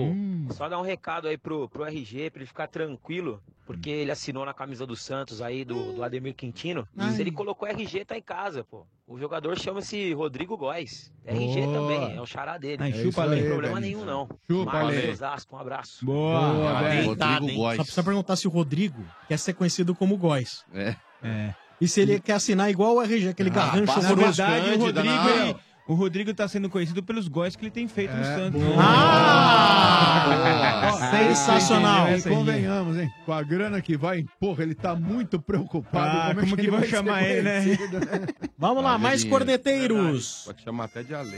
[0.49, 4.45] Só dar um recado aí pro, pro RG, pra ele ficar tranquilo, porque ele assinou
[4.45, 6.85] na camisa do Santos aí, do, do Ademir Quintino.
[6.97, 7.13] Ai.
[7.13, 8.85] Se ele colocou RG, tá em casa, pô.
[9.07, 11.09] O jogador chama-se Rodrigo Góes.
[11.25, 11.73] RG Boa.
[11.73, 12.83] também, é o xará dele.
[12.83, 13.49] Ai, não chupa, tem Lê.
[13.49, 14.27] problema nenhum, não.
[14.45, 14.83] Chupa.
[15.09, 16.05] Osasco, um abraço.
[16.05, 17.05] Boa, Boa, velho.
[17.07, 17.55] Rodrigo hein?
[17.55, 17.77] Só Góes.
[17.77, 20.65] precisa perguntar se o Rodrigo quer ser conhecido como Góis.
[20.73, 20.97] É.
[21.23, 21.55] É.
[21.79, 25.05] E se ele quer assinar igual o RG, aquele garrancho passa Na verdade, o Rodrigo,
[25.15, 25.29] não.
[25.47, 25.55] ele-
[25.91, 28.61] o Rodrigo tá sendo conhecido pelos gols que ele tem feito no É, Santos.
[28.61, 28.75] boa.
[28.79, 30.31] Ah!
[31.11, 32.11] Sensacional.
[32.15, 33.11] E convenhamos, hein?
[33.25, 36.17] Com a grana que vai, porra, ele tá muito preocupado.
[36.17, 37.59] Ah, é como que ele vão chamar ele, né?
[37.65, 37.77] né?
[38.57, 40.43] Vamos lá, mais corneteiros.
[40.45, 41.37] Pode chamar até de Alê.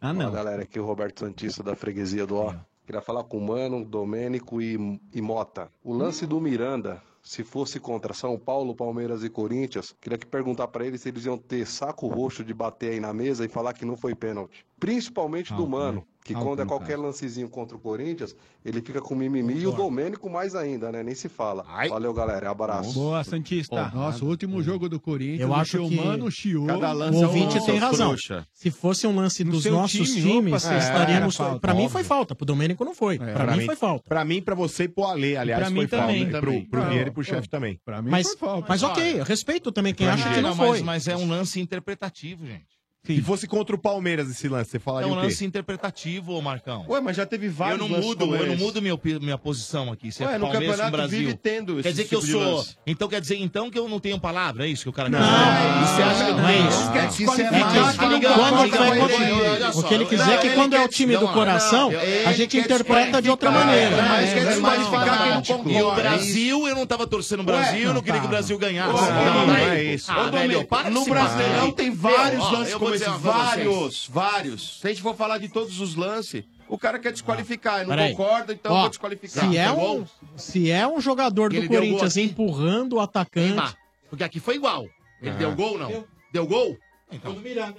[0.00, 0.30] Ah, não.
[0.30, 2.54] galera, aqui é o Roberto Santista da freguesia do Ó.
[2.86, 5.68] Queria falar com o Mano, Domênico e, e Mota.
[5.84, 10.66] O lance do Miranda, se fosse contra São Paulo, Palmeiras e Corinthians, queria que perguntar
[10.68, 13.74] pra eles se eles iam ter saco roxo de bater aí na mesa e falar
[13.74, 14.64] que não foi pênalti.
[14.78, 16.02] Principalmente do Alto, Mano, né?
[16.24, 20.28] que quando é qualquer lancezinho contra o Corinthians, ele fica com mimimi e o Domênico
[20.28, 21.02] mais ainda, né?
[21.02, 21.64] Nem se fala.
[21.88, 22.50] Valeu, galera.
[22.50, 22.92] Abraço.
[22.92, 23.90] Boa, Santista.
[23.94, 26.66] Nossa, o último jogo do Corinthians, Eu o acho seu que mano chiou.
[26.66, 28.14] Cada O lance é um ouvinte tem razão.
[28.52, 31.40] Se fosse um lance dos nossos time, times, opa, estaríamos.
[31.40, 33.18] é, pra mim foi falta, pro Domênico não foi.
[33.18, 34.04] pra, mim, foi falta.
[34.08, 35.36] Pra mim, pra você e pro Alê.
[35.36, 36.40] Aliás, pra foi mim falta.
[36.70, 37.80] Pro, Vieira e pro chefe também.
[37.84, 38.66] Pra mim Mas, foi falta.
[38.68, 40.82] mas ok, eu respeito também quem acha que não foi.
[40.82, 42.77] Mas é um lance interpretativo, gente.
[43.16, 45.26] Se fosse contra o Palmeiras esse lance, você É falaria um o quê?
[45.26, 46.84] lance interpretativo, Marcão.
[46.88, 48.62] Ué, mas já teve Eu vários não lances mudo, como eu não esse.
[48.62, 50.10] mudo minha, opi- minha posição aqui.
[50.12, 51.18] Se Ué, é no Palmeiras com campeonato Brasil.
[51.20, 52.56] vive tendo Quer dizer que eu tipo de sou.
[52.56, 52.76] lance.
[52.86, 55.18] Então quer dizer então que eu não tenho palavra, é isso que o cara Não,
[55.18, 55.94] quer dizer?
[55.94, 56.92] você acha que não é isso?
[56.92, 57.58] Quer É desqualificar
[57.98, 58.78] que não quando ele.
[58.78, 61.24] olha O que ele eu- quiser é não, que quando é o quer- time do
[61.26, 63.96] não, coração, não, a gente quer interpreta de outra maneira.
[63.96, 65.38] Mas quer É, desqualificar quem não.
[65.38, 66.02] E o concorda.
[66.02, 68.92] Brasil, eu não tava torcendo o Brasil, eu não queria que o Brasil ganhasse.
[68.92, 70.10] Não, Não, não é é isso.
[70.10, 72.97] Ah, velho, para de no se Brasileirão tem vários ó, lances eu como vou.
[73.06, 73.22] Coisa vocês.
[73.22, 74.80] Vários, vários.
[74.80, 77.80] Se a gente for falar de todos os lances, o cara quer desqualificar.
[77.80, 78.10] Ele não Peraí.
[78.14, 79.48] concorda, então eu Ó, vou desqualificar.
[79.50, 80.06] Se é, Tá um, bom?
[80.36, 82.26] se é um jogador do deu gol Corinthians aqui?
[82.26, 83.46] empurrando o atacante.
[83.48, 83.76] Neymar.
[84.10, 84.86] Porque aqui foi igual.
[85.20, 85.34] Ele Ah.
[85.34, 86.04] deu gol, não?
[86.32, 86.76] Deu, gol?
[87.10, 87.34] Então,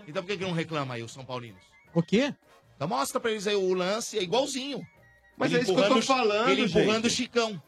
[0.08, 1.62] então por que, que não reclama aí, os São Paulinos?
[1.94, 2.34] O quê?
[2.76, 4.82] Então mostra pra eles aí o lance, é igualzinho.
[5.38, 7.18] Mas Ele é isso que eu tô empurrando o- falando, Ele empurrando o gente.
[7.18, 7.62] Chicão.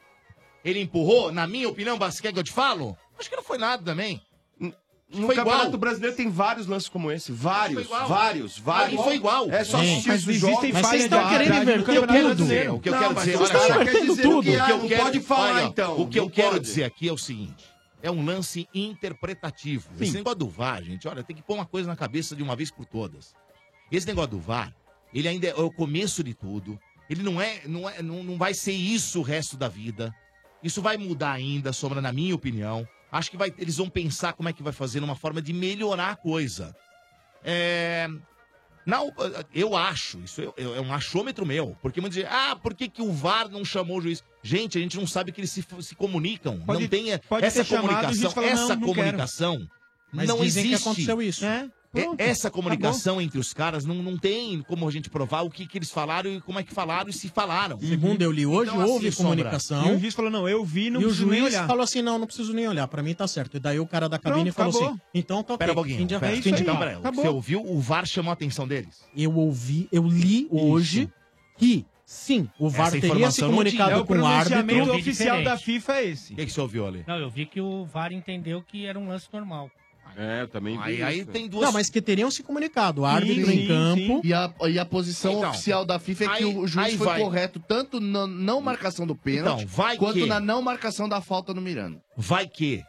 [0.66, 2.98] Ele empurrou, na minha opinião, Basquete, que eu te falo?
[3.20, 4.22] Acho que não foi nada também.
[5.14, 5.80] No foi Campeonato igual.
[5.80, 7.32] Brasileiro tem vários lances como esse.
[7.32, 9.00] Vários, vários, vários.
[9.00, 9.50] Ali foi igual.
[9.52, 10.72] É só assistir mas os existem jogos.
[10.74, 12.36] Mas vocês estão de querendo inverter Campeonato tudo.
[12.36, 12.76] Brasileiro.
[12.76, 13.48] O que eu quero dizer, só.
[13.48, 14.44] querem invertendo dizer o tudo.
[14.44, 16.00] que é, O que eu pode falar então.
[16.00, 17.66] O que eu quero dizer aqui é o seguinte:
[18.02, 19.90] é um lance interpretativo.
[20.00, 22.56] Esse negócio do VAR, gente, olha, tem que pôr uma coisa na cabeça de uma
[22.56, 23.34] vez por todas.
[23.92, 24.74] Esse negócio do VAR,
[25.14, 26.80] ele ainda é o começo de tudo.
[27.10, 30.16] Ele não é, não é, não, não vai ser isso o resto da vida.
[30.64, 32.88] Isso vai mudar ainda, Sombra, na minha opinião.
[33.12, 36.12] Acho que vai, eles vão pensar como é que vai fazer uma forma de melhorar
[36.12, 36.76] a coisa.
[37.44, 38.08] É,
[38.86, 39.12] não,
[39.54, 41.76] eu acho, isso é, é um achômetro meu.
[41.82, 44.24] Porque muitos dizem, ah, por que, que o VAR não chamou o juiz?
[44.42, 46.60] Gente, a gente não sabe que eles se, se comunicam.
[46.62, 47.12] Pode- não tem
[47.46, 48.32] essa ter chamado, comunicação.
[48.32, 49.68] fala, essa "Não, não quero." comunicação
[50.12, 50.84] Mas não dizem existe.
[50.84, 51.46] que aconteceu isso.
[51.46, 51.70] É?
[51.94, 55.68] É- essa comunicação entre os caras não, não tem como a gente provar o que,
[55.68, 57.78] que eles falaram e como é que falaram e se falaram.
[57.82, 59.92] Segundo eu li hoje, Então, houve assim, Sombra, comunicação.
[59.92, 61.68] E o juiz falou, não, eu vi, não e o preciso nem juiz olhar.
[61.68, 63.58] falou assim: não, não preciso nem olhar, pra mim tá certo.
[63.58, 64.90] E daí o cara da cabine Pronto, falou acabou.
[64.96, 65.58] assim: então tá ok.
[65.60, 65.98] Pera um pouquinho.
[65.98, 66.98] fim de- pera, fim de câmera.
[67.00, 67.24] Acabou.
[67.24, 67.62] Você ouviu?
[67.66, 69.04] O VAR chamou a atenção deles.
[69.14, 71.10] Eu ouvi, eu li hoje
[71.58, 73.92] que sim, o VAR Essa teria se comunicado.
[73.92, 74.64] É o com o árbitro.
[74.64, 76.34] pronunciamento oficial da FIFA é esse.
[76.34, 77.04] O que, que você ouviu ali?
[77.06, 79.70] Não, eu vi que o VAR entendeu que era um lance normal.
[80.18, 81.32] É, eu também vi Aí, aí isso.
[81.32, 81.64] tem duas.
[81.66, 83.02] Não, mas que teriam se comunicado.
[83.02, 84.22] O árbitro em campo.
[84.24, 86.98] E a, e a posição Então, oficial da FIFA é que aí- o juiz aí
[86.98, 87.20] foi vai.
[87.22, 91.22] correto tanto na não marcação do pênalti Então, vai quanto que- na não marcação da
[91.22, 92.02] falta no Miranda.
[92.18, 92.84] Vai que.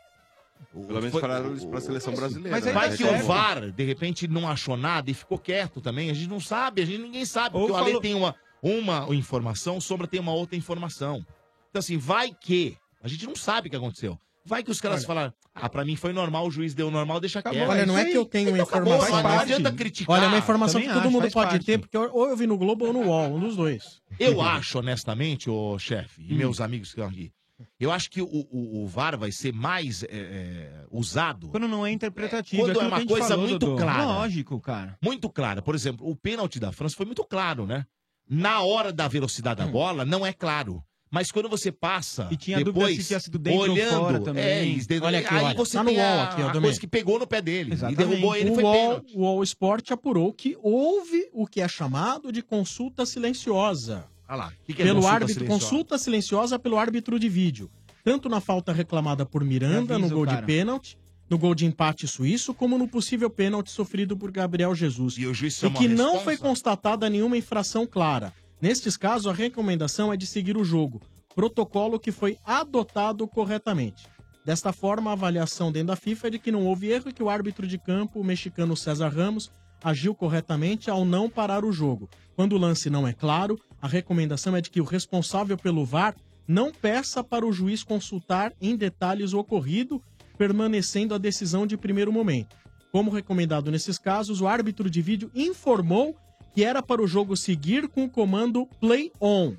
[0.72, 1.38] Pelo menos Foi- para
[1.78, 2.50] a seleção brasileira.
[2.50, 2.72] Mas né?
[2.72, 3.10] vai que É.
[3.20, 6.08] o VAR, de repente, não achou nada e ficou quieto também.
[6.10, 7.56] A gente não sabe, a gente ninguém sabe.
[7.56, 11.24] Ou Porque o Ale falou- tem uma, uma informação, o Sombra tem uma outra informação.
[11.68, 12.76] Então, assim, vai que.
[13.02, 14.18] A gente não sabe o que aconteceu.
[14.46, 17.42] Vai que os caras falaram, ah, pra mim foi normal, o juiz deu normal, deixa
[17.42, 17.68] quieto.
[17.68, 19.22] Olha, não é que eu tenho Então acabou, informação.
[19.30, 20.16] não adianta criticar.
[20.16, 21.66] Olha, é uma informação Também que todo acho, mundo pode parte.
[21.66, 24.00] ter, porque ou eu vi no Globo ou no UOL, um dos dois.
[24.18, 26.26] Eu acho, honestamente, o chefe Hum.
[26.30, 27.30] e meus amigos que estão aqui,
[27.78, 31.86] eu acho que o, o- o VAR vai ser mais é, é, usado Quando não
[31.86, 32.62] é interpretativo.
[32.62, 33.76] quando é a uma coisa falou, muito Dodô.
[33.76, 34.04] clara.
[34.04, 34.96] Lógico, cara.
[35.02, 35.62] Muito clara.
[35.62, 37.84] Por exemplo, o pênalti da França foi muito claro, né?
[38.28, 40.82] Na hora da velocidade da bola, não é claro.
[41.14, 44.18] Mas quando você passa E tinha dúvida depois, se tinha sido dentro ou olhando, fora
[44.20, 44.42] também.
[44.80, 45.54] é, dentro- Olha aqui, aí olha.
[45.54, 47.74] você Tá no tem UOL a, aqui, ó, a coisa que pegou no pé dele
[47.74, 49.12] e derrubou ele, o foi UOL, pênalti.
[49.14, 54.06] o UOL Sport apurou que houve o que é chamado de consulta silenciosa.
[54.28, 55.64] Olha lá, o que que é pelo consulta árbitro, silenciosa?
[55.64, 57.70] consulta silenciosa pelo árbitro de vídeo.
[58.02, 60.40] Tanto na falta reclamada por Miranda, Me no gol cara.
[60.40, 60.98] de pênalti,
[61.28, 65.16] no gol de empate suíço, como no possível pênalti sofrido por Gabriel Jesus.
[65.18, 68.32] E o juiz E que não foi constatada nenhuma infração clara.
[68.62, 71.02] Nestes casos, a recomendação é de seguir o jogo,
[71.34, 74.06] protocolo que foi adotado corretamente.
[74.44, 77.24] Desta forma, a avaliação dentro da FIFA é de que não houve erro e que
[77.24, 79.50] o árbitro de campo, o mexicano César Ramos,
[79.82, 82.08] agiu corretamente ao não parar o jogo.
[82.36, 86.14] Quando o lance não é claro, a recomendação é de que o responsável pelo VAR
[86.46, 90.00] não peça para o juiz consultar em detalhes o ocorrido,
[90.38, 92.54] permanecendo a decisão de primeiro momento.
[92.92, 96.16] Como recomendado nesses casos, o árbitro de vídeo informou
[96.54, 99.54] que era para o jogo seguir com o comando play on.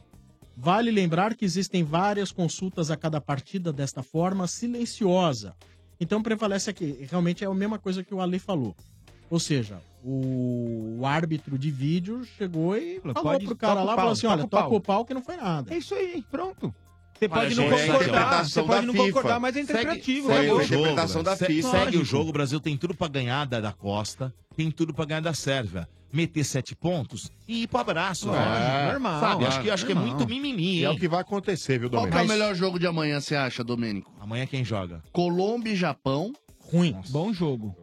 [0.56, 5.56] Vale lembrar que existem várias consultas a cada partida desta forma silenciosa.
[6.00, 8.76] Então prevalece aqui, realmente é a mesma coisa que o Ale falou.
[9.30, 13.96] Ou seja, o, o árbitro de vídeo chegou e falou pode- pro cara lá, pau,
[13.96, 15.74] falou assim, olha, o pau." toca o pau que não foi nada.
[15.74, 16.74] É isso aí, pronto.
[17.18, 19.06] Você Olha, pode não gente, concordar, você pode não FIFA.
[19.06, 20.28] concordar, mas é interpretativo.
[20.28, 20.58] Segue, acabou.
[20.60, 21.72] o jogo, interpretação da se- FIFA.
[21.72, 25.06] segue o jogo, o Brasil tem tudo pra ganhar da, da Costa, tem tudo pra
[25.06, 25.88] ganhar da Sérvia.
[26.14, 28.28] Meter sete pontos e ir pro abraço.
[28.28, 28.92] Lógico, velho.
[28.92, 30.16] normal, Sabe, acho que, acho que é normal.
[30.16, 30.96] muito mimimi, E é hein?
[30.96, 32.32] o que vai acontecer, viu, Qual que Domênico?
[32.32, 34.14] é o melhor jogo de amanhã, você acha, Domênico?
[34.22, 35.02] Amanhã quem joga?
[35.12, 36.32] Colômbia e Japão.
[36.72, 36.96] Ruim.
[37.10, 37.76] Bom jogo.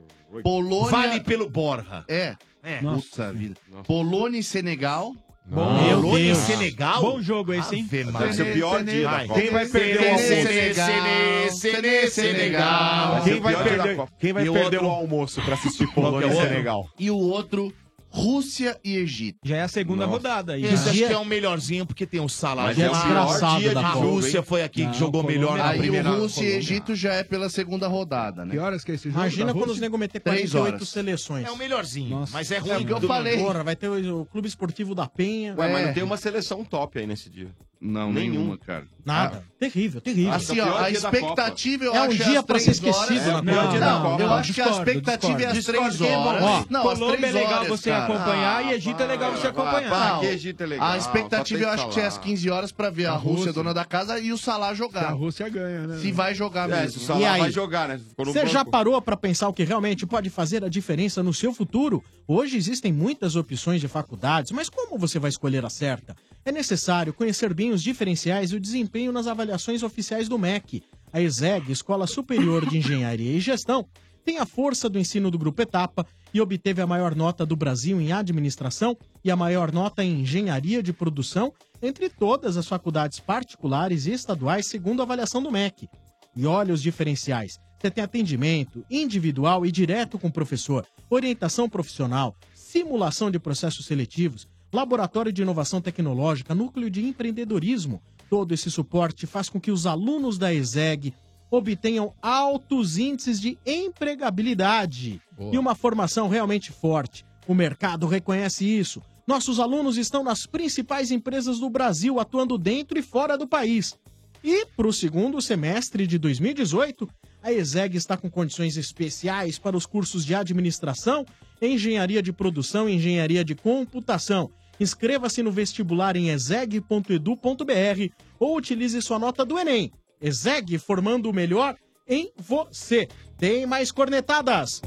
[0.44, 0.90] Polônia.
[0.90, 2.04] Vale pelo Borja.
[2.08, 2.36] É.
[2.62, 2.76] É.
[2.78, 3.56] Puta vida.
[3.86, 5.12] Polônia e Senegal.
[5.46, 6.38] Bom, Meu Polônia e Deus.
[6.38, 7.00] Senegal?
[7.02, 7.84] Bom jogo esse, hein?
[7.90, 8.20] Ave Maria.
[8.20, 9.26] Deve ser o pior dia da.
[9.26, 9.40] Copa.
[9.40, 10.24] Quem vai perder o almoço?
[10.26, 11.50] Senegal.
[11.50, 12.10] Senegal.
[12.10, 13.22] Senegal.
[13.24, 14.86] Quem vai da perder, quem vai E o perder outro?
[14.86, 16.36] o almoço pra assistir é Polônia e?
[16.36, 16.88] Senegal?
[16.98, 17.72] E o outro,
[18.12, 19.38] Rússia e Egito.
[19.44, 20.16] Já é a segunda Nossa.
[20.18, 20.64] rodada aí.
[20.64, 22.68] Esse Dia- acho que é o melhorzinho, porque tem o salário.
[22.68, 24.04] Mas Dia é o dia da de A Copa.
[24.06, 24.44] Rússia hein?
[24.44, 26.10] foi aqui Não, que jogou Colômbia- melhor na Aí primeira.
[26.10, 26.58] o Rússia e Colômbia.
[26.58, 28.50] Egito já é pela segunda rodada, né?
[28.52, 29.20] Que horas que é esse jogo?
[29.20, 30.88] Imagina quando os nego meter Três 48 horas.
[30.88, 31.46] seleções.
[31.46, 32.32] É o melhorzinho, Nossa.
[32.32, 32.82] mas é É ruim.
[32.82, 33.38] o que eu falei.
[33.38, 35.54] Porra, vai ter o, o Clube Esportivo da Penha.
[35.56, 35.86] Ué, mas É.
[35.86, 37.48] não tem uma seleção top aí nesse dia.
[37.82, 38.32] Não, Nenhum.
[38.32, 38.84] nenhuma, cara.
[39.06, 39.42] Nada.
[39.58, 40.30] Terrível, terrível.
[40.32, 43.30] Que Assim, é ó, a da expectativa eu É um dia às pra ser esquecido
[43.30, 43.42] horas.
[43.42, 43.68] na É Copa.
[43.70, 44.22] dia da Não, Copa.
[44.22, 45.80] eu acho que a Discordo, expectativa é às discordo.
[45.80, 46.42] três Discordo, horas.
[46.42, 48.04] Ó, Não, Colômbia é legal horas, você cara.
[48.04, 49.88] acompanhar e Egito é legal você acompanhar.
[49.90, 50.90] Para Não, Egito é legal.
[50.90, 52.26] A expectativa eu acho que é às falar.
[52.26, 55.10] 15 horas pra ver a, A Rússia, dona da casa, e o Salah A jogar.
[55.14, 55.98] Rússia ganha, né?
[56.00, 57.18] Se vai jogar É, mesmo.
[57.18, 57.40] E aí?
[57.40, 57.98] vai jogar, né?
[58.18, 62.04] Você já parou pra pensar o que realmente pode fazer a diferença no seu futuro?
[62.28, 66.14] Hoje existem muitas opções de faculdades, mas como você vai escolher a certa?
[66.44, 70.82] É necessário conhecer bem os diferenciais e o desempenho nas avaliações oficiais do MEC.
[71.12, 73.86] A ESEG, Escola Superior de Engenharia e Gestão,
[74.24, 78.00] tem a força do ensino do Grupo Etapa e obteve a maior nota do Brasil
[78.00, 81.52] em administração e a maior nota em engenharia de produção
[81.82, 85.88] entre todas as faculdades particulares e estaduais, segundo a avaliação do MEC.
[86.34, 87.58] E olha os diferenciais.
[87.78, 94.46] Você tem atendimento individual e direto com o professor, orientação profissional, simulação de processos seletivos,
[94.72, 98.02] laboratório de inovação tecnológica, núcleo de empreendedorismo.
[98.28, 101.12] Todo esse suporte faz com que os alunos da ESEG
[101.50, 105.54] obtenham altos índices de empregabilidade Boa.
[105.54, 107.24] e uma formação realmente forte.
[107.48, 109.02] O mercado reconhece isso.
[109.26, 113.98] Nossos alunos estão nas principais empresas do Brasil, atuando dentro e fora do país.
[114.42, 117.08] E para o segundo semestre de 2018,
[117.42, 121.26] a ESEG está com condições especiais para os cursos de administração
[121.60, 124.50] engenharia de produção e engenharia de computação.
[124.80, 129.92] Inscreva-se no vestibular em exeg.edu.br ou utilize sua nota do Enem.
[130.20, 131.76] Exeg formando o melhor
[132.08, 133.06] em você.
[133.38, 134.80] Tem mais cornetadas.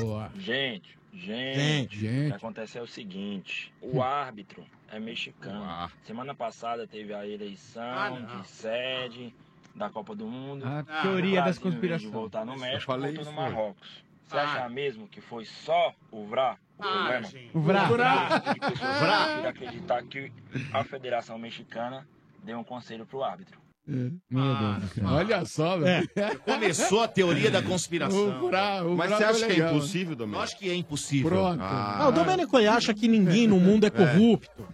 [0.00, 0.30] Boa.
[0.38, 5.90] Gente, gente, Gente, o que acontece é o seguinte: o árbitro é mexicano.
[6.04, 9.34] Semana passada teve a eleição Ah, de sede
[9.74, 10.64] da Copa do Mundo.
[10.66, 12.12] A O teoria das Brasil, conspirações.
[12.12, 13.36] voltar no Eu México, falei voltou no.
[13.40, 13.88] Marrocos.
[14.26, 14.42] Você Ah.
[14.42, 16.58] acha mesmo que foi só o VRA?
[16.78, 18.40] De pessoas O VRA.
[18.40, 20.32] preferem acreditar que
[20.72, 22.06] a Federação Mexicana
[22.42, 23.60] deu um conselho pro árbitro.
[23.88, 25.08] Céu.
[25.10, 26.08] Olha só, velho.
[26.44, 28.44] Começou a teoria da conspiração.
[28.44, 30.38] O Bra- o Mas Bra você foi acha que é legal, impossível, Domênico?
[30.38, 31.30] Eu acho que é impossível.
[31.30, 31.62] Pronto.
[31.62, 34.64] Ah, o Domênico ele acha que ninguém no mundo é corrupto.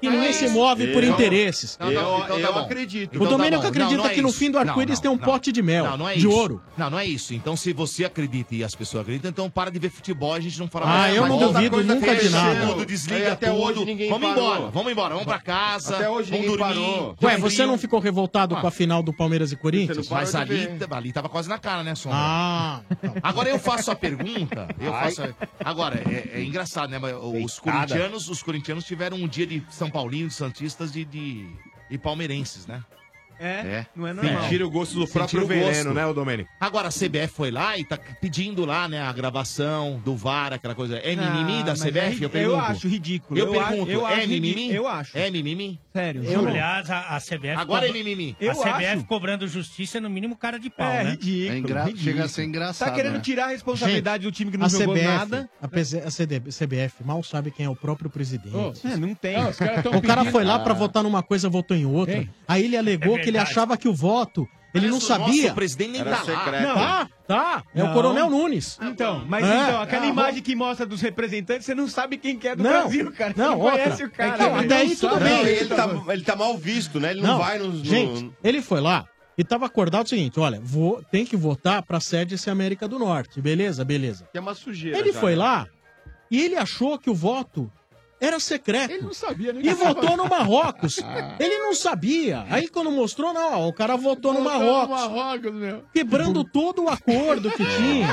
[0.00, 1.76] Que ninguém se move por Eu- interesses.
[1.80, 2.60] Não, não, então tá bom.
[2.60, 3.22] acredito.
[3.22, 3.72] O Domênico tá bom.
[3.72, 4.38] acredita Não, não é que no isso.
[4.38, 6.30] fim do arco-íris tem um não, pote de mel, Não, não é de isso.
[6.30, 6.62] ouro.
[6.76, 7.34] Não, não é isso.
[7.34, 10.58] Então, se você acredita e as pessoas acreditam, então para de ver futebol, a gente
[10.58, 11.16] não fala Ah, mais.
[11.16, 12.66] eu não outra duvido coisa nunca de nada.
[12.66, 13.62] Tudo, desliga Aí até tudo.
[13.62, 14.44] hoje ninguém vamos parou.
[14.54, 15.96] embora, vamos embora, vamos pra casa.
[15.96, 16.74] Até hoje vamos ninguém dormir.
[16.74, 17.16] parou.
[17.22, 20.08] Ué, você não ficou revoltado Com a final do Palmeiras e Corinthians?
[20.08, 22.18] Mas ali, ali tava quase na cara, né, Sombra?
[22.20, 22.80] Ah.
[23.22, 24.68] Agora eu faço a pergunta.
[24.78, 25.04] Eu Ai.
[25.14, 25.34] faço a-
[25.64, 26.98] Agora, é, é engraçado, né?
[26.98, 31.48] mas Os corintianos, os corintianos tiveram um dia de São Paulino, de Santistas de, de,
[31.90, 32.82] e palmeirenses, né?
[33.42, 34.48] É, não é normal.
[34.48, 35.94] Tira o gosto do próprio veneno, gosto.
[35.94, 36.48] né, o Domênico?
[36.60, 40.74] Agora a CBF foi lá e tá pedindo lá, né, a gravação do VAR, aquela
[40.74, 40.96] coisa.
[40.98, 41.98] É mimimi Ah, da mas CBF?
[41.98, 42.62] é- eu eu pergunto.
[42.62, 43.38] acho ridículo.
[43.38, 44.72] Eu, Eu acho- pergunto, eu é acho mimimi?
[44.72, 45.18] eu acho.
[45.18, 45.80] É mimimi?
[45.92, 46.24] Sério.
[46.24, 47.60] Eu, aliás, a, a CBF.
[47.60, 48.36] Agora é mimimi.
[48.40, 49.04] A Eu CBF acho.
[49.04, 51.10] cobrando justiça é no mínimo cara de pau, É né?
[51.10, 51.84] ridículo.
[51.84, 52.72] ridículo.
[52.78, 55.50] Tá querendo tirar a responsabilidade do time que não a jogou CBF, nada.
[55.60, 58.52] A, PZ a CD CBF mal sabe quem é o próprio presidente.
[58.84, 59.36] É, não tem.
[59.96, 62.26] o cara foi lá pra votar numa coisa, votou em outra.
[62.46, 65.50] Aí ele alegou É que ele achava que o voto, ele não Nossa, sabia.
[65.52, 66.62] o presidente nem Era tá secreto.
[66.62, 66.74] Não.
[66.74, 67.62] Tá, tá.
[67.74, 67.92] É o Não.
[67.94, 68.78] Coronel Nunes.
[68.80, 69.62] Então, mas É.
[69.64, 72.62] então, aquela Ah, imagem que mostra dos representantes, você não sabe quem que é do
[72.62, 72.70] Não.
[72.70, 73.32] Brasil, cara.
[73.34, 74.06] Você Não, não conhece outra.
[74.06, 74.28] o cara.
[74.28, 74.56] É que- velho.
[74.64, 75.32] até aí tudo bem.
[75.34, 77.10] Não, ele tá, ele tá mal visto, né?
[77.10, 77.78] Ele não, vai nos.
[77.78, 79.04] no- Gente, ele foi lá
[79.36, 82.98] e tava acordado o seguinte: olha, vou, tem que votar pra sede ser América do
[82.98, 83.40] Norte.
[83.42, 84.26] Beleza, beleza.
[84.32, 84.98] Que é uma sujeira.
[84.98, 85.38] Ele já, foi né?
[85.38, 85.66] lá
[86.30, 87.70] e ele achou que o voto
[88.24, 88.90] era secreto.
[88.92, 90.98] Ele não sabia nem E votou no Marrocos.
[91.40, 92.44] Ele não sabia.
[92.48, 94.88] Aí quando mostrou, não, ó, o cara votou no Marrocos.
[94.88, 95.84] Marrocos, meu.
[95.92, 98.08] Quebrando todo o acordo que tinha.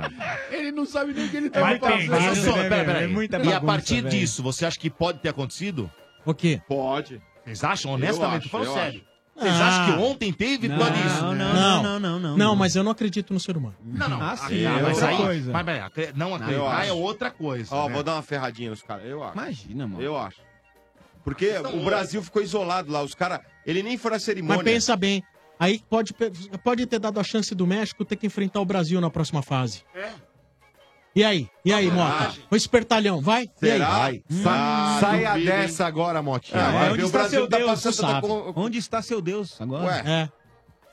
[0.50, 2.10] Ele não sabe nem o que ele tá muita fazendo.
[2.10, 3.00] Mas, só, pera, pera.
[3.02, 4.08] É muita e a bagunça, partir velho.
[4.08, 5.90] disso, você acha que pode ter acontecido?
[6.24, 6.60] O quê?
[6.68, 7.20] Pode.
[7.44, 8.42] Vocês acham, Eu honestamente?
[8.42, 9.02] acho, falando eu sério.
[9.48, 9.56] Acho.
[9.58, 9.68] Vocês Ah.
[9.82, 11.22] acham que ontem teve Não, tudo isso?
[11.22, 12.56] não, não, não, não, não.
[12.56, 13.74] mas eu não acredito no ser humano.
[13.84, 14.20] Não, não.
[14.22, 15.52] Ah, sim, Ah, é mas outra aí, coisa.
[15.52, 16.88] Mas, peraí, acre- não Eu acreditar acho.
[16.88, 17.74] é outra coisa.
[17.74, 17.94] Ó, né?
[17.94, 19.04] vou dar uma ferradinha nos caras.
[19.06, 19.34] Eu acho.
[19.34, 20.02] Imagina, mano.
[20.02, 20.38] Eu acho.
[21.24, 23.02] Porque o Brasil ficou isolado lá.
[23.02, 23.40] Os caras.
[23.64, 24.56] Ele nem foi na cerimônia.
[24.56, 25.22] Mas pensa bem.
[25.58, 26.12] Aí pode,
[26.64, 29.82] pode ter dado a chance do México ter que enfrentar o Brasil na próxima fase.
[29.94, 30.10] É.
[31.14, 31.48] E aí?
[31.64, 32.32] E aí, Mota?
[32.50, 33.42] O espertalhão, vai?
[33.60, 33.78] E aí?
[33.78, 33.88] Será?
[33.98, 34.22] Vai.
[34.46, 35.56] Ah, Saia duvido, hein?
[35.58, 36.58] dessa agora, Motinha.
[36.60, 36.84] É, vai.
[36.86, 37.70] ver, Onde o está Brasil seu tá Deus?
[37.70, 38.26] passando tu sabe.
[38.26, 39.84] com- Onde está seu Deus agora?
[39.86, 40.02] Ué.
[40.06, 40.28] É.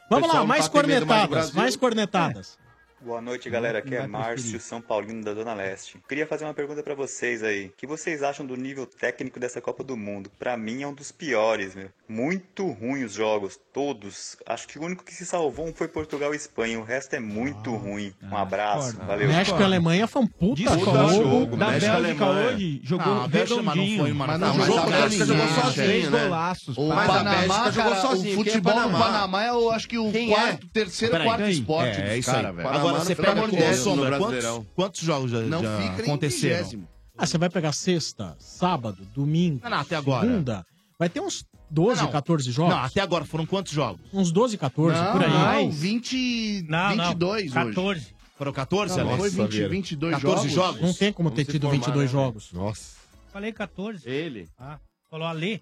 [0.09, 1.51] Vamos lá, mais tá mais cornetadas.
[1.53, 2.57] Mais cornetadas.
[3.01, 3.79] Boa noite, galera.
[3.79, 4.59] Aqui é Márcio.
[4.59, 5.97] São Paulino da Zona Leste.
[6.07, 7.67] Queria fazer uma pergunta pra vocês aí.
[7.67, 10.29] O que vocês acham do nível técnico dessa Copa do Mundo?
[10.37, 11.87] Pra mim é um dos piores, meu.
[12.09, 14.35] Muito ruim os jogos, todos.
[14.45, 16.77] Acho que o único que se salvou um foi Portugal e Espanha.
[16.77, 18.13] O resto é muito ruim.
[18.21, 18.87] Um abraço.
[18.87, 19.07] discordo.
[19.07, 19.27] Valeu.
[19.29, 21.09] México e Alemanha foi um puta Discordo.
[21.13, 21.55] jogo.
[21.57, 22.47] Da México e Bélgica Alemanha.
[22.55, 23.99] hoje jogou Não, a Bélgica, mas não redondinho.
[24.03, 26.23] foi uma- Mas não, mas jogou a Bélgica jogou sozinha, Três né?
[26.25, 26.77] golaços.
[26.77, 28.37] O Mas a Bélgica jogou sozinho.
[28.37, 29.05] o é futebol no Panamá?
[29.05, 30.27] Panamá é, eu acho que o é?
[30.27, 31.53] quarto, terceiro, quarto peraí.
[31.53, 32.88] esporte É, é dos caras, velho.
[32.89, 36.87] Agora não você pega Brasileirão, Sombra, quantos, quantos jogos já, Não já aconteceram?
[37.17, 40.25] Ah, você vai pegar sexta, sábado, domingo, Não, não, até agora.
[40.27, 40.65] segunda.
[40.97, 42.11] Vai ter uns 12, Não.
[42.11, 42.73] 14 jogos.
[42.73, 44.01] Não, até agora foram quantos jogos?
[44.13, 45.29] Uns 12, 14, Não, por aí.
[45.65, 47.05] não, 20, Não, não.
[47.09, 47.53] 22 hoje.
[47.53, 48.07] 14.
[48.37, 49.19] Foram 14, Não, Alex?
[49.19, 49.69] foi 20, Vieira.
[49.69, 50.51] 22 14 jogos.
[50.53, 50.81] jogos?
[50.81, 52.53] Não tem como ter Vamos se tido formar, 22 né, jogos.
[52.53, 52.95] Nossa.
[53.33, 54.09] Falei 14.
[54.09, 54.47] Ele.
[54.57, 54.79] Ah,
[55.09, 55.61] falou Ale.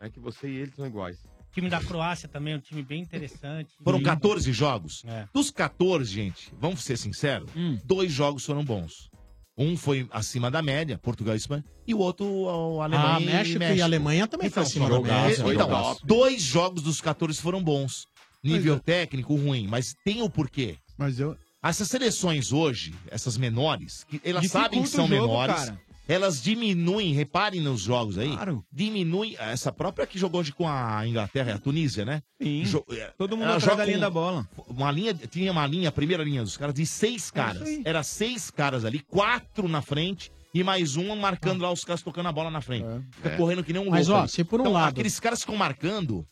[0.00, 1.18] É que você e ele são iguais.
[1.52, 3.74] O time da Croácia também é um time bem interessante.
[3.84, 5.02] Foram E- 14 jogos.
[5.06, 5.26] É.
[5.34, 7.78] Dos 14, gente, vamos ser sinceros, Hum.
[7.84, 9.10] dois jogos foram bons.
[9.56, 13.62] Um foi acima da média, Portugal e Espanha, e o outro, o Alemanha Ah, México
[13.62, 15.34] e Alemanha também foi acima da média.
[15.42, 16.06] Então, Jogaço.
[16.06, 18.06] dois jogos dos 14 foram bons.
[18.42, 20.76] Nível técnico ruim, mas tem o porquê.
[20.96, 21.36] Mas eu.
[21.62, 25.80] Essas seleções hoje, essas menores, que elas Dificulta sabem que são jogo, menores, cara.
[26.08, 28.64] Elas diminuem, reparem nos jogos aí, Claro.
[28.72, 32.22] diminuem, essa própria que jogou hoje com a Inglaterra e a Tunísia, né?
[32.40, 32.62] Sim.
[32.64, 34.48] Jo- é, Todo mundo atrás joga da linha da bola.
[34.68, 37.62] Uma linha, tinha uma linha, a primeira linha dos caras, de seis caras.
[37.62, 37.82] aí.
[37.84, 42.28] Era seis caras ali, quatro na frente e mais um marcando lá os caras tocando
[42.28, 42.84] a bola na frente.
[43.12, 43.36] Fica É.
[43.36, 44.20] correndo que nem um Mas, louco.
[44.20, 44.30] ó, ali.
[44.32, 46.26] se por um Então, lado- Aqueles caras ficam marcando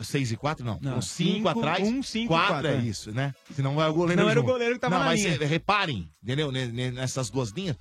[0.00, 0.78] 6 e 4, não.
[0.82, 1.86] Não, Com 5 cinco, atrás.
[1.86, 2.78] um, cinco, 4 quatro, é é.
[2.80, 3.32] isso, né?
[3.54, 4.20] Senão vai o goleiro.
[4.22, 4.52] Não era o junto.
[4.52, 5.36] goleiro que tava Não, na mas linha.
[5.40, 6.50] é, reparem, entendeu?
[6.50, 7.76] Ne- ne- Nessas duas linhas.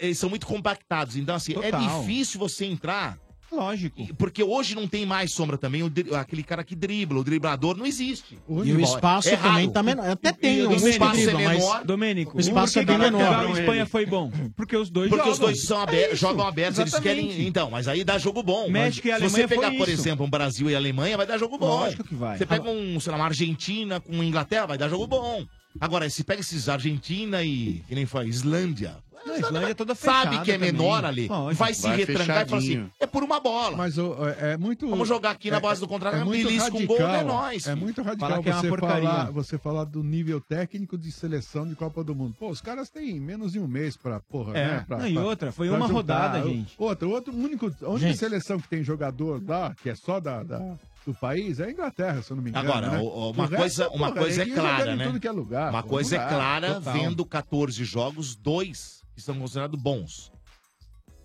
[0.00, 1.16] Eles são muito compactados.
[1.16, 2.00] Então, assim, é Total.
[2.00, 3.18] difícil você entrar.
[3.50, 4.06] Lógico.
[4.16, 5.82] Porque hoje não tem mais sombra também.
[5.82, 8.38] o dri- aquele cara que dribla, o driblador, não existe.
[8.46, 9.70] E o espaço É também raro.
[9.70, 10.06] tá menor.
[10.10, 11.82] Até tem E o espaço que é mas menor.
[11.82, 13.24] Domênico, o espaço é que bem que menor.
[13.26, 14.30] Portugal e Espanha foi bom?
[14.54, 15.32] Porque os dois Porque jogam.
[15.32, 16.16] os dois são É isso.
[16.16, 17.26] jogam abertos, eles Exatamente.
[17.28, 17.46] querem.
[17.46, 18.68] Então, mas aí dá jogo bom.
[18.68, 20.02] México Mas e Se você Alemanha pegar, foi por isso.
[20.02, 21.68] exemplo, um Brasil e Alemanha, vai dar jogo bom.
[21.68, 22.36] Lógico que vai.
[22.36, 25.42] Você pega um, sei lá, uma Argentina com Inglaterra, vai dar jogo bom.
[25.80, 27.82] Agora, se pega esses Argentina e.
[27.88, 28.96] que nem foi, Islândia.
[29.26, 30.72] A Islândia é toda Sabe fechada que é também.
[30.72, 31.28] menor ali.
[31.28, 31.54] Lógico.
[31.64, 33.76] Vai se retrancar e falar assim: é por uma bola.
[33.76, 34.88] Mas ô, é é muito.
[34.88, 37.76] Vamos jogar aqui na base do contra-ataque, muito belisca um gol, é nóis, É filho.
[37.84, 39.08] muito radical Falar que é uma você, porcaria.
[39.08, 42.34] falar, você falar do nível técnico de seleção de Copa do Mundo.
[42.38, 44.66] Pô, os caras têm menos de um mês pra, porra, É.
[44.66, 44.84] né?
[44.86, 45.92] Pra, Não, e pra- outra, foi uma juntar.
[45.92, 46.74] rodada, gente.
[46.78, 48.18] Outra, outro, único, a única Gente.
[48.18, 50.76] seleção que tem jogador lá, que é só da, da-
[51.06, 52.68] do país, é a Inglaterra, se eu não me engano.
[52.70, 52.98] Agora, né?
[52.98, 55.06] o- o- uma O resto, coisa, uma porra, coisa é clara, em né?
[55.06, 55.70] tudo que é lugar.
[55.70, 56.92] uma pô, coisa não é dá, clara, total.
[56.94, 60.30] vendo 14 jogos, dois que são considerados bons.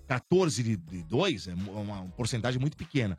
[0.07, 3.17] 14 de, de dois é mu- uma porcentagem muito pequena.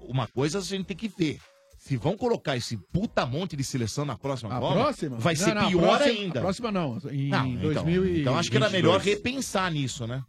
[0.00, 1.38] Uma coisa a gente tem que ver.
[1.78, 5.16] Se vão colocar esse puta monte de seleção na próxima A Copa, próxima?
[5.18, 6.38] vai Não, ser não, a pior próxima- ainda.
[6.38, 8.20] A próxima não, em Não, então, 2022.
[8.20, 10.22] então acho que era melhor repensar nisso, né?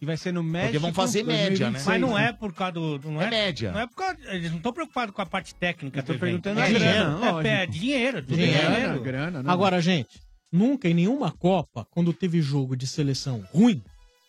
[0.00, 0.72] E vai ser no México.
[0.72, 1.80] Porque vão fazer média, né?
[1.84, 2.98] Mas não é por causa do.
[3.04, 3.70] Não É é, média.
[3.72, 4.16] Não é por causa.
[4.34, 6.00] Eles não estão preocupados com a parte técnica.
[6.00, 6.20] Eu tô do evento.
[6.42, 6.84] perguntando é a dinheiro.
[6.84, 7.46] grana, É, lógico.
[7.54, 8.22] é dinheiro.
[8.22, 9.00] tudo Dinheiro.
[9.02, 9.30] dinheiro.
[9.30, 9.42] né?
[9.46, 10.20] Agora, gente,
[10.54, 13.82] nunca em nenhuma Copa, quando teve jogo de seleção ruim,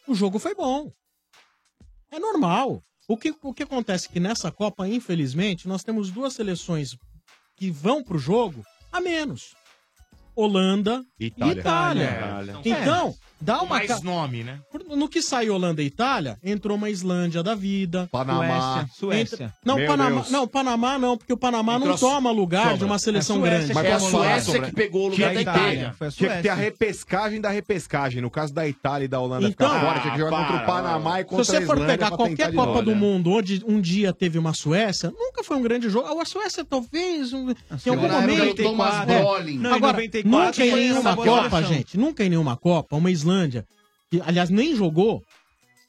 [0.08, 0.92] o jogo foi bom.
[2.12, 2.84] É normal.
[3.08, 6.98] O que, o que acontece é que nessa Copa, infelizmente, nós temos duas seleções
[7.56, 9.54] que vão pro jogo a menos.
[10.36, 11.54] Holanda Itália.
[11.54, 12.04] e Itália.
[12.04, 12.60] Itália.
[12.66, 13.16] Então,
[13.46, 13.76] dá uma...
[13.78, 14.60] Mais ca- nome, né?
[14.96, 18.08] No que sai Holanda e Itália, entrou uma Islândia da vida.
[18.12, 18.86] Panamá.
[18.94, 19.36] Suécia.
[19.36, 20.32] Entra- Não, Meu Panamá, Deus.
[20.32, 22.78] não, Panamá não, porque o Panamá não Entrou a toma lugar sombra.
[22.78, 23.74] de uma seleção A Suécia grande.
[23.74, 25.96] Mas é a posso falar, Suécia que pegou o lugar da Itália.
[25.98, 28.22] Foi a Tinha que ter a repescagem da repescagem.
[28.22, 30.56] No caso da Itália e da Holanda Então- ficar fora, tinha que jogar Ah, contra
[30.56, 30.66] o para.
[30.84, 32.82] Panamá e Se contra a você for pegar pra qualquer de Copa novo.
[32.84, 36.20] do Mundo onde um dia teve uma Suécia, nunca foi um grande jogo.
[36.20, 37.56] A Suécia talvez um, em
[37.90, 38.64] algum momento.
[38.64, 39.20] Thomas É.
[39.22, 39.58] Brolin.
[39.60, 42.96] Não, em Agora, 94 nunca em foi nenhuma boa Copa, gente, nunca em nenhuma Copa,
[42.96, 43.35] uma Islândia,
[44.10, 45.22] que aliás nem jogou,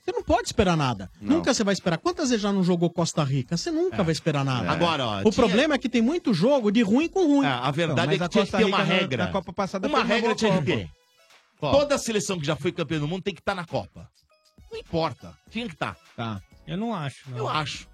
[0.04, 1.10] você não pode esperar nada.
[1.20, 1.98] Nunca você vai esperar.
[1.98, 3.56] Quantas vezes já não jogou Costa Rica?
[3.56, 4.70] Você nunca vai esperar nada.
[4.70, 7.44] Agora, ó, o tinha- problema é que tem muito jogo de ruim com ruim.
[7.46, 9.24] É, a verdade mas é a que tinha que ter uma na- regra.
[9.26, 10.66] na Copa passada uma regra tinha que Copa.
[10.76, 10.90] ter.
[11.60, 14.08] Toda seleção que já foi campeã do mundo tem que estar na Copa.
[14.70, 15.32] Não importa.
[15.50, 15.96] Tinha que estar.
[16.16, 16.40] Tá.
[16.66, 17.30] Eu não acho.
[17.30, 17.38] Não.
[17.38, 17.88] Eu acho.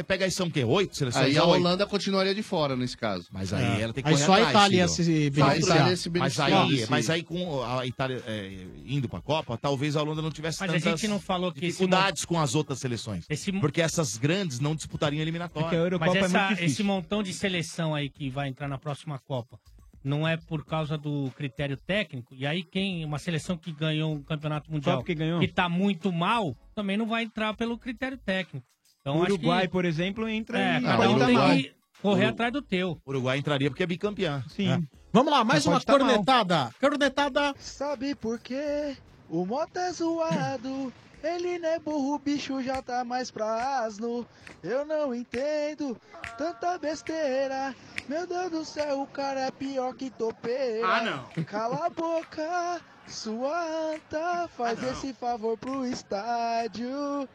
[0.00, 0.64] Você pega aí, são o quê?
[0.64, 1.26] Oito seleções?
[1.26, 1.60] Aí a Oito.
[1.60, 3.26] Holanda continuaria de fora nesse caso.
[3.30, 3.82] Mas aí É.
[3.82, 5.04] ela tem que Aí correr só a atrás, Itália ia filho.
[5.04, 5.76] se Só a beneficiar.
[5.76, 6.62] Itália se Mas beneficiar.
[6.64, 10.58] aí, mas aí com a Itália é, indo pra Copa, talvez a Holanda não tivesse
[10.60, 13.26] Mas a tantas gente não falou que esse dificuldades com as outras seleções.
[13.28, 15.76] Esse, Porque essas grandes não disputariam É que a eliminatória.
[15.76, 16.66] Eurocopa mas é essa- muito difícil.
[16.72, 19.58] esse montão de seleção aí que vai entrar na próxima Copa
[20.02, 22.34] não é por causa do critério técnico?
[22.34, 25.40] E aí quem uma seleção que ganhou um campeonato mundial porque ganhou.
[25.40, 28.66] que tá muito mal também não vai entrar pelo critério técnico.
[29.00, 32.24] Então o acho Uruguai, que por exemplo, entra é, e cada um tem que correr
[32.24, 33.00] Uru- atrás do teu.
[33.04, 34.42] O Uruguai entraria porque é bicampeão.
[34.48, 34.70] Sim.
[34.70, 34.80] É.
[35.12, 36.00] Vamos lá, mais uma tá mal.
[36.06, 36.70] cornetada.
[36.80, 37.54] Cornetada.
[37.58, 38.96] Sabe por quê?
[39.28, 40.92] O Mota é zoado.
[41.22, 44.26] Ele não é burro, o bicho já tá mais pra asno.
[44.62, 45.96] Eu não entendo
[46.38, 47.74] tanta besteira.
[48.08, 50.86] Meu Deus do céu, o cara é pior que topeira.
[50.86, 51.44] Ah, não.
[51.44, 54.48] Cala a boca, sua anta.
[54.56, 57.28] Faz esse favor pro estádio.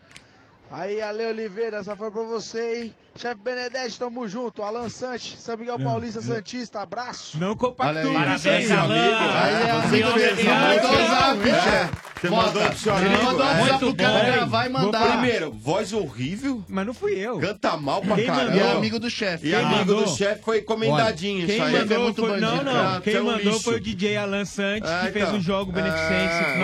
[0.69, 2.95] Aí, Ale Oliveira, essa foi pra você, hein?
[3.17, 4.61] Chefe Benedetti, tamo junto.
[4.61, 7.37] Alan Sanches, São Miguel Paulista Santista, abraço.
[7.39, 8.71] Não isso Parabéns.
[8.71, 8.93] Alan.
[8.93, 10.13] Aí é amigo.
[10.13, 10.83] Delegado.
[10.83, 12.05] Mandou o zap, É, chefe.
[12.29, 13.23] Mandou pro seu Ele amigo.
[13.23, 13.53] mandou o é.
[13.55, 15.07] zap Muito pro cara gravar e mandar.
[15.11, 17.39] Primeiro, voz horrível, Mas não fui eu.
[17.39, 18.55] canta mal pra Quem caramba.
[18.55, 19.47] E é amigo do chefe.
[19.47, 20.03] E Quem amigo mandou?
[20.03, 21.71] do chefe foi comendadinho Quem isso aí.
[21.79, 22.29] mandou é muito foi...
[22.31, 22.73] bandido, Não, não.
[22.73, 23.01] cara.
[23.01, 25.37] Quem é mandou foi o DJ Alan Santos, Ah, que fez então.
[25.37, 26.55] um jogo beneficente É,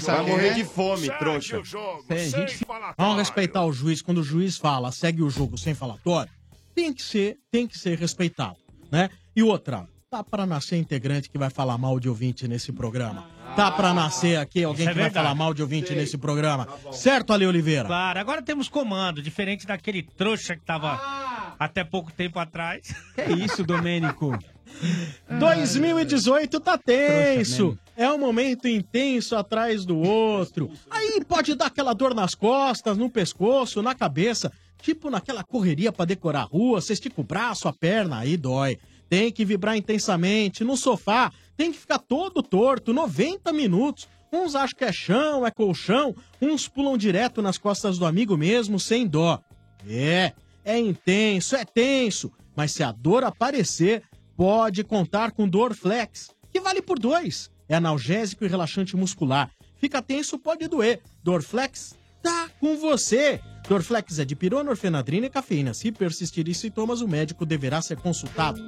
[0.00, 0.64] Vai morrer de é?
[0.64, 1.60] fome, trouxa.
[2.08, 4.00] É, Vamos respeitar o juiz.
[4.00, 6.30] Quando o juiz fala, segue o jogo sem falatório,
[6.74, 8.56] tem que ser, tem que ser respeitado,
[8.90, 9.10] né?
[9.34, 13.26] E outra, tá pra nascer integrante que vai falar mal de ouvinte nesse programa.
[13.56, 16.66] Tá pra nascer aqui alguém Isso é que vai falar mal de ouvinte nesse programa.
[16.90, 17.86] Certo, Ale Oliveira?
[17.86, 22.94] Claro, agora temos comando, diferente daquele trouxa que tava até pouco tempo atrás.
[23.14, 24.36] que é isso, Domênico?
[25.38, 27.78] 2018 tá tenso.
[27.96, 30.70] É um momento intenso atrás do outro.
[30.90, 34.50] Aí pode dar aquela dor nas costas, no pescoço, na cabeça.
[34.82, 38.78] Tipo naquela correria pra decorar a rua, você estica o braço, a perna, aí dói.
[39.08, 40.64] Tem que vibrar intensamente.
[40.64, 44.08] No sofá, tem que ficar todo torto, 90 minutos.
[44.32, 46.16] Uns acham que é chão, é colchão.
[46.40, 49.40] Uns pulam direto nas costas do amigo mesmo, sem dó.
[49.86, 50.32] É,
[50.64, 54.02] é intenso, é tenso, mas se a dor aparecer,
[54.36, 57.50] pode contar com Dorflex, que vale por dois.
[57.68, 59.50] É analgésico e relaxante muscular.
[59.76, 61.00] Fica tenso, pode doer.
[61.22, 63.40] Dorflex tá com você.
[63.68, 65.72] Dorflex é de pirona, orfenadrina e cafeína.
[65.72, 68.60] Se persistirem sintomas, o médico deverá ser consultado.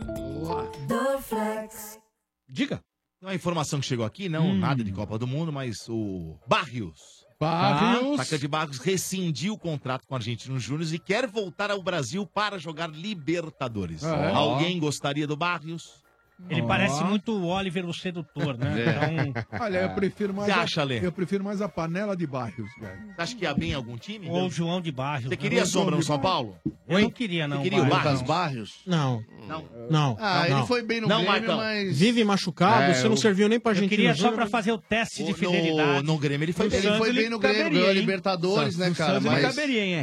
[2.49, 2.81] Diga.
[3.21, 7.25] Tem uma informação que chegou aqui, não nada de Copa do Mundo, mas o Barrios.
[7.41, 8.21] Barrios.
[8.21, 12.59] Atacante Barrios rescindiu o contrato com o Argentino Júnior e quer voltar ao Brasil para
[12.59, 14.05] jogar Libertadores.
[14.05, 14.33] Ah, é?
[14.33, 16.04] Alguém gostaria do Barrios?
[16.51, 16.67] Ele Ó.
[16.67, 18.75] parece muito o Oliver, o sedutor, né?
[18.85, 19.27] É.
[19.27, 20.47] Então, Olha, eu prefiro mais.
[20.53, 20.99] Você a- acha, Lê?
[21.05, 22.99] Eu prefiro mais a panela de bairros, velho.
[23.15, 24.29] Você acha que ia bem em algum time?
[24.29, 25.25] Ou o João de Barrios.
[25.29, 25.37] Você né?
[25.37, 26.57] queria sombra no São Paulo?
[26.89, 27.59] Eu não queria, não.
[27.59, 28.23] Você queria o Barrios.
[28.23, 28.23] Barrios?
[28.23, 28.75] Barrios?
[28.87, 29.25] Não.
[29.49, 29.65] Não.
[29.91, 30.17] Não.
[30.21, 30.59] Ah, não.
[30.59, 31.57] ele foi bem no Não, Grêmio, Marcão.
[31.57, 31.99] mas...
[31.99, 33.91] Vive machucado, É, você não eu- serviu nem pra Eu gente.
[33.91, 36.03] queria só pra fazer o teste de fidelidade.
[36.07, 36.79] no Grêmio ele foi bem.
[36.79, 39.21] Ele foi bem no Grêmio, ganhou a Libertadores, né, cara?
[39.21, 39.55] Mas...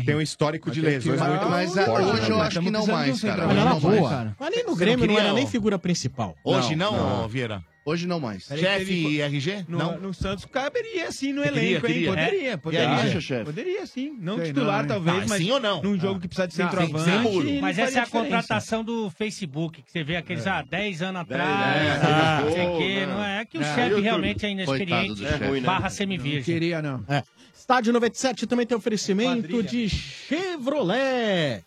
[0.05, 2.71] Tem um histórico de Mas que- lesões muito mas, forte, hoje né, eu acho que
[2.71, 3.43] não mais, cara.
[3.47, 4.09] Olha Hoje lá, não boa.
[4.09, 4.35] cara.
[4.39, 6.20] Ali no Grêmio não, não era nem figura principal.
[6.43, 6.91] Hoje não,
[7.21, 7.27] Não.
[7.27, 7.63] Vieira?
[7.83, 8.43] Hoje não mais.
[8.43, 9.65] Chefe e RG?
[9.67, 9.97] No, não.
[9.99, 12.15] no Santos caberia sim no elenco, queria, hein?
[12.15, 12.57] Poderia, É?
[12.57, 12.85] poderia.
[12.85, 13.45] E aí, acha, chefe?
[13.45, 14.15] Poderia sim.
[14.19, 14.87] Não Sei titular, não, hein?
[15.03, 15.41] talvez, Ah, mas.
[15.41, 15.81] sim ou não?
[15.81, 17.03] Num jogo que precisa de Não, centroavante.
[17.09, 17.47] sem muro.
[17.49, 18.29] ele Mas faria essa é a diferença.
[18.29, 22.67] contratação do Facebook, que você vê aqueles há 10 anos atrás, é, ah, não sei
[22.67, 23.05] o quê, né?
[23.07, 24.01] não é que o É, chefe YouTube.
[24.03, 24.51] realmente é Coitado
[24.83, 25.43] inexperiente, do chefe.
[25.43, 25.59] É né?
[25.61, 26.37] barra semivirgem.
[26.37, 27.03] Não queria, não.
[27.09, 27.23] É.
[27.55, 31.63] Estádio 97 também tem oferecimento de Chevrolet.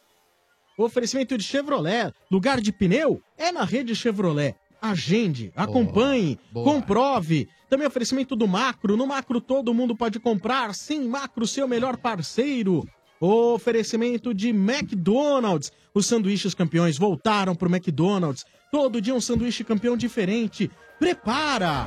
[0.76, 2.12] Oferecimento de Chevrolet.
[2.30, 4.54] Lugar de pneu é na rede Chevrolet.
[4.82, 7.48] Agende, acompanhe, comprove.
[7.70, 8.96] Também oferecimento do Macro.
[8.96, 10.74] No Macro todo mundo pode comprar.
[10.74, 12.86] Sim, Macro, seu melhor parceiro.
[13.18, 15.72] Oferecimento de McDonald's.
[15.94, 18.44] Os sanduíches campeões voltaram pro McDonald's.
[18.70, 20.70] Todo dia um sanduíche campeão diferente.
[20.98, 21.86] Prepara!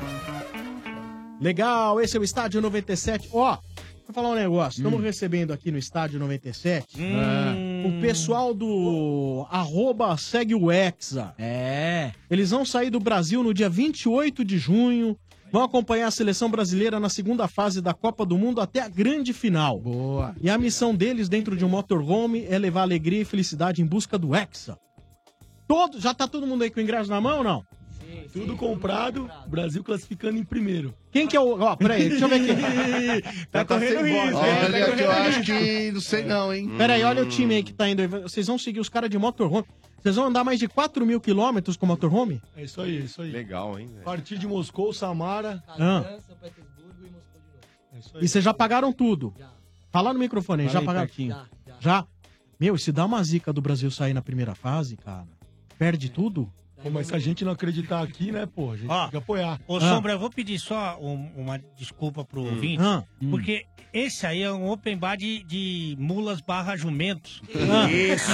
[1.39, 3.29] Legal, esse é o Estádio 97.
[3.31, 3.57] Ó,
[4.07, 4.79] vou falar um negócio.
[4.79, 6.97] Estamos recebendo aqui no Estádio 97
[7.85, 11.33] o pessoal do arroba segue o Hexa.
[11.37, 12.11] É.
[12.29, 15.17] Eles vão sair do Brasil no dia 28 de junho.
[15.51, 19.31] Vão acompanhar a seleção brasileira na segunda fase da Copa do Mundo até a grande
[19.31, 19.79] final.
[19.79, 20.35] Boa.
[20.41, 24.17] E a missão deles dentro de um motorhome é levar alegria e felicidade em busca
[24.17, 24.77] do Hexa.
[25.67, 27.63] Todo, já tá todo mundo aí com o ingresso na mão ou não?
[28.33, 30.93] Tudo comprado, Brasil classificando em primeiro.
[31.11, 31.59] Quem que é o.
[31.59, 33.47] Ó, peraí, deixa eu ver aqui.
[33.51, 34.31] Tá correndo risco, hein?
[34.31, 35.43] Tá Olha, eu correndo acho risco.
[35.45, 36.71] que não sei não, hein?
[36.77, 38.07] Peraí, olha o time aí que tá indo aí.
[38.07, 39.65] Vocês vão seguir os caras de motorhome.
[40.01, 42.41] Vocês vão andar mais de 4 mil quilômetros com motorhome?
[42.55, 43.31] É isso aí, é isso aí.
[43.31, 43.89] Legal, hein?
[44.01, 45.63] A partir de Moscou, Samara.
[45.67, 46.17] Ah.
[47.93, 48.23] É isso aí.
[48.23, 49.33] E vocês já pagaram tudo?
[49.91, 51.07] Fala no microfone aí, Fala já aí, pagaram?
[51.07, 51.35] Taquinho.
[51.79, 52.05] Já?
[52.59, 55.27] Meu, e se dá uma zica do Brasil sair na primeira fase, cara,
[55.77, 56.51] perde tudo?
[56.81, 59.17] Pô, mas se a gente não acreditar aqui, né, pô, a gente Ó, tem que
[59.17, 59.59] apoiar.
[59.67, 63.29] Ô, Sombra, eu vou pedir só um- uma desculpa pro ouvinte, Ah, hum.
[63.31, 67.41] porque esse aí é um open bar de, de mulas barra jumentos.
[67.71, 67.89] Ah.
[67.91, 68.31] Isso!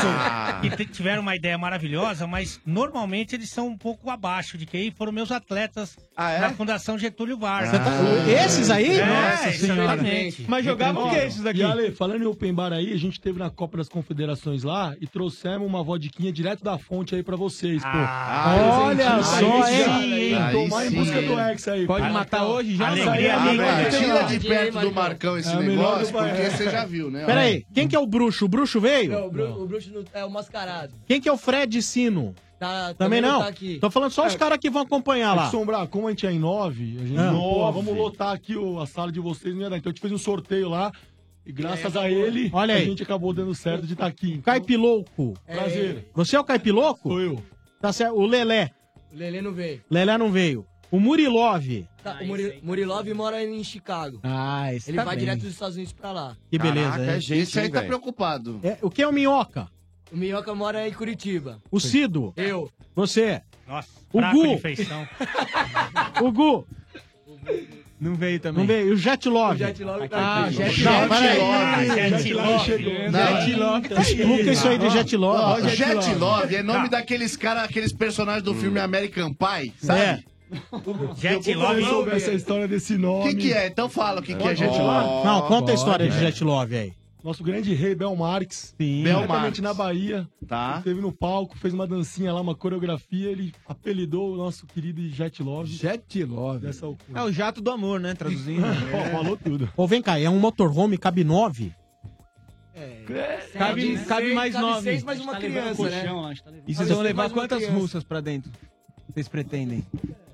[0.61, 4.91] Que t- tiveram uma ideia maravilhosa, mas normalmente eles são um pouco abaixo de quem
[4.91, 7.69] foram meus atletas da Fundação Getúlio Vargas.
[7.71, 8.99] Você tá- Esses aí?
[8.99, 9.83] É, Nossa senhora.
[9.83, 10.45] exatamente.
[10.49, 11.59] Mas jogava o quê, esses daqui?
[11.59, 14.93] E Ale, falando em open bar aí, a gente teve na Copa das Confederações lá
[14.99, 17.89] e trouxemos uma vodquinha direto da fonte aí pra vocês, pô.
[18.35, 20.33] Olha Aí, só, aí, hein?
[20.35, 21.85] aí, Tomar em Aí busca do Hexa aí.
[21.85, 22.87] Pode matar hoje já?
[22.89, 23.41] Alegria, Não.
[23.43, 23.71] alegria.
[23.71, 27.25] Ah, tira de perto do Marcão esse É negócio, porque você já viu, né?
[27.25, 28.45] Peraí, quem que é o bruxo?
[28.45, 29.11] O bruxo veio?
[29.11, 30.93] Não, o, Bru- o bruxo não- é o mascarado.
[31.07, 32.33] Quem que é o Fred Sino?
[32.59, 33.41] Tá, Também não?
[33.41, 33.77] Tá aqui.
[33.79, 34.37] Tô falando só os É.
[34.37, 35.49] caras que vão acompanhar É lá.
[35.51, 37.29] Sombrar, como a gente é em nove, a gente Ah.
[37.31, 37.77] pô, Nove.
[37.83, 39.77] vamos lotar aqui o- a sala de vocês, não dar.
[39.77, 40.89] Então a gente fez um sorteio lá
[41.45, 42.85] e graças É, a ele, Olha a aí.
[42.85, 44.37] gente acabou dando certo de estar aqui.
[44.45, 45.33] Caipilouco.
[45.45, 46.07] Prazer.
[46.15, 47.09] Você é o Caipilouco?
[47.09, 47.43] Sou eu.
[47.83, 48.15] Tá certo.
[48.15, 48.71] O Lelé.
[49.11, 49.81] O Lelê não veio.
[49.91, 50.65] Lelé não veio.
[50.89, 51.85] O Murilov.
[52.01, 54.21] Tá, o Muri, Murilov mora em Chicago.
[54.23, 55.25] Ah, esse Ele tá vai bem.
[55.25, 56.37] direto dos Estados Unidos pra lá.
[56.49, 57.05] Que beleza.
[57.11, 57.17] é.
[57.17, 58.61] Esse aí tá preocupado.
[58.63, 59.67] É, o que é o Minhoca?
[60.09, 61.61] O Minhoca mora em Curitiba.
[61.69, 62.31] O Cido?
[62.37, 62.71] Eu.
[62.95, 63.41] Você?
[63.67, 64.47] Nossa, O fraco Gu.
[64.55, 65.05] de feição.
[66.23, 66.65] O Gu?
[68.03, 68.59] Não veio também.
[68.59, 68.87] Não veio.
[68.89, 69.55] E o Jet Love?
[69.63, 70.53] O Jet Love tá Ah, aqui.
[70.55, 71.09] Jet Jet Love.
[71.39, 71.85] Love.
[71.85, 72.47] Jet Jet Love.
[72.51, 73.11] Love chegando.
[73.11, 73.87] Jet Love.
[74.01, 75.69] Explica isso aí de Jet Love.
[75.69, 79.99] Jet Love é nome daqueles caras, aqueles personagens do filme American Pie, sabe?
[79.99, 80.19] É.
[81.17, 83.29] Jet eu vou souber essa história desse O nome.
[83.33, 83.67] que, que é?
[83.67, 85.25] Então fala o que, que é Jet Love.
[85.25, 86.19] Não, conta a história de.
[86.19, 86.93] Jet Love aí.
[87.23, 88.75] Nosso grande rei Bel Marques.
[88.77, 89.03] Sim.
[89.03, 89.61] Bel Marques.
[89.61, 90.27] Na Bahia.
[90.45, 90.75] Tá.
[90.79, 93.29] Esteve no palco, fez uma dancinha lá, uma coreografia.
[93.29, 95.71] Ele apelidou o nosso querido JetOve.
[95.71, 96.65] Jet Love.
[96.65, 97.17] Dessa alcunha.
[97.17, 98.13] É o jato do amor, né?
[98.13, 98.63] Traduzindo.
[98.93, 99.71] Ó, falou tudo.
[99.77, 101.73] Ô, vem cá, é um motorhome, cabe nove?
[103.57, 104.81] Cabe, Seis, cabe mais cabe nove.
[104.81, 106.33] seis mais uma criança, né?
[106.67, 107.77] E vocês vão levar quantas criança.
[107.77, 108.51] russas pra dentro?
[109.13, 109.85] Vocês pretendem?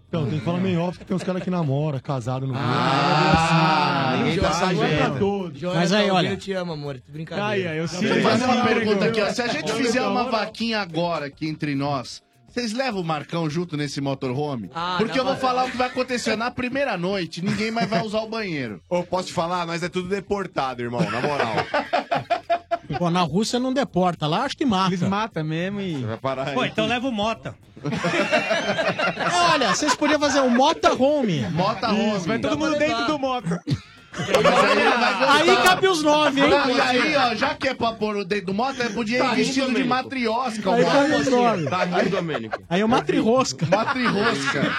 [0.09, 4.13] Então, tem que falar meio óbvio que tem uns caras que namoram, casado no Ah,
[4.13, 5.19] Não é ninguém pra tá sabendo.
[5.19, 5.61] todos.
[5.61, 6.29] Mas aí, olha.
[6.29, 6.99] Eu te amo, amor.
[7.07, 7.47] Brincadeira.
[7.47, 9.29] Aí, aí, eu Vou fazer uma pergunta aqui, ó.
[9.29, 13.77] Se a gente fizer uma vaquinha agora aqui entre nós, vocês levam o Marcão junto
[13.77, 14.71] nesse motorhome?
[14.73, 18.01] Ah, Porque eu vou falar o que vai acontecer na primeira noite, ninguém mais vai
[18.01, 18.81] usar o banheiro.
[18.89, 19.67] Ô, posso te falar?
[19.67, 21.53] Nós é tudo deportado, irmão, na moral.
[22.98, 24.90] Pô, na Rússia não deporta, lá acho que mata.
[24.90, 25.95] Eles matam mesmo e.
[26.03, 27.56] Vai parar Pô, então leva o Mota.
[29.53, 31.42] Olha, vocês podiam fazer um Mota Home.
[31.51, 33.61] Mota Isso, vai todo mundo dentro do Mota.
[35.30, 36.50] Aí cabe os nove, hein?
[36.50, 39.18] Não, e aí, ó, já que é pra pôr o dedo do moto, eu podia
[39.18, 39.90] ir Tá vestido rindo, de Domênico.
[39.90, 40.72] matriosca.
[40.74, 41.66] Aí o cabe os nove.
[41.69, 42.64] Tá rindo, Domênico.
[42.69, 43.66] Aí é uma trirrosca.
[43.68, 44.76] Matrosca.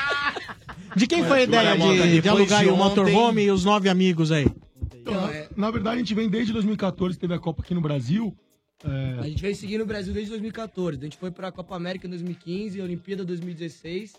[0.97, 3.89] De quem foi a ideia Mota, de, de alugar aí o motorhome e os nove
[3.89, 4.47] amigos aí?
[4.95, 8.37] Então, na, na verdade, a gente vem desde 2014, teve a Copa aqui no Brasil.
[8.85, 10.99] É, A gente vem seguindo o Brasil desde 2014.
[10.99, 14.15] A gente foi pra Copa América em 2015, Olimpíada 2016.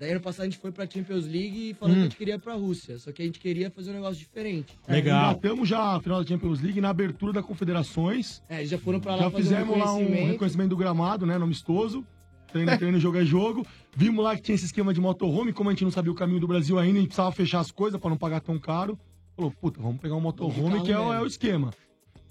[0.00, 1.98] Daí ano passado a gente foi pra Champions League e falou Hum.
[1.98, 2.98] que a gente queria ir pra Rússia.
[2.98, 4.76] Só que a gente queria fazer um negócio diferente.
[4.88, 8.42] É, Engatamos já a final da Champions League na abertura da Confederações.
[8.48, 10.70] É, eles já foram pra lá Já fazer um fizemos lá um reconhecimento.
[10.70, 11.38] do gramado, né?
[11.38, 12.04] No amistoso.
[12.50, 13.64] Treino, é treino, jogo é jogo.
[13.96, 15.52] Vimos lá que tinha esse esquema de motorhome.
[15.52, 17.70] Como a gente não sabia o caminho do Brasil ainda, a gente precisava fechar as
[17.70, 18.98] coisas pra não pagar tão caro.
[19.36, 21.70] Falou, puta, vamos pegar um motorhome que é, o- é o esquema.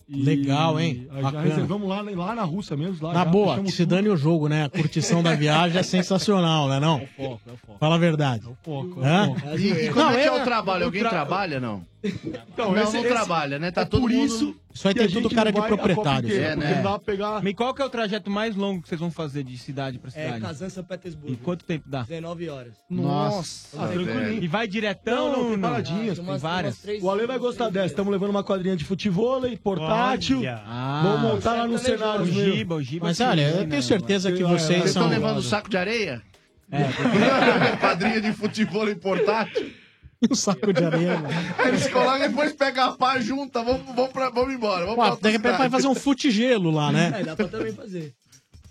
[0.08, 1.08] E Legal, hein?
[1.10, 1.44] aí Já Bacana.
[1.44, 2.98] reservamos lá, lá na Rússia mesmo.
[3.08, 4.66] Lá Na já boa, fechamos que se dane o jogo, né?
[4.66, 7.00] A curtição da viagem é sensacional, né não?
[7.16, 7.80] foco, é o foco.
[7.80, 8.44] Fala a verdade.
[8.62, 9.30] foco, Hã?
[9.58, 10.86] E, e como é que é o trabalho?
[10.86, 11.86] Alguém trabalha, não?
[12.04, 13.70] Então, não, esse- não esse- trabalha, né?
[13.72, 14.26] Tá é todo por mundo...
[14.26, 16.28] isso Isso aí que tem tudo cara de proprietário.
[16.30, 16.82] inteira, É, né?
[16.82, 17.46] dá pegar...
[17.46, 20.10] E qual que é o trajeto mais longo que vocês vão fazer de cidade pra
[20.16, 20.42] É, cidade?
[20.42, 21.34] Kazan, São Petersburgo.
[21.34, 22.02] E quanto tempo dá?
[22.04, 22.74] 19 horas.
[22.90, 23.78] Nossa.
[23.84, 24.44] Ah, tranquilinho.
[24.44, 26.74] E vai diretão Não, não, tem paradinhas, tem tem umas- várias.
[26.76, 27.88] umas três- o Ale vai gostar dessa.
[27.88, 30.42] Estamos levando uma quadrinha de futebol, portátil.
[30.48, 31.02] Ah.
[31.04, 32.26] Vamos montar lá no Sertanejo.
[32.26, 32.52] cenário.
[32.52, 32.56] O.
[32.56, 33.06] Giba, o Giba.
[33.08, 35.04] Mas olha, eu ilumina, tenho certeza que É, vocês Vocês são...
[35.04, 36.22] estão levando saco de areia?
[36.72, 36.78] É,
[37.80, 39.72] Quadrinha de futebol em portátil?
[40.30, 41.18] um saco de areia.
[41.20, 41.30] mano.
[41.68, 43.64] Eles colocam e depois pegam a pá junta.
[43.64, 44.82] Vamos, vamos, pra, vamos embora.
[44.86, 47.12] Vamos pra outra de repente vai fazer um futigelo lá, né?
[47.20, 48.14] É, dá pra também fazer.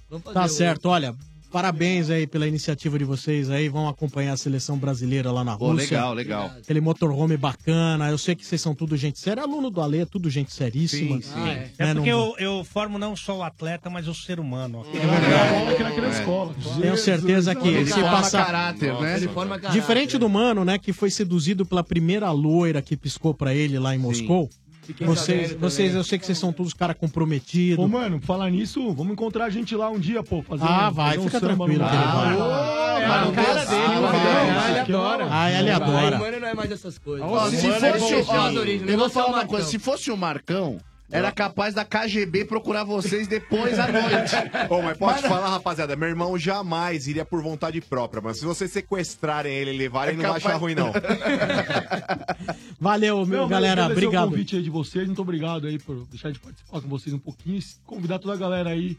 [0.09, 1.15] Vamos fazer Tá o- certo, olha.
[1.51, 3.69] Parabéns aí pela iniciativa de vocês aí.
[3.69, 5.97] Vão acompanhar a seleção brasileira lá na Rússia.
[5.97, 6.47] legal, legal.
[6.59, 8.09] Aquele motorhome bacana.
[8.09, 9.43] Eu sei que vocês são tudo gente séria.
[9.43, 11.17] Aluno do Alê, tudo gente seríssima.
[11.17, 11.33] Sim, sim.
[11.35, 11.71] Ah, é.
[11.79, 14.85] É Né, porque não- eu, eu formo não só o atleta, mas o ser humano.
[14.95, 16.55] É, que naquela escola.
[16.81, 18.47] Tenho certeza que Ele se forma passar...
[18.47, 19.17] caráter, né?
[19.17, 19.81] Ele forma caráter.
[19.81, 23.95] Diferente do mano, né, que foi seduzido pela primeira loira que piscou pra ele lá
[23.95, 24.49] em Moscou.
[24.49, 24.70] Fiquem
[25.01, 27.85] Vocês, vocês, eu sei que vocês são todos caras comprometidos.
[27.85, 30.43] Ô, mano, falar nisso, vamos encontrar a gente lá um dia, pô.
[30.43, 31.85] Fazer Ah, um, vai, fazer um fica tranquilo.
[31.85, 34.09] Ah, É a cara dele, Ah, mano.
[34.13, 34.71] vai.
[34.71, 35.29] Ele adora.
[35.31, 36.19] Ah, ele adora.
[36.19, 37.27] mano, não é mais essas coisas.
[37.51, 40.79] Se fosse o- o eu vou falar o uma coisa, se fosse o Marcão,
[41.11, 44.35] era capaz da KGB procurar vocês depois à noite.
[44.71, 48.71] Ô, mas te falar, rapaziada, meu irmão jamais iria por vontade própria, mas se vocês
[48.71, 50.93] sequestrarem ele e levarem, É ele não vai capaz- achar ruim, não.
[52.81, 53.83] Valeu, meu, Não, mas galera.
[53.85, 54.27] agradecer Obrigado.
[54.29, 55.07] o convite aí de vocês.
[55.07, 57.59] Muito obrigado aí por deixar de participar com vocês um pouquinho.
[57.59, 58.97] E convidar toda a galera aí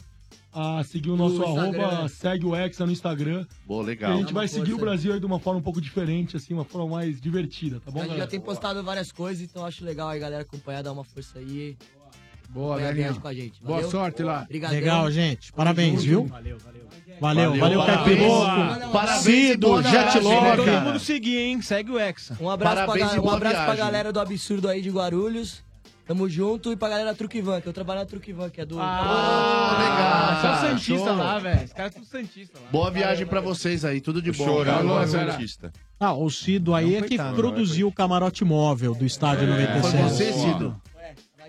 [0.53, 1.83] a seguir o nosso No Instagram.
[1.87, 3.45] arroba, segue o Hexa no Instagram.
[3.65, 4.11] Boa, legal.
[4.13, 4.77] a gente vai seguir o.
[4.77, 7.99] Brasil aí de uma forma um pouco diferente, assim, uma forma mais divertida, tá bom,
[7.99, 8.29] A gente já galera?
[8.31, 11.77] tem postado várias coisas, então acho legal aí, galera, acompanhar, dar uma força aí.
[12.51, 13.03] Boa, acompanhar a Daniel.
[13.05, 13.63] viagem com a gente.
[13.63, 13.91] Boa Valeu?
[13.91, 14.41] sorte lá.
[14.43, 14.75] Obrigadão.
[14.77, 15.51] Legal, gente.
[15.53, 16.25] Parabéns, viu?
[16.25, 16.81] Valeu, valeu.
[17.19, 18.17] Valeu, valeu, parabéns.
[18.17, 18.91] Caipiroco.
[18.91, 20.41] Parabéns Cido, boa Jet viagem, Log.
[20.43, 20.81] né, Todo cara?
[20.81, 21.61] mundo seguir, hein?
[21.61, 22.35] Segue o Hexa.
[22.41, 25.63] Um abraço, pra, Parabéns um abraço pra galera do Absurdo aí de Guarulhos.
[26.07, 26.71] Tamo junto.
[26.73, 28.77] E pra galera da Truquivan, que eu trabalho na Truquivan, que é do...
[28.79, 30.59] Ah, legal.
[30.59, 31.15] São Santista Show.
[31.15, 31.63] lá, velho.
[31.65, 32.69] Os caras são Santista lá.
[32.71, 34.43] Boa viagem pra vocês aí, tudo de bom.
[34.43, 35.31] Chorando, Zera.
[35.33, 35.71] Santista.
[35.99, 39.63] Ah, o Cido aí é foi que não, produziu o camarote móvel do estádio Foi
[39.65, 40.03] 97.
[40.09, 40.75] você, Cido.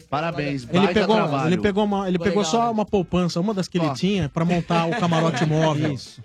[0.09, 1.49] Parabéns, Ele pegou, trabalho.
[1.49, 2.71] ele pegou, uma, ele pegou legal, só né?
[2.71, 3.95] uma poupança, uma das que ele Ó.
[3.95, 5.93] tinha, pra montar o camarote móvel.
[5.93, 6.23] Isso.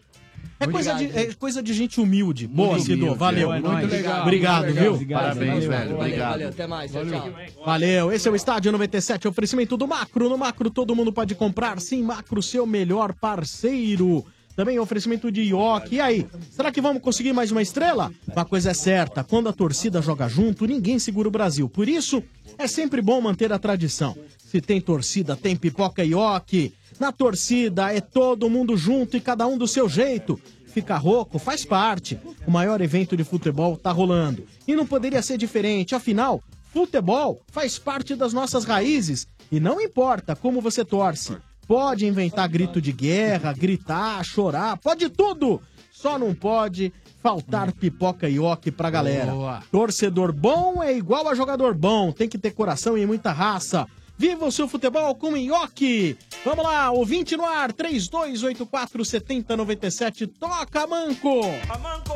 [0.60, 2.48] É coisa, de, é coisa de gente humilde.
[2.48, 2.94] Boa, Cido.
[3.04, 3.54] humilde, Valeu.
[3.54, 4.22] é Muito legal.
[4.24, 5.08] Obrigado, muito viu?
[5.16, 5.70] Parabéns, Valeu.
[5.70, 5.70] velho.
[5.70, 6.30] Valeu, Obrigado.
[6.32, 6.50] valeu.
[6.50, 6.92] Até mais.
[6.92, 7.30] Tchau, tchau.
[7.64, 10.28] Valeu, esse é o Estádio 97, oferecimento do Macro.
[10.28, 14.26] No Macro todo mundo pode comprar, sim, Macro, seu melhor parceiro.
[14.56, 15.98] Também oferecimento de Ioki.
[15.98, 18.12] E aí, será que vamos conseguir mais uma estrela?
[18.34, 21.70] Uma coisa é certa, quando a torcida joga junto, ninguém segura o Brasil.
[21.70, 22.24] Por isso,
[22.58, 24.16] é sempre bom manter a tradição.
[24.38, 26.74] Se tem torcida, tem pipoca e Ioki.
[27.00, 30.40] Na torcida é todo mundo junto e cada um do seu jeito.
[30.68, 32.20] Fica rouco, faz parte.
[32.46, 34.46] O maior evento de futebol tá rolando.
[34.68, 36.42] E não poderia ser diferente, afinal,
[36.74, 39.28] futebol faz parte das nossas raízes.
[39.52, 41.38] E não importa como você torce.
[41.68, 45.62] Pode inventar grito de guerra, gritar, chorar, pode tudo.
[45.92, 46.94] Só não pode
[47.28, 49.34] faltar pipoca e oque pra galera.
[49.34, 49.62] Boa.
[49.70, 53.86] Torcedor bom é igual a jogador bom, tem que ter coração e muita raça.
[54.18, 56.18] Viva o seu futebol com Nhoque!
[56.46, 61.42] Vamos lá, ouvinte no ar, 3284-7097, toca, Manco!
[61.70, 62.14] A manco,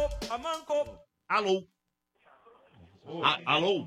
[1.27, 1.63] Alô?
[3.21, 3.85] A- alô?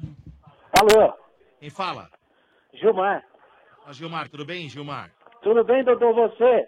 [0.78, 1.12] Alô?
[1.58, 2.10] Quem fala?
[2.74, 3.24] Gilmar.
[3.86, 5.10] Ó, Gilmar, tudo bem, Gilmar?
[5.42, 6.66] Tudo bem, doutor, você?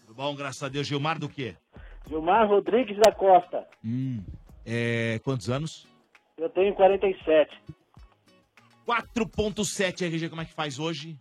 [0.00, 0.86] Tudo bom, graças a Deus.
[0.86, 1.54] Gilmar do quê?
[2.10, 3.66] Gilmar Rodrigues da Costa.
[3.84, 4.22] Hum.
[4.66, 5.86] É, quantos anos?
[6.36, 7.50] Eu tenho 47.
[8.86, 11.16] 4.7 RG, como é que faz hoje?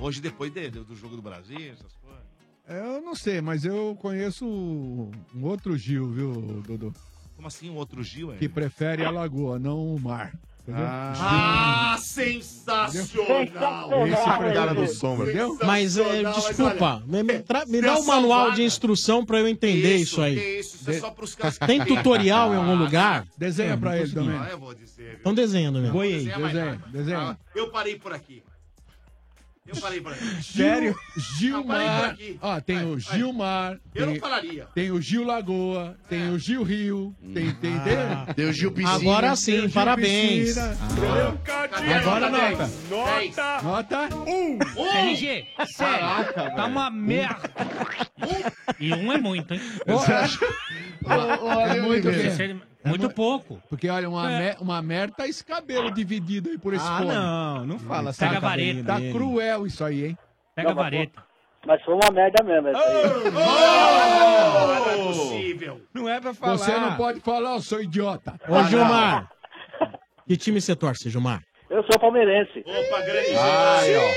[0.00, 2.22] Hoje, depois de- do jogo do Brasil, essas coisas.
[2.68, 6.32] Eu não sei, mas eu conheço um outro Gil, viu,
[6.66, 6.92] Dudu?
[7.36, 8.36] Como assim, um outro Gil, é?
[8.36, 10.32] Que prefere a lagoa, não o mar.
[10.62, 10.86] Entendeu?
[10.88, 14.06] Ah, sensacional!
[14.06, 15.24] Esse cara do sombra.
[15.26, 15.58] Entendeu?
[15.64, 19.96] Mas, é, desculpa, me, me tra- me dá o manual de instrução pra eu entender
[19.96, 20.60] isso, aí.
[20.60, 21.58] Isso, é só pros caras.
[21.58, 23.26] Tem tutorial em algum lugar?
[23.36, 24.36] Desenha É, pra ele também.
[24.38, 25.16] Ah, eu vou dizer.
[25.20, 26.00] Então desenhando mesmo.
[26.00, 26.54] Desenha mais
[26.92, 27.18] desenha.
[27.18, 28.42] Ah, Eu parei por aqui.
[29.66, 30.42] Eu parei por aqui.
[30.42, 30.94] Sério?
[31.38, 32.04] Gilmar.
[32.10, 32.36] aqui.
[32.42, 33.78] Ó, tem o Gilmar.
[33.94, 34.66] Eu tem, não falaria.
[34.74, 38.94] Tem o Gil Lagoa, tem o Gil Rio, tem, tem, tem, Tem o Gil Piscina.
[38.96, 40.44] Agora sim, Tem o Gil parabéns.
[40.46, 40.86] Piscina, Ah.
[40.90, 41.96] entendeu?
[42.00, 42.70] Agora nota.
[42.90, 43.62] Nota.
[43.62, 44.08] Nota.
[44.26, 44.58] Um.
[44.84, 46.66] RG, sério, Caraca, tá velho.
[46.68, 47.50] uma merda.
[48.80, 49.60] E um é muito, hein?
[49.86, 50.38] Você acha?
[51.74, 53.62] É muito, Sério, muito pouco.
[53.68, 54.38] Porque, olha, uma, É.
[54.38, 57.08] mer- uma merda tá esse cabelo dividido aí por esse Ah, fone.
[57.12, 58.84] não, não fala assim Pega a vareta.
[58.84, 59.12] Tá dele.
[59.12, 60.18] cruel isso aí, hein?
[60.54, 61.22] Pega a Não, mas vareta.
[61.66, 62.68] Mas foi uma merda mesmo.
[62.68, 63.30] essa aí.
[63.30, 65.80] Não é possível.
[65.94, 66.58] Não é pra falar.
[66.58, 68.34] Você não pode falar, eu sou idiota.
[68.48, 69.30] Ô, Gilmar.
[70.26, 71.42] Que time você torce, Gilmar?
[71.70, 72.58] Eu sou palmeirense.
[72.66, 74.10] Opa, grande Ai, ó.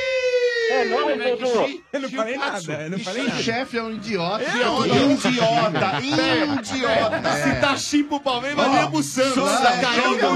[0.70, 1.84] É nóis, Dudu.
[1.94, 3.44] Eu não falei nada, eu não falei nada.
[3.44, 4.44] chefe é um idiota.
[4.44, 6.02] Idiota,
[6.60, 7.32] idiota.
[7.44, 9.44] Se tá chimbo o Palmeiras, vai nego o Santos.
[9.44, 10.36] Tá caindo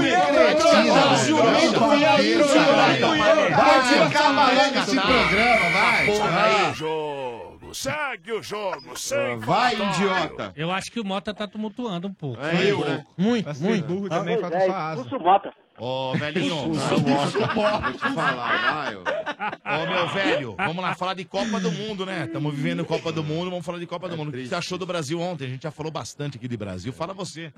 [3.56, 6.10] Vai acabar logo esse programa, vai.
[6.10, 6.74] Aí.
[6.74, 10.52] Jogo, segue o jogo, sem Vai, idiota.
[10.56, 12.40] Eu acho que o Mota tá tumultuando um pouco.
[12.42, 13.04] É eu, né?
[13.16, 13.86] Muito, muito.
[13.86, 15.18] burro também, falta É, só asa.
[15.18, 15.52] Mota.
[15.80, 16.54] Ô, velhinho.
[16.72, 18.96] Vou te falar, vai.
[18.96, 22.24] Ô, meu velho, vamos lá falar de Copa do Mundo, né?
[22.26, 24.28] Estamos vivendo Copa do Mundo, vamos falar de Copa do Mundo.
[24.28, 25.46] O que você achou do Brasil ontem?
[25.46, 26.92] A gente já falou bastante aqui de Brasil.
[26.92, 27.52] Fala você.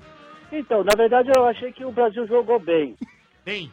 [0.51, 2.95] Então, na verdade, eu achei que o Brasil jogou bem.
[3.45, 3.71] Bem,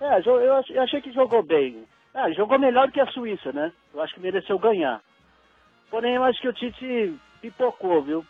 [0.00, 1.84] É, eu ach- eu achei que jogou bem.
[2.12, 3.70] Ah, jogou melhor que a Suíça, né?
[3.94, 5.00] Eu acho que mereceu ganhar.
[5.90, 8.26] Porém, eu acho que o Tite pipocou, viu?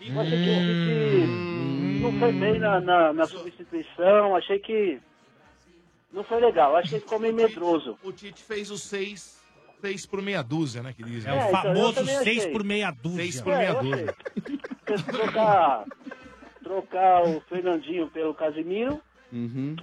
[0.00, 4.34] Eu achei que o Tite não foi bem na, na, na substituição.
[4.34, 4.98] Achei que
[6.12, 6.76] não foi legal.
[6.76, 7.98] Acho que ele ficou meio medroso.
[8.02, 9.40] o Tite fez os seis,
[9.80, 10.92] seis por meia dúzia, né?
[10.96, 11.30] Que dizem.
[11.32, 12.52] É o É, então, eu famoso também 6 achei.
[12.52, 13.18] por meia dúzia.
[13.22, 14.14] Seis por É, meia eu dúzia.
[14.86, 14.96] achei.
[14.98, 15.84] Se trocar,
[16.62, 19.00] trocar o Fernandinho pelo Casimiro,
[19.32, 19.76] Uhum.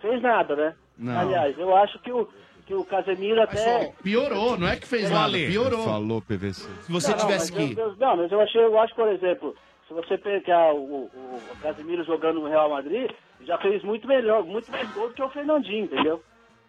[0.00, 0.74] fez nada, né?
[0.98, 1.18] Não.
[1.18, 2.28] Aliás, eu acho que o,
[2.66, 3.92] que o Casemiro até...
[4.02, 5.84] Piorou, não é que fez nada, Ale, piorou.
[5.84, 6.68] Falou, PVC.
[6.82, 7.78] Se você não, não, tivesse mas que.
[7.80, 9.54] eu- eu- não, mas eu achei, eu acho, por exemplo,
[9.88, 13.10] se você pegar o, o, o Casemiro jogando no Real Madrid,
[13.46, 16.22] já fez muito melhor, muito mais gol do que o Fernandinho, entendeu?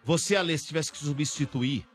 [0.04, 1.86] Você, Ale, se tivesse que substituir,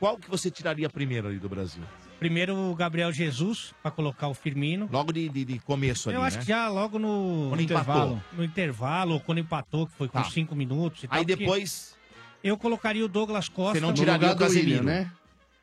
[0.00, 1.82] qual que você tiraria primeiro ali do Brasil?
[2.18, 4.88] Primeiro o Gabriel Jesus, pra colocar o Firmino.
[4.90, 6.42] Logo de, de, de começo ali, Eu acho né?
[6.42, 7.82] que já logo no, Quando no empatou.
[7.82, 8.24] intervalo.
[8.32, 10.24] No intervalo, ou quando empatou, que foi com Tá.
[10.30, 11.18] 5 minutos e tal.
[11.18, 11.96] Aí depois,
[12.44, 13.74] Eu colocaria o Douglas Costa.
[13.78, 15.10] Você não tiraria o Casemiro, né?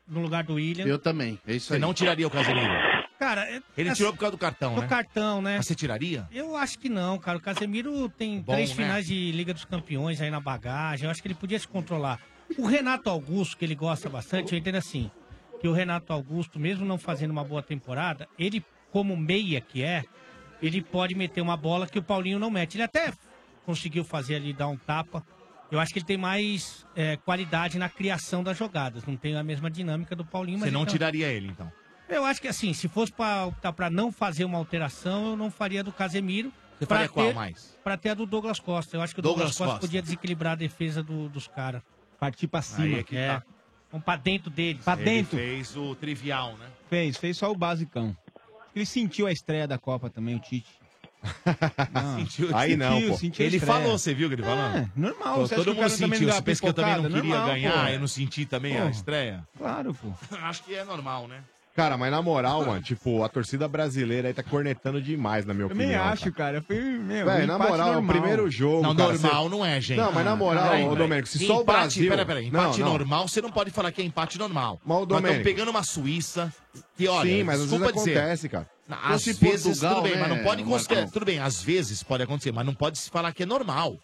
[0.06, 0.84] No lugar do William.
[0.86, 1.80] Eu também, é isso você aí.
[1.80, 2.72] não tiraria o Casemiro.
[3.20, 4.86] Cara, é- Ele assim, tirou por causa do cartão, do né?
[4.88, 5.58] cartão, né?
[5.58, 6.26] Mas você tiraria?
[6.32, 7.36] Eu acho que não, cara.
[7.36, 8.76] O Casemiro tem Bom, três né?
[8.76, 11.04] finais de Liga dos Campeões aí na bagagem.
[11.04, 12.18] Eu acho que ele podia se controlar.
[12.56, 15.10] O Renato Augusto, que ele gosta bastante, eu entendo assim,
[15.60, 20.02] que o Renato Augusto, mesmo não fazendo uma boa temporada, ele, como meia que é,
[20.62, 22.76] ele pode meter uma bola que o Paulinho não mete.
[22.76, 23.12] Ele até
[23.66, 25.22] conseguiu fazer ali, dar um tapa.
[25.70, 29.04] Eu acho que ele tem mais é, qualidade na criação das jogadas.
[29.04, 30.58] Não tem a mesma dinâmica do Paulinho.
[30.58, 31.70] Você mas não então- tiraria ele, então.
[32.10, 35.50] Eu acho que assim, se fosse pra optar pra não fazer uma alteração, eu não
[35.50, 36.52] faria do Casemiro.
[36.78, 37.78] Você pra faria qual ter- mais?
[37.84, 38.96] Pra ter a do Douglas Costa.
[38.96, 39.86] Eu acho que o Douglas Douglas, Costa, Costa.
[39.86, 41.82] podia desequilibrar a defesa do- dos caras.
[42.18, 42.84] Partir pra cima.
[42.86, 43.42] Aí é que tá.
[43.92, 44.84] Vamos pra dentro deles.
[44.84, 45.36] Pra Ele dentro.
[45.36, 46.66] fez o trivial, né?
[46.88, 48.16] Fez, fez só o basicão.
[48.74, 50.70] Ele sentiu a estreia da Copa também, o Tite.
[51.92, 52.16] Não.
[52.18, 53.16] Sentiu- Aí não, sentiu, pô.
[53.18, 53.80] sentiu a Ele estreia.
[53.80, 54.64] falou, você viu o que ele falou?
[54.64, 55.34] É, normal.
[55.40, 56.28] Pô, todo mundo também sentiu.
[56.28, 57.88] não Você pensa que eu também não queria Normal, ganhar, pô.
[57.90, 58.88] eu não senti também a Pô.
[58.88, 59.46] estreia?
[59.58, 60.08] Claro, pô.
[60.40, 61.42] Acho que é normal, né?
[61.74, 65.68] Cara, mas na moral, mano, tipo, a torcida brasileira aí tá cornetando demais, na minha
[65.68, 66.04] Também opinião.
[66.08, 66.60] acho, cara.
[66.60, 68.16] Foi, meu, um na empate moral, é o normal.
[68.16, 68.82] primeiro jogo.
[68.82, 69.96] Não, cara, normal você- não é, gente.
[69.96, 70.98] Não, mas na moral, Peraí, ô peraí.
[70.98, 72.10] Domênico, se empate, só o Brasil.
[72.10, 72.50] Peraí, peraí.
[72.50, 72.88] Não, Empate não.
[72.88, 74.80] normal, você não pode falar que é empate normal.
[74.84, 76.52] Mas, ô, Nós Domênico- estamos pegando uma Suíça
[76.96, 78.68] que, olha, Sim, mas às vezes desculpa dizer, acontece, cara.
[79.04, 81.00] Às vezes, Portugal, tudo bem, mas né, não pode considerar.
[81.02, 81.12] Marcão?
[81.12, 83.96] Tudo bem, às vezes pode acontecer, mas não pode se falar que é normal.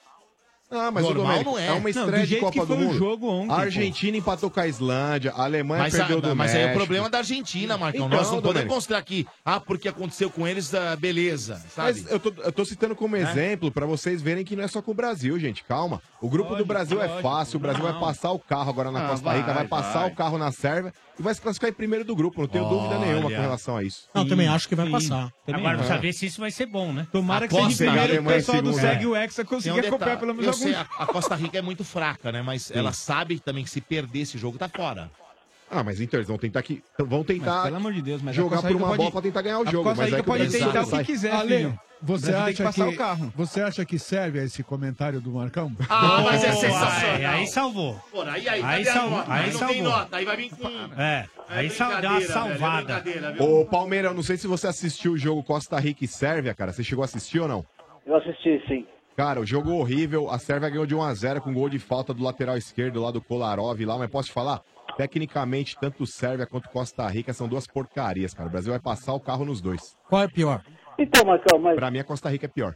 [0.70, 1.66] Ah, mas o Normal Domênico, não é.
[1.66, 1.70] é.
[1.72, 2.98] uma Não, estreia de jeito Copa que do foi o Mundo.
[2.98, 3.60] jogo ontem, a pô.
[3.62, 6.66] Argentina empatou com a Islândia, a Alemanha Mas, perdeu a- do mas aí é o
[6.66, 6.78] México.
[6.84, 8.06] problema da Argentina, Marcão.
[8.06, 8.74] Então, Nós não podemos Domênico.
[8.74, 12.00] considerar aqui, ah, porque aconteceu com eles, ah, beleza, sabe?
[12.02, 13.22] Mas eu tô, eu tô citando como Né?
[13.22, 15.62] exemplo pra vocês verem que não é só com o Brasil, gente.
[15.64, 16.02] Calma.
[16.20, 17.58] O grupo do Brasil é fácil.
[17.58, 20.10] O Brasil vai passar o carro agora na Ah, Costa Rica, vai, vai, passar vai.
[20.10, 22.40] o carro na Sérvia e vai se classificar em primeiro do grupo.
[22.40, 24.08] Não tenho dúvida nenhuma com relação a isso.
[24.12, 25.30] Não, também acho que vai passar.
[25.46, 27.06] Agora, precisa ver se isso vai ser bom, né?
[27.12, 30.16] Tomara que seja em primeiro, o pessoal do Segue o Hexa Tem um acompanhar detalhe,
[30.18, 32.42] pelo menos eu sei, a, a Costa Rica é muito fraca, né?
[32.42, 35.10] Mas ela sabe também que se perder esse jogo, tá fora.
[35.68, 38.34] Ah, mas então eles vão tentar que vão tentar Mas, pelo amor de Deus, mas
[38.34, 39.82] a jogar Costa por Rica uma pode- bola pra tentar ganhar o a jogo.
[39.84, 41.80] Costa mas Rica aí que pode Brasil tentar o que quiser, Ale, filho.
[42.00, 43.32] você Brasil tem acha que passar que, o carro.
[43.34, 45.72] você acha que serve esse comentário do Marcão?
[45.88, 47.32] Ah, mas é Aí, sensacional.
[47.32, 48.00] aí salvou.
[48.12, 49.32] Pô, aí, aí, Aí cadê a salvou, nota?
[49.32, 49.82] aí Aí não tem salvou.
[49.98, 51.00] nota, aí vai vir com...
[51.02, 52.84] É, aí sal- deu uma brincadeira, velho, é salvada.
[53.00, 53.42] brincadeira, viu?
[53.60, 56.72] Ô, Palmeiras, eu não sei se você assistiu o jogo Costa Rica e Sérvia, cara.
[56.72, 57.66] Você chegou a assistir ou não?
[58.06, 58.86] Eu assisti, sim.
[59.16, 60.28] Cara, o jogo horrível.
[60.28, 63.80] A Sérvia ganhou de 1x0 com gol de falta do lateral esquerdo lá do Kolarov
[63.80, 63.96] lá.
[63.96, 64.60] Mas posso te falar?
[64.96, 68.48] Tecnicamente, tanto Sérvia quanto Costa Rica são duas porcarias, cara.
[68.48, 69.96] O Brasil vai passar o carro nos dois.
[70.08, 70.62] Qual é pior?
[70.98, 71.76] Então, Marcão, mas.
[71.76, 72.74] Pra mim, a Costa Rica é pior.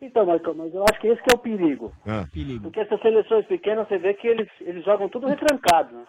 [0.00, 1.92] Então, Marcão, mas eu acho que esse que é o perigo.
[2.06, 2.26] Ah.
[2.62, 6.04] Porque essas seleções pequenas, você vê que eles, eles jogam tudo retrancado, né?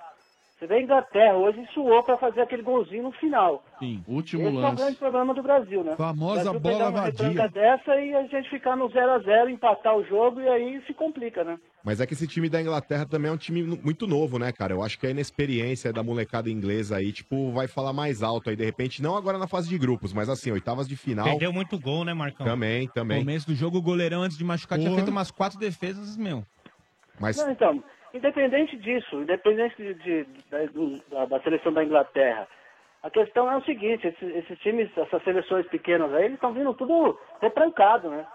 [0.60, 3.64] Você vê a Inglaterra hoje suou pra fazer aquele golzinho no final.
[3.80, 4.76] Sim, último Esse é o lance.
[4.76, 5.96] grande problema do Brasil, né?
[5.96, 7.48] Famosa Brasil bola uma vadia.
[7.48, 10.94] dessa e a gente ficar no 0 a 0 empatar o jogo e aí se
[10.94, 11.58] complica, né?
[11.82, 14.74] Mas é que esse time da Inglaterra também é um time muito novo, né, cara?
[14.74, 18.56] Eu acho que a inexperiência da molecada inglesa aí, tipo, vai falar mais alto aí,
[18.58, 19.02] de repente.
[19.02, 21.24] Não agora na fase de grupos, mas assim, oitavas de final.
[21.24, 22.46] Perdeu muito gol, né, Marcão?
[22.46, 23.20] Também, também.
[23.20, 26.44] Começo do jogo, o goleirão, antes de machucar, tinha feito umas quatro defesas, meu.
[27.18, 32.48] Mas Não, então, independente disso, independente de, de- da, do- da- da seleção da Inglaterra,
[33.04, 36.74] a questão é o seguinte, esses, esses times, essas seleções pequenas aí, eles estão vindo
[36.74, 38.26] tudo retrancado, né?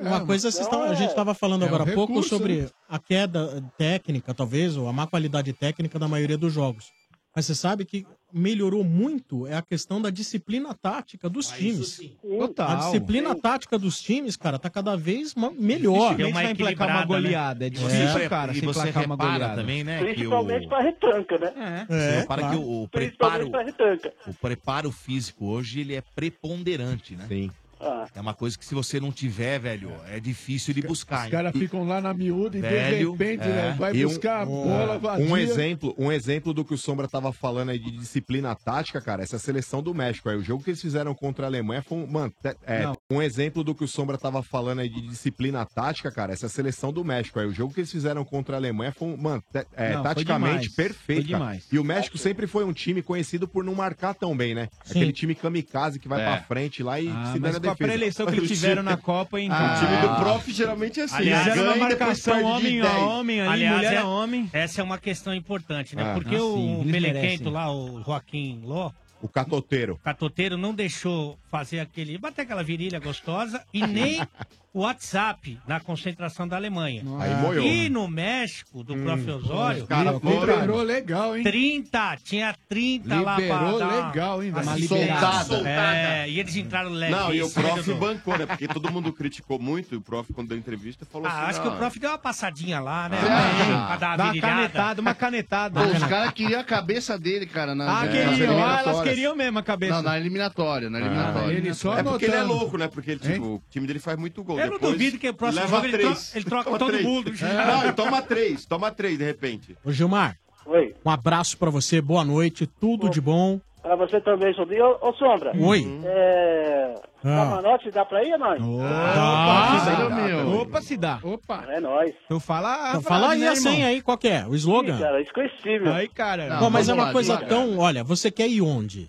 [0.00, 2.12] Uma coisa vocês então tavam- a gente é- estava falando é agora um há pouco
[2.14, 2.68] recurso, sobre né?
[2.88, 6.92] a queda técnica, talvez, ou a má qualidade técnica da maioria dos jogos.
[7.34, 12.00] Mas você sabe que melhorou muito é a questão da disciplina tática dos times.
[12.20, 12.68] Total.
[12.70, 16.16] A disciplina tática dos times, cara, tá cada vez melhor.
[16.16, 17.66] Dificilmente vai emplacar uma goleada.
[17.66, 19.54] É difícil, cara, E você emplacar uma goleada.
[19.54, 20.14] também, né, que o...
[20.14, 21.86] Principalmente pra retranca, né?
[21.88, 22.58] Você É, repara claro.
[22.58, 24.12] que o, o Principalmente preparo, pra retranca.
[24.26, 27.26] o preparo físico hoje, ele é preponderante, né?
[27.28, 27.50] Sim.
[27.80, 28.06] Ah.
[28.14, 31.52] É uma coisa que se você não tiver, velho, é difícil de buscar, Os caras
[31.52, 33.46] ficam lá na miúda e Velho, de repente é.
[33.46, 35.26] né, vai E um- buscar a bola vadia.
[35.26, 39.22] Um exemplo, um exemplo do que o Sombra tava falando aí de disciplina tática, cara,
[39.22, 42.06] essa seleção do México aí, o jogo que eles fizeram contra a Alemanha foi um,
[42.06, 42.32] mano,
[42.66, 42.93] é, Não.
[43.10, 46.90] Um exemplo do que o Sombra tava falando aí de disciplina tática, cara, essa seleção
[46.90, 49.42] do México aí, o jogo que eles fizeram contra a Alemanha foi um, mano,
[49.76, 50.74] é, Não, foi taticamente demais.
[50.74, 51.66] perfeito, Foi demais.
[51.70, 54.68] E o México sempre foi um time conhecido por não marcar tão bem, né?
[54.84, 55.00] Sim.
[55.00, 56.24] Aquele time kamikaze que vai É.
[56.24, 57.76] pra frente lá e Ah, se dá na com a defesa.
[57.76, 59.50] pré-eleição que eles tiveram na Copa, hein?
[59.50, 61.14] O time do prof geralmente é assim.
[61.16, 62.86] Aliás, ganha Fizeram uma marcação homem 10.
[62.86, 64.48] a homem, ali, Aliás, mulher é- a homem.
[64.50, 66.02] Essa é uma questão importante, né?
[66.04, 66.14] Ah.
[66.14, 68.90] Porque Ah, o Melequento lá, o Joaquim Ló,
[69.24, 69.98] O catoteiro.
[70.04, 72.18] catoteiro, não deixou fazer aquele.
[72.18, 74.20] bater aquela virilha gostosa e nem
[74.74, 77.04] o WhatsApp na concentração da Alemanha.
[77.20, 77.84] Aí.
[77.84, 79.30] E no México, do prof.
[79.30, 81.44] Osório, Cara, liberou legal, hein?
[81.44, 85.44] 30, tinha 30 lá pra Liberou legal, hein, uma Liberada.
[85.44, 85.68] soltada.
[85.68, 87.12] É, e eles entraram leve.
[87.12, 88.46] Não, e o né, prof bancou, né?
[88.46, 91.50] Porque todo mundo criticou muito, e o prof, quando deu entrevista, falou Ah, assim...
[91.50, 93.18] acho que o "Não, prof deu uma passadinha lá, né?
[93.22, 95.80] Ah, pra dar uma uma canetada, uma canetada.
[95.80, 97.76] Pô, os caras queriam a cabeça dele, cara.
[97.76, 98.64] Na, Ah, queriam.
[98.64, 99.94] Ah, elas queriam mesmo a cabeça.
[99.94, 101.54] Não, na eliminatória, na eliminatória.
[101.54, 102.88] Ele só É porque ele é louco, né?
[102.88, 104.58] Porque ele, tipo, o time dele faz muito gol.
[104.66, 107.04] Eu não duvido que o próximo leva jogo ele tro- ele troca Toma todo três.
[107.06, 107.32] mundo.
[107.66, 109.76] Não, e toma três, toma três de repente.
[109.84, 110.36] Ô Gilmar,
[110.66, 110.94] Oi.
[111.04, 113.60] um abraço pra você, boa noite, tudo de bom.
[113.82, 114.96] Pra você também, Sombrinho.
[114.98, 115.52] Ô, ô, Sombra.
[115.54, 116.00] Oi.
[116.04, 116.94] É...
[117.22, 117.36] Ah.
[117.36, 118.80] Camarote dá pra ir ou não?
[118.82, 120.60] Ah, se dá, meu.
[120.60, 121.18] Opa, se dá.
[121.22, 121.64] Opa.
[121.68, 122.14] É nóis.
[122.24, 123.62] Então fala a Então, fala aí né, a irmão?
[123.72, 124.46] senha aí, qual que é?
[124.46, 124.96] O slogan?
[124.96, 125.92] Ih, cara, esquecível.
[125.92, 126.48] Aí, cara.
[126.48, 127.78] Não, Pô, mas é uma lá, coisa tão.
[127.78, 129.08] Olha, você quer ir onde?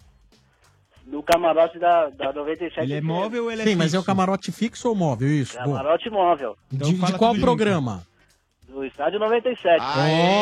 [1.16, 2.82] Do camarote da, da 97.
[2.82, 4.06] Ele é móvel ou ele é Sim, mas é o fixo?
[4.06, 5.30] camarote fixo ou móvel?
[5.30, 5.53] Isso.
[5.64, 5.77] boa.
[5.77, 6.58] Camarote móvel.
[6.74, 8.03] Então De, de qual programa?
[8.68, 9.82] Do estádio 97.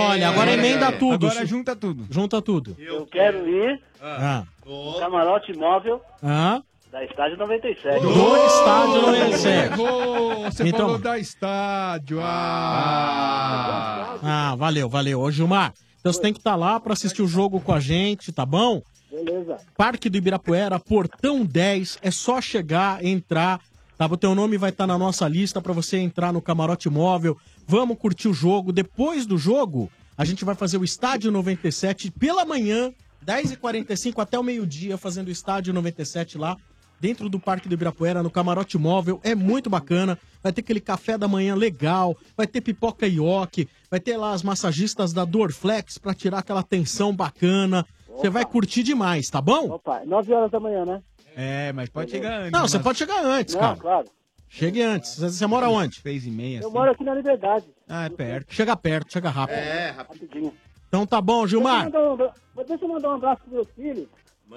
[0.10, 1.27] Olha, agora emenda tudo.
[1.27, 2.08] Agora junta tudo.
[2.10, 2.76] Junta tudo.
[2.80, 4.45] Eu quero ir Ah.
[4.66, 6.60] no camarote móvel Ah.
[6.92, 8.00] da estádio 97.
[8.02, 9.74] Do estádio 97.
[9.80, 12.19] Errou, você Então- falou da estádio.
[12.19, 14.18] Ah.
[14.24, 15.22] Ah, valeu, valeu.
[15.22, 18.32] Ô, Gilmar, então você tem que estar lá pra assistir o jogo com a gente,
[18.32, 18.82] tá bom?
[19.14, 19.58] Beleza.
[19.77, 22.00] Parque do Ibirapuera, Portão 10.
[22.01, 23.61] É só chegar, entrar.
[23.95, 24.08] Tá?
[24.08, 27.38] O teu nome vai estar na nossa lista pra você entrar no camarote móvel.
[27.67, 28.72] Vamos curtir o jogo.
[28.74, 32.92] Depois do jogo, a gente vai fazer o Estádio 97 pela manhã,
[33.24, 36.58] 10h45 até o meio-dia, fazendo o Estádio 97 lá.
[37.03, 39.19] dentro do Parque do Ibirapuera, no camarote móvel.
[39.25, 40.17] É muito bacana.
[40.42, 44.42] Vai ter aquele café da manhã legal, vai ter pipoca ioki, vai ter lá as
[44.42, 47.85] massagistas da Dorflex pra tirar aquela tensão bacana.
[48.17, 49.69] Você vai curtir demais, tá bom?
[49.72, 51.01] Opa, 9 horas da manhã, né?
[51.35, 52.51] É, mas pode chegar antes.
[52.51, 53.75] Não, você mas- pode chegar antes, Não, cara.
[53.77, 54.08] claro.
[54.50, 55.17] Chegue antes.
[55.17, 56.00] Você- mora onde?
[56.00, 56.59] Seis e meia.
[56.61, 57.66] Eu moro aqui na Liberdade.
[57.90, 58.53] Ah, é perto.
[58.53, 59.56] Chega perto, chega rápido.
[59.58, 60.53] É, rapidinho.
[60.88, 61.83] Então tá bom, Gilmar.
[61.90, 62.25] Deixa eu mandar
[62.56, 64.08] um, deixa eu mandar um abraço pro meu filho.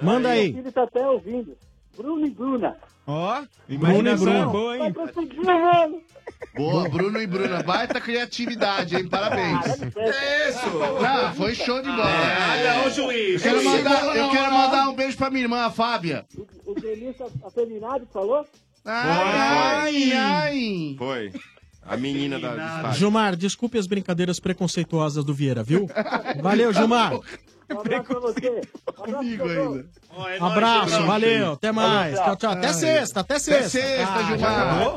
[0.02, 0.52] Manda aí.
[0.52, 1.56] Meu filho tá até ouvindo.
[1.96, 2.76] Bruno e Bruna.
[3.06, 4.94] Ó, imaginação Bruno boa, hein?
[5.44, 6.02] Mano.
[6.56, 7.62] Boa, Bruno e Bruna.
[7.62, 9.08] Baita criatividade, hein?
[9.08, 9.64] Parabéns.
[9.96, 10.68] É isso.
[11.00, 12.10] Não, foi show de bola.
[12.10, 13.44] É, não, juiz.
[13.44, 16.26] Eu quero, mandar, eu quero mandar um beijo pra minha irmã, a Fábia.
[16.64, 18.44] O Denilson afeminado falou?
[18.84, 20.94] Ai, ai.
[20.98, 21.32] Foi.
[21.82, 22.90] A menina da.
[22.92, 25.88] Gilmar, desculpe as brincadeiras preconceituosas do Vieira, viu?
[26.42, 27.20] Valeu, Gilmar.
[27.68, 28.60] Um abraço pra você.
[28.94, 29.86] Comigo ainda.
[30.40, 32.14] Abraço, valeu, até mais.
[32.14, 32.52] Tchau, tchau.
[32.52, 33.68] Até sexta, até sexta.
[33.68, 34.94] sexta, Ah, Gilmar.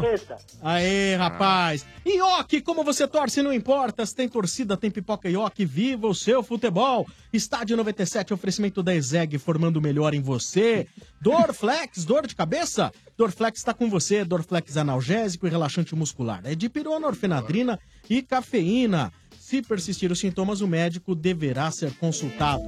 [0.62, 1.86] Aê, rapaz.
[2.06, 4.06] Ioki, como você torce, não importa.
[4.06, 5.66] Se tem torcida, tem pipoca Ioki.
[5.66, 7.06] Viva o seu futebol.
[7.34, 10.88] Estádio 97, oferecimento da Ezeg, formando o melhor em você.
[11.22, 12.92] Dorflex, dor de cabeça?
[13.18, 14.24] Dorflex está com você.
[14.24, 16.42] Dorflex analgésico e relaxante muscular.
[16.46, 19.12] É de pirona, orfenadrina e cafeína.
[19.50, 22.64] Se persistir os sintomas, o médico deverá ser consultado.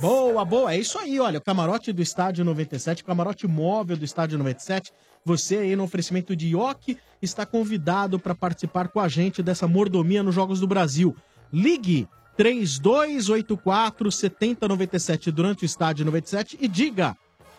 [0.00, 0.72] Boa, boa.
[0.72, 1.38] É isso aí, olha.
[1.38, 4.90] O camarote do Estádio 97, o camarote móvel do Estádio 97.
[5.26, 10.22] Você aí no oferecimento de Ioki está convidado para participar com a gente dessa mordomia
[10.22, 11.14] nos Jogos do Brasil.
[11.52, 17.14] Ligue 3284 7097 durante o Estádio 97 e diga: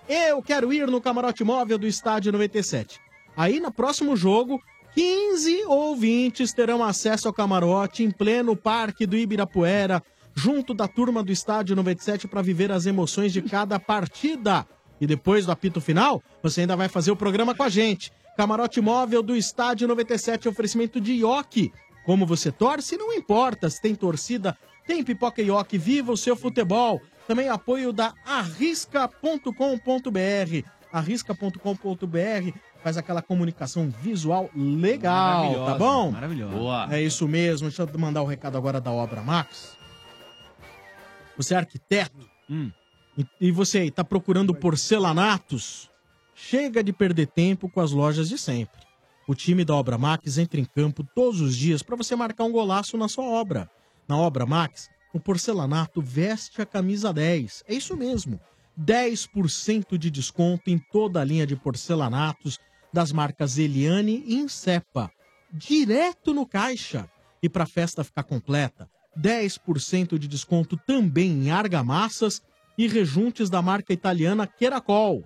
[0.07, 2.99] Eu quero ir no camarote móvel do Estádio 97.
[3.37, 4.59] Aí no próximo jogo,
[4.93, 10.03] 15 ouvintes terão acesso ao camarote em pleno Parque do Ibirapuera,
[10.33, 14.65] junto da turma do Estádio 97 para viver as emoções de cada partida.
[14.99, 18.11] E depois do apito final, você ainda vai fazer o programa com a gente.
[18.35, 21.71] Camarote móvel do Estádio 97, oferecimento de Ioki.
[22.05, 23.69] Como você torce, não importa.
[23.69, 25.77] Se tem torcida, tem pipoca Ioki.
[25.77, 27.01] Viva o seu futebol.
[27.27, 29.49] Também apoio da arrisca.com.br.
[30.91, 36.11] Arrisca.com.br faz aquela comunicação visual legal, tá bom?
[36.11, 36.55] maravilhosa.
[36.55, 36.87] Boa.
[36.93, 37.67] É isso mesmo.
[37.67, 39.77] Deixa eu mandar o recado agora da Obra Max.
[41.37, 42.71] Você é arquiteto Hum.
[43.17, 45.89] e, e você está procurando porcelanatos?
[46.35, 48.81] Chega de perder tempo com as lojas de sempre.
[49.27, 52.51] O time da Obra Max entra em campo todos os dias para você marcar um
[52.51, 53.69] golaço na sua obra.
[54.07, 57.63] Na Obra Max, o porcelanato veste a camisa 10.
[57.67, 58.39] É isso mesmo.
[58.79, 62.57] 10% de desconto em toda a linha de porcelanatos
[62.93, 65.11] das marcas Eliane e Insepa.
[65.51, 67.09] Direto no caixa.
[67.41, 72.41] E para a festa ficar completa, 10% de desconto também em argamassas
[72.77, 75.23] e rejuntes da marca italiana Keracol.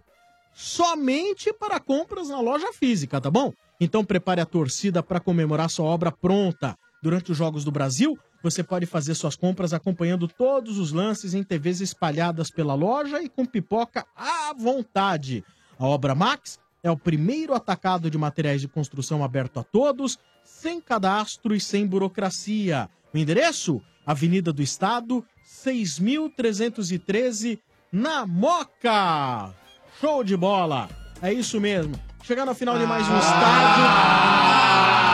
[0.53, 3.51] Somente para compras na loja física, tá bom?
[3.79, 6.77] Então prepare a torcida para comemorar sua obra pronta.
[7.01, 11.41] Durante os Jogos do Brasil, você pode fazer suas compras acompanhando todos os lances em
[11.41, 15.43] TVs espalhadas pela loja e com pipoca à vontade.
[15.79, 20.81] A Obra Max é o primeiro atacado de materiais de construção aberto a todos, sem
[20.81, 22.89] cadastro e sem burocracia.
[23.13, 23.81] O endereço?
[24.05, 27.57] Avenida do Estado, 6.313,
[27.89, 29.53] na Moca.
[30.01, 30.89] Show de bola!
[31.21, 31.95] É isso mesmo.
[32.21, 35.12] Chegando ao final de mais um estádio.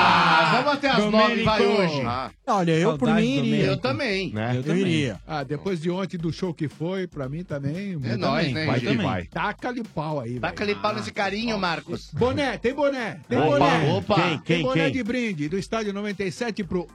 [0.49, 2.01] Ah, vamos até as nove, vai hoje.
[2.47, 3.65] Olha, eu por mim iria.
[3.65, 4.31] Eu também.
[4.33, 4.61] Né?
[4.65, 5.19] Eu iria.
[5.27, 7.97] Ah, depois de ontem do show que foi, pra mim também.
[8.03, 9.25] É nóis, né, Vai que vai.
[9.25, 12.09] Taca-lhe pau aí, Taca-lhe pau nesse carinho, Marcos.
[12.13, 13.91] Boné, tem boné, tem Opa, boné.
[13.93, 14.15] opa.
[14.15, 14.91] Quem, tem quem, boné quem?
[14.93, 16.87] de brinde do estádio 97 pro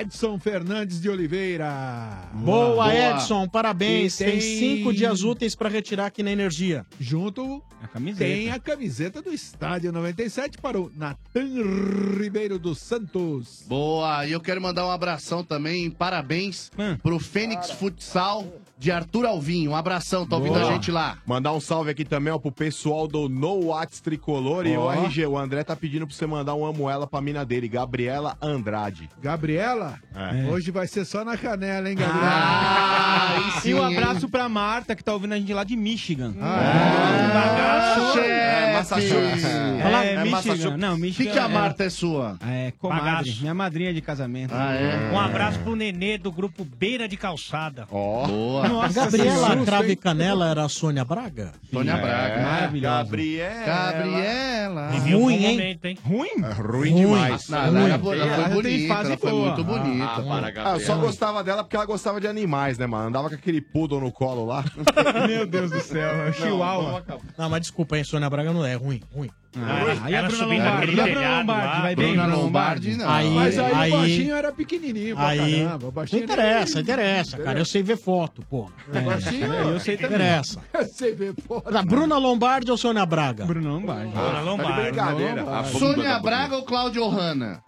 [0.00, 2.28] Edson Fernandes de Oliveira.
[2.34, 4.16] Boa, Edson, parabéns.
[4.16, 4.40] Tem...
[4.40, 6.84] cinco dias úteis para retirar aqui na Energia.
[6.98, 8.24] Junto A camiseta.
[8.24, 13.64] tem a camiseta do estádio 97 para o Natan Ribeiro dos Santos.
[13.66, 16.96] Boa, e eu quero mandar um abração também, parabéns Hum.
[17.02, 18.46] pro Fênix Futsal
[18.78, 19.66] de Arthur Alvim.
[19.68, 20.68] Um abração, tá ouvindo Boa.
[20.68, 21.18] a gente lá?
[21.26, 24.92] Mandar um salve aqui também, ó, pro pessoal do No Whats Tricolor e o Ó.
[24.92, 25.26] RG.
[25.26, 29.08] O André tá pedindo pra você mandar um amo ela pra mina dele, Gabriela Andrade.
[29.22, 30.48] Gabriela, É.
[30.50, 32.28] hoje vai ser só na canela, hein, Gabriela?
[32.30, 36.34] Ah, E um abraço pra Marta, que tá ouvindo a gente lá de Michigan.
[36.40, 38.72] Ah, bagaço, É.
[38.76, 39.42] Massachusetts.
[39.82, 40.76] Fala, É, Michigan.
[40.76, 41.24] Não, Michigan.
[41.24, 42.36] que que a Marta é sua?
[42.46, 43.04] É, comadre.
[43.04, 43.40] Bagaço.
[43.40, 44.52] Minha madrinha de casamento.
[44.54, 45.10] Ah, é?
[45.12, 47.86] Um abraço pro Nenê do grupo Beira de Calçada.
[47.90, 48.26] Ó.
[48.26, 48.65] Boa.
[48.82, 51.52] A Gabriela Trave Canela era a Sônia Braga?
[51.70, 52.42] Sônia É, Braga.
[52.42, 52.96] Maravilhosa.
[53.04, 53.64] Gabriela.
[53.66, 54.90] Gabriela.
[54.90, 55.56] Ruim, hein?
[55.58, 55.98] momento, hein?
[56.04, 56.44] Ruim?
[56.44, 57.48] É ruim demais.
[57.48, 59.46] Não, ela, boa, ela foi bonita, fase ela foi boa.
[59.46, 60.04] muito bonita.
[60.04, 63.08] Ah, para, Ah, eu só gostava dela porque ela gostava de animais, né, mano?
[63.08, 64.64] Andava com aquele poodle no colo lá.
[65.26, 66.08] Meu Deus do céu.
[66.08, 67.04] é o Chihuahua.
[67.36, 69.30] Não, mas desculpa, hein, Sônia Braga não é ruim, ruim.
[69.56, 71.00] Ah, aí a Bruna subindo Lombardi.
[71.00, 71.82] a Bruna Lombardi?
[71.82, 73.10] Vai bem, Bruna Lombardi, não.
[73.10, 75.76] Aí, Mas aí, aí, o baixinho era pequenininho pra aí, caramba.
[75.76, 77.58] O não baixinho era interessa, interessa, cara.
[77.58, 78.70] Eu sei ver foto, pô.
[78.92, 80.16] É, Baixinho, eu sei também.
[80.16, 80.60] Interessa.
[80.74, 81.60] Você vê, pô.
[81.60, 83.44] Da Bruna Lombardi ou Sônia Braga?
[83.44, 84.12] Bruna Lombardi.
[84.12, 85.78] Bruna Lombardi.
[85.78, 87.62] Sônia Braga ou Cláudio Hanna?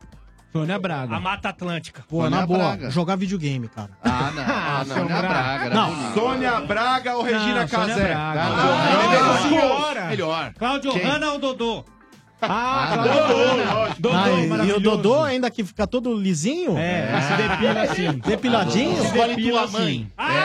[0.52, 1.15] Sônia Braga.
[1.17, 2.02] A Mata Atlântica.
[2.09, 2.91] Pô, Sônia na boa, Braga.
[2.91, 3.91] jogar videogame, cara.
[4.02, 4.43] Ah, não.
[4.49, 5.70] Ah, Sônia Sônia Braga.
[5.70, 6.15] Não.
[6.15, 8.09] Sônia Braga ou Regina Não, Sônia Casé?
[8.09, 8.43] Braga.
[8.43, 10.09] Ah, melhor.
[10.09, 10.52] Melhor.
[10.59, 10.93] Cláudio?
[10.93, 11.85] Hanna ou Dodô?
[12.41, 13.94] Ah, Ah, Dodô.
[13.99, 14.81] Dodô, Ah, e- e o maravilhoso.
[14.81, 16.78] Dodô ainda que fica todo lisinho?
[16.78, 18.12] É, mas se depila assim.
[18.25, 19.02] Depiladinho?
[19.05, 20.10] Escolhe Depila tua mãe.
[20.17, 20.39] assim.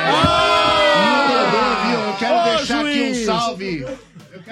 [1.27, 1.99] Dodô, viu?
[1.99, 3.25] Eu quero Ô, deixar aqui um juiz.
[3.25, 3.85] salve.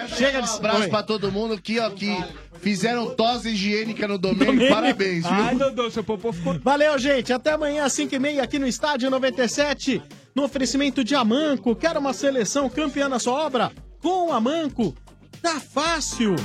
[0.07, 0.87] Chega de- um abraço Oi.
[0.89, 2.15] pra todo mundo aqui, ó, que
[2.61, 4.67] fizeram tosse higiênica no domingo.
[4.69, 5.33] Parabéns, viu?
[5.33, 6.59] Ai, Dodô, seu popô ficou...
[6.59, 7.31] Valeu, gente.
[7.33, 10.01] Até amanhã, às 5h30, aqui no Estádio 97.
[10.35, 11.75] No oferecimento de Amanco.
[11.75, 13.71] Quer uma seleção campeã na sua obra?
[14.01, 14.95] Com Amanco.
[15.41, 16.35] Tá fácil.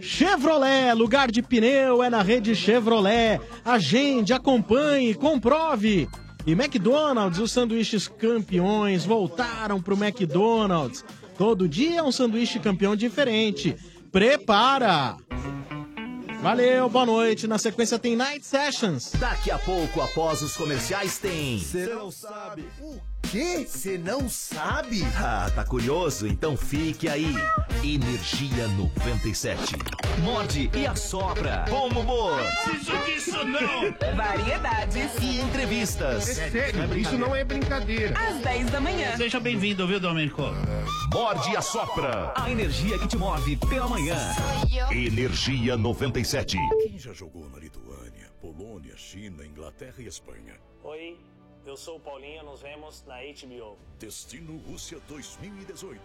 [0.00, 3.40] Chevrolet, lugar de pneu é na rede Chevrolet.
[3.64, 6.08] Agende, acompanhe, comprove.
[6.46, 11.04] E McDonald's, os sanduíches campeões voltaram pro McDonald's.
[11.40, 13.74] Todo dia é um sanduíche campeão diferente.
[14.12, 15.16] Prepara!
[16.42, 17.46] Valeu, boa noite.
[17.46, 19.12] Na sequência tem Night Sessions.
[19.18, 21.58] Daqui a pouco, após os comerciais, tem.
[21.58, 22.66] Você não sabe.
[22.78, 22.98] O
[23.30, 23.64] quê?
[23.66, 25.02] Você não sabe?
[25.16, 26.26] Ah, tá curioso?
[26.26, 27.32] Então fique aí.
[27.84, 29.76] Energia 97.
[30.22, 31.64] Morde e assopra.
[31.68, 32.40] Bom humor.
[32.64, 34.16] Preciso disso não.
[34.16, 36.24] Variedades e entrevistas.
[36.24, 38.18] sério, isso não é brincadeira.
[38.18, 39.16] Às 10 da manhã.
[39.16, 40.42] Seja bem-vindo, viu, Domênico?
[41.12, 42.32] Morde e assopra.
[42.36, 44.16] A energia que te move pela manhã.
[44.90, 46.56] Energia 97.
[46.82, 50.54] Quem já jogou na Lituânia, Polônia, China, Inglaterra e Espanha?
[50.82, 51.16] Oi,
[51.70, 53.78] eu sou o Paulinho, nos vemos na HBO.
[53.96, 56.00] Destino Rússia 2018.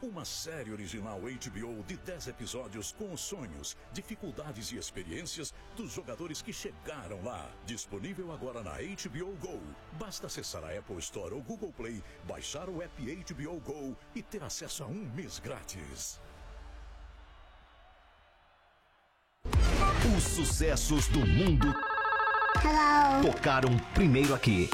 [0.00, 6.40] Uma série original HBO de 10 episódios com os sonhos, dificuldades e experiências dos jogadores
[6.40, 7.50] que chegaram lá.
[7.66, 9.60] Disponível agora na HBO Go.
[9.98, 14.44] Basta acessar a Apple Store ou Google Play, baixar o app HBO Go e ter
[14.44, 16.20] acesso a um mês grátis.
[20.16, 21.74] Os sucessos do mundo
[23.20, 24.70] tocaram primeiro aqui.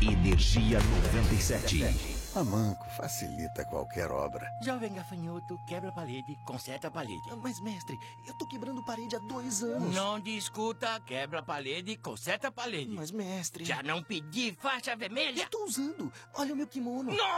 [0.00, 0.78] Energia
[1.12, 2.14] 97.
[2.34, 4.44] A Manco facilita qualquer obra.
[4.60, 7.22] Jovem gafanhoto, quebra a parede, conserta a parede.
[7.40, 9.94] Mas, mestre, eu tô quebrando parede há dois anos.
[9.94, 12.90] Não discuta, quebra a parede, conserta a parede.
[12.90, 13.64] Mas, mestre.
[13.64, 15.42] Já não pedi faixa vermelha?
[15.42, 16.12] Eu tô usando.
[16.34, 17.12] Olha o meu kimono.
[17.12, 17.34] Não!